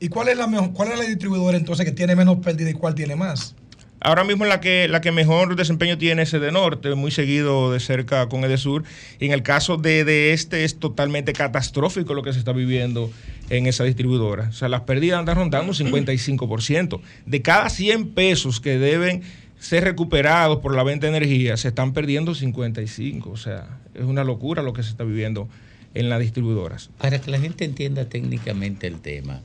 ¿Y 0.00 0.08
cuál 0.08 0.28
es 0.28 0.36
la 0.36 0.46
mejor, 0.48 0.74
cuál 0.74 0.92
es 0.92 0.98
la 0.98 1.04
distribuidora 1.06 1.56
entonces 1.56 1.86
que 1.86 1.92
tiene 1.92 2.14
menos 2.14 2.36
pérdida 2.40 2.68
y 2.68 2.74
cuál 2.74 2.94
tiene 2.94 3.16
más? 3.16 3.56
Ahora 4.04 4.22
mismo 4.22 4.44
la 4.44 4.60
que, 4.60 4.86
la 4.86 5.00
que 5.00 5.12
mejor 5.12 5.56
desempeño 5.56 5.96
tiene 5.96 6.22
es 6.22 6.30
de 6.30 6.52
Norte, 6.52 6.94
muy 6.94 7.10
seguido 7.10 7.72
de 7.72 7.80
cerca 7.80 8.28
con 8.28 8.44
Edesur. 8.44 8.84
Y 9.18 9.24
en 9.24 9.32
el 9.32 9.42
caso 9.42 9.78
de, 9.78 10.04
de 10.04 10.34
este 10.34 10.64
es 10.64 10.78
totalmente 10.78 11.32
catastrófico 11.32 12.12
lo 12.12 12.22
que 12.22 12.34
se 12.34 12.38
está 12.38 12.52
viviendo 12.52 13.10
en 13.48 13.66
esa 13.66 13.82
distribuidora. 13.82 14.48
O 14.50 14.52
sea, 14.52 14.68
las 14.68 14.82
pérdidas 14.82 15.20
andan 15.20 15.36
rondando 15.36 15.72
un 15.72 15.78
55%. 15.78 17.00
De 17.24 17.40
cada 17.40 17.70
100 17.70 18.10
pesos 18.10 18.60
que 18.60 18.78
deben 18.78 19.22
ser 19.58 19.84
recuperados 19.84 20.58
por 20.58 20.76
la 20.76 20.82
venta 20.82 21.06
de 21.06 21.16
energía, 21.16 21.56
se 21.56 21.68
están 21.68 21.94
perdiendo 21.94 22.34
55. 22.34 23.30
O 23.30 23.38
sea, 23.38 23.78
es 23.94 24.04
una 24.04 24.22
locura 24.22 24.62
lo 24.62 24.74
que 24.74 24.82
se 24.82 24.90
está 24.90 25.04
viviendo 25.04 25.48
en 25.94 26.10
las 26.10 26.20
distribuidoras. 26.20 26.90
Para 26.98 27.22
que 27.22 27.30
la 27.30 27.40
gente 27.40 27.64
entienda 27.64 28.04
técnicamente 28.04 28.86
el 28.86 29.00
tema, 29.00 29.40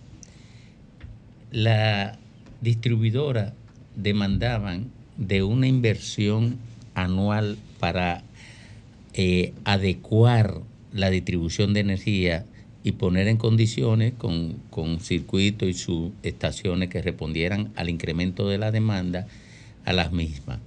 la 1.49 2.19
distribuidora 2.59 3.53
demandaban 3.95 4.91
de 5.17 5.43
una 5.43 5.67
inversión 5.67 6.57
anual 6.95 7.57
para 7.79 8.23
eh, 9.13 9.53
adecuar 9.65 10.61
la 10.93 11.09
distribución 11.09 11.73
de 11.73 11.81
energía 11.81 12.45
y 12.83 12.93
poner 12.93 13.27
en 13.27 13.37
condiciones 13.37 14.13
con, 14.17 14.55
con 14.69 14.99
circuitos 14.99 15.67
y 15.67 15.73
sus 15.73 16.11
estaciones 16.23 16.89
que 16.89 17.01
respondieran 17.01 17.71
al 17.75 17.89
incremento 17.89 18.47
de 18.47 18.57
la 18.57 18.71
demanda 18.71 19.27
a 19.85 19.93
las 19.93 20.11
mismas. 20.11 20.59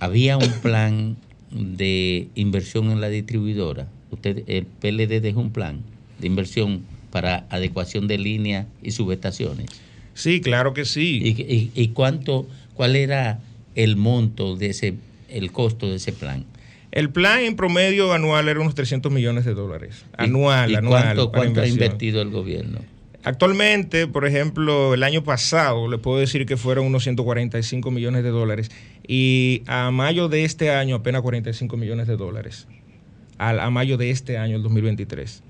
Había 0.00 0.36
un 0.36 0.50
plan 0.62 1.16
de 1.50 2.28
inversión 2.34 2.90
en 2.90 3.00
la 3.00 3.08
distribuidora. 3.08 3.88
Usted, 4.10 4.44
el 4.46 4.66
PLD 4.66 5.20
dejó 5.20 5.40
un 5.40 5.50
plan 5.50 5.80
de 6.18 6.26
inversión 6.26 6.82
para 7.10 7.46
adecuación 7.50 8.08
de 8.08 8.18
líneas 8.18 8.66
y 8.82 8.92
subestaciones. 8.92 9.66
Sí, 10.20 10.40
claro 10.40 10.74
que 10.74 10.84
sí. 10.84 11.20
¿Y, 11.22 11.42
y- 11.42 11.70
y 11.74 11.88
cuánto, 11.88 12.46
cuál 12.74 12.96
era 12.96 13.40
el 13.74 13.96
monto 13.96 14.56
de 14.56 14.68
ese, 14.70 14.94
el 15.28 15.50
costo 15.52 15.88
de 15.88 15.96
ese 15.96 16.12
plan? 16.12 16.44
El 16.92 17.10
plan 17.10 17.40
en 17.40 17.54
promedio 17.56 18.12
anual 18.12 18.48
era 18.48 18.60
unos 18.60 18.74
300 18.74 19.12
millones 19.12 19.44
de 19.44 19.54
dólares. 19.54 20.04
Anual, 20.16 20.70
¿Y 20.70 20.74
anual. 20.74 21.02
cuánto, 21.04 21.30
cuánto 21.30 21.60
ha 21.60 21.66
invertido 21.66 22.20
el 22.20 22.30
gobierno? 22.30 22.80
Actualmente, 23.22 24.06
por 24.06 24.26
ejemplo, 24.26 24.94
el 24.94 25.02
año 25.02 25.22
pasado, 25.22 25.88
le 25.88 25.98
puedo 25.98 26.18
decir 26.18 26.46
que 26.46 26.56
fueron 26.56 26.86
unos 26.86 27.02
145 27.04 27.90
millones 27.90 28.24
de 28.24 28.30
dólares. 28.30 28.70
Y 29.06 29.62
a 29.66 29.90
mayo 29.90 30.28
de 30.28 30.44
este 30.44 30.70
año, 30.70 30.96
apenas 30.96 31.22
45 31.22 31.76
millones 31.76 32.08
de 32.08 32.16
dólares. 32.16 32.66
Al- 33.38 33.60
a 33.60 33.70
mayo 33.70 33.96
de 33.96 34.10
este 34.10 34.36
año, 34.38 34.56
el 34.56 34.62
2023. 34.62 35.42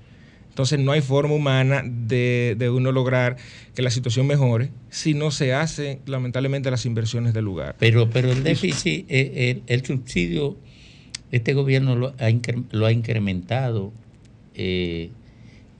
Entonces, 0.51 0.79
no 0.79 0.91
hay 0.91 1.01
forma 1.01 1.33
humana 1.33 1.81
de, 1.83 2.55
de 2.59 2.69
uno 2.69 2.91
lograr 2.91 3.37
que 3.73 3.81
la 3.81 3.89
situación 3.89 4.27
mejore 4.27 4.69
si 4.89 5.13
no 5.13 5.31
se 5.31 5.53
hacen, 5.53 5.99
lamentablemente, 6.05 6.69
las 6.69 6.85
inversiones 6.85 7.33
del 7.33 7.45
lugar. 7.45 7.75
Pero, 7.79 8.09
pero 8.09 8.31
el 8.31 8.43
déficit, 8.43 9.05
eh, 9.09 9.49
el, 9.49 9.63
el 9.67 9.85
subsidio, 9.85 10.57
este 11.31 11.53
gobierno 11.53 11.95
lo 11.95 12.07
ha, 12.19 12.29
lo 12.71 12.85
ha 12.85 12.91
incrementado. 12.91 13.91
eh, 14.55 15.09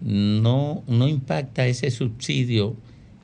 no, 0.02 0.84
no 0.88 1.08
impacta 1.08 1.68
ese 1.68 1.92
subsidio 1.92 2.76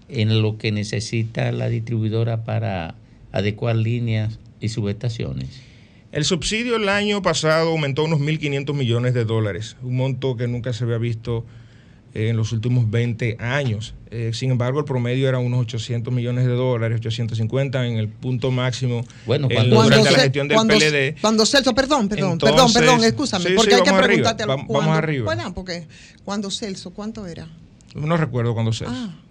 en 0.09 0.41
lo 0.41 0.57
que 0.57 0.71
necesita 0.71 1.51
la 1.51 1.69
distribuidora 1.69 2.43
para 2.43 2.95
adecuar 3.31 3.75
líneas 3.75 4.39
y 4.59 4.69
subestaciones. 4.69 5.49
El 6.17 6.25
subsidio 6.25 6.77
el 6.77 6.89
año 6.89 7.21
pasado 7.21 7.69
aumentó 7.69 8.03
unos 8.03 8.19
1.500 8.19 8.73
millones 8.73 9.13
de 9.13 9.23
dólares, 9.23 9.77
un 9.83 9.97
monto 9.97 10.35
que 10.35 10.47
nunca 10.47 10.73
se 10.73 10.83
había 10.83 10.97
visto 10.97 11.45
en 12.15 12.35
los 12.35 12.51
últimos 12.53 12.89
20 12.89 13.37
años. 13.39 13.93
Eh, 14.09 14.31
sin 14.33 14.49
embargo, 14.49 14.79
el 14.79 14.85
promedio 14.85 15.29
era 15.29 15.37
unos 15.37 15.59
800 15.61 16.11
millones 16.11 16.47
de 16.47 16.53
dólares, 16.53 16.97
850 17.01 17.85
en 17.85 17.97
el 17.97 18.07
punto 18.07 18.49
máximo 18.49 19.05
Bueno, 19.27 19.45
en- 19.51 19.57
cuando- 19.57 19.75
durante 19.75 19.95
Cuando 19.97 20.11
la 20.11 20.23
gestión 20.23 20.47
del 20.47 20.55
cuando, 20.55 20.73
PLD. 20.73 21.15
cuando 21.21 21.45
Celso, 21.45 21.75
perdón, 21.75 22.09
perdón, 22.09 22.31
Entonces, 22.31 22.55
perdón, 22.55 22.73
perdón, 22.73 23.03
escúchame, 23.03 23.45
sí, 23.49 23.53
porque 23.55 23.69
sí, 23.75 23.77
hay 23.77 23.83
que 23.83 23.93
preguntártelo. 23.93 24.53
vam- 24.53 24.55
vamos 24.57 24.67
cuando- 24.71 24.93
arriba. 24.93 25.25
Bueno, 25.25 25.53
porque 25.53 25.87
cuando 26.25 26.49
Celso, 26.49 26.89
¿cuánto 26.95 27.27
era? 27.27 27.47
No 27.93 28.17
recuerdo 28.17 28.55
cuándo 28.55 28.73
se. 28.73 28.85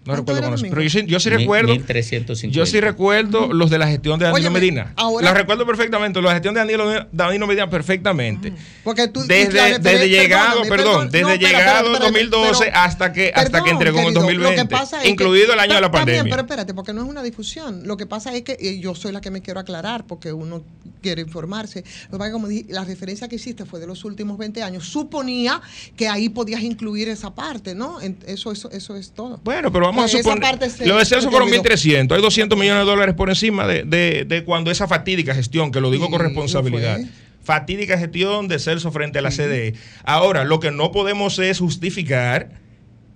No 0.07 0.12
¿cuánto 0.15 0.33
recuerdo 0.33 0.49
cuándo? 0.57 0.69
Pero 0.70 0.83
yo 0.83 0.91
sí, 0.91 1.05
yo 1.07 1.20
sí 1.20 1.31
recuerdo. 1.31 1.73
1350. 1.73 2.55
Yo 2.57 2.66
sí 2.66 2.81
recuerdo 2.81 3.53
los 3.53 3.70
de 3.70 3.78
la 3.78 3.89
gestión 3.89 4.19
de 4.19 4.27
Danilo 4.27 4.49
Óyeme, 4.49 4.61
Medina. 4.61 4.93
ahora- 4.97 5.24
La 5.27 5.35
recuerdo 5.35 5.66
perfectamente, 5.66 6.20
la 6.23 6.33
gestión 6.33 6.55
de 6.55 6.61
Danilo, 6.61 7.07
Danilo 7.12 7.47
Medina 7.47 7.69
perfectamente. 7.70 8.53
Porque 8.85 9.09
tú 9.09 9.20
Desde, 9.27 9.53
la 9.55 9.69
refer- 9.69 9.81
desde 9.81 10.09
llegado, 10.09 10.62
perdóname, 10.62 10.77
perdón, 10.77 11.11
desde 11.11 11.23
no, 11.27 11.35
llegado 11.35 11.95
en 11.95 12.01
2012 12.03 12.65
pero- 12.66 12.77
hasta 12.77 13.12
que 13.12 13.33
hasta 13.35 13.43
que 13.45 13.51
Perdón, 13.51 13.69
entregó 13.70 13.99
en 13.99 14.05
querido, 14.05 14.20
2020, 14.23 14.57
lo 14.62 14.69
que 14.69 14.74
pasa 14.74 14.97
es 14.99 15.03
que- 15.03 15.09
incluido 15.11 15.53
el 15.55 15.61
año 15.61 15.74
de 15.74 15.81
la 15.81 15.87
Está 15.87 16.05
bien, 16.05 16.16
pandemia. 16.19 16.31
pero 16.31 16.43
espérate, 16.43 16.74
porque 16.74 16.93
no 16.93 17.03
es 17.03 17.09
una 17.09 17.23
discusión. 17.23 17.83
Lo 17.87 17.97
que 17.97 18.07
pasa 18.07 18.35
es 18.35 18.43
que 18.43 18.57
eh, 18.61 18.78
yo 18.78 18.95
soy 18.95 19.12
la 19.12 19.20
que 19.20 19.31
me 19.31 19.43
quiero 19.43 19.61
aclarar, 19.61 20.07
porque 20.07 20.33
uno 20.33 20.62
quiere 21.03 21.23
informarse. 21.23 21.85
Lo 22.11 22.12
que 22.12 22.19
pasa 22.19 22.24
es 22.27 22.28
que, 22.28 22.33
como 22.33 22.49
dije, 22.49 22.66
la 22.69 22.85
referencia 22.85 23.28
que 23.28 23.37
hiciste 23.37 23.65
fue 23.65 23.78
de 23.81 23.87
los 23.87 24.05
últimos 24.05 24.39
20 24.39 24.62
años. 24.62 24.87
Suponía 24.89 25.61
que 25.97 26.09
ahí 26.09 26.28
podías 26.28 26.62
incluir 26.62 27.09
esa 27.09 27.35
parte, 27.35 27.74
¿no? 27.74 27.99
Eso, 28.27 28.53
eso, 28.53 28.70
eso 28.70 28.97
es 28.97 29.11
todo. 29.12 29.41
Bueno, 29.45 29.70
pero 29.73 29.87
vamos 29.87 29.95
a 30.05 30.06
Esa 30.06 30.18
suponer. 30.18 30.40
parte 30.43 30.70
se- 30.70 30.86
Lo 30.86 30.97
de 30.98 31.05
Celso 31.05 31.23
se 31.27 31.31
fueron 31.31 31.48
olvidó. 31.48 31.62
1.300. 31.62 32.16
Hay 32.16 32.23
200 32.23 32.59
millones 32.59 32.85
de 32.85 32.90
dólares 32.90 33.14
por 33.14 33.28
encima 33.28 33.66
de, 33.66 33.82
de- 33.85 34.24
de 34.27 34.44
cuando 34.44 34.70
esa 34.70 34.86
fatídica 34.89 35.35
gestión, 35.35 35.70
que 35.70 35.81
lo 35.81 35.90
digo 35.90 36.10
con 36.10 36.20
responsabilidad. 36.20 37.01
Fatídica 37.43 37.97
gestión 37.98 38.48
de 38.48 38.59
Celso 38.59 38.90
frente 38.90 39.18
a 39.20 39.23
la 39.23 39.31
CDE. 39.31 39.74
Ahora, 40.05 40.44
lo 40.44 40.59
que 40.60 40.70
no 40.73 40.90
podemos 40.90 41.39
es 41.39 41.60
justificar 41.60 42.51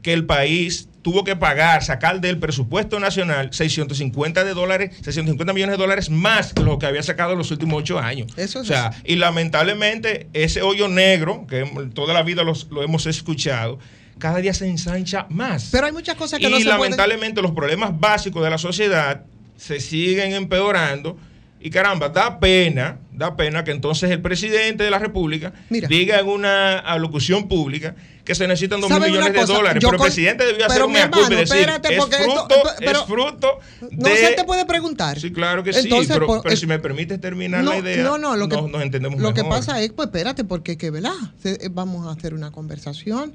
que 0.02 0.12
el 0.12 0.24
país 0.24 0.88
tuvo 1.02 1.24
que 1.24 1.34
pagar, 1.34 1.82
sacar 1.82 2.20
del 2.20 2.38
presupuesto 2.38 3.00
nacional 3.00 3.48
650 3.52 4.44
de 4.44 4.54
dólares, 4.54 4.90
650 5.02 5.52
millones 5.52 5.76
de 5.76 5.82
dólares 5.82 6.10
más 6.10 6.52
que 6.54 6.62
lo 6.62 6.78
que 6.78 6.86
había 6.86 7.02
sacado 7.02 7.32
en 7.32 7.38
los 7.38 7.50
últimos 7.50 7.80
ocho 7.80 7.98
años. 7.98 8.32
Eso 8.36 8.60
o 8.60 8.62
es 8.62 8.68
sea, 8.68 8.92
y 9.04 9.16
lamentablemente 9.16 10.28
ese 10.32 10.62
hoyo 10.62 10.88
negro, 10.88 11.46
que 11.48 11.64
toda 11.94 12.14
la 12.14 12.22
vida 12.22 12.44
los- 12.44 12.68
lo 12.70 12.82
hemos 12.82 13.06
escuchado, 13.06 13.78
cada 14.20 14.38
día 14.38 14.54
se 14.54 14.68
ensancha 14.68 15.26
más. 15.30 15.70
Pero 15.72 15.86
hay 15.86 15.92
muchas 15.92 16.14
cosas 16.14 16.38
que 16.38 16.46
y 16.46 16.50
no 16.50 16.58
se 16.58 16.64
pueden- 16.66 16.78
lamentablemente 16.80 17.42
los 17.42 17.50
problemas 17.50 17.98
básicos 17.98 18.44
de 18.44 18.50
la 18.50 18.58
sociedad 18.58 19.24
se 19.56 19.80
siguen 19.80 20.32
empeorando. 20.34 21.18
Y 21.60 21.68
caramba, 21.70 22.08
da 22.08 22.38
pena, 22.38 22.98
da 23.20 23.36
pena 23.36 23.62
que 23.64 23.70
entonces 23.70 24.10
el 24.10 24.20
presidente 24.22 24.82
de 24.82 24.90
la 24.90 24.98
República 24.98 25.52
diga 25.68 26.18
en 26.18 26.26
una 26.26 26.78
alocución 26.78 27.48
pública 27.48 27.94
que 28.24 28.34
se 28.34 28.46
necesitan 28.46 28.80
dos 28.80 28.88
mil 28.90 28.98
¿Sabe 28.98 29.10
una 29.10 29.20
millones 29.28 29.46
de 29.48 29.54
dólares. 29.54 29.82
Yo 29.82 29.88
pero 29.90 30.02
el 30.02 30.08
presidente 30.08 30.46
debió 30.46 30.66
hacer 30.66 30.82
un 30.84 30.92
mea 30.92 31.10
culpa 31.10 31.32
y 31.32 31.36
decir, 31.36 31.56
espérate, 31.56 31.88
es 31.96 31.98
esto- 32.04 32.16
fruto, 32.24 32.48
pero- 32.78 33.00
es 33.00 33.06
fruto 33.06 33.58
No 33.90 34.08
se 34.08 34.32
te 34.36 34.44
puede 34.44 34.64
preguntar. 34.66 35.18
Sí, 35.20 35.32
claro 35.32 35.62
que 35.62 35.72
sí, 35.72 35.88
pero, 36.08 36.26
por- 36.26 36.42
pero 36.42 36.54
eh, 36.54 36.56
si 36.56 36.66
me 36.66 36.78
permites 36.78 37.20
terminar 37.20 37.62
no, 37.64 37.72
la 37.72 37.78
idea, 37.78 38.02
no, 38.02 38.18
no, 38.18 38.36
lo 38.36 38.48
que, 38.48 38.56
nos, 38.56 38.70
nos 38.70 38.82
entendemos 38.82 39.20
Lo 39.20 39.34
que 39.34 39.44
pasa 39.44 39.80
es, 39.82 39.90
pues 39.92 40.06
espérate, 40.06 40.44
porque 40.44 40.76
que, 40.78 40.90
¿verdad? 40.90 41.12
Eh, 41.44 41.68
Vamos 41.72 42.06
a 42.06 42.12
hacer 42.12 42.32
una 42.34 42.50
conversación, 42.50 43.34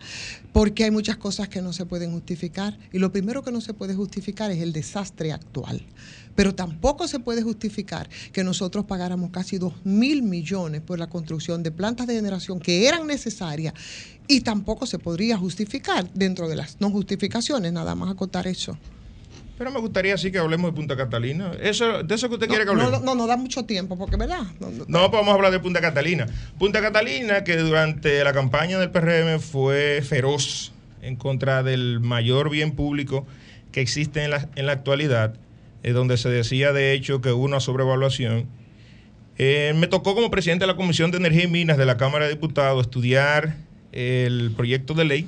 porque 0.52 0.84
hay 0.86 0.92
muchas 0.92 1.18
cosas 1.18 1.48
que 1.50 1.62
no 1.62 1.74
se 1.74 1.86
pueden 1.86 2.12
justificar. 2.12 2.78
Y 2.92 3.00
lo 3.00 3.12
primero 3.12 3.44
que 3.44 3.52
no 3.52 3.62
se 3.62 3.74
puede 3.74 3.94
justificar 3.96 4.50
es 4.52 4.62
el 4.62 4.72
desastre 4.74 5.32
actual. 5.34 5.82
Pero 6.36 6.54
tampoco 6.54 7.08
se 7.08 7.20
puede 7.20 7.42
justificar 7.42 8.10
que 8.34 8.44
nosotros 8.44 8.86
pagáramos 8.86 9.30
casi 9.32 9.58
2 9.58 9.74
mil 9.86 10.22
millones 10.22 10.82
por 10.82 11.00
la 11.00 11.08
construcción 11.08 11.64
de 11.64 11.72
plantas 11.72 12.08
de 12.08 12.16
generación 12.16 12.60
que 12.60 12.88
eran 12.88 13.08
necesarias 13.08 13.74
y 14.28 14.42
tampoco 14.42 14.86
se 14.86 15.00
podría 15.00 15.38
justificar 15.38 16.10
dentro 16.14 16.48
de 16.50 16.56
las 16.58 16.82
no 16.82 16.90
justificaciones, 16.90 17.72
nada 17.72 17.96
más 17.96 18.12
acotar 18.12 18.48
eso. 18.48 18.78
Pero 19.58 19.72
me 19.72 19.80
gustaría 19.80 20.18
sí 20.18 20.34
que 20.34 20.38
hablemos 20.38 20.72
de 20.72 20.76
Punta 20.76 20.98
Catalina. 20.98 21.54
Eso, 21.62 22.04
de 22.04 22.14
eso 22.16 22.28
que 22.28 22.34
usted 22.34 22.48
No, 22.48 22.54
quiere 22.54 22.66
que 22.70 22.76
no, 22.76 22.82
hablemos. 22.82 23.04
no, 23.06 23.16
no 23.16 23.26
da 23.26 23.38
mucho 23.38 23.64
tiempo, 23.64 23.98
porque 23.98 24.18
¿verdad? 24.18 24.42
No, 24.60 24.70
no- 24.70 24.84
No, 24.90 25.00
pues 25.10 25.22
vamos 25.22 25.30
a 25.30 25.36
hablar 25.36 25.54
de 25.54 25.60
Punta 25.62 25.80
Catalina. 25.80 26.26
Punta 26.60 26.82
Catalina, 26.82 27.46
que 27.46 27.56
durante 27.56 28.22
la 28.26 28.34
campaña 28.34 28.78
del 28.80 28.92
PRM 28.92 29.40
fue 29.40 30.02
feroz 30.06 30.74
en 31.02 31.16
contra 31.16 31.64
del 31.64 32.02
mayor 32.02 32.50
bien 32.50 32.72
público 32.76 33.26
que 33.72 33.80
existe 33.80 34.26
en 34.26 34.32
la, 34.32 34.50
en 34.56 34.66
la 34.66 34.74
actualidad, 34.74 35.36
eh, 35.86 35.92
donde 35.94 36.18
se 36.18 36.30
decía 36.30 36.74
de 36.74 36.94
hecho 36.94 37.22
que 37.22 37.32
hubo 37.32 37.44
una 37.46 37.60
sobrevaluación. 37.60 38.48
Eh, 39.38 39.74
me 39.76 39.86
tocó 39.88 40.16
como 40.16 40.32
presidente 40.32 40.64
de 40.64 40.68
la 40.68 40.76
Comisión 40.76 41.12
de 41.12 41.18
Energía 41.18 41.44
y 41.44 41.48
Minas 41.48 41.78
de 41.78 41.86
la 41.86 41.98
Cámara 41.98 42.26
de 42.26 42.32
Diputados 42.32 42.82
estudiar 42.88 43.58
el 43.92 44.52
proyecto 44.56 44.94
de 44.96 45.06
ley 45.06 45.28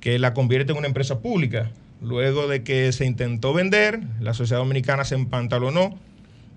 que 0.00 0.18
la 0.18 0.32
convierte 0.32 0.72
en 0.72 0.78
una 0.78 0.86
empresa 0.86 1.20
pública. 1.20 1.70
Luego 2.00 2.46
de 2.48 2.62
que 2.62 2.92
se 2.92 3.04
intentó 3.04 3.52
vender, 3.52 4.00
la 4.20 4.32
sociedad 4.34 4.60
dominicana 4.60 5.04
se 5.04 5.14
empantalonó 5.14 5.98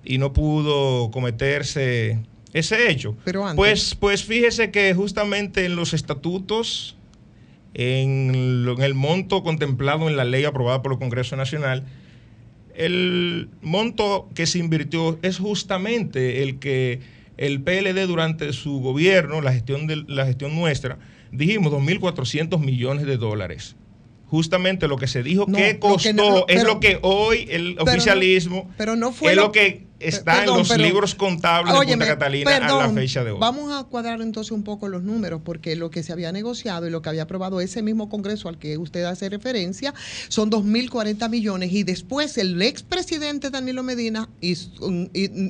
y 0.06 0.18
no 0.18 0.32
pudo 0.32 1.12
cometerse 1.12 2.20
ese 2.54 2.90
hecho. 2.92 3.16
Pero 3.26 3.44
antes- 3.46 3.56
Pues, 3.58 3.96
pues 3.96 4.24
fíjese 4.24 4.72
que 4.72 4.94
justamente 4.94 5.66
en 5.66 5.76
los 5.76 5.94
estatutos, 5.94 6.96
en 7.74 8.66
el 8.80 8.94
monto 8.96 9.44
contemplado 9.44 10.08
en 10.10 10.18
la 10.18 10.24
ley 10.26 10.46
aprobada 10.46 10.82
por 10.82 10.94
el 10.94 11.00
Congreso 11.00 11.36
Nacional, 11.36 11.84
el 12.80 13.50
monto 13.62 14.30
que 14.34 14.46
se 14.48 14.58
invirtió 14.60 15.20
es 15.22 15.38
justamente 15.38 16.42
el 16.44 16.60
que 16.60 17.00
el 17.38 17.62
PLD 17.62 18.06
durante 18.08 18.52
su 18.54 18.80
gobierno, 18.80 19.42
la 19.42 19.54
gestión, 19.54 19.86
de, 19.88 20.04
la 20.08 20.26
gestión 20.26 20.56
nuestra, 20.56 20.98
dijimos 21.32 21.72
2.400 21.74 22.60
millones 22.60 23.06
de 23.06 23.18
dólares. 23.18 23.76
Justamente 24.28 24.88
lo 24.88 24.98
que 24.98 25.08
se 25.08 25.24
dijo 25.24 25.46
No, 25.48 25.58
que 25.58 25.74
lo 25.74 25.80
costó 25.80 26.02
que 26.10 26.14
no- 26.14 26.46
es 26.48 26.64
lo 26.64 26.80
que 26.80 27.00
hoy 27.02 27.48
el 27.50 27.74
pero 27.76 27.86
no- 27.86 27.92
oficialismo 27.92 28.70
pero 28.78 28.96
no 28.96 29.12
fue 29.12 29.32
es 29.32 29.36
lo- 29.36 29.44
lo 29.44 29.52
que 29.52 29.88
está 30.00 30.40
Perdón, 30.40 30.56
en 30.56 30.60
los 30.60 30.70
pero- 30.70 30.84
libros 30.84 31.16
contables 31.16 31.74
de 31.74 31.80
Óyeme, 31.80 32.06
Punta 32.06 32.08
Catalina 32.08 32.56
a 32.58 32.88
la 32.88 32.90
fecha 32.92 33.24
de 33.24 33.32
hoy. 33.32 33.40
Vamos 33.40 33.74
a 33.74 33.84
cuadrar 33.84 34.22
entonces 34.22 34.52
un 34.52 34.64
poco 34.64 34.88
los 34.88 35.04
números, 35.04 35.42
porque 35.44 35.76
lo 35.76 35.90
que 35.90 36.04
se 36.04 36.12
había 36.14 36.32
negociado 36.32 36.88
y 36.88 36.90
lo 36.90 37.02
que 37.02 37.10
había 37.10 37.24
aprobado 37.24 37.62
ese 37.62 37.82
mismo 37.82 38.10
Congreso 38.10 38.50
al 38.50 38.58
que 38.58 38.78
usted 38.78 39.04
hace 39.04 39.30
referencia 39.30 39.94
son 40.28 40.50
2.040 40.50 41.30
millones 41.30 41.72
y 41.74 41.84
después 41.84 42.38
el 42.38 42.62
expresidente 42.62 43.50
Danilo 43.50 43.84
Medina 43.84 44.30
hizo 44.42 44.70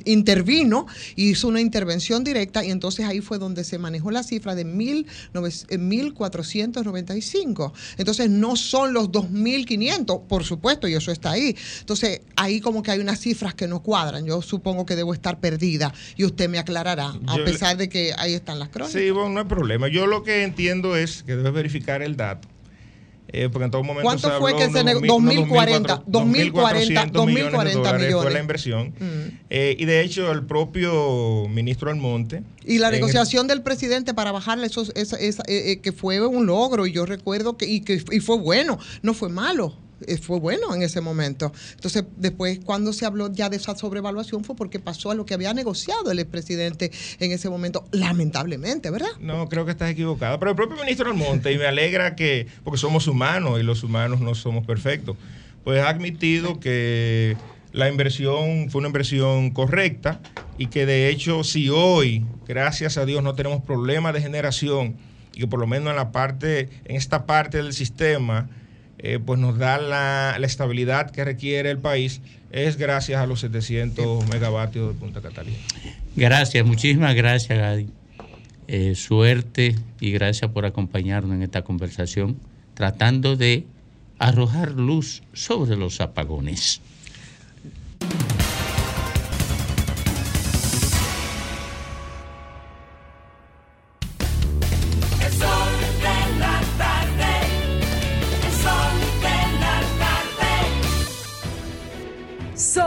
intervino, 0.04 0.86
hizo 1.16 1.48
una 1.48 1.60
intervención 1.60 2.24
directa 2.24 2.64
y 2.64 2.70
entonces 2.70 3.06
ahí 3.06 3.20
fue 3.20 3.38
donde 3.38 3.64
se 3.64 3.78
manejó 3.78 4.10
la 4.10 4.22
cifra 4.22 4.54
de 4.54 4.66
1.900, 4.66 5.66
eh, 5.68 5.78
1.495. 5.78 7.72
Entonces 7.98 8.30
no 8.30 8.56
son 8.56 8.92
los 8.92 9.10
2.500, 9.10 10.22
por 10.26 10.44
supuesto, 10.44 10.88
y 10.88 10.94
eso 10.94 11.12
está 11.12 11.32
ahí. 11.32 11.56
Entonces 11.80 12.22
ahí 12.36 12.60
como 12.60 12.82
que 12.82 12.90
hay 12.90 12.98
unas 13.00 13.20
cifras 13.20 13.54
que 13.54 13.66
no 13.68 13.82
cuadran. 13.82 14.24
Yo 14.24 14.39
supongo 14.42 14.86
que 14.86 14.96
debo 14.96 15.12
estar 15.14 15.40
perdida 15.40 15.92
y 16.16 16.24
usted 16.24 16.48
me 16.48 16.58
aclarará, 16.58 17.14
a 17.26 17.36
Yo 17.36 17.44
pesar 17.44 17.76
de 17.76 17.88
que 17.88 18.12
ahí 18.18 18.34
están 18.34 18.58
las 18.58 18.68
crónicas. 18.68 18.92
Sí, 19.00 19.10
bueno, 19.10 19.30
no 19.30 19.40
hay 19.40 19.46
problema. 19.46 19.88
Yo 19.88 20.06
lo 20.06 20.22
que 20.22 20.42
entiendo 20.44 20.96
es 20.96 21.22
que 21.22 21.36
debes 21.36 21.52
verificar 21.52 22.02
el 22.02 22.16
dato. 22.16 22.48
Eh, 23.32 23.48
porque 23.48 23.66
en 23.66 23.70
todo 23.70 23.84
momento 23.84 24.02
¿Cuánto 24.02 24.28
se 24.28 24.38
fue 24.40 24.50
habló 24.50 24.66
que 24.66 24.72
se 24.76 24.82
negó? 24.82 25.00
2.040 25.02 26.02
2040, 26.04 26.04
2.400 26.04 26.26
millones 26.26 27.12
de 27.12 27.12
2040 27.12 27.78
dólares 27.78 28.00
fue 28.00 28.06
millones. 28.08 28.32
la 28.32 28.40
inversión. 28.40 28.88
Mm. 28.98 29.38
Eh, 29.50 29.76
y 29.78 29.84
de 29.84 30.00
hecho, 30.00 30.32
el 30.32 30.44
propio 30.46 31.46
ministro 31.48 31.90
Almonte. 31.90 32.42
Y 32.64 32.78
la 32.78 32.88
el- 32.88 32.94
negociación 32.94 33.46
del 33.46 33.62
presidente 33.62 34.14
para 34.14 34.32
bajarle 34.32 34.66
esos, 34.66 34.90
esa, 34.96 35.16
esa, 35.16 35.44
eh, 35.46 35.70
eh, 35.72 35.78
que 35.80 35.92
fue 35.92 36.26
un 36.26 36.46
logro, 36.46 36.88
y 36.88 36.92
yo 36.92 37.06
recuerdo 37.06 37.56
que, 37.56 37.66
y 37.66 37.82
que 37.82 38.02
y 38.10 38.18
fue 38.18 38.36
bueno, 38.36 38.80
no 39.02 39.14
fue 39.14 39.28
malo, 39.28 39.74
eh, 39.76 39.76
fue 40.22 40.38
bueno 40.38 40.74
en 40.74 40.82
ese 40.82 41.00
momento. 41.00 41.52
Entonces, 41.74 42.04
después, 42.16 42.60
cuando 42.64 42.92
se 42.92 43.06
habló 43.06 43.32
ya 43.32 43.48
de 43.48 43.56
esa 43.56 43.76
sobrevaluación, 43.76 44.44
fue 44.44 44.56
porque 44.56 44.78
pasó 44.78 45.10
a 45.10 45.14
lo 45.14 45.26
que 45.26 45.34
había 45.34 45.54
negociado 45.54 46.10
el 46.10 46.18
expresidente 46.18 46.90
en 47.18 47.32
ese 47.32 47.48
momento, 47.48 47.84
lamentablemente, 47.92 48.90
¿verdad? 48.90 49.10
No, 49.20 49.48
creo 49.48 49.64
que 49.64 49.72
estás 49.72 49.90
equivocada. 49.90 50.38
Pero 50.38 50.50
el 50.50 50.56
propio 50.56 50.76
ministro 50.76 51.10
Almonte, 51.10 51.52
y 51.52 51.58
me 51.58 51.66
alegra 51.66 52.16
que, 52.16 52.46
porque 52.64 52.78
somos 52.78 53.06
humanos 53.06 53.60
y 53.60 53.62
los 53.62 53.82
humanos 53.82 54.20
no 54.20 54.34
somos 54.34 54.66
perfectos, 54.66 55.16
pues 55.64 55.82
ha 55.82 55.88
admitido 55.88 56.60
que 56.60 57.36
la 57.72 57.88
inversión 57.88 58.70
fue 58.70 58.80
una 58.80 58.88
inversión 58.88 59.50
correcta 59.50 60.20
y 60.58 60.66
que 60.66 60.86
de 60.86 61.08
hecho 61.08 61.44
si 61.44 61.68
hoy, 61.68 62.24
gracias 62.46 62.96
a 62.96 63.04
Dios, 63.04 63.22
no 63.22 63.34
tenemos 63.34 63.62
problemas 63.62 64.14
de 64.14 64.20
generación 64.20 64.96
y 65.34 65.40
que 65.40 65.46
por 65.46 65.60
lo 65.60 65.66
menos 65.66 65.90
en 65.90 65.96
la 65.96 66.12
parte, 66.12 66.68
en 66.84 66.96
esta 66.96 67.26
parte 67.26 67.58
del 67.58 67.72
sistema, 67.72 68.48
eh, 69.02 69.18
pues 69.24 69.38
nos 69.40 69.58
da 69.58 69.78
la, 69.78 70.36
estabilidad 70.42 71.10
que 71.10 71.24
requiere 71.24 71.70
el 71.70 71.78
país, 71.78 72.20
es 72.52 72.76
gracias 72.76 73.20
a 73.20 73.26
los 73.26 73.40
700 73.40 74.28
megavatios 74.28 74.92
de 74.92 75.00
Punta 75.00 75.20
Catalina. 75.20 75.56
Gracias, 76.16 76.66
muchísimas 76.66 77.14
gracias, 77.14 77.58
Gadi. 77.58 77.88
Eh, 78.68 78.94
suerte 78.94 79.74
y 80.00 80.12
gracias 80.12 80.50
por 80.50 80.66
acompañarnos 80.66 81.34
en 81.34 81.42
esta 81.42 81.62
conversación, 81.62 82.38
tratando 82.74 83.36
de 83.36 83.64
arrojar 84.18 84.72
luz 84.72 85.22
sobre 85.32 85.76
los 85.76 86.00
apagones. 86.00 86.80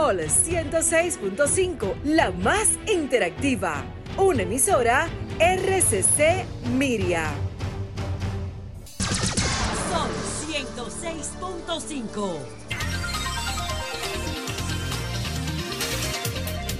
Sol 0.04 0.20
106.5, 0.20 2.02
la 2.04 2.30
más 2.30 2.72
interactiva. 2.92 3.82
Una 4.18 4.42
emisora 4.42 5.08
RCC 5.38 6.44
Miria. 6.76 7.32
Sol 9.88 10.10
106.5. 10.46 12.36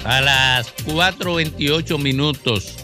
A 0.04 0.20
las 0.20 0.76
4.28 0.84 1.98
minutos 1.98 2.76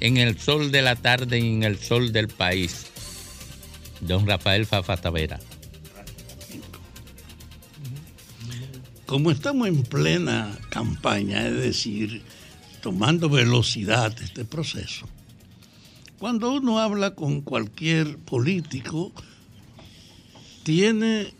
en 0.00 0.18
el 0.18 0.38
sol 0.38 0.72
de 0.72 0.82
la 0.82 0.94
tarde 0.94 1.38
y 1.38 1.54
en 1.54 1.62
el 1.62 1.78
sol 1.78 2.12
del 2.12 2.28
país. 2.28 2.88
Don 4.02 4.26
Rafael 4.26 4.66
Fafa 4.66 4.98
Tavera. 4.98 5.40
Como 9.14 9.30
estamos 9.30 9.68
en 9.68 9.84
plena 9.84 10.58
campaña, 10.70 11.46
es 11.46 11.54
decir, 11.54 12.22
tomando 12.80 13.28
velocidad 13.28 14.12
este 14.20 14.44
proceso, 14.44 15.06
cuando 16.18 16.52
uno 16.52 16.80
habla 16.80 17.14
con 17.14 17.40
cualquier 17.40 18.18
político, 18.18 19.12
tiene 20.64 21.32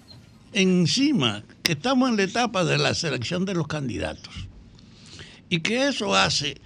encima 0.53 1.43
que 1.65 1.73
estamos 1.73 2.11
en 2.11 2.17
la 2.17 2.23
etapa 2.23 2.63
de 2.65 2.79
la 2.79 2.95
selección 2.95 3.45
de 3.45 3.55
los 3.55 3.67
candidatos. 3.67 4.33
Y 5.49 5.59
que 5.59 5.89
eso 5.89 6.15
hace, 6.15 6.61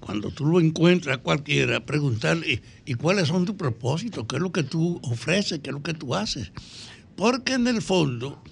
cuando 0.00 0.30
tú 0.30 0.44
lo 0.44 0.60
encuentras 0.60 1.16
a 1.16 1.22
cualquiera, 1.22 1.86
preguntarle, 1.86 2.60
¿y 2.84 2.92
cuáles 2.92 3.28
son 3.28 3.46
tus 3.46 3.56
propósitos? 3.56 4.26
¿Qué 4.28 4.36
es 4.36 4.42
lo 4.42 4.52
que 4.52 4.64
tú 4.64 5.00
ofreces? 5.02 5.60
¿Qué 5.60 5.70
es 5.70 5.74
lo 5.74 5.82
que 5.82 5.94
tú 5.94 6.14
haces? 6.14 6.52
Porque 7.16 7.54
en 7.54 7.66
el 7.68 7.80
fondo, 7.80 8.42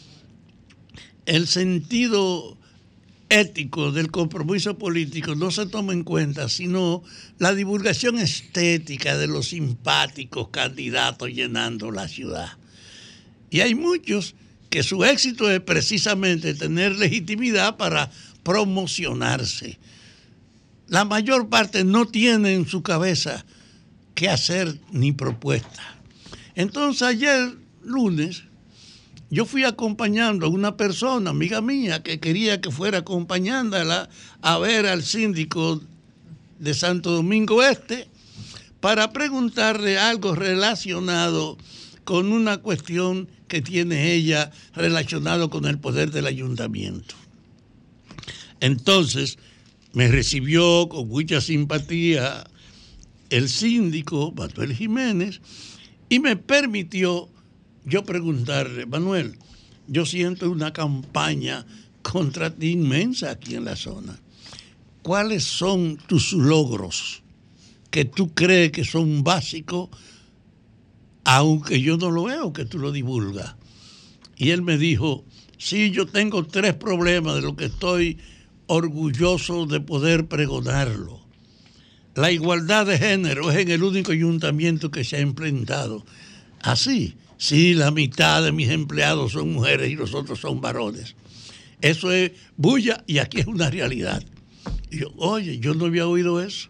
el 1.28 1.46
sentido 1.46 2.56
ético 3.28 3.92
del 3.92 4.10
compromiso 4.10 4.78
político 4.78 5.34
no 5.34 5.50
se 5.50 5.66
toma 5.66 5.92
en 5.92 6.02
cuenta, 6.02 6.48
sino 6.48 7.02
la 7.38 7.54
divulgación 7.54 8.18
estética 8.18 9.18
de 9.18 9.26
los 9.26 9.48
simpáticos 9.48 10.48
candidatos 10.48 11.28
llenando 11.28 11.90
la 11.90 12.08
ciudad. 12.08 12.48
Y 13.50 13.60
hay 13.60 13.74
muchos 13.74 14.34
que 14.70 14.82
su 14.82 15.04
éxito 15.04 15.50
es 15.50 15.60
precisamente 15.60 16.54
tener 16.54 16.96
legitimidad 16.96 17.76
para 17.76 18.10
promocionarse. 18.42 19.78
La 20.86 21.04
mayor 21.04 21.50
parte 21.50 21.84
no 21.84 22.06
tiene 22.06 22.54
en 22.54 22.66
su 22.66 22.82
cabeza 22.82 23.44
qué 24.14 24.30
hacer 24.30 24.78
ni 24.92 25.12
propuesta. 25.12 25.98
Entonces 26.54 27.02
ayer 27.02 27.54
lunes 27.84 28.44
yo 29.30 29.44
fui 29.44 29.64
acompañando 29.64 30.46
a 30.46 30.48
una 30.48 30.76
persona, 30.76 31.30
amiga 31.30 31.60
mía, 31.60 32.02
que 32.02 32.18
quería 32.18 32.60
que 32.60 32.70
fuera 32.70 32.98
acompañándola 32.98 34.08
a 34.40 34.58
ver 34.58 34.86
al 34.86 35.02
síndico 35.02 35.82
de 36.58 36.74
Santo 36.74 37.10
Domingo 37.10 37.62
Este 37.62 38.08
para 38.80 39.12
preguntarle 39.12 39.98
algo 39.98 40.34
relacionado 40.34 41.58
con 42.04 42.32
una 42.32 42.58
cuestión 42.58 43.28
que 43.48 43.60
tiene 43.60 44.12
ella 44.12 44.50
relacionado 44.74 45.50
con 45.50 45.66
el 45.66 45.78
poder 45.78 46.10
del 46.10 46.26
ayuntamiento. 46.26 47.14
Entonces 48.60 49.38
me 49.92 50.08
recibió 50.08 50.88
con 50.88 51.08
mucha 51.08 51.40
simpatía 51.40 52.48
el 53.30 53.48
síndico 53.48 54.32
Manuel 54.32 54.74
Jiménez 54.74 55.40
y 56.08 56.18
me 56.20 56.36
permitió 56.36 57.28
yo 57.88 58.04
preguntarle, 58.04 58.86
Manuel, 58.86 59.38
yo 59.86 60.04
siento 60.04 60.50
una 60.50 60.72
campaña 60.72 61.64
contra 62.02 62.54
ti 62.54 62.70
inmensa 62.70 63.30
aquí 63.30 63.54
en 63.54 63.64
la 63.64 63.76
zona. 63.76 64.18
¿Cuáles 65.02 65.44
son 65.44 65.96
tus 65.96 66.32
logros 66.32 67.22
que 67.90 68.04
tú 68.04 68.34
crees 68.34 68.72
que 68.72 68.84
son 68.84 69.24
básicos, 69.24 69.88
aunque 71.24 71.80
yo 71.80 71.96
no 71.96 72.10
lo 72.10 72.24
veo 72.24 72.52
que 72.52 72.64
tú 72.64 72.78
lo 72.78 72.92
divulgas? 72.92 73.56
Y 74.36 74.50
él 74.50 74.62
me 74.62 74.76
dijo, 74.78 75.24
sí, 75.56 75.90
yo 75.90 76.06
tengo 76.06 76.46
tres 76.46 76.74
problemas 76.74 77.36
de 77.36 77.42
lo 77.42 77.56
que 77.56 77.66
estoy 77.66 78.18
orgulloso 78.66 79.66
de 79.66 79.80
poder 79.80 80.28
pregonarlo. 80.28 81.20
La 82.14 82.30
igualdad 82.30 82.86
de 82.86 82.98
género 82.98 83.50
es 83.50 83.58
en 83.58 83.70
el 83.70 83.82
único 83.82 84.12
ayuntamiento 84.12 84.90
que 84.90 85.04
se 85.04 85.16
ha 85.16 85.20
implementado. 85.20 86.04
Así, 86.60 87.14
sí, 87.38 87.72
la 87.72 87.90
mitad 87.90 88.42
de 88.42 88.52
mis 88.52 88.68
empleados 88.68 89.32
son 89.32 89.52
mujeres 89.52 89.90
y 89.90 89.94
los 89.94 90.12
otros 90.12 90.40
son 90.40 90.60
varones. 90.60 91.16
Eso 91.80 92.12
es 92.12 92.32
bulla 92.56 93.02
y 93.06 93.18
aquí 93.18 93.40
es 93.40 93.46
una 93.46 93.70
realidad. 93.70 94.22
Y 94.90 94.98
yo, 95.00 95.12
oye, 95.16 95.58
yo 95.58 95.74
no 95.74 95.86
había 95.86 96.06
oído 96.06 96.42
eso. 96.42 96.68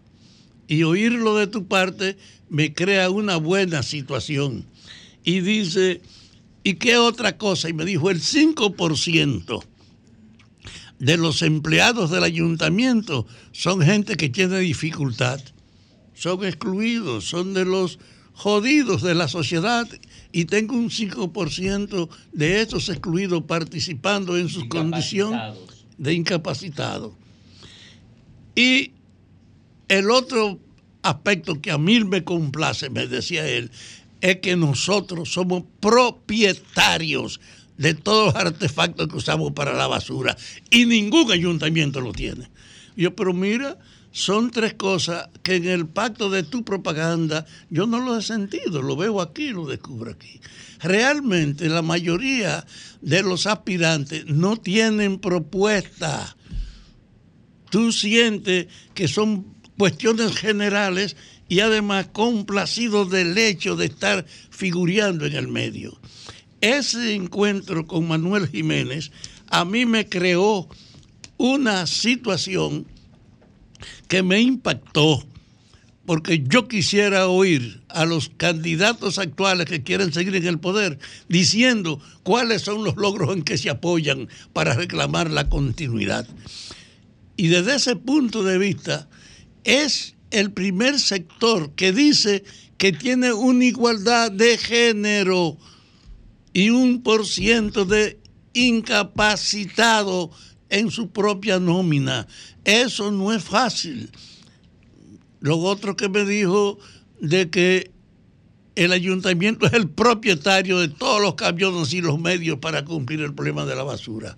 Y 0.68 0.82
oírlo 0.82 1.36
de 1.36 1.46
tu 1.46 1.66
parte 1.66 2.16
me 2.50 2.74
crea 2.74 3.10
una 3.10 3.36
buena 3.36 3.82
situación. 3.82 4.66
Y 5.24 5.40
dice, 5.40 6.02
¿y 6.62 6.74
qué 6.74 6.98
otra 6.98 7.36
cosa? 7.36 7.68
Y 7.68 7.72
me 7.72 7.84
dijo, 7.84 8.10
el 8.10 8.20
5% 8.20 9.64
de 10.98 11.16
los 11.16 11.42
empleados 11.42 12.10
del 12.10 12.24
ayuntamiento 12.24 13.26
son 13.52 13.80
gente 13.82 14.16
que 14.16 14.28
tiene 14.28 14.58
dificultad, 14.58 15.40
son 16.14 16.44
excluidos, 16.44 17.24
son 17.24 17.54
de 17.54 17.64
los 17.64 17.98
jodidos 18.32 19.02
de 19.02 19.14
la 19.14 19.28
sociedad 19.28 19.88
y 20.32 20.44
tengo 20.44 20.74
un 20.74 20.90
5% 20.90 22.08
de 22.32 22.60
esos 22.60 22.88
excluidos 22.88 23.42
participando 23.44 24.36
en 24.36 24.48
su 24.48 24.68
condición 24.68 25.38
de 25.96 26.14
incapacitados. 26.14 27.12
Y 28.54 28.92
el 29.88 30.10
otro 30.10 30.58
aspecto 31.02 31.60
que 31.60 31.70
a 31.70 31.78
mí 31.78 32.04
me 32.04 32.24
complace, 32.24 32.90
me 32.90 33.06
decía 33.06 33.48
él, 33.48 33.70
es 34.20 34.36
que 34.36 34.56
nosotros 34.56 35.32
somos 35.32 35.64
propietarios 35.80 37.40
de 37.76 37.94
todos 37.94 38.34
los 38.34 38.34
artefactos 38.34 39.08
que 39.08 39.16
usamos 39.16 39.52
para 39.52 39.72
la 39.72 39.86
basura 39.86 40.36
y 40.70 40.84
ningún 40.84 41.30
ayuntamiento 41.30 42.00
lo 42.00 42.12
tiene. 42.12 42.50
Yo, 42.96 43.14
pero 43.14 43.32
mira, 43.32 43.78
son 44.10 44.50
tres 44.50 44.74
cosas 44.74 45.28
que 45.42 45.56
en 45.56 45.66
el 45.66 45.86
pacto 45.86 46.30
de 46.30 46.42
tu 46.42 46.64
propaganda 46.64 47.46
yo 47.70 47.86
no 47.86 48.00
lo 48.00 48.16
he 48.16 48.22
sentido, 48.22 48.82
lo 48.82 48.96
veo 48.96 49.20
aquí, 49.20 49.50
lo 49.50 49.66
descubro 49.66 50.10
aquí. 50.10 50.40
Realmente 50.80 51.68
la 51.68 51.82
mayoría 51.82 52.66
de 53.00 53.22
los 53.22 53.46
aspirantes 53.46 54.26
no 54.26 54.56
tienen 54.56 55.18
propuesta. 55.18 56.36
Tú 57.70 57.92
sientes 57.92 58.68
que 58.94 59.08
son 59.08 59.46
cuestiones 59.76 60.34
generales 60.36 61.16
y 61.48 61.60
además 61.60 62.08
complacidos 62.12 63.10
del 63.10 63.36
hecho 63.36 63.76
de 63.76 63.86
estar 63.86 64.24
figureando 64.50 65.26
en 65.26 65.34
el 65.34 65.48
medio. 65.48 65.98
Ese 66.60 67.14
encuentro 67.14 67.86
con 67.86 68.08
Manuel 68.08 68.48
Jiménez 68.48 69.12
a 69.48 69.64
mí 69.64 69.86
me 69.86 70.08
creó 70.08 70.68
una 71.36 71.86
situación 71.86 72.86
que 74.08 74.22
me 74.22 74.40
impactó, 74.40 75.24
porque 76.06 76.42
yo 76.48 76.66
quisiera 76.66 77.28
oír 77.28 77.82
a 77.88 78.06
los 78.06 78.30
candidatos 78.30 79.18
actuales 79.18 79.66
que 79.66 79.82
quieren 79.82 80.12
seguir 80.12 80.34
en 80.36 80.46
el 80.46 80.58
poder 80.58 80.98
diciendo 81.28 82.00
cuáles 82.22 82.62
son 82.62 82.82
los 82.82 82.96
logros 82.96 83.36
en 83.36 83.42
que 83.42 83.58
se 83.58 83.68
apoyan 83.68 84.28
para 84.54 84.74
reclamar 84.74 85.30
la 85.30 85.48
continuidad. 85.48 86.26
Y 87.36 87.48
desde 87.48 87.76
ese 87.76 87.96
punto 87.96 88.42
de 88.42 88.58
vista, 88.58 89.08
es 89.64 90.14
el 90.30 90.50
primer 90.52 90.98
sector 90.98 91.72
que 91.74 91.92
dice 91.92 92.42
que 92.78 92.92
tiene 92.92 93.32
una 93.32 93.64
igualdad 93.64 94.32
de 94.32 94.56
género 94.56 95.58
y 96.52 96.70
un 96.70 97.02
por 97.02 97.26
ciento 97.26 97.84
de 97.84 98.18
incapacitado 98.54 100.30
en 100.70 100.90
su 100.90 101.10
propia 101.10 101.58
nómina. 101.58 102.26
Eso 102.68 103.10
no 103.10 103.32
es 103.32 103.42
fácil. 103.42 104.10
Lo 105.40 105.56
otro 105.56 105.96
que 105.96 106.10
me 106.10 106.26
dijo 106.26 106.78
de 107.18 107.48
que 107.48 107.90
el 108.74 108.92
ayuntamiento 108.92 109.64
es 109.64 109.72
el 109.72 109.88
propietario 109.88 110.78
de 110.78 110.88
todos 110.88 111.22
los 111.22 111.34
camiones 111.34 111.94
y 111.94 112.02
los 112.02 112.20
medios 112.20 112.58
para 112.58 112.84
cumplir 112.84 113.22
el 113.22 113.32
problema 113.32 113.64
de 113.64 113.74
la 113.74 113.84
basura. 113.84 114.36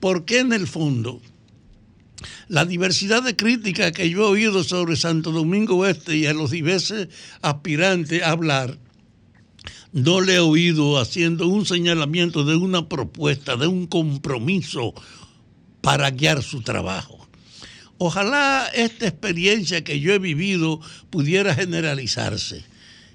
Porque 0.00 0.40
en 0.40 0.52
el 0.52 0.66
fondo, 0.66 1.20
la 2.48 2.64
diversidad 2.64 3.22
de 3.22 3.36
críticas 3.36 3.92
que 3.92 4.10
yo 4.10 4.22
he 4.22 4.30
oído 4.30 4.64
sobre 4.64 4.96
Santo 4.96 5.30
Domingo 5.30 5.76
Oeste 5.76 6.16
y 6.16 6.26
a 6.26 6.34
los 6.34 6.50
diversos 6.50 7.06
aspirantes 7.42 8.24
a 8.24 8.30
hablar, 8.30 8.76
no 9.92 10.20
le 10.20 10.34
he 10.34 10.40
oído 10.40 10.98
haciendo 10.98 11.46
un 11.46 11.64
señalamiento 11.64 12.42
de 12.42 12.56
una 12.56 12.88
propuesta, 12.88 13.56
de 13.56 13.68
un 13.68 13.86
compromiso 13.86 14.94
para 15.80 16.10
guiar 16.10 16.42
su 16.42 16.62
trabajo. 16.62 17.22
Ojalá 18.04 18.68
esta 18.74 19.06
experiencia 19.06 19.84
que 19.84 20.00
yo 20.00 20.12
he 20.12 20.18
vivido 20.18 20.80
pudiera 21.08 21.54
generalizarse. 21.54 22.64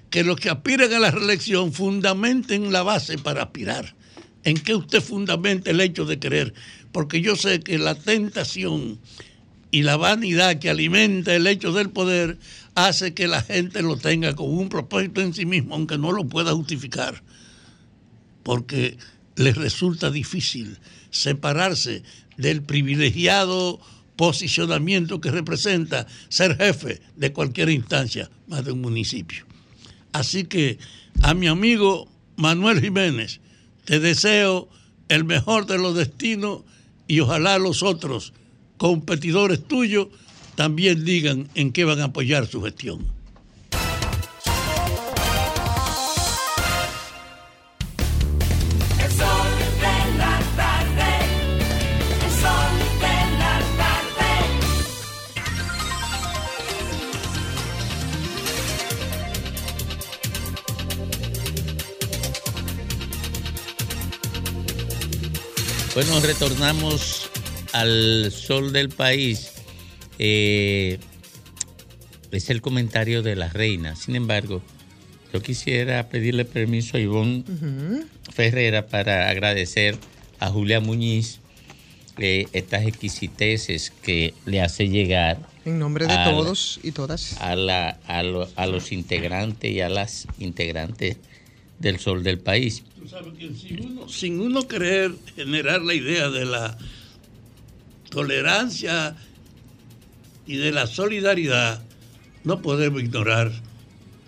Que 0.08 0.24
los 0.24 0.40
que 0.40 0.48
aspiran 0.48 0.94
a 0.94 0.98
la 0.98 1.10
reelección 1.10 1.74
fundamenten 1.74 2.72
la 2.72 2.82
base 2.82 3.18
para 3.18 3.42
aspirar. 3.42 3.94
¿En 4.44 4.56
qué 4.56 4.74
usted 4.74 5.02
fundamenta 5.02 5.70
el 5.70 5.82
hecho 5.82 6.06
de 6.06 6.18
querer? 6.18 6.54
Porque 6.90 7.20
yo 7.20 7.36
sé 7.36 7.60
que 7.60 7.76
la 7.76 7.96
tentación 7.96 8.98
y 9.70 9.82
la 9.82 9.98
vanidad 9.98 10.58
que 10.58 10.70
alimenta 10.70 11.34
el 11.34 11.46
hecho 11.46 11.74
del 11.74 11.90
poder 11.90 12.38
hace 12.74 13.12
que 13.12 13.28
la 13.28 13.42
gente 13.42 13.82
lo 13.82 13.98
tenga 13.98 14.34
como 14.34 14.52
un 14.52 14.70
propósito 14.70 15.20
en 15.20 15.34
sí 15.34 15.44
mismo, 15.44 15.74
aunque 15.74 15.98
no 15.98 16.12
lo 16.12 16.24
pueda 16.24 16.54
justificar. 16.54 17.22
Porque 18.42 18.96
les 19.36 19.54
resulta 19.54 20.10
difícil 20.10 20.78
separarse 21.10 22.02
del 22.38 22.62
privilegiado 22.62 23.82
posicionamiento 24.18 25.20
que 25.20 25.30
representa 25.30 26.08
ser 26.28 26.56
jefe 26.56 27.00
de 27.14 27.32
cualquier 27.32 27.70
instancia, 27.70 28.28
más 28.48 28.64
de 28.64 28.72
un 28.72 28.80
municipio. 28.80 29.46
Así 30.12 30.42
que 30.42 30.78
a 31.22 31.34
mi 31.34 31.46
amigo 31.46 32.08
Manuel 32.34 32.80
Jiménez, 32.80 33.40
te 33.84 34.00
deseo 34.00 34.68
el 35.08 35.24
mejor 35.24 35.66
de 35.66 35.78
los 35.78 35.94
destinos 35.94 36.62
y 37.06 37.20
ojalá 37.20 37.58
los 37.58 37.84
otros 37.84 38.32
competidores 38.76 39.66
tuyos 39.66 40.08
también 40.56 41.04
digan 41.04 41.48
en 41.54 41.72
qué 41.72 41.84
van 41.84 42.00
a 42.00 42.06
apoyar 42.06 42.48
su 42.48 42.60
gestión. 42.62 43.06
Bueno, 65.98 66.20
retornamos 66.20 67.28
al 67.72 68.30
sol 68.30 68.72
del 68.72 68.88
país. 68.88 69.50
Eh, 70.20 71.00
es 72.30 72.50
el 72.50 72.60
comentario 72.62 73.24
de 73.24 73.34
la 73.34 73.48
reina. 73.48 73.96
Sin 73.96 74.14
embargo, 74.14 74.62
yo 75.32 75.42
quisiera 75.42 76.08
pedirle 76.08 76.44
permiso 76.44 76.98
a 76.98 77.00
Ivonne 77.00 77.42
Ferrera 78.32 78.86
para 78.86 79.28
agradecer 79.28 79.96
a 80.38 80.50
Julia 80.50 80.78
Muñiz 80.78 81.40
eh, 82.18 82.46
estas 82.52 82.86
exquisiteces 82.86 83.90
que 83.90 84.34
le 84.46 84.60
hace 84.62 84.88
llegar 84.88 85.38
En 85.64 85.80
nombre 85.80 86.06
de 86.06 86.12
a 86.12 86.22
todos 86.30 86.78
y 86.84 86.92
todas. 86.92 87.40
a, 87.40 87.56
la- 87.56 87.98
a 88.06 88.22
lo- 88.22 88.48
a 88.54 88.66
los 88.68 88.92
integrantes 88.92 89.72
y 89.72 89.80
a 89.80 89.88
las 89.88 90.28
integrantes 90.38 91.16
del 91.80 91.98
sol 91.98 92.22
del 92.22 92.38
país. 92.38 92.84
Tú 93.08 93.14
sabes 93.14 93.38
que 93.38 93.54
sin 93.54 93.86
uno, 93.86 94.08
sin 94.10 94.38
uno 94.38 94.68
querer 94.68 95.12
generar 95.34 95.80
la 95.80 95.94
idea 95.94 96.28
de 96.28 96.44
la 96.44 96.76
tolerancia 98.10 99.16
y 100.46 100.56
de 100.56 100.72
la 100.72 100.86
solidaridad, 100.86 101.82
no 102.44 102.60
podemos 102.60 103.02
ignorar 103.02 103.50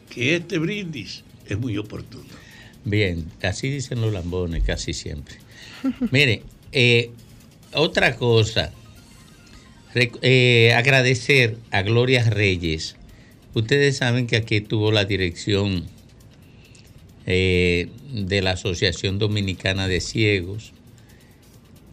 que 0.08 0.36
este 0.36 0.56
brindis 0.56 1.24
es 1.46 1.58
muy 1.58 1.76
oportuno. 1.76 2.24
Bien, 2.86 3.26
así 3.42 3.68
dicen 3.68 4.00
los 4.00 4.14
lambones 4.14 4.64
casi 4.64 4.94
siempre. 4.94 5.36
Mire, 6.10 6.42
eh, 6.72 7.10
otra 7.74 8.16
cosa, 8.16 8.72
eh, 9.94 10.72
agradecer 10.74 11.58
a 11.70 11.82
Gloria 11.82 12.30
Reyes. 12.30 12.96
Ustedes 13.52 13.98
saben 13.98 14.26
que 14.26 14.36
aquí 14.36 14.62
tuvo 14.62 14.90
la 14.90 15.04
dirección 15.04 15.84
eh, 17.26 17.90
de 18.12 18.42
la 18.42 18.52
Asociación 18.52 19.18
Dominicana 19.18 19.88
de 19.88 20.00
Ciegos, 20.00 20.72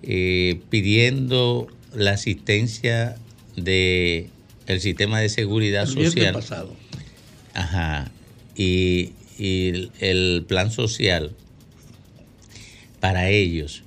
eh, 0.04 0.60
pidiendo 0.70 1.68
la 1.94 2.12
asistencia 2.12 3.18
de 3.56 4.30
el 4.68 4.82
sistema 4.82 5.20
de 5.20 5.30
seguridad 5.30 5.84
El 5.84 6.06
social. 6.06 6.34
pasado. 6.34 6.76
Ajá. 7.54 8.12
Y, 8.56 9.14
y 9.38 9.70
el, 9.70 9.92
el 10.00 10.46
plan 10.48 10.72
social 10.72 11.34
para 13.00 13.30
ellos. 13.30 13.84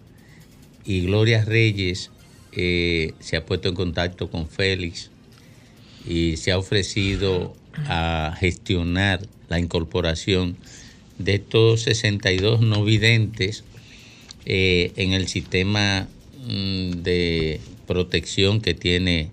Y 0.85 1.03
Gloria 1.03 1.45
Reyes 1.45 2.11
eh, 2.53 3.13
se 3.21 3.37
ha 3.37 3.45
puesto 3.47 3.69
en 3.69 3.75
contacto 3.75 4.31
con 4.31 4.49
Félix 4.49 5.11
y 6.09 6.37
se 6.37 6.53
ha 6.53 6.59
ofrecido 6.59 7.55
a 7.87 8.35
gestionar 8.39 9.21
la 9.49 9.59
incorporación 9.61 10.57
de 11.25 11.35
estos 11.35 11.83
62 11.83 12.61
no 12.61 12.83
videntes 12.83 13.65
eh, 14.47 14.93
en 14.97 15.13
el 15.13 15.29
sistema 15.29 16.09
mm, 16.47 17.03
de 17.03 17.61
protección 17.87 18.61
que 18.61 18.75
tiene 18.75 19.31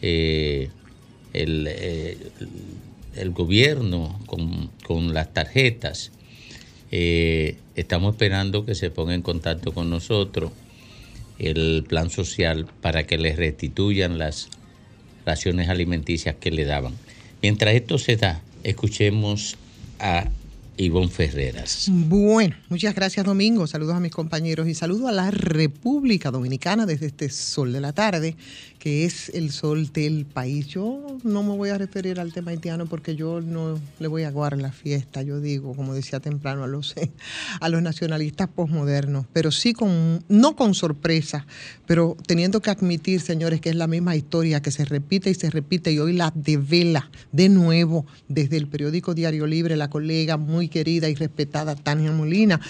eh, 0.00 0.70
el, 1.34 1.66
eh, 1.68 2.16
el 3.16 3.30
gobierno 3.30 4.18
con, 4.26 4.70
con 4.84 5.14
las 5.14 5.32
tarjetas. 5.32 6.12
Estamos 7.74 8.14
esperando 8.14 8.66
que 8.66 8.74
se 8.74 8.90
ponga 8.90 9.14
en 9.14 9.22
contacto 9.22 9.72
con 9.72 9.88
nosotros 9.88 10.52
el 11.38 11.84
plan 11.88 12.10
social 12.10 12.66
para 12.82 13.06
que 13.06 13.16
les 13.16 13.36
restituyan 13.36 14.18
las 14.18 14.48
raciones 15.24 15.70
alimenticias 15.70 16.36
que 16.38 16.50
le 16.50 16.66
daban. 16.66 16.92
Mientras 17.40 17.74
esto 17.74 17.96
se 17.96 18.16
da, 18.16 18.42
escuchemos 18.62 19.56
a 19.98 20.28
Ivonne 20.76 21.08
Ferreras. 21.08 21.88
Bueno, 21.90 22.56
muchas 22.68 22.94
gracias 22.94 23.24
Domingo, 23.26 23.66
saludos 23.66 23.94
a 23.94 24.00
mis 24.00 24.12
compañeros 24.12 24.68
y 24.68 24.74
saludo 24.74 25.08
a 25.08 25.12
la 25.12 25.30
República 25.30 26.30
Dominicana 26.30 26.86
desde 26.86 27.06
este 27.06 27.28
sol 27.28 27.72
de 27.72 27.80
la 27.80 27.92
tarde, 27.92 28.36
que 28.82 29.04
es 29.04 29.28
el 29.28 29.52
sol 29.52 29.92
del 29.92 30.26
país. 30.26 30.66
Yo 30.66 31.16
no 31.22 31.44
me 31.44 31.56
voy 31.56 31.70
a 31.70 31.78
referir 31.78 32.18
al 32.18 32.32
tema 32.32 32.50
haitiano 32.50 32.86
porque 32.86 33.14
yo 33.14 33.40
no 33.40 33.78
le 34.00 34.08
voy 34.08 34.24
a 34.24 34.28
aguar 34.28 34.58
la 34.58 34.72
fiesta, 34.72 35.22
yo 35.22 35.40
digo, 35.40 35.76
como 35.76 35.94
decía 35.94 36.18
temprano, 36.18 36.64
a 36.64 36.66
los, 36.66 36.96
a 37.60 37.68
los 37.68 37.80
nacionalistas 37.80 38.48
posmodernos, 38.48 39.26
pero 39.32 39.52
sí 39.52 39.72
con, 39.72 40.24
no 40.28 40.56
con 40.56 40.74
sorpresa, 40.74 41.46
pero 41.86 42.16
teniendo 42.26 42.60
que 42.60 42.70
admitir, 42.70 43.20
señores, 43.20 43.60
que 43.60 43.70
es 43.70 43.76
la 43.76 43.86
misma 43.86 44.16
historia 44.16 44.62
que 44.62 44.72
se 44.72 44.84
repite 44.84 45.30
y 45.30 45.34
se 45.34 45.48
repite 45.48 45.92
y 45.92 46.00
hoy 46.00 46.14
la 46.14 46.32
devela 46.34 47.08
de 47.30 47.50
nuevo 47.50 48.04
desde 48.26 48.56
el 48.56 48.66
periódico 48.66 49.14
Diario 49.14 49.46
Libre, 49.46 49.76
la 49.76 49.90
colega 49.90 50.36
muy 50.36 50.66
querida 50.66 51.08
y 51.08 51.14
respetada 51.14 51.76
Tania 51.76 52.10
Molina 52.10 52.60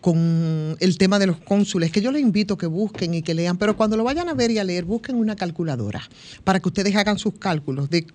con 0.00 0.76
el 0.80 0.98
tema 0.98 1.18
de 1.18 1.26
los 1.26 1.38
cónsules, 1.38 1.90
que 1.92 2.00
yo 2.00 2.10
les 2.12 2.22
invito 2.22 2.56
que 2.56 2.66
busquen 2.66 3.14
y 3.14 3.22
que 3.22 3.34
lean, 3.34 3.58
pero 3.58 3.76
cuando 3.76 3.96
lo 3.96 4.04
vayan 4.04 4.28
a 4.28 4.34
ver 4.34 4.50
y 4.50 4.58
a 4.58 4.64
leer, 4.64 4.84
busquen 4.84 5.16
una 5.16 5.36
calculadora 5.36 6.02
para 6.44 6.60
que 6.60 6.68
ustedes 6.68 6.96
hagan 6.96 7.18
sus 7.18 7.34
cálculos 7.34 7.90
de, 7.90 8.06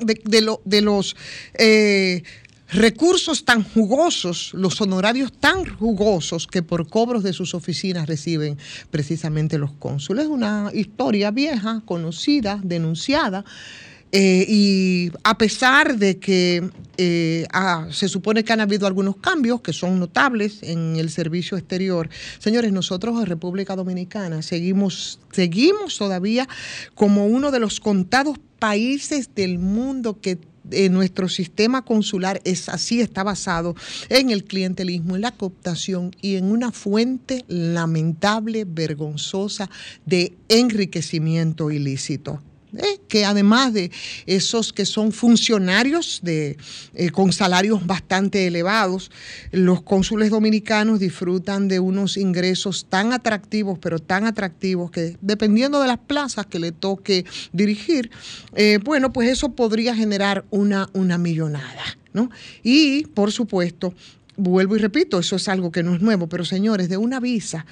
de, 0.00 0.20
de 0.24 0.40
lo- 0.42 0.60
de 0.64 0.80
los 0.82 1.16
eh, 1.54 2.22
recursos 2.72 3.44
tan 3.44 3.64
jugosos, 3.64 4.52
los 4.54 4.80
honorarios 4.80 5.32
tan 5.32 5.64
jugosos 5.64 6.46
que 6.46 6.62
por 6.62 6.88
cobros 6.88 7.22
de 7.24 7.32
sus 7.32 7.54
oficinas 7.54 8.06
reciben 8.06 8.58
precisamente 8.90 9.58
los 9.58 9.72
cónsules. 9.72 10.26
Una 10.26 10.70
historia 10.72 11.30
vieja, 11.32 11.82
conocida, 11.84 12.60
denunciada. 12.62 13.44
Eh, 14.12 14.44
y 14.48 15.12
a 15.22 15.38
pesar 15.38 15.96
de 15.96 16.18
que 16.18 16.68
eh, 16.96 17.46
ah, 17.52 17.86
se 17.92 18.08
supone 18.08 18.42
que 18.42 18.52
han 18.52 18.60
habido 18.60 18.88
algunos 18.88 19.16
cambios 19.16 19.60
que 19.60 19.72
son 19.72 20.00
notables 20.00 20.62
en 20.62 20.96
el 20.96 21.10
servicio 21.10 21.56
exterior, 21.56 22.08
señores, 22.40 22.72
nosotros 22.72 23.20
en 23.20 23.26
República 23.26 23.76
Dominicana 23.76 24.42
seguimos, 24.42 25.20
seguimos 25.30 25.96
todavía 25.96 26.48
como 26.94 27.26
uno 27.26 27.52
de 27.52 27.60
los 27.60 27.78
contados 27.78 28.38
países 28.58 29.30
del 29.34 29.58
mundo 29.58 30.20
que 30.20 30.38
eh, 30.72 30.88
nuestro 30.88 31.28
sistema 31.28 31.82
consular 31.82 32.40
es 32.44 32.68
así, 32.68 33.00
está 33.00 33.22
basado 33.22 33.74
en 34.08 34.30
el 34.30 34.44
clientelismo, 34.44 35.14
en 35.16 35.22
la 35.22 35.32
cooptación 35.32 36.14
y 36.20 36.34
en 36.34 36.46
una 36.46 36.72
fuente 36.72 37.44
lamentable, 37.48 38.64
vergonzosa 38.64 39.70
de 40.04 40.34
enriquecimiento 40.48 41.70
ilícito. 41.70 42.40
¿Eh? 42.76 43.00
que 43.08 43.24
además 43.24 43.72
de 43.72 43.90
esos 44.26 44.72
que 44.72 44.86
son 44.86 45.12
funcionarios 45.12 46.20
de, 46.22 46.56
eh, 46.94 47.10
con 47.10 47.32
salarios 47.32 47.86
bastante 47.86 48.46
elevados, 48.46 49.10
los 49.52 49.82
cónsules 49.82 50.30
dominicanos 50.30 51.00
disfrutan 51.00 51.68
de 51.68 51.80
unos 51.80 52.16
ingresos 52.16 52.86
tan 52.88 53.12
atractivos, 53.12 53.78
pero 53.78 53.98
tan 53.98 54.26
atractivos 54.26 54.90
que 54.90 55.16
dependiendo 55.20 55.80
de 55.80 55.88
las 55.88 55.98
plazas 55.98 56.46
que 56.46 56.58
le 56.58 56.72
toque 56.72 57.24
dirigir, 57.52 58.10
eh, 58.54 58.78
bueno, 58.82 59.12
pues 59.12 59.28
eso 59.28 59.50
podría 59.50 59.94
generar 59.94 60.44
una, 60.50 60.88
una 60.92 61.18
millonada. 61.18 61.98
¿no? 62.12 62.30
Y, 62.62 63.06
por 63.06 63.30
supuesto, 63.32 63.94
vuelvo 64.36 64.76
y 64.76 64.78
repito, 64.78 65.18
eso 65.18 65.36
es 65.36 65.48
algo 65.48 65.70
que 65.70 65.82
no 65.82 65.94
es 65.94 66.00
nuevo, 66.00 66.28
pero 66.28 66.44
señores, 66.44 66.88
de 66.88 66.96
una 66.96 67.20
visa 67.20 67.66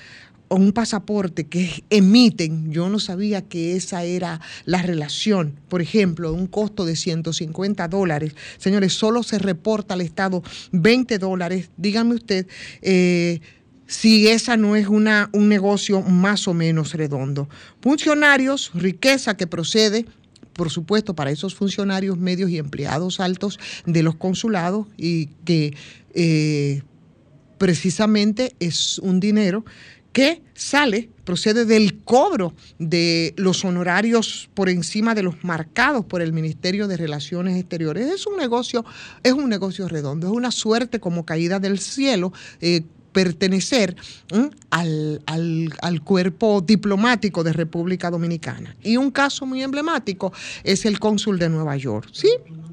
o 0.49 0.57
un 0.57 0.73
pasaporte 0.73 1.47
que 1.47 1.85
emiten, 1.91 2.73
yo 2.73 2.89
no 2.89 2.99
sabía 2.99 3.43
que 3.43 3.77
esa 3.77 4.05
era 4.05 4.41
la 4.65 4.83
relación, 4.83 5.55
por 5.69 5.83
ejemplo, 5.83 6.33
un 6.33 6.47
costo 6.47 6.85
de 6.85 6.97
150 6.97 7.87
dólares. 7.89 8.35
Señores, 8.59 8.93
solo 8.93 9.23
se 9.23 9.39
reporta 9.39 9.95
al 9.95 10.01
Estado 10.01 10.43
20 10.73 11.19
dólares. 11.19 11.71
Dígame 11.77 12.15
usted 12.15 12.47
eh, 12.83 13.41
si 13.87 14.29
esa 14.29 14.57
no 14.57 14.77
es 14.77 14.89
una, 14.89 15.31
un 15.33 15.49
negocio 15.49 16.03
más 16.03 16.49
o 16.49 16.55
menos 16.55 16.93
redondo. 16.95 17.49
Funcionarios, 17.81 18.71
riqueza 18.75 19.37
que 19.37 19.47
procede 19.47 20.07
por 20.59 20.71
supuesto, 20.71 21.15
para 21.15 21.31
esos 21.31 21.55
funcionarios 21.55 22.19
medios 22.19 22.51
y 22.51 22.59
empleados 22.59 23.21
altos 23.21 23.61
de 23.87 24.03
los 24.03 24.17
consulados 24.17 24.89
y 24.97 25.27
que 25.45 25.77
eh, 26.15 26.83
precisamente 27.59 28.57
es 28.59 28.99
un 28.99 29.21
dinero 29.21 29.65
que 30.19 30.43
sale, 30.55 31.11
procede 31.23 31.65
del 31.65 32.03
cobro 32.03 32.53
de 32.81 33.35
los 33.37 33.65
honorarios 33.65 34.51
por 34.53 34.69
encima 34.69 35.15
de 35.15 35.23
los 35.23 35.45
marcados 35.45 36.05
por 36.07 36.23
el 36.23 36.33
Ministerio 36.33 36.89
de 36.89 36.97
Relaciones 36.97 37.57
Exteriores. 37.57 38.09
Es 38.09 38.27
un 38.27 38.37
negocio, 38.37 38.85
es 39.23 39.33
un 39.33 39.49
negocio 39.49 39.87
redondo, 39.87 40.27
es 40.27 40.33
una 40.33 40.51
suerte 40.51 40.99
como 40.99 41.25
caída 41.25 41.61
del 41.61 41.79
cielo. 41.79 42.33
eh, 42.61 42.83
pertenecer 43.13 43.97
al, 44.71 45.23
al- 45.27 45.73
al 45.81 46.03
cuerpo 46.03 46.61
diplomático 46.61 47.43
de 47.43 47.53
República 47.53 48.11
Dominicana. 48.11 48.77
Y 48.83 48.97
un 48.97 49.11
caso 49.11 49.45
muy 49.47 49.63
emblemático 49.63 50.33
es 50.63 50.85
el 50.85 51.01
cónsul 51.01 51.39
de 51.39 51.49
Nueva 51.49 51.77
York. 51.77 52.11
Sí, 52.13 52.29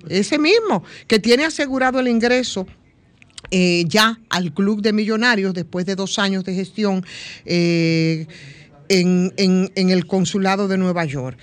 ese 0.10 0.38
mismo, 0.38 0.84
que 1.08 1.20
tiene 1.20 1.46
asegurado 1.46 2.00
el 2.00 2.10
ingreso 2.10 2.68
eh, 3.52 3.86
ya 3.88 4.20
al 4.30 4.54
Club 4.54 4.82
de 4.82 4.94
Millonarios 4.94 5.54
después 5.54 5.86
de 5.86 5.96
dos 5.96 6.20
años 6.20 6.44
de 6.44 6.56
gestión 6.56 7.06
eh, 7.46 8.28
en, 8.90 9.72
el 9.76 10.08
Consulado 10.08 10.68
de 10.68 10.78
Nueva 10.78 11.06
York. 11.06 11.38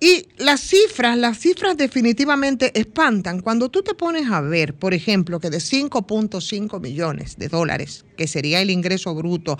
Y 0.00 0.28
las 0.36 0.60
cifras, 0.60 1.18
las 1.18 1.38
cifras 1.40 1.76
definitivamente 1.76 2.78
espantan. 2.78 3.40
Cuando 3.40 3.68
tú 3.68 3.82
te 3.82 3.94
pones 3.94 4.30
a 4.30 4.40
ver, 4.40 4.74
por 4.74 4.94
ejemplo, 4.94 5.40
que 5.40 5.50
de 5.50 5.58
5.5 5.58 6.80
millones 6.80 7.36
de 7.36 7.48
dólares, 7.48 8.04
que 8.16 8.28
sería 8.28 8.60
el 8.60 8.70
ingreso 8.70 9.12
bruto, 9.16 9.58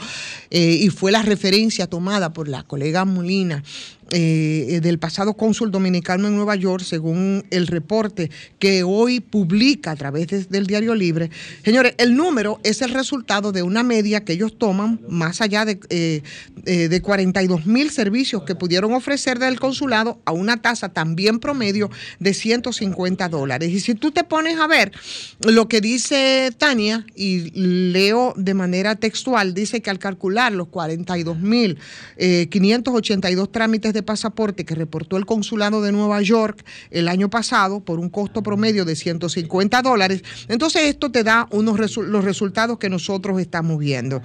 eh, 0.51 0.79
y 0.81 0.91
fue 0.91 1.11
la 1.11 1.23
referencia 1.23 1.89
tomada 1.89 2.33
por 2.33 2.47
la 2.47 2.63
colega 2.63 3.05
Molina, 3.05 3.65
eh, 4.11 4.81
del 4.83 4.99
pasado 4.99 5.35
cónsul 5.35 5.71
dominicano 5.71 6.29
en 6.29 6.37
Nueva 6.37 6.57
York, 6.57 6.83
según 6.85 7.45
el 7.51 7.67
reporte 7.67 8.31
que 8.59 8.83
hoy 8.83 9.21
publica 9.21 9.91
a 9.93 9.97
través 9.97 10.27
de- 10.29 10.45
del 10.45 10.67
Diario 10.67 10.95
Libre. 10.95 11.31
Señores, 11.65 11.95
el 11.99 12.17
número 12.17 12.61
es 12.65 12.83
el 12.83 12.91
resultado 12.91 13.53
de 13.53 13.63
una 13.63 13.83
media 13.83 14.25
que 14.25 14.33
ellos 14.35 14.57
toman 14.59 15.01
más 15.09 15.41
allá 15.41 15.65
de, 15.65 15.79
eh, 15.91 16.23
eh, 16.67 16.89
de 16.89 17.03
42 17.03 17.67
mil 17.67 17.91
servicios 17.91 18.43
que 18.45 18.55
pudieron 18.55 18.93
ofrecer 18.95 19.39
del 19.39 19.61
consulado 19.61 20.21
a 20.25 20.33
una 20.33 20.57
tasa 20.63 20.89
también 20.89 21.39
promedio 21.39 21.91
de 22.19 22.35
150 22.35 23.29
dólares. 23.29 23.71
Y 23.71 23.81
si 23.81 23.95
tú 23.95 24.11
te 24.11 24.25
pones 24.25 24.59
a 24.59 24.67
ver 24.67 24.93
lo 25.41 25.69
que 25.69 25.81
dice 25.81 26.51
Tania, 26.57 27.05
y 27.15 27.51
leo 27.53 28.35
de 28.37 28.55
manera 28.55 28.95
textual, 28.97 29.55
dice 29.55 29.81
que 29.81 29.91
al 29.91 29.99
calcular 29.99 30.53
los 30.53 30.69
42 30.69 31.39
mil 31.39 31.79
582 32.51 33.51
trámites 33.53 33.93
de 33.93 33.98
pasaporte 34.03 34.65
que 34.65 34.75
reportó 34.75 35.17
el 35.17 35.27
consulado 35.27 35.83
de 35.83 35.93
Nueva 35.93 36.21
York 36.23 36.65
el 36.91 37.09
año 37.09 37.31
pasado 37.31 37.81
por 37.81 37.99
un 37.99 38.09
costo 38.09 38.43
promedio 38.43 38.85
de 38.85 38.97
150 38.97 39.83
dólares, 39.83 40.23
entonces 40.49 40.83
esto 40.83 41.11
te 41.11 41.25
da 41.25 41.47
unos 41.51 41.79
los 41.97 42.25
resultados 42.25 42.79
que 42.79 42.89
nosotros 42.89 43.41
estamos 43.41 43.79
viendo. 43.79 44.23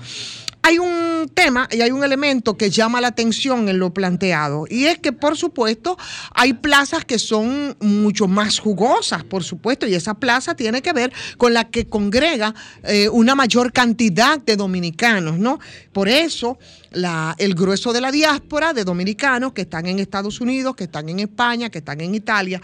Hay 0.66 0.80
un 0.80 1.30
tema 1.34 1.68
y 1.70 1.82
hay 1.82 1.92
un 1.92 2.06
elemento 2.06 2.56
que 2.56 2.70
llama 2.70 3.02
la 3.02 3.10
atención 3.10 3.68
en 3.68 3.80
lo 3.80 3.94
planteado 3.94 4.66
y 4.70 4.86
es 4.86 4.98
que 4.98 5.12
por 5.12 5.36
supuesto 5.36 5.98
hay 6.34 6.54
plazas 6.54 7.04
que 7.04 7.20
son 7.20 7.76
mucho 7.82 8.30
más 8.30 8.60
jugosas, 8.60 9.26
por 9.26 9.44
supuesto, 9.44 9.86
y 9.86 9.94
esa 9.94 10.14
plaza 10.14 10.56
tiene 10.56 10.82
que 10.82 10.94
ver 10.94 11.12
con 11.38 11.54
la 11.54 11.70
que 11.70 11.90
congrega 11.90 12.56
eh, 12.84 13.10
una 13.10 13.36
mayor 13.36 13.74
cantidad 13.74 14.40
de 14.40 14.56
dominicanos, 14.56 15.38
¿no? 15.38 15.60
Por 15.92 16.08
eso 16.08 16.58
el 17.38 17.56
grueso 17.56 17.92
de 17.92 18.00
la 18.00 18.12
diáspora 18.12 18.72
de 18.72 18.86
dominicanos 18.86 19.52
que 19.52 19.64
están 19.64 19.86
en 19.88 20.00
Estados 20.00 20.40
Unidos, 20.40 20.76
que 20.76 20.86
están 20.86 21.10
en 21.10 21.20
España, 21.20 21.70
que 21.70 21.80
están 21.80 22.00
en 22.00 22.16
Italia, 22.16 22.62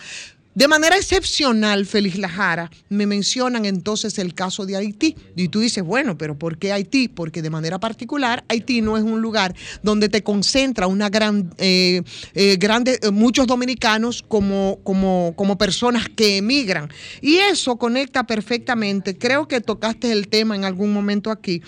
de 0.56 0.68
manera 0.68 0.98
excepcional, 0.98 1.86
Félix 1.86 2.18
Lajara, 2.18 2.72
me 2.90 3.06
mencionan 3.06 3.66
entonces 3.66 4.18
el 4.18 4.34
caso 4.34 4.66
de 4.66 4.76
Haití. 4.76 5.16
Y 5.36 5.50
tú 5.50 5.60
dices, 5.60 5.84
bueno, 5.84 6.18
pero 6.18 6.38
¿por 6.38 6.58
qué 6.58 6.74
Haití? 6.74 7.08
Porque 7.08 7.42
de 7.42 7.50
manera 7.50 7.80
particular, 7.80 8.44
Haití 8.50 8.82
no 8.82 8.98
es 8.98 9.04
un 9.04 9.22
lugar 9.22 9.56
donde 9.84 10.10
te 10.10 10.24
concentra 10.24 10.88
una 10.88 11.10
gran, 11.10 11.54
eh, 11.60 12.02
eh, 12.34 12.58
eh, 12.60 13.12
muchos 13.12 13.46
dominicanos 13.46 14.24
como, 14.28 14.80
como, 14.84 15.34
como 15.36 15.58
personas 15.58 16.10
que 16.10 16.38
emigran. 16.38 16.90
Y 17.22 17.36
eso 17.38 17.78
conecta 17.78 18.26
perfectamente. 18.26 19.18
Creo 19.18 19.48
que 19.48 19.62
tocaste 19.62 20.12
el 20.12 20.30
tema 20.30 20.56
en 20.56 20.66
algún 20.66 20.92
momento 20.92 21.30
aquí, 21.30 21.62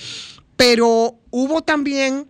pero 0.56 1.20
hubo 1.30 1.62
también 1.62 2.28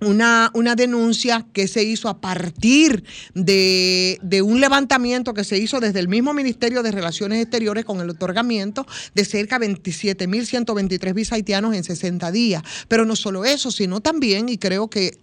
una, 0.00 0.50
una 0.54 0.74
denuncia 0.74 1.46
que 1.52 1.68
se 1.68 1.82
hizo 1.84 2.08
a 2.08 2.20
partir 2.20 3.04
de, 3.34 4.18
de 4.22 4.42
un 4.42 4.60
levantamiento 4.60 5.34
que 5.34 5.44
se 5.44 5.58
hizo 5.58 5.80
desde 5.80 6.00
el 6.00 6.08
mismo 6.08 6.34
Ministerio 6.34 6.82
de 6.82 6.90
Relaciones 6.90 7.40
Exteriores 7.40 7.84
con 7.84 8.00
el 8.00 8.10
otorgamiento 8.10 8.86
de 9.14 9.24
cerca 9.24 9.58
de 9.58 9.68
27.123 9.70 11.14
visas 11.14 11.32
haitianos 11.34 11.74
en 11.74 11.84
60 11.84 12.30
días. 12.32 12.62
Pero 12.88 13.04
no 13.04 13.16
solo 13.16 13.44
eso, 13.44 13.70
sino 13.70 14.00
también, 14.00 14.48
y 14.48 14.58
creo 14.58 14.88
que 14.88 15.18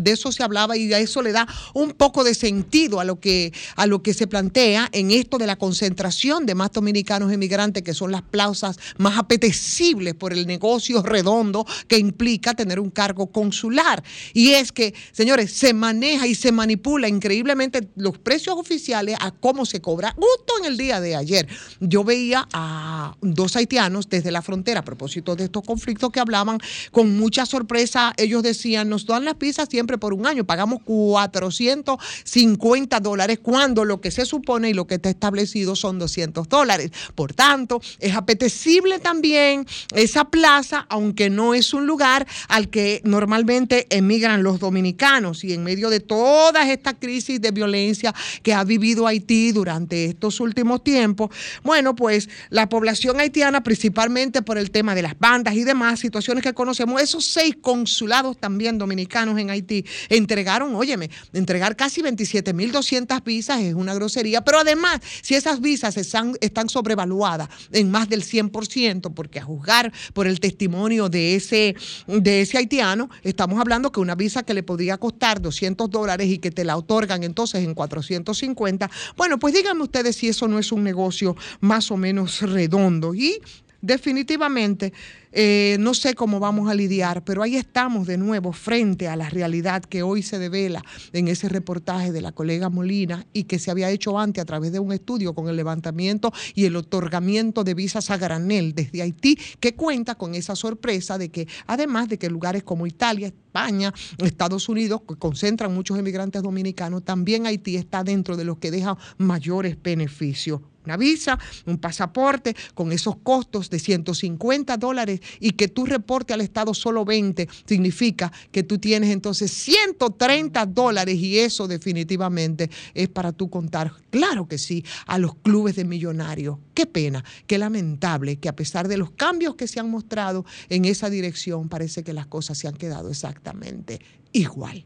de 0.00 0.10
eso 0.10 0.32
se 0.32 0.42
hablaba 0.42 0.76
y 0.76 0.92
a 0.92 0.98
eso 0.98 1.22
le 1.22 1.32
da 1.32 1.46
un 1.74 1.92
poco 1.92 2.24
de 2.24 2.34
sentido 2.34 3.00
a 3.00 3.04
lo 3.04 3.20
que, 3.20 3.52
a 3.76 3.86
lo 3.86 4.02
que 4.02 4.14
se 4.14 4.26
plantea 4.26 4.88
en 4.92 5.10
esto 5.10 5.38
de 5.38 5.46
la 5.46 5.56
concentración 5.56 6.46
de 6.46 6.54
más 6.54 6.72
dominicanos 6.72 7.32
emigrantes, 7.32 7.82
que 7.82 7.94
son 7.94 8.12
las 8.12 8.22
plazas 8.22 8.78
más 8.98 9.18
apetecibles 9.18 10.14
por 10.14 10.32
el 10.32 10.46
negocio 10.46 11.02
redondo 11.02 11.66
que 11.88 11.98
implica 11.98 12.54
tener 12.54 12.80
un 12.80 12.90
cargo 12.90 13.28
consular. 13.28 14.02
Y 14.32 14.52
es 14.52 14.72
que, 14.72 14.94
señores, 15.12 15.52
se 15.52 15.74
maneja 15.74 16.26
y 16.26 16.34
se 16.34 16.52
manipula 16.52 17.08
increíblemente 17.08 17.88
los 17.96 18.18
precios 18.18 18.56
oficiales 18.56 19.16
a 19.20 19.30
cómo 19.30 19.66
se 19.66 19.80
cobra. 19.80 20.14
Justo 20.16 20.54
en 20.60 20.66
el 20.66 20.76
día 20.76 21.00
de 21.00 21.16
ayer, 21.16 21.48
yo 21.80 22.04
veía 22.04 22.46
a 22.52 23.16
dos 23.20 23.56
haitianos 23.56 24.08
desde 24.08 24.30
la 24.30 24.42
frontera 24.42 24.80
a 24.80 24.84
propósito 24.84 25.36
de 25.36 25.44
estos 25.44 25.62
conflictos 25.64 26.10
que 26.10 26.20
hablaban 26.20 26.58
con 26.90 27.16
mucha 27.16 27.46
sorpresa. 27.46 28.12
Ellos 28.16 28.42
decían, 28.42 28.88
nos 28.88 29.06
dan 29.06 29.24
las 29.24 29.34
pizzas 29.34 29.68
siempre 29.70 29.98
por 29.98 30.14
un 30.14 30.26
año, 30.26 30.44
pagamos 30.44 30.80
450 30.84 33.00
dólares 33.00 33.38
cuando 33.42 33.84
lo 33.84 34.00
que 34.00 34.10
se 34.10 34.24
supone 34.24 34.70
y 34.70 34.74
lo 34.74 34.86
que 34.86 34.94
está 34.96 35.10
establecido 35.10 35.76
son 35.76 35.98
200 35.98 36.48
dólares. 36.48 36.90
Por 37.14 37.34
tanto, 37.34 37.80
es 37.98 38.14
apetecible 38.14 38.98
también 38.98 39.66
esa 39.94 40.26
plaza, 40.26 40.86
aunque 40.88 41.30
no 41.30 41.54
es 41.54 41.74
un 41.74 41.86
lugar 41.86 42.26
al 42.48 42.68
que 42.68 43.00
normalmente 43.04 43.86
emigran 43.96 44.42
los 44.42 44.58
dominicanos. 44.58 45.44
Y 45.44 45.52
en 45.52 45.64
medio 45.64 45.90
de 45.90 46.00
todas 46.00 46.68
estas 46.68 46.94
crisis 47.00 47.40
de 47.40 47.50
violencia 47.50 48.14
que 48.42 48.52
ha 48.52 48.64
vivido 48.64 49.06
Haití 49.06 49.52
durante 49.52 50.06
estos 50.06 50.40
últimos 50.40 50.82
tiempos, 50.82 51.30
bueno, 51.62 51.94
pues 51.94 52.28
la 52.50 52.68
población 52.68 53.20
haitiana, 53.20 53.62
principalmente 53.62 54.42
por 54.42 54.58
el 54.58 54.70
tema 54.70 54.94
de 54.94 55.02
las 55.02 55.18
bandas 55.18 55.54
y 55.54 55.64
demás 55.64 56.00
situaciones 56.00 56.42
que 56.42 56.54
conocemos, 56.54 57.00
esos 57.00 57.24
seis 57.24 57.56
consulados 57.60 58.38
también 58.38 58.78
dominicanos 58.78 59.38
en 59.38 59.50
Haití 59.50 59.84
entregaron, 60.08 60.74
óyeme, 60.74 61.10
entregar 61.32 61.76
casi 61.76 62.02
27.200 62.02 63.22
visas 63.24 63.60
es 63.60 63.74
una 63.74 63.94
grosería, 63.94 64.42
pero 64.42 64.60
además, 64.60 65.00
si 65.22 65.34
esas 65.34 65.60
visas 65.60 65.96
están, 65.96 66.34
están 66.40 66.68
sobrevaluadas 66.68 67.48
en 67.72 67.90
más 67.90 68.08
del 68.08 68.22
100%, 68.22 69.12
porque 69.14 69.38
a 69.38 69.44
juzgar 69.44 69.92
por 70.12 70.26
el 70.26 70.40
testimonio 70.40 71.08
de 71.08 71.36
ese, 71.36 71.76
de 72.06 72.40
ese 72.42 72.58
haitiano, 72.58 73.10
estamos 73.22 73.60
hablando 73.60 73.85
que 73.92 74.00
una 74.00 74.14
visa 74.14 74.42
que 74.42 74.54
le 74.54 74.62
podría 74.62 74.98
costar 74.98 75.40
200 75.40 75.90
dólares 75.90 76.28
y 76.28 76.38
que 76.38 76.50
te 76.50 76.64
la 76.64 76.76
otorgan 76.76 77.22
entonces 77.22 77.64
en 77.64 77.74
450, 77.74 78.90
bueno, 79.16 79.38
pues 79.38 79.54
díganme 79.54 79.82
ustedes 79.82 80.16
si 80.16 80.28
eso 80.28 80.48
no 80.48 80.58
es 80.58 80.72
un 80.72 80.84
negocio 80.84 81.36
más 81.60 81.90
o 81.90 81.96
menos 81.96 82.42
redondo. 82.42 83.14
Y 83.14 83.40
definitivamente, 83.86 84.92
eh, 85.32 85.76
no 85.80 85.94
sé 85.94 86.14
cómo 86.14 86.40
vamos 86.40 86.68
a 86.68 86.74
lidiar, 86.74 87.24
pero 87.24 87.42
ahí 87.42 87.56
estamos 87.56 88.06
de 88.06 88.18
nuevo 88.18 88.52
frente 88.52 89.06
a 89.06 89.16
la 89.16 89.30
realidad 89.30 89.84
que 89.84 90.02
hoy 90.02 90.22
se 90.22 90.38
devela 90.38 90.82
en 91.12 91.28
ese 91.28 91.48
reportaje 91.48 92.10
de 92.10 92.20
la 92.20 92.32
colega 92.32 92.68
Molina 92.68 93.26
y 93.32 93.44
que 93.44 93.58
se 93.58 93.70
había 93.70 93.90
hecho 93.90 94.18
antes 94.18 94.42
a 94.42 94.44
través 94.44 94.72
de 94.72 94.80
un 94.80 94.92
estudio 94.92 95.34
con 95.34 95.48
el 95.48 95.56
levantamiento 95.56 96.32
y 96.54 96.64
el 96.64 96.74
otorgamiento 96.74 97.64
de 97.64 97.74
visas 97.74 98.10
a 98.10 98.16
granel 98.16 98.74
desde 98.74 99.02
Haití, 99.02 99.38
que 99.60 99.74
cuenta 99.74 100.16
con 100.16 100.34
esa 100.34 100.56
sorpresa 100.56 101.16
de 101.16 101.30
que 101.30 101.46
además 101.66 102.08
de 102.08 102.18
que 102.18 102.28
lugares 102.28 102.64
como 102.64 102.86
Italia, 102.86 103.28
España, 103.28 103.94
Estados 104.18 104.68
Unidos, 104.68 105.02
que 105.06 105.14
concentran 105.16 105.72
muchos 105.72 105.98
emigrantes 105.98 106.42
dominicanos, 106.42 107.04
también 107.04 107.46
Haití 107.46 107.76
está 107.76 108.02
dentro 108.02 108.36
de 108.36 108.44
los 108.44 108.58
que 108.58 108.70
deja 108.70 108.96
mayores 109.18 109.80
beneficios 109.80 110.60
una 110.86 110.96
visa, 110.96 111.38
un 111.66 111.78
pasaporte 111.78 112.56
con 112.74 112.92
esos 112.92 113.16
costos 113.16 113.68
de 113.68 113.78
150 113.78 114.76
dólares 114.76 115.20
y 115.40 115.50
que 115.52 115.68
tú 115.68 115.84
reporte 115.84 116.32
al 116.32 116.40
Estado 116.40 116.72
solo 116.72 117.04
20, 117.04 117.48
significa 117.66 118.32
que 118.50 118.62
tú 118.62 118.78
tienes 118.78 119.10
entonces 119.10 119.50
130 119.50 120.64
dólares 120.66 121.16
y 121.16 121.38
eso 121.38 121.68
definitivamente 121.68 122.70
es 122.94 123.08
para 123.08 123.32
tú 123.32 123.50
contar, 123.50 123.92
claro 124.10 124.46
que 124.48 124.58
sí, 124.58 124.84
a 125.06 125.18
los 125.18 125.34
clubes 125.34 125.76
de 125.76 125.84
millonarios. 125.84 126.58
Qué 126.74 126.86
pena, 126.86 127.24
qué 127.46 127.58
lamentable 127.58 128.36
que 128.36 128.48
a 128.48 128.56
pesar 128.56 128.88
de 128.88 128.96
los 128.96 129.10
cambios 129.10 129.56
que 129.56 129.66
se 129.66 129.80
han 129.80 129.90
mostrado 129.90 130.44
en 130.68 130.84
esa 130.84 131.10
dirección, 131.10 131.68
parece 131.68 132.04
que 132.04 132.12
las 132.12 132.26
cosas 132.26 132.58
se 132.58 132.68
han 132.68 132.74
quedado 132.74 133.10
exactamente 133.10 134.00
igual. 134.32 134.84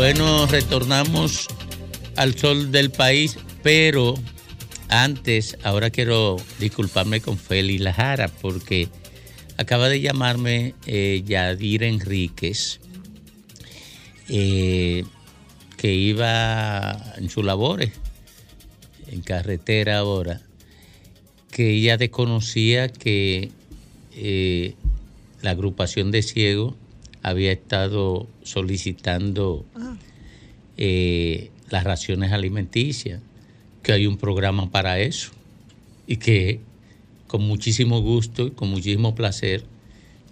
Bueno, 0.00 0.46
retornamos 0.46 1.46
al 2.16 2.34
sol 2.34 2.72
del 2.72 2.90
país, 2.90 3.36
pero 3.62 4.14
antes, 4.88 5.58
ahora 5.62 5.90
quiero 5.90 6.38
disculparme 6.58 7.20
con 7.20 7.36
Feli 7.36 7.76
Lajara 7.76 8.28
porque 8.28 8.88
acaba 9.58 9.90
de 9.90 10.00
llamarme 10.00 10.74
eh, 10.86 11.22
Yadir 11.26 11.82
Enríquez, 11.82 12.80
eh, 14.30 15.04
que 15.76 15.92
iba 15.92 16.98
en 17.18 17.28
sus 17.28 17.44
labores, 17.44 17.92
en 19.06 19.20
carretera 19.20 19.98
ahora, 19.98 20.40
que 21.50 21.72
ella 21.72 21.98
desconocía 21.98 22.88
que 22.88 23.50
eh, 24.12 24.76
la 25.42 25.50
agrupación 25.50 26.10
de 26.10 26.22
ciegos 26.22 26.74
había 27.22 27.52
estado 27.52 28.26
solicitando 28.42 29.64
eh, 30.76 31.50
las 31.68 31.84
raciones 31.84 32.32
alimenticias, 32.32 33.20
que 33.82 33.92
hay 33.92 34.06
un 34.06 34.16
programa 34.16 34.70
para 34.70 34.98
eso 34.98 35.30
y 36.06 36.16
que 36.16 36.60
con 37.26 37.42
muchísimo 37.42 38.00
gusto 38.00 38.48
y 38.48 38.50
con 38.50 38.70
muchísimo 38.70 39.14
placer 39.14 39.64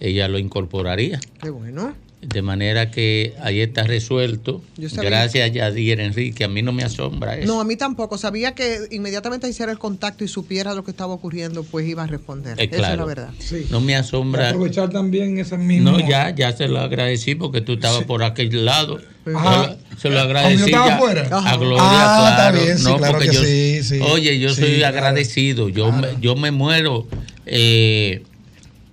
ella 0.01 0.28
lo 0.28 0.39
incorporaría. 0.39 1.20
Qué 1.43 1.51
bueno. 1.51 1.94
De 2.20 2.43
manera 2.43 2.90
que 2.90 3.35
ahí 3.40 3.61
está 3.61 3.85
resuelto. 3.85 4.61
Gracias, 4.77 5.53
Yadir 5.53 6.01
Enrique. 6.01 6.43
A 6.43 6.49
mí 6.49 6.62
no 6.62 6.73
me 6.73 6.82
asombra 6.82 7.36
eso. 7.36 7.47
No, 7.47 7.61
a 7.61 7.65
mí 7.65 7.77
tampoco. 7.77 8.19
Sabía 8.19 8.57
que 8.57 8.81
inmediatamente 8.90 9.49
hiciera 9.49 9.70
el 9.70 9.78
contacto 9.78 10.24
y 10.24 10.28
supiera 10.28 10.74
lo 10.74 10.82
que 10.82 10.90
estaba 10.90 11.15
ocurriendo, 11.15 11.62
pues 11.62 11.86
iba 11.86 12.03
a 12.03 12.07
responder. 12.09 12.59
Eh, 12.61 12.65
Esa 12.65 12.74
es 12.74 12.81
la 12.82 12.89
claro. 12.89 13.07
verdad. 13.07 13.31
No 13.70 13.81
me 13.81 13.95
asombra. 13.95 14.49
Aprovechar 14.49 14.90
también 14.90 15.39
esas 15.39 15.61
mismas. 15.61 15.93
No, 15.93 16.09
ya, 16.09 16.35
ya 16.35 16.51
se 16.57 16.66
lo 16.66 16.81
agradecí 16.81 17.36
porque 17.36 17.61
tú 17.61 17.74
estabas 17.74 18.03
por 18.03 18.24
aquel 18.24 18.65
lado. 18.65 18.99
Ajá. 19.32 19.77
Se 19.97 20.11
lo 20.11 20.19
¿Aunque 20.20 20.35
yo 20.35 20.39
agradecí 20.39 20.74
a 20.74 21.36
Ajá. 21.39 21.57
Gloria, 21.57 21.82
Ah, 21.82 22.28
está 22.31 22.51
claro. 22.51 22.65
bien, 22.65 22.78
sí, 22.78 22.85
no, 22.85 22.97
claro 22.97 23.12
porque 23.12 23.28
que 23.28 23.35
yo, 23.35 23.43
sí, 23.45 23.82
sí. 23.85 24.01
Oye, 24.03 24.39
yo 24.40 24.49
Sí, 24.55 24.61
soy 24.62 24.74
claro. 24.78 24.97
agradecido. 24.97 25.69
Yo, 25.69 25.93
me, 25.93 26.09
yo 26.20 26.35
me 26.35 26.51
muero 26.51 27.07
eh, 27.47 28.23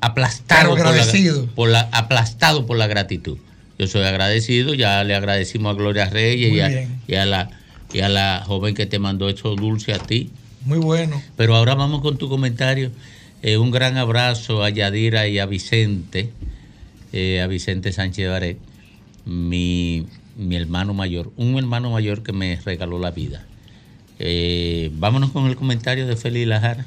aplastado, 0.06 0.69
por 0.72 0.80
la, 0.80 0.90
agradecido. 0.90 1.45
por 1.56 1.69
la- 1.69 1.90
aplastado 1.91 2.65
por 2.65 2.77
la 2.77 2.88
gratitud. 2.88 3.38
Yo 3.77 3.88
soy 3.88 4.03
agradecido, 4.03 4.73
ya 4.73 5.03
le 5.03 5.15
agradecimos 5.15 5.72
a 5.73 5.77
Gloria 5.77 6.10
Reyes 6.10 6.53
y 6.53 6.60
a, 6.61 6.68
bien. 6.69 7.02
y 7.07 7.15
a 7.15 7.26
la, 7.26 7.49
y 7.94 7.99
a 7.99 8.10
la 8.10 8.44
joven 8.45 8.73
que 8.76 8.86
te 8.86 8.99
mandó 8.99 9.27
eso 9.30 9.56
dulce 9.56 9.94
a 9.94 9.99
ti. 9.99 10.30
Muy 10.64 10.77
bueno. 10.80 11.22
Pero 11.36 11.56
ahora 11.56 11.76
vamos 11.76 12.02
con 12.02 12.18
tu 12.18 12.30
comentario. 12.30 12.91
Eh, 13.44 13.57
un 13.57 13.72
gran 13.72 13.98
abrazo 13.98 14.64
a 14.64 14.69
Yadira 14.69 15.27
y 15.27 15.40
a 15.40 15.45
Vicente, 15.45 16.32
eh, 17.14 17.41
a 17.41 17.48
Vicente 17.48 17.91
Sánchez 17.91 18.30
Baret, 18.30 18.57
mi, 19.26 20.07
mi 20.38 20.56
hermano 20.56 20.94
mayor, 20.94 21.32
un 21.36 21.57
hermano 21.57 21.91
mayor 21.91 22.23
que 22.23 22.32
me 22.32 22.57
regaló 22.64 22.98
la 22.98 23.11
vida. 23.11 23.45
Eh, 24.19 24.90
vámonos 24.94 25.32
con 25.32 25.48
el 25.48 25.56
comentario 25.57 26.07
de 26.07 26.15
Félix 26.15 26.48
Lajara. 26.48 26.86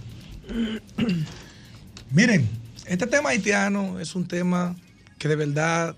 Miren, 2.11 2.49
este 2.89 3.07
tema 3.07 3.31
haitiano 3.31 4.01
es 4.01 4.15
un 4.15 4.27
tema 4.27 4.75
que 5.19 5.29
de 5.29 5.37
verdad 5.37 5.95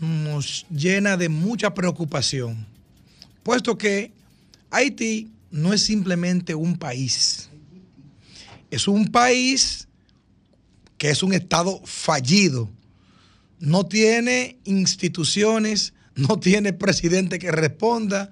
nos 0.00 0.66
llena 0.68 1.16
de 1.16 1.28
mucha 1.28 1.72
preocupación, 1.72 2.66
puesto 3.42 3.78
que 3.78 4.12
Haití 4.70 5.30
no 5.50 5.72
es 5.72 5.82
simplemente 5.82 6.54
un 6.54 6.76
país, 6.76 7.48
es 8.70 8.86
un 8.86 9.10
país 9.10 9.88
que 10.98 11.10
es 11.10 11.22
un 11.22 11.32
estado 11.32 11.80
fallido, 11.84 12.68
no 13.58 13.86
tiene 13.86 14.58
instituciones, 14.64 15.94
no 16.14 16.38
tiene 16.38 16.74
presidente 16.74 17.38
que 17.38 17.50
responda, 17.50 18.30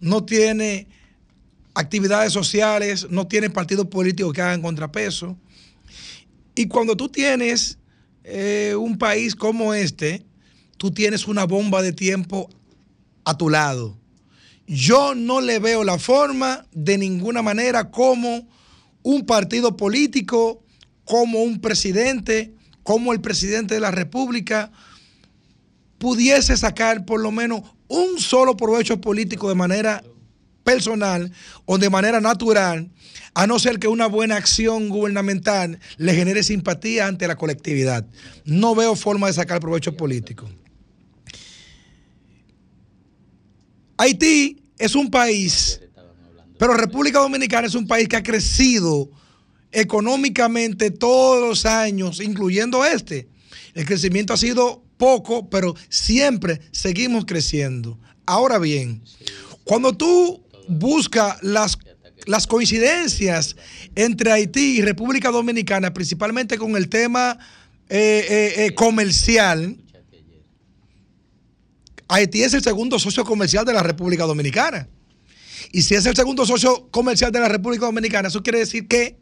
no 0.00 0.24
tiene 0.24 0.88
actividades 1.74 2.32
sociales, 2.32 3.06
no 3.10 3.28
tiene 3.28 3.50
partidos 3.50 3.86
políticos 3.86 4.32
que 4.32 4.42
hagan 4.42 4.62
contrapeso. 4.62 5.36
Y 6.58 6.66
cuando 6.66 6.96
tú 6.96 7.08
tienes 7.08 7.78
eh, 8.24 8.74
un 8.76 8.98
país 8.98 9.36
como 9.36 9.74
este, 9.74 10.26
tú 10.76 10.90
tienes 10.90 11.28
una 11.28 11.44
bomba 11.44 11.82
de 11.82 11.92
tiempo 11.92 12.50
a 13.24 13.38
tu 13.38 13.48
lado. 13.48 13.96
Yo 14.66 15.14
no 15.14 15.40
le 15.40 15.60
veo 15.60 15.84
la 15.84 16.00
forma 16.00 16.66
de 16.72 16.98
ninguna 16.98 17.42
manera 17.42 17.92
como 17.92 18.48
un 19.04 19.24
partido 19.24 19.76
político, 19.76 20.64
como 21.04 21.44
un 21.44 21.60
presidente, 21.60 22.52
como 22.82 23.12
el 23.12 23.20
presidente 23.20 23.74
de 23.74 23.80
la 23.80 23.92
República 23.92 24.72
pudiese 25.98 26.56
sacar 26.56 27.04
por 27.04 27.20
lo 27.20 27.30
menos 27.30 27.62
un 27.86 28.18
solo 28.18 28.56
provecho 28.56 29.00
político 29.00 29.48
de 29.48 29.54
manera 29.54 30.02
personal 30.64 31.32
o 31.64 31.78
de 31.78 31.90
manera 31.90 32.20
natural, 32.20 32.90
a 33.34 33.46
no 33.46 33.58
ser 33.58 33.78
que 33.78 33.88
una 33.88 34.06
buena 34.06 34.36
acción 34.36 34.88
gubernamental 34.88 35.78
le 35.96 36.14
genere 36.14 36.42
simpatía 36.42 37.06
ante 37.06 37.28
la 37.28 37.36
colectividad. 37.36 38.06
No 38.44 38.74
veo 38.74 38.96
forma 38.96 39.28
de 39.28 39.32
sacar 39.32 39.60
provecho 39.60 39.96
político. 39.96 40.48
Haití 43.96 44.62
es 44.78 44.94
un 44.94 45.10
país, 45.10 45.80
pero 46.58 46.74
República 46.74 47.18
Dominicana 47.18 47.66
es 47.66 47.74
un 47.74 47.86
país 47.86 48.08
que 48.08 48.16
ha 48.16 48.22
crecido 48.22 49.10
económicamente 49.72 50.90
todos 50.90 51.48
los 51.48 51.66
años, 51.66 52.20
incluyendo 52.20 52.84
este. 52.84 53.28
El 53.74 53.84
crecimiento 53.84 54.32
ha 54.32 54.36
sido 54.36 54.84
poco, 54.96 55.48
pero 55.48 55.74
siempre 55.88 56.60
seguimos 56.72 57.24
creciendo. 57.24 57.98
Ahora 58.26 58.58
bien, 58.58 59.02
cuando 59.64 59.96
tú 59.96 60.44
buscas 60.68 61.42
las, 61.42 61.78
las 62.26 62.46
coincidencias 62.46 63.56
entre 63.94 64.32
Haití 64.32 64.78
y 64.78 64.82
República 64.82 65.30
Dominicana, 65.30 65.92
principalmente 65.92 66.58
con 66.58 66.76
el 66.76 66.88
tema 66.88 67.38
eh, 67.88 68.26
eh, 68.28 68.66
eh, 68.66 68.74
comercial, 68.74 69.76
Haití 72.08 72.42
es 72.42 72.54
el 72.54 72.62
segundo 72.62 72.98
socio 72.98 73.24
comercial 73.24 73.64
de 73.64 73.74
la 73.74 73.82
República 73.82 74.24
Dominicana. 74.24 74.88
Y 75.72 75.82
si 75.82 75.94
es 75.94 76.06
el 76.06 76.16
segundo 76.16 76.46
socio 76.46 76.88
comercial 76.90 77.30
de 77.32 77.40
la 77.40 77.48
República 77.48 77.86
Dominicana, 77.86 78.28
eso 78.28 78.42
quiere 78.42 78.60
decir 78.60 78.88
que 78.88 79.18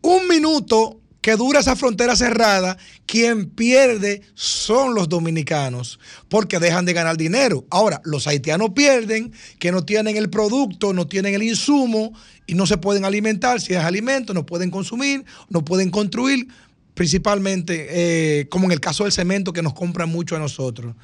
un 0.00 0.26
minuto 0.28 1.00
que 1.20 1.36
dura 1.36 1.60
esa 1.60 1.76
frontera 1.76 2.16
cerrada, 2.16 2.78
quien 3.06 3.50
pierde 3.50 4.22
son 4.34 4.94
los 4.94 5.08
dominicanos, 5.08 5.98
porque 6.28 6.58
dejan 6.58 6.86
de 6.86 6.94
ganar 6.94 7.16
dinero. 7.16 7.66
Ahora, 7.70 8.00
los 8.04 8.26
haitianos 8.26 8.70
pierden, 8.70 9.32
que 9.58 9.70
no 9.70 9.84
tienen 9.84 10.16
el 10.16 10.30
producto, 10.30 10.92
no 10.92 11.06
tienen 11.06 11.34
el 11.34 11.42
insumo 11.42 12.12
y 12.46 12.54
no 12.54 12.66
se 12.66 12.78
pueden 12.78 13.04
alimentar, 13.04 13.60
si 13.60 13.74
es 13.74 13.80
alimento, 13.80 14.32
no 14.32 14.46
pueden 14.46 14.70
consumir, 14.70 15.24
no 15.50 15.64
pueden 15.64 15.90
construir, 15.90 16.48
principalmente 16.94 17.86
eh, 17.90 18.48
como 18.48 18.66
en 18.66 18.72
el 18.72 18.80
caso 18.80 19.04
del 19.04 19.12
cemento 19.12 19.52
que 19.52 19.62
nos 19.62 19.74
compran 19.74 20.08
mucho 20.08 20.36
a 20.36 20.38
nosotros. 20.38 20.94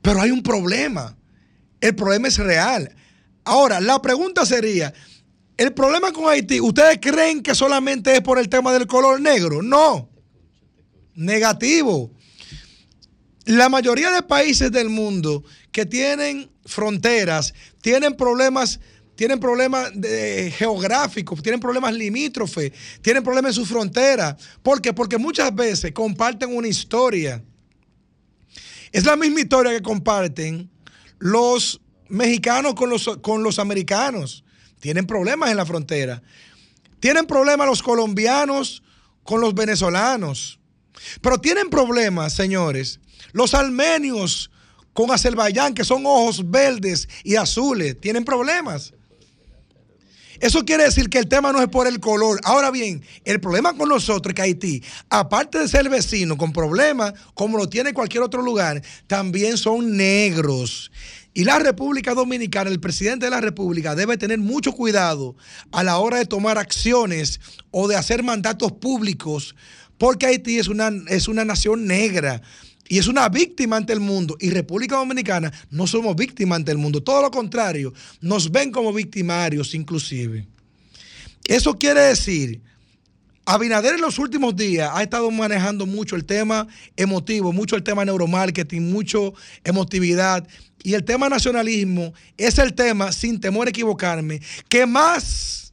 Pero 0.00 0.20
hay 0.20 0.30
un 0.30 0.42
problema, 0.42 1.16
el 1.80 1.94
problema 1.94 2.28
es 2.28 2.38
real. 2.38 2.94
Ahora, 3.44 3.80
la 3.80 4.00
pregunta 4.00 4.46
sería, 4.46 4.94
el 5.58 5.74
problema 5.74 6.12
con 6.12 6.30
Haití, 6.30 6.60
¿ustedes 6.60 6.98
creen 7.02 7.42
que 7.42 7.52
solamente 7.52 8.14
es 8.14 8.20
por 8.20 8.38
el 8.38 8.48
tema 8.48 8.72
del 8.72 8.86
color 8.86 9.20
negro? 9.20 9.60
No. 9.60 10.08
Negativo. 11.16 12.12
La 13.44 13.68
mayoría 13.68 14.12
de 14.12 14.22
países 14.22 14.70
del 14.70 14.88
mundo 14.88 15.42
que 15.72 15.84
tienen 15.84 16.48
fronteras, 16.64 17.52
tienen 17.82 18.16
problemas, 18.16 18.78
tienen 19.16 19.40
problemas 19.40 19.90
geográficos, 20.56 21.42
tienen 21.42 21.58
problemas 21.58 21.92
limítrofes, 21.92 22.72
tienen 23.02 23.24
problemas 23.24 23.50
en 23.50 23.54
sus 23.54 23.68
fronteras. 23.68 24.36
¿Por 24.62 24.80
qué? 24.80 24.92
Porque 24.92 25.18
muchas 25.18 25.52
veces 25.52 25.90
comparten 25.90 26.54
una 26.56 26.68
historia. 26.68 27.42
Es 28.92 29.04
la 29.04 29.16
misma 29.16 29.40
historia 29.40 29.72
que 29.72 29.82
comparten 29.82 30.70
los 31.18 31.80
mexicanos 32.08 32.74
con 32.74 32.90
los, 32.90 33.18
con 33.22 33.42
los 33.42 33.58
americanos. 33.58 34.44
Tienen 34.80 35.06
problemas 35.06 35.50
en 35.50 35.56
la 35.56 35.66
frontera. 35.66 36.22
Tienen 37.00 37.26
problemas 37.26 37.66
los 37.66 37.82
colombianos 37.82 38.82
con 39.22 39.40
los 39.40 39.54
venezolanos. 39.54 40.58
Pero 41.20 41.38
tienen 41.38 41.70
problemas, 41.70 42.32
señores, 42.32 43.00
los 43.32 43.54
armenios 43.54 44.50
con 44.92 45.10
Azerbaiyán, 45.10 45.74
que 45.74 45.84
son 45.84 46.04
ojos 46.06 46.50
verdes 46.50 47.08
y 47.22 47.36
azules. 47.36 48.00
Tienen 48.00 48.24
problemas. 48.24 48.92
Eso 50.40 50.64
quiere 50.64 50.84
decir 50.84 51.10
que 51.10 51.18
el 51.18 51.28
tema 51.28 51.52
no 51.52 51.60
es 51.60 51.68
por 51.68 51.88
el 51.88 51.98
color. 51.98 52.40
Ahora 52.44 52.70
bien, 52.70 53.02
el 53.24 53.40
problema 53.40 53.76
con 53.76 53.88
nosotros 53.88 54.30
es 54.30 54.34
que 54.34 54.42
Haití, 54.42 54.82
aparte 55.10 55.58
de 55.58 55.68
ser 55.68 55.88
vecino 55.88 56.36
con 56.36 56.52
problemas, 56.52 57.12
como 57.34 57.58
lo 57.58 57.68
tiene 57.68 57.92
cualquier 57.92 58.22
otro 58.22 58.42
lugar, 58.42 58.80
también 59.08 59.58
son 59.58 59.96
negros. 59.96 60.92
Y 61.38 61.44
la 61.44 61.60
República 61.60 62.14
Dominicana, 62.14 62.68
el 62.68 62.80
presidente 62.80 63.26
de 63.26 63.30
la 63.30 63.40
República 63.40 63.94
debe 63.94 64.16
tener 64.16 64.40
mucho 64.40 64.72
cuidado 64.72 65.36
a 65.70 65.84
la 65.84 65.98
hora 65.98 66.18
de 66.18 66.26
tomar 66.26 66.58
acciones 66.58 67.38
o 67.70 67.86
de 67.86 67.94
hacer 67.94 68.24
mandatos 68.24 68.72
públicos, 68.72 69.54
porque 69.98 70.26
Haití 70.26 70.58
es 70.58 70.66
una, 70.66 70.90
es 71.06 71.28
una 71.28 71.44
nación 71.44 71.86
negra 71.86 72.42
y 72.88 72.98
es 72.98 73.06
una 73.06 73.28
víctima 73.28 73.76
ante 73.76 73.92
el 73.92 74.00
mundo. 74.00 74.36
Y 74.40 74.50
República 74.50 74.96
Dominicana 74.96 75.52
no 75.70 75.86
somos 75.86 76.16
víctimas 76.16 76.56
ante 76.56 76.72
el 76.72 76.78
mundo, 76.78 77.04
todo 77.04 77.22
lo 77.22 77.30
contrario, 77.30 77.94
nos 78.20 78.50
ven 78.50 78.72
como 78.72 78.92
victimarios 78.92 79.76
inclusive. 79.76 80.44
Eso 81.44 81.78
quiere 81.78 82.00
decir, 82.00 82.62
Abinader 83.50 83.94
en 83.94 84.02
los 84.02 84.18
últimos 84.18 84.54
días 84.54 84.90
ha 84.92 85.02
estado 85.02 85.30
manejando 85.30 85.86
mucho 85.86 86.16
el 86.16 86.26
tema 86.26 86.66
emotivo, 86.98 87.50
mucho 87.50 87.76
el 87.76 87.82
tema 87.82 88.04
neuromarketing, 88.04 88.92
mucho 88.92 89.32
emotividad. 89.64 90.46
Y 90.82 90.92
el 90.92 91.02
tema 91.02 91.30
nacionalismo 91.30 92.12
es 92.36 92.58
el 92.58 92.74
tema, 92.74 93.10
sin 93.10 93.40
temor 93.40 93.66
a 93.66 93.70
equivocarme, 93.70 94.42
que 94.68 94.84
más 94.84 95.72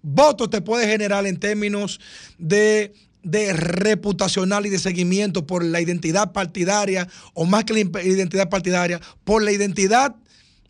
votos 0.00 0.48
te 0.48 0.60
puede 0.60 0.86
generar 0.86 1.26
en 1.26 1.40
términos 1.40 1.98
de, 2.38 2.94
de 3.24 3.52
reputacional 3.52 4.64
y 4.64 4.70
de 4.70 4.78
seguimiento 4.78 5.44
por 5.44 5.64
la 5.64 5.80
identidad 5.80 6.30
partidaria, 6.30 7.08
o 7.34 7.46
más 7.46 7.64
que 7.64 7.72
la 7.72 7.80
identidad 7.80 8.48
partidaria, 8.48 9.00
por 9.24 9.42
la 9.42 9.50
identidad 9.50 10.14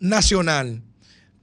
nacional. 0.01 0.83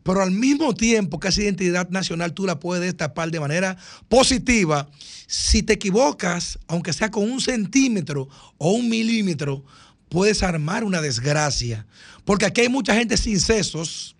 Pero 0.03 0.21
al 0.21 0.31
mismo 0.31 0.75
tiempo 0.75 1.19
que 1.19 1.29
esa 1.29 1.41
identidad 1.41 1.89
nacional 1.89 2.33
tú 2.33 2.45
la 2.45 2.59
puedes 2.59 2.83
destapar 2.83 3.31
de 3.31 3.39
manera 3.39 3.77
positiva, 4.09 4.89
si 5.27 5.63
te 5.63 5.73
equivocas, 5.73 6.59
aunque 6.67 6.93
sea 6.93 7.09
con 7.09 7.29
un 7.31 7.39
centímetro 7.39 8.27
o 8.57 8.71
un 8.71 8.89
milímetro, 8.89 9.63
puedes 10.09 10.43
armar 10.43 10.83
una 10.83 11.01
desgracia. 11.01 11.87
Porque 12.25 12.45
aquí 12.45 12.61
hay 12.61 12.69
mucha 12.69 12.93
gente 12.93 13.17
sin 13.17 13.39
sesos 13.39 14.15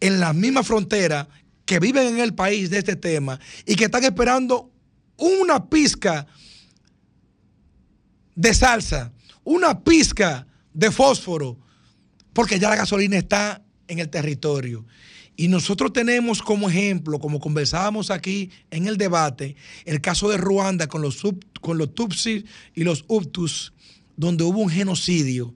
en 0.00 0.20
la 0.20 0.32
misma 0.32 0.62
frontera 0.62 1.28
que 1.64 1.78
viven 1.78 2.08
en 2.08 2.20
el 2.20 2.34
país 2.34 2.70
de 2.70 2.78
este 2.78 2.96
tema 2.96 3.38
y 3.66 3.76
que 3.76 3.84
están 3.84 4.04
esperando 4.04 4.72
una 5.16 5.68
pizca 5.68 6.26
de 8.34 8.54
salsa, 8.54 9.12
una 9.44 9.82
pizca 9.82 10.46
de 10.72 10.90
fósforo, 10.90 11.58
porque 12.32 12.58
ya 12.58 12.70
la 12.70 12.76
gasolina 12.76 13.18
está 13.18 13.62
en 13.88 13.98
el 13.98 14.08
territorio. 14.08 14.84
Y 15.36 15.48
nosotros 15.48 15.92
tenemos 15.92 16.42
como 16.42 16.68
ejemplo, 16.68 17.20
como 17.20 17.38
conversábamos 17.38 18.10
aquí 18.10 18.50
en 18.70 18.88
el 18.88 18.96
debate, 18.96 19.54
el 19.84 20.00
caso 20.00 20.28
de 20.28 20.36
Ruanda 20.36 20.88
con 20.88 21.00
los, 21.00 21.14
sub- 21.16 21.44
con 21.60 21.78
los 21.78 21.94
Tutsis 21.94 22.44
y 22.74 22.84
los 22.84 23.04
Hutus, 23.06 23.72
donde 24.16 24.44
hubo 24.44 24.58
un 24.58 24.68
genocidio. 24.68 25.54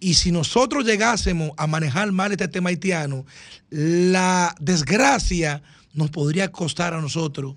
Y 0.00 0.14
si 0.14 0.30
nosotros 0.30 0.84
llegásemos 0.84 1.52
a 1.56 1.66
manejar 1.66 2.12
mal 2.12 2.30
este 2.30 2.46
tema 2.46 2.68
haitiano, 2.68 3.24
la 3.70 4.54
desgracia 4.60 5.62
nos 5.94 6.10
podría 6.10 6.52
costar 6.52 6.92
a 6.92 7.00
nosotros 7.00 7.56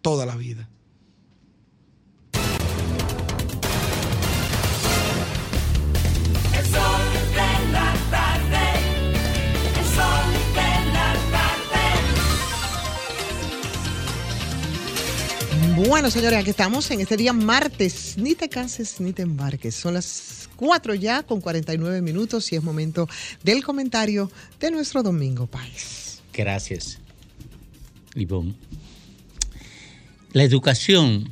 toda 0.00 0.24
la 0.24 0.36
vida. 0.36 0.69
Bueno, 15.76 16.10
señores, 16.10 16.40
aquí 16.40 16.50
estamos 16.50 16.90
en 16.90 17.00
este 17.00 17.16
día 17.16 17.32
martes. 17.32 18.16
Ni 18.18 18.34
te 18.34 18.48
canses 18.48 19.00
ni 19.00 19.12
te 19.12 19.22
embarques. 19.22 19.74
Son 19.74 19.94
las 19.94 20.48
4 20.56 20.94
ya 20.94 21.22
con 21.22 21.40
49 21.40 22.02
minutos 22.02 22.52
y 22.52 22.56
es 22.56 22.62
momento 22.62 23.08
del 23.44 23.62
comentario 23.62 24.30
de 24.58 24.72
nuestro 24.72 25.04
Domingo 25.04 25.46
País. 25.46 26.22
Gracias, 26.32 26.98
Ivonne. 28.16 28.54
La 30.32 30.42
educación 30.42 31.30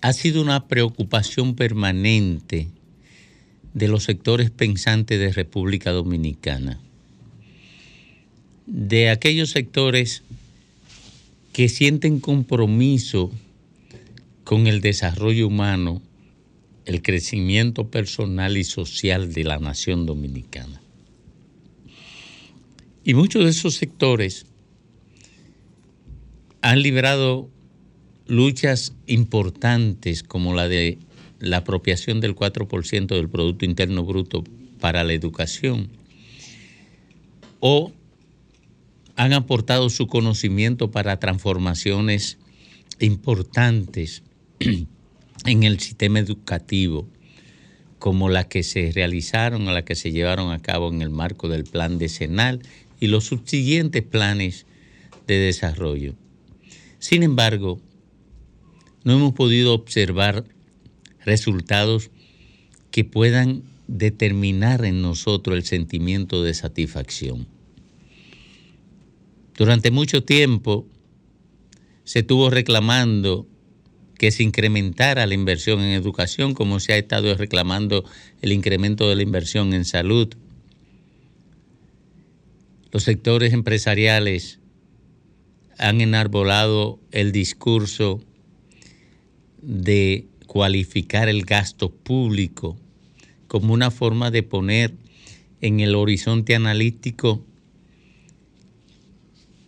ha 0.00 0.12
sido 0.12 0.42
una 0.42 0.66
preocupación 0.66 1.54
permanente 1.54 2.68
de 3.74 3.88
los 3.88 4.02
sectores 4.04 4.50
pensantes 4.50 5.20
de 5.20 5.32
República 5.32 5.92
Dominicana. 5.92 6.80
De 8.66 9.10
aquellos 9.10 9.50
sectores 9.50 10.23
que 11.54 11.68
sienten 11.68 12.18
compromiso 12.18 13.30
con 14.42 14.66
el 14.66 14.80
desarrollo 14.80 15.46
humano, 15.46 16.02
el 16.84 17.00
crecimiento 17.00 17.92
personal 17.92 18.56
y 18.56 18.64
social 18.64 19.32
de 19.32 19.44
la 19.44 19.60
nación 19.60 20.04
dominicana. 20.04 20.82
Y 23.04 23.14
muchos 23.14 23.44
de 23.44 23.50
esos 23.50 23.76
sectores 23.76 24.46
han 26.60 26.82
librado 26.82 27.48
luchas 28.26 28.92
importantes 29.06 30.24
como 30.24 30.54
la 30.54 30.66
de 30.66 30.98
la 31.38 31.58
apropiación 31.58 32.20
del 32.20 32.34
4% 32.34 33.06
del 33.06 33.28
Producto 33.28 33.64
Interno 33.64 34.02
Bruto 34.04 34.42
para 34.80 35.04
la 35.04 35.12
educación 35.12 35.88
o 37.60 37.92
han 39.16 39.32
aportado 39.32 39.90
su 39.90 40.06
conocimiento 40.06 40.90
para 40.90 41.18
transformaciones 41.18 42.38
importantes 43.00 44.22
en 45.46 45.62
el 45.62 45.80
sistema 45.80 46.18
educativo, 46.18 47.08
como 47.98 48.28
las 48.28 48.46
que 48.46 48.62
se 48.62 48.92
realizaron 48.92 49.66
o 49.68 49.72
las 49.72 49.84
que 49.84 49.94
se 49.94 50.12
llevaron 50.12 50.50
a 50.52 50.60
cabo 50.60 50.92
en 50.92 51.02
el 51.02 51.10
marco 51.10 51.48
del 51.48 51.64
plan 51.64 51.98
decenal 51.98 52.60
y 53.00 53.06
los 53.06 53.24
subsiguientes 53.24 54.02
planes 54.02 54.66
de 55.26 55.38
desarrollo. 55.38 56.14
Sin 56.98 57.22
embargo, 57.22 57.80
no 59.04 59.14
hemos 59.14 59.34
podido 59.34 59.74
observar 59.74 60.44
resultados 61.24 62.10
que 62.90 63.04
puedan 63.04 63.62
determinar 63.86 64.84
en 64.84 65.02
nosotros 65.02 65.56
el 65.56 65.64
sentimiento 65.64 66.42
de 66.42 66.54
satisfacción. 66.54 67.46
Durante 69.56 69.90
mucho 69.90 70.24
tiempo 70.24 70.86
se 72.04 72.20
estuvo 72.20 72.50
reclamando 72.50 73.46
que 74.18 74.30
se 74.30 74.42
incrementara 74.42 75.26
la 75.26 75.34
inversión 75.34 75.80
en 75.80 75.90
educación, 75.90 76.54
como 76.54 76.80
se 76.80 76.92
ha 76.92 76.96
estado 76.96 77.34
reclamando 77.36 78.04
el 78.42 78.52
incremento 78.52 79.08
de 79.08 79.16
la 79.16 79.22
inversión 79.22 79.72
en 79.74 79.84
salud. 79.84 80.28
Los 82.90 83.02
sectores 83.04 83.52
empresariales 83.52 84.60
han 85.78 86.00
enarbolado 86.00 87.00
el 87.10 87.32
discurso 87.32 88.20
de 89.60 90.26
cualificar 90.46 91.28
el 91.28 91.44
gasto 91.44 91.90
público 91.90 92.76
como 93.48 93.72
una 93.72 93.90
forma 93.90 94.30
de 94.30 94.42
poner 94.42 94.94
en 95.60 95.80
el 95.80 95.94
horizonte 95.94 96.54
analítico 96.54 97.44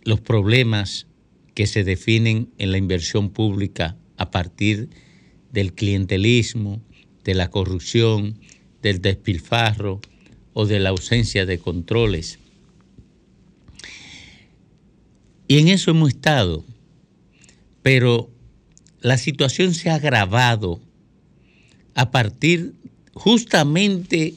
los 0.07 0.21
problemas 0.21 1.05
que 1.53 1.67
se 1.67 1.83
definen 1.83 2.49
en 2.57 2.71
la 2.71 2.77
inversión 2.77 3.29
pública 3.29 3.97
a 4.15 4.31
partir 4.31 4.87
del 5.51 5.73
clientelismo, 5.73 6.81
de 7.25 7.33
la 7.33 7.49
corrupción, 7.49 8.39
del 8.81 9.01
despilfarro 9.01 9.99
o 10.53 10.65
de 10.65 10.79
la 10.79 10.91
ausencia 10.91 11.45
de 11.45 11.59
controles. 11.59 12.39
Y 15.49 15.57
en 15.57 15.67
eso 15.67 15.91
hemos 15.91 16.11
estado, 16.11 16.63
pero 17.81 18.29
la 19.01 19.17
situación 19.17 19.73
se 19.73 19.89
ha 19.89 19.95
agravado 19.95 20.79
a 21.95 22.11
partir 22.11 22.75
justamente 23.13 24.35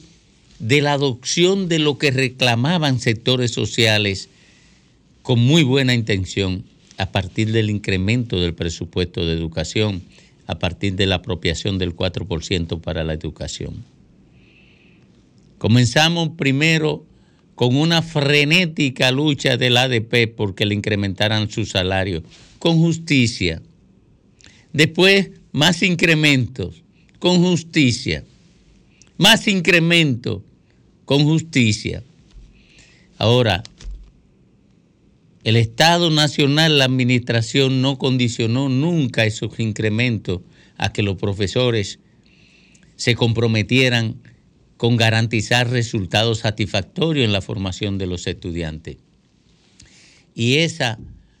de 0.59 0.81
la 0.81 0.91
adopción 0.91 1.69
de 1.69 1.79
lo 1.79 1.97
que 1.97 2.11
reclamaban 2.11 2.99
sectores 2.99 3.51
sociales 3.51 4.27
con 5.21 5.39
muy 5.39 5.63
buena 5.63 5.93
intención 5.93 6.63
a 6.97 7.11
partir 7.11 7.51
del 7.51 7.69
incremento 7.69 8.39
del 8.39 8.53
presupuesto 8.53 9.25
de 9.25 9.33
educación, 9.33 10.01
a 10.47 10.59
partir 10.59 10.95
de 10.95 11.05
la 11.05 11.15
apropiación 11.15 11.77
del 11.77 11.95
4% 11.95 12.81
para 12.81 13.03
la 13.03 13.13
educación. 13.13 13.83
Comenzamos 15.57 16.29
primero 16.37 17.05
con 17.55 17.75
una 17.75 18.01
frenética 18.01 19.11
lucha 19.11 19.57
del 19.57 19.77
ADP 19.77 20.33
porque 20.35 20.65
le 20.65 20.73
incrementaran 20.73 21.49
su 21.49 21.65
salario, 21.65 22.23
con 22.59 22.77
justicia. 22.77 23.61
Después, 24.73 25.29
más 25.51 25.83
incrementos, 25.83 26.81
con 27.19 27.37
justicia. 27.41 28.23
Más 29.17 29.47
incrementos, 29.47 30.41
con 31.05 31.23
justicia. 31.23 32.03
Ahora, 33.17 33.61
el 35.43 35.55
Estado 35.55 36.09
Nacional, 36.11 36.77
la 36.77 36.85
Administración 36.85 37.81
no 37.81 37.97
condicionó 37.97 38.69
nunca 38.69 39.25
esos 39.25 39.59
incrementos 39.59 40.41
a 40.77 40.93
que 40.93 41.03
los 41.03 41.17
profesores 41.17 41.99
se 42.95 43.15
comprometieran 43.15 44.21
con 44.77 44.97
garantizar 44.97 45.69
resultados 45.69 46.39
satisfactorios 46.39 47.25
en 47.25 47.33
la 47.33 47.41
formación 47.41 47.97
de 47.97 48.07
los 48.07 48.27
estudiantes. 48.27 48.97
Y 50.35 50.57
esa 50.57 50.99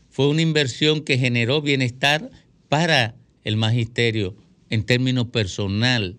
fue 0.09 0.27
una 0.27 0.41
inversión 0.41 1.01
que 1.01 1.17
generó 1.17 1.61
bienestar 1.61 2.29
para 2.69 3.15
el 3.43 3.57
magisterio 3.57 4.35
en 4.69 4.83
términos 4.83 5.27
personal, 5.27 6.17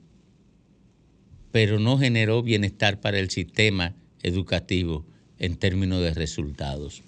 pero 1.51 1.79
no 1.79 1.99
generó 1.99 2.43
bienestar 2.43 3.01
para 3.01 3.19
el 3.19 3.31
sistema 3.31 3.95
educativo 4.23 5.05
en 5.39 5.57
términos 5.57 6.03
de 6.03 6.15
resultados. 6.15 7.03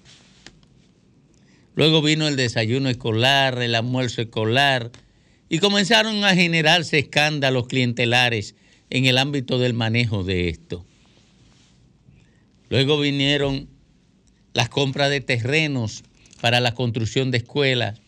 Luego 1.74 2.02
vino 2.02 2.28
el 2.28 2.36
desayuno 2.36 2.88
escolar, 2.88 3.60
el 3.60 3.74
almuerzo 3.74 4.22
escolar, 4.22 4.92
y 5.48 5.59
comenzaron 5.59 6.24
a 6.24 6.34
generarse 6.34 6.98
escándalos 6.98 7.66
clientelares 7.66 8.55
en 8.90 9.06
el 9.06 9.18
ámbito 9.18 9.59
del 9.59 9.74
manejo 9.74 10.24
de 10.24 10.48
esto. 10.48 10.86
Luego 12.70 12.98
vinieron 12.98 13.68
las 14.52 14.68
compras 14.68 15.10
de 15.10 15.20
terrenos 15.20 16.05
para 16.40 16.60
la 16.60 16.74
construcción 16.74 17.30
de 17.30 17.38
escuelas 17.38 18.01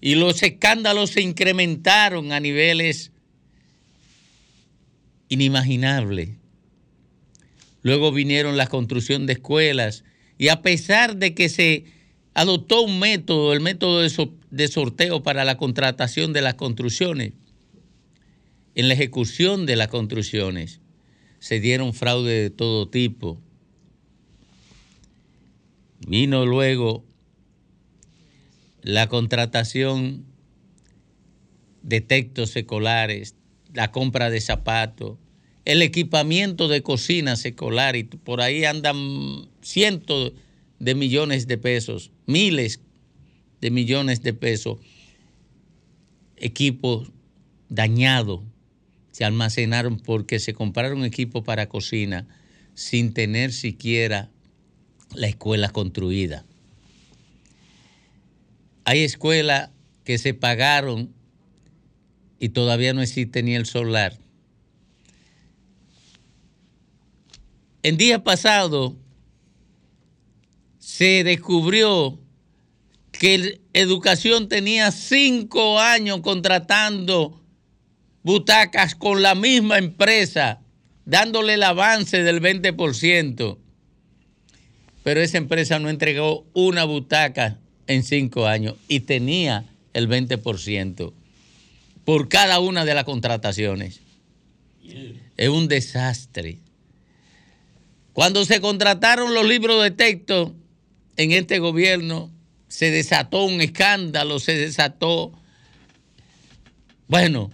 y 0.00 0.16
los 0.16 0.42
escándalos 0.42 1.10
se 1.10 1.22
incrementaron 1.22 2.32
a 2.32 2.40
niveles 2.40 3.10
inimaginables. 5.28 6.30
Luego 7.82 8.12
vinieron 8.12 8.56
la 8.56 8.66
construcción 8.66 9.26
de 9.26 9.34
escuelas 9.34 10.04
y 10.36 10.48
a 10.48 10.62
pesar 10.62 11.16
de 11.16 11.34
que 11.34 11.48
se 11.48 11.84
adoptó 12.34 12.82
un 12.82 12.98
método, 12.98 13.52
el 13.52 13.60
método 13.60 14.00
de, 14.00 14.68
sorteo 14.68 15.22
para 15.22 15.44
la 15.44 15.56
contratación 15.56 16.32
de 16.32 16.42
las 16.42 16.54
construcciones. 16.54 17.32
En 18.74 18.88
la 18.88 18.94
ejecución 18.94 19.66
de 19.66 19.76
las 19.76 19.88
construcciones 19.88 20.80
se 21.38 21.60
dieron 21.60 21.94
fraude 21.94 22.42
de 22.42 22.50
todo 22.50 22.88
tipo. 22.88 23.40
Vino 26.06 26.44
luego 26.44 27.04
la 28.82 29.08
contratación 29.08 30.24
de 31.82 32.00
textos 32.00 32.56
escolares, 32.56 33.36
la 33.72 33.92
compra 33.92 34.28
de 34.28 34.40
zapatos, 34.40 35.18
el 35.64 35.82
equipamiento 35.82 36.68
de 36.68 36.82
cocinas 36.82 37.44
escolares, 37.44 38.06
por 38.24 38.40
ahí 38.40 38.64
andan 38.64 39.48
cientos 39.62 40.32
de 40.78 40.94
millones 40.94 41.46
de 41.46 41.56
pesos, 41.56 42.10
miles 42.26 42.80
de 43.60 43.70
millones 43.70 44.22
de 44.22 44.34
pesos, 44.34 44.78
equipos 46.36 47.10
dañados 47.68 48.40
se 49.10 49.24
almacenaron 49.24 49.98
porque 49.98 50.40
se 50.40 50.54
compraron 50.54 51.04
equipos 51.04 51.44
para 51.44 51.68
cocina 51.68 52.26
sin 52.74 53.14
tener 53.14 53.52
siquiera 53.52 54.30
la 55.14 55.28
escuela 55.28 55.68
construida. 55.68 56.44
Hay 58.84 59.00
escuelas 59.00 59.70
que 60.04 60.18
se 60.18 60.34
pagaron 60.34 61.14
y 62.38 62.50
todavía 62.50 62.92
no 62.92 63.00
existe 63.00 63.42
ni 63.42 63.54
el 63.54 63.66
solar. 63.66 64.18
El 67.82 67.96
día 67.96 68.24
pasado 68.24 68.96
se 70.84 71.24
descubrió 71.24 72.18
que 73.10 73.62
educación 73.72 74.50
tenía 74.50 74.92
cinco 74.92 75.80
años 75.80 76.20
contratando 76.20 77.40
butacas 78.22 78.94
con 78.94 79.22
la 79.22 79.34
misma 79.34 79.78
empresa, 79.78 80.60
dándole 81.06 81.54
el 81.54 81.62
avance 81.62 82.22
del 82.22 82.42
20%. 82.42 83.56
Pero 85.02 85.20
esa 85.22 85.38
empresa 85.38 85.78
no 85.78 85.88
entregó 85.88 86.46
una 86.52 86.84
butaca 86.84 87.58
en 87.86 88.02
cinco 88.02 88.46
años 88.46 88.74
y 88.86 89.00
tenía 89.00 89.64
el 89.94 90.06
20% 90.06 91.14
por 92.04 92.28
cada 92.28 92.60
una 92.60 92.84
de 92.84 92.94
las 92.94 93.04
contrataciones. 93.04 94.00
Es 95.38 95.48
un 95.48 95.66
desastre. 95.66 96.58
Cuando 98.12 98.44
se 98.44 98.60
contrataron 98.60 99.32
los 99.32 99.48
libros 99.48 99.82
de 99.82 99.90
texto, 99.90 100.54
en 101.16 101.32
este 101.32 101.58
gobierno 101.58 102.30
se 102.68 102.90
desató 102.90 103.44
un 103.44 103.60
escándalo, 103.60 104.40
se 104.40 104.56
desató 104.56 105.32
Bueno, 107.06 107.50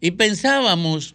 y 0.00 0.12
pensábamos 0.12 1.14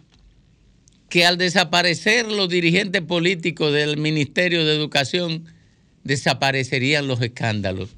que 1.09 1.25
al 1.25 1.37
desaparecer 1.37 2.25
los 2.27 2.49
dirigentes 2.49 3.01
políticos 3.01 3.73
del 3.73 3.97
Ministerio 3.97 4.65
de 4.65 4.75
Educación, 4.75 5.45
desaparecerían 6.03 7.07
los 7.07 7.21
escándalos. 7.21 7.95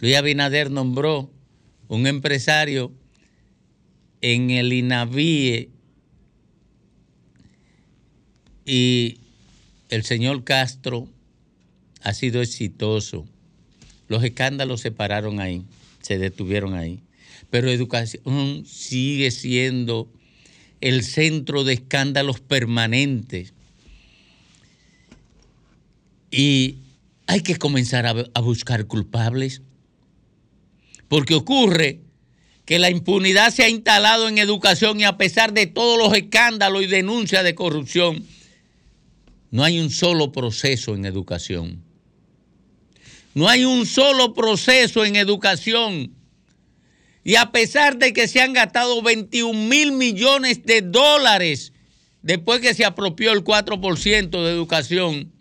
Luis 0.00 0.16
Abinader 0.16 0.70
nombró 0.70 1.30
un 1.88 2.06
empresario 2.06 2.92
en 4.20 4.50
el 4.50 4.72
INAVIE 4.72 5.70
y 8.64 9.18
el 9.88 10.04
señor 10.04 10.44
Castro 10.44 11.08
ha 12.02 12.14
sido 12.14 12.42
exitoso. 12.42 13.26
Los 14.08 14.24
escándalos 14.24 14.80
se 14.80 14.90
pararon 14.90 15.40
ahí, 15.40 15.64
se 16.00 16.18
detuvieron 16.18 16.74
ahí. 16.74 17.00
Pero 17.50 17.70
educación 17.70 18.64
sigue 18.66 19.30
siendo 19.30 20.08
el 20.80 21.04
centro 21.04 21.64
de 21.64 21.74
escándalos 21.74 22.40
permanentes. 22.40 23.52
Y 26.30 26.78
hay 27.26 27.42
que 27.42 27.56
comenzar 27.56 28.06
a, 28.06 28.40
buscar 28.40 28.86
culpables. 28.86 29.62
Porque 31.08 31.34
ocurre 31.34 32.00
que 32.64 32.78
la 32.78 32.90
impunidad 32.90 33.52
se 33.52 33.64
ha 33.64 33.68
instalado 33.68 34.28
en 34.28 34.38
educación 34.38 35.00
y 35.00 35.04
a 35.04 35.16
pesar 35.16 35.52
de 35.52 35.66
todos 35.66 35.98
los 35.98 36.16
escándalos 36.16 36.84
y 36.84 36.86
denuncias 36.86 37.42
de 37.42 37.54
corrupción, 37.54 38.24
no 39.50 39.64
hay 39.64 39.80
un 39.80 39.90
solo 39.90 40.30
proceso 40.30 40.94
en 40.94 41.04
educación. 41.04 41.89
No 43.40 43.48
hay 43.48 43.64
un 43.64 43.86
solo 43.86 44.34
proceso 44.34 45.02
en 45.02 45.16
educación. 45.16 46.12
Y 47.24 47.36
a 47.36 47.52
pesar 47.52 47.96
de 47.96 48.12
que 48.12 48.28
se 48.28 48.42
han 48.42 48.52
gastado 48.52 49.00
21 49.00 49.66
mil 49.66 49.92
millones 49.92 50.62
de 50.66 50.82
dólares 50.82 51.72
después 52.20 52.60
que 52.60 52.74
se 52.74 52.84
apropió 52.84 53.32
el 53.32 53.42
4% 53.42 54.28
de 54.28 54.50
educación, 54.50 55.32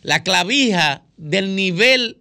la 0.00 0.22
clavija 0.22 1.04
del 1.18 1.54
nivel 1.54 2.16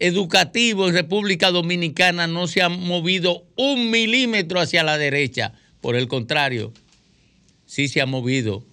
educativo 0.00 0.88
en 0.88 0.94
República 0.94 1.52
Dominicana 1.52 2.26
no 2.26 2.48
se 2.48 2.62
ha 2.62 2.68
movido 2.68 3.46
un 3.54 3.92
milímetro 3.92 4.58
hacia 4.58 4.82
la 4.82 4.98
derecha. 4.98 5.52
Por 5.80 5.94
el 5.94 6.08
contrario, 6.08 6.72
sí 7.64 7.86
se 7.86 8.00
ha 8.00 8.06
movido 8.06 8.66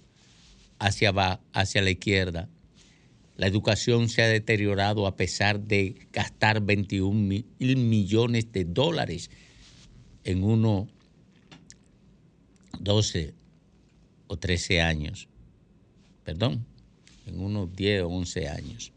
hacia, 0.80 1.12
hacia 1.52 1.80
la 1.80 1.90
izquierda. 1.90 2.48
La 3.36 3.46
educación 3.46 4.08
se 4.08 4.22
ha 4.22 4.28
deteriorado 4.28 5.06
a 5.06 5.16
pesar 5.16 5.60
de 5.60 6.06
gastar 6.12 6.60
21 6.60 7.12
mil 7.12 7.76
millones 7.76 8.52
de 8.52 8.64
dólares 8.64 9.30
en 10.24 10.44
unos 10.44 10.88
12 12.78 13.34
o 14.26 14.36
13 14.36 14.80
años. 14.80 15.28
Perdón, 16.24 16.64
en 17.26 17.40
unos 17.40 17.74
10 17.74 18.02
o 18.02 18.08
11 18.08 18.48
años. 18.48 18.92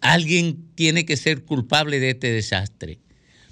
Alguien 0.00 0.68
tiene 0.74 1.04
que 1.06 1.16
ser 1.16 1.44
culpable 1.44 1.98
de 1.98 2.10
este 2.10 2.30
desastre. 2.30 2.98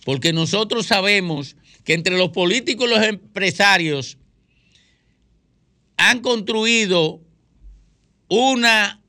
Porque 0.04 0.32
nosotros 0.32 0.86
sabemos 0.86 1.56
que 1.82 1.94
entre 1.94 2.16
los 2.16 2.30
políticos 2.30 2.86
y 2.86 2.90
los 2.90 3.02
empresarios 3.04 4.18
han 5.96 6.20
construido 6.20 7.23
una, 8.34 9.00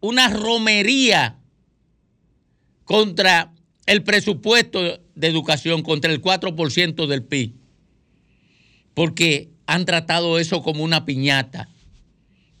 una 0.00 0.28
romería 0.28 1.38
contra 2.84 3.52
el 3.86 4.02
presupuesto 4.02 5.00
de 5.14 5.26
educación, 5.26 5.82
contra 5.82 6.12
el 6.12 6.20
4% 6.20 7.06
del 7.06 7.22
PIB, 7.24 7.54
porque 8.94 9.50
han 9.66 9.84
tratado 9.84 10.38
eso 10.38 10.62
como 10.62 10.84
una 10.84 11.04
piñata, 11.04 11.68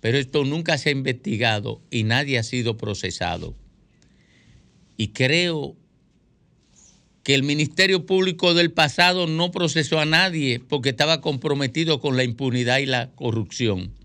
pero 0.00 0.18
esto 0.18 0.44
nunca 0.44 0.78
se 0.78 0.88
ha 0.88 0.92
investigado 0.92 1.82
y 1.90 2.04
nadie 2.04 2.38
ha 2.38 2.42
sido 2.42 2.76
procesado. 2.76 3.56
Y 4.96 5.08
creo 5.08 5.76
que 7.22 7.34
el 7.34 7.42
Ministerio 7.42 8.06
Público 8.06 8.54
del 8.54 8.70
pasado 8.70 9.26
no 9.26 9.50
procesó 9.50 9.98
a 9.98 10.04
nadie 10.04 10.60
porque 10.60 10.90
estaba 10.90 11.20
comprometido 11.20 12.00
con 12.00 12.16
la 12.16 12.22
impunidad 12.22 12.78
y 12.78 12.86
la 12.86 13.10
corrupción. 13.16 13.95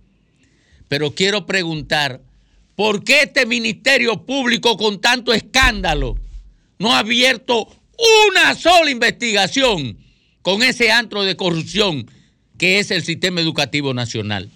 Pero 0.92 1.16
quiero 1.16 1.46
preguntar, 1.46 2.20
¿por 2.76 3.06
qué 3.06 3.22
este 3.22 3.46
Ministerio 3.46 4.26
Público 4.26 4.76
con 4.76 5.00
tanto 5.00 5.32
escándalo 5.32 6.18
no 6.80 6.94
ha 6.94 7.00
abierto 7.00 7.66
una 8.28 8.56
sola 8.56 8.92
investigación 8.92 9.98
con 10.42 10.64
ese 10.64 10.92
antro 10.92 11.24
de 11.24 11.38
corrupción 11.38 12.12
que 12.58 12.80
es 12.80 12.92
el 12.92 13.06
sistema 13.06 13.40
educativo 13.40 13.94
nacional? 13.94 14.50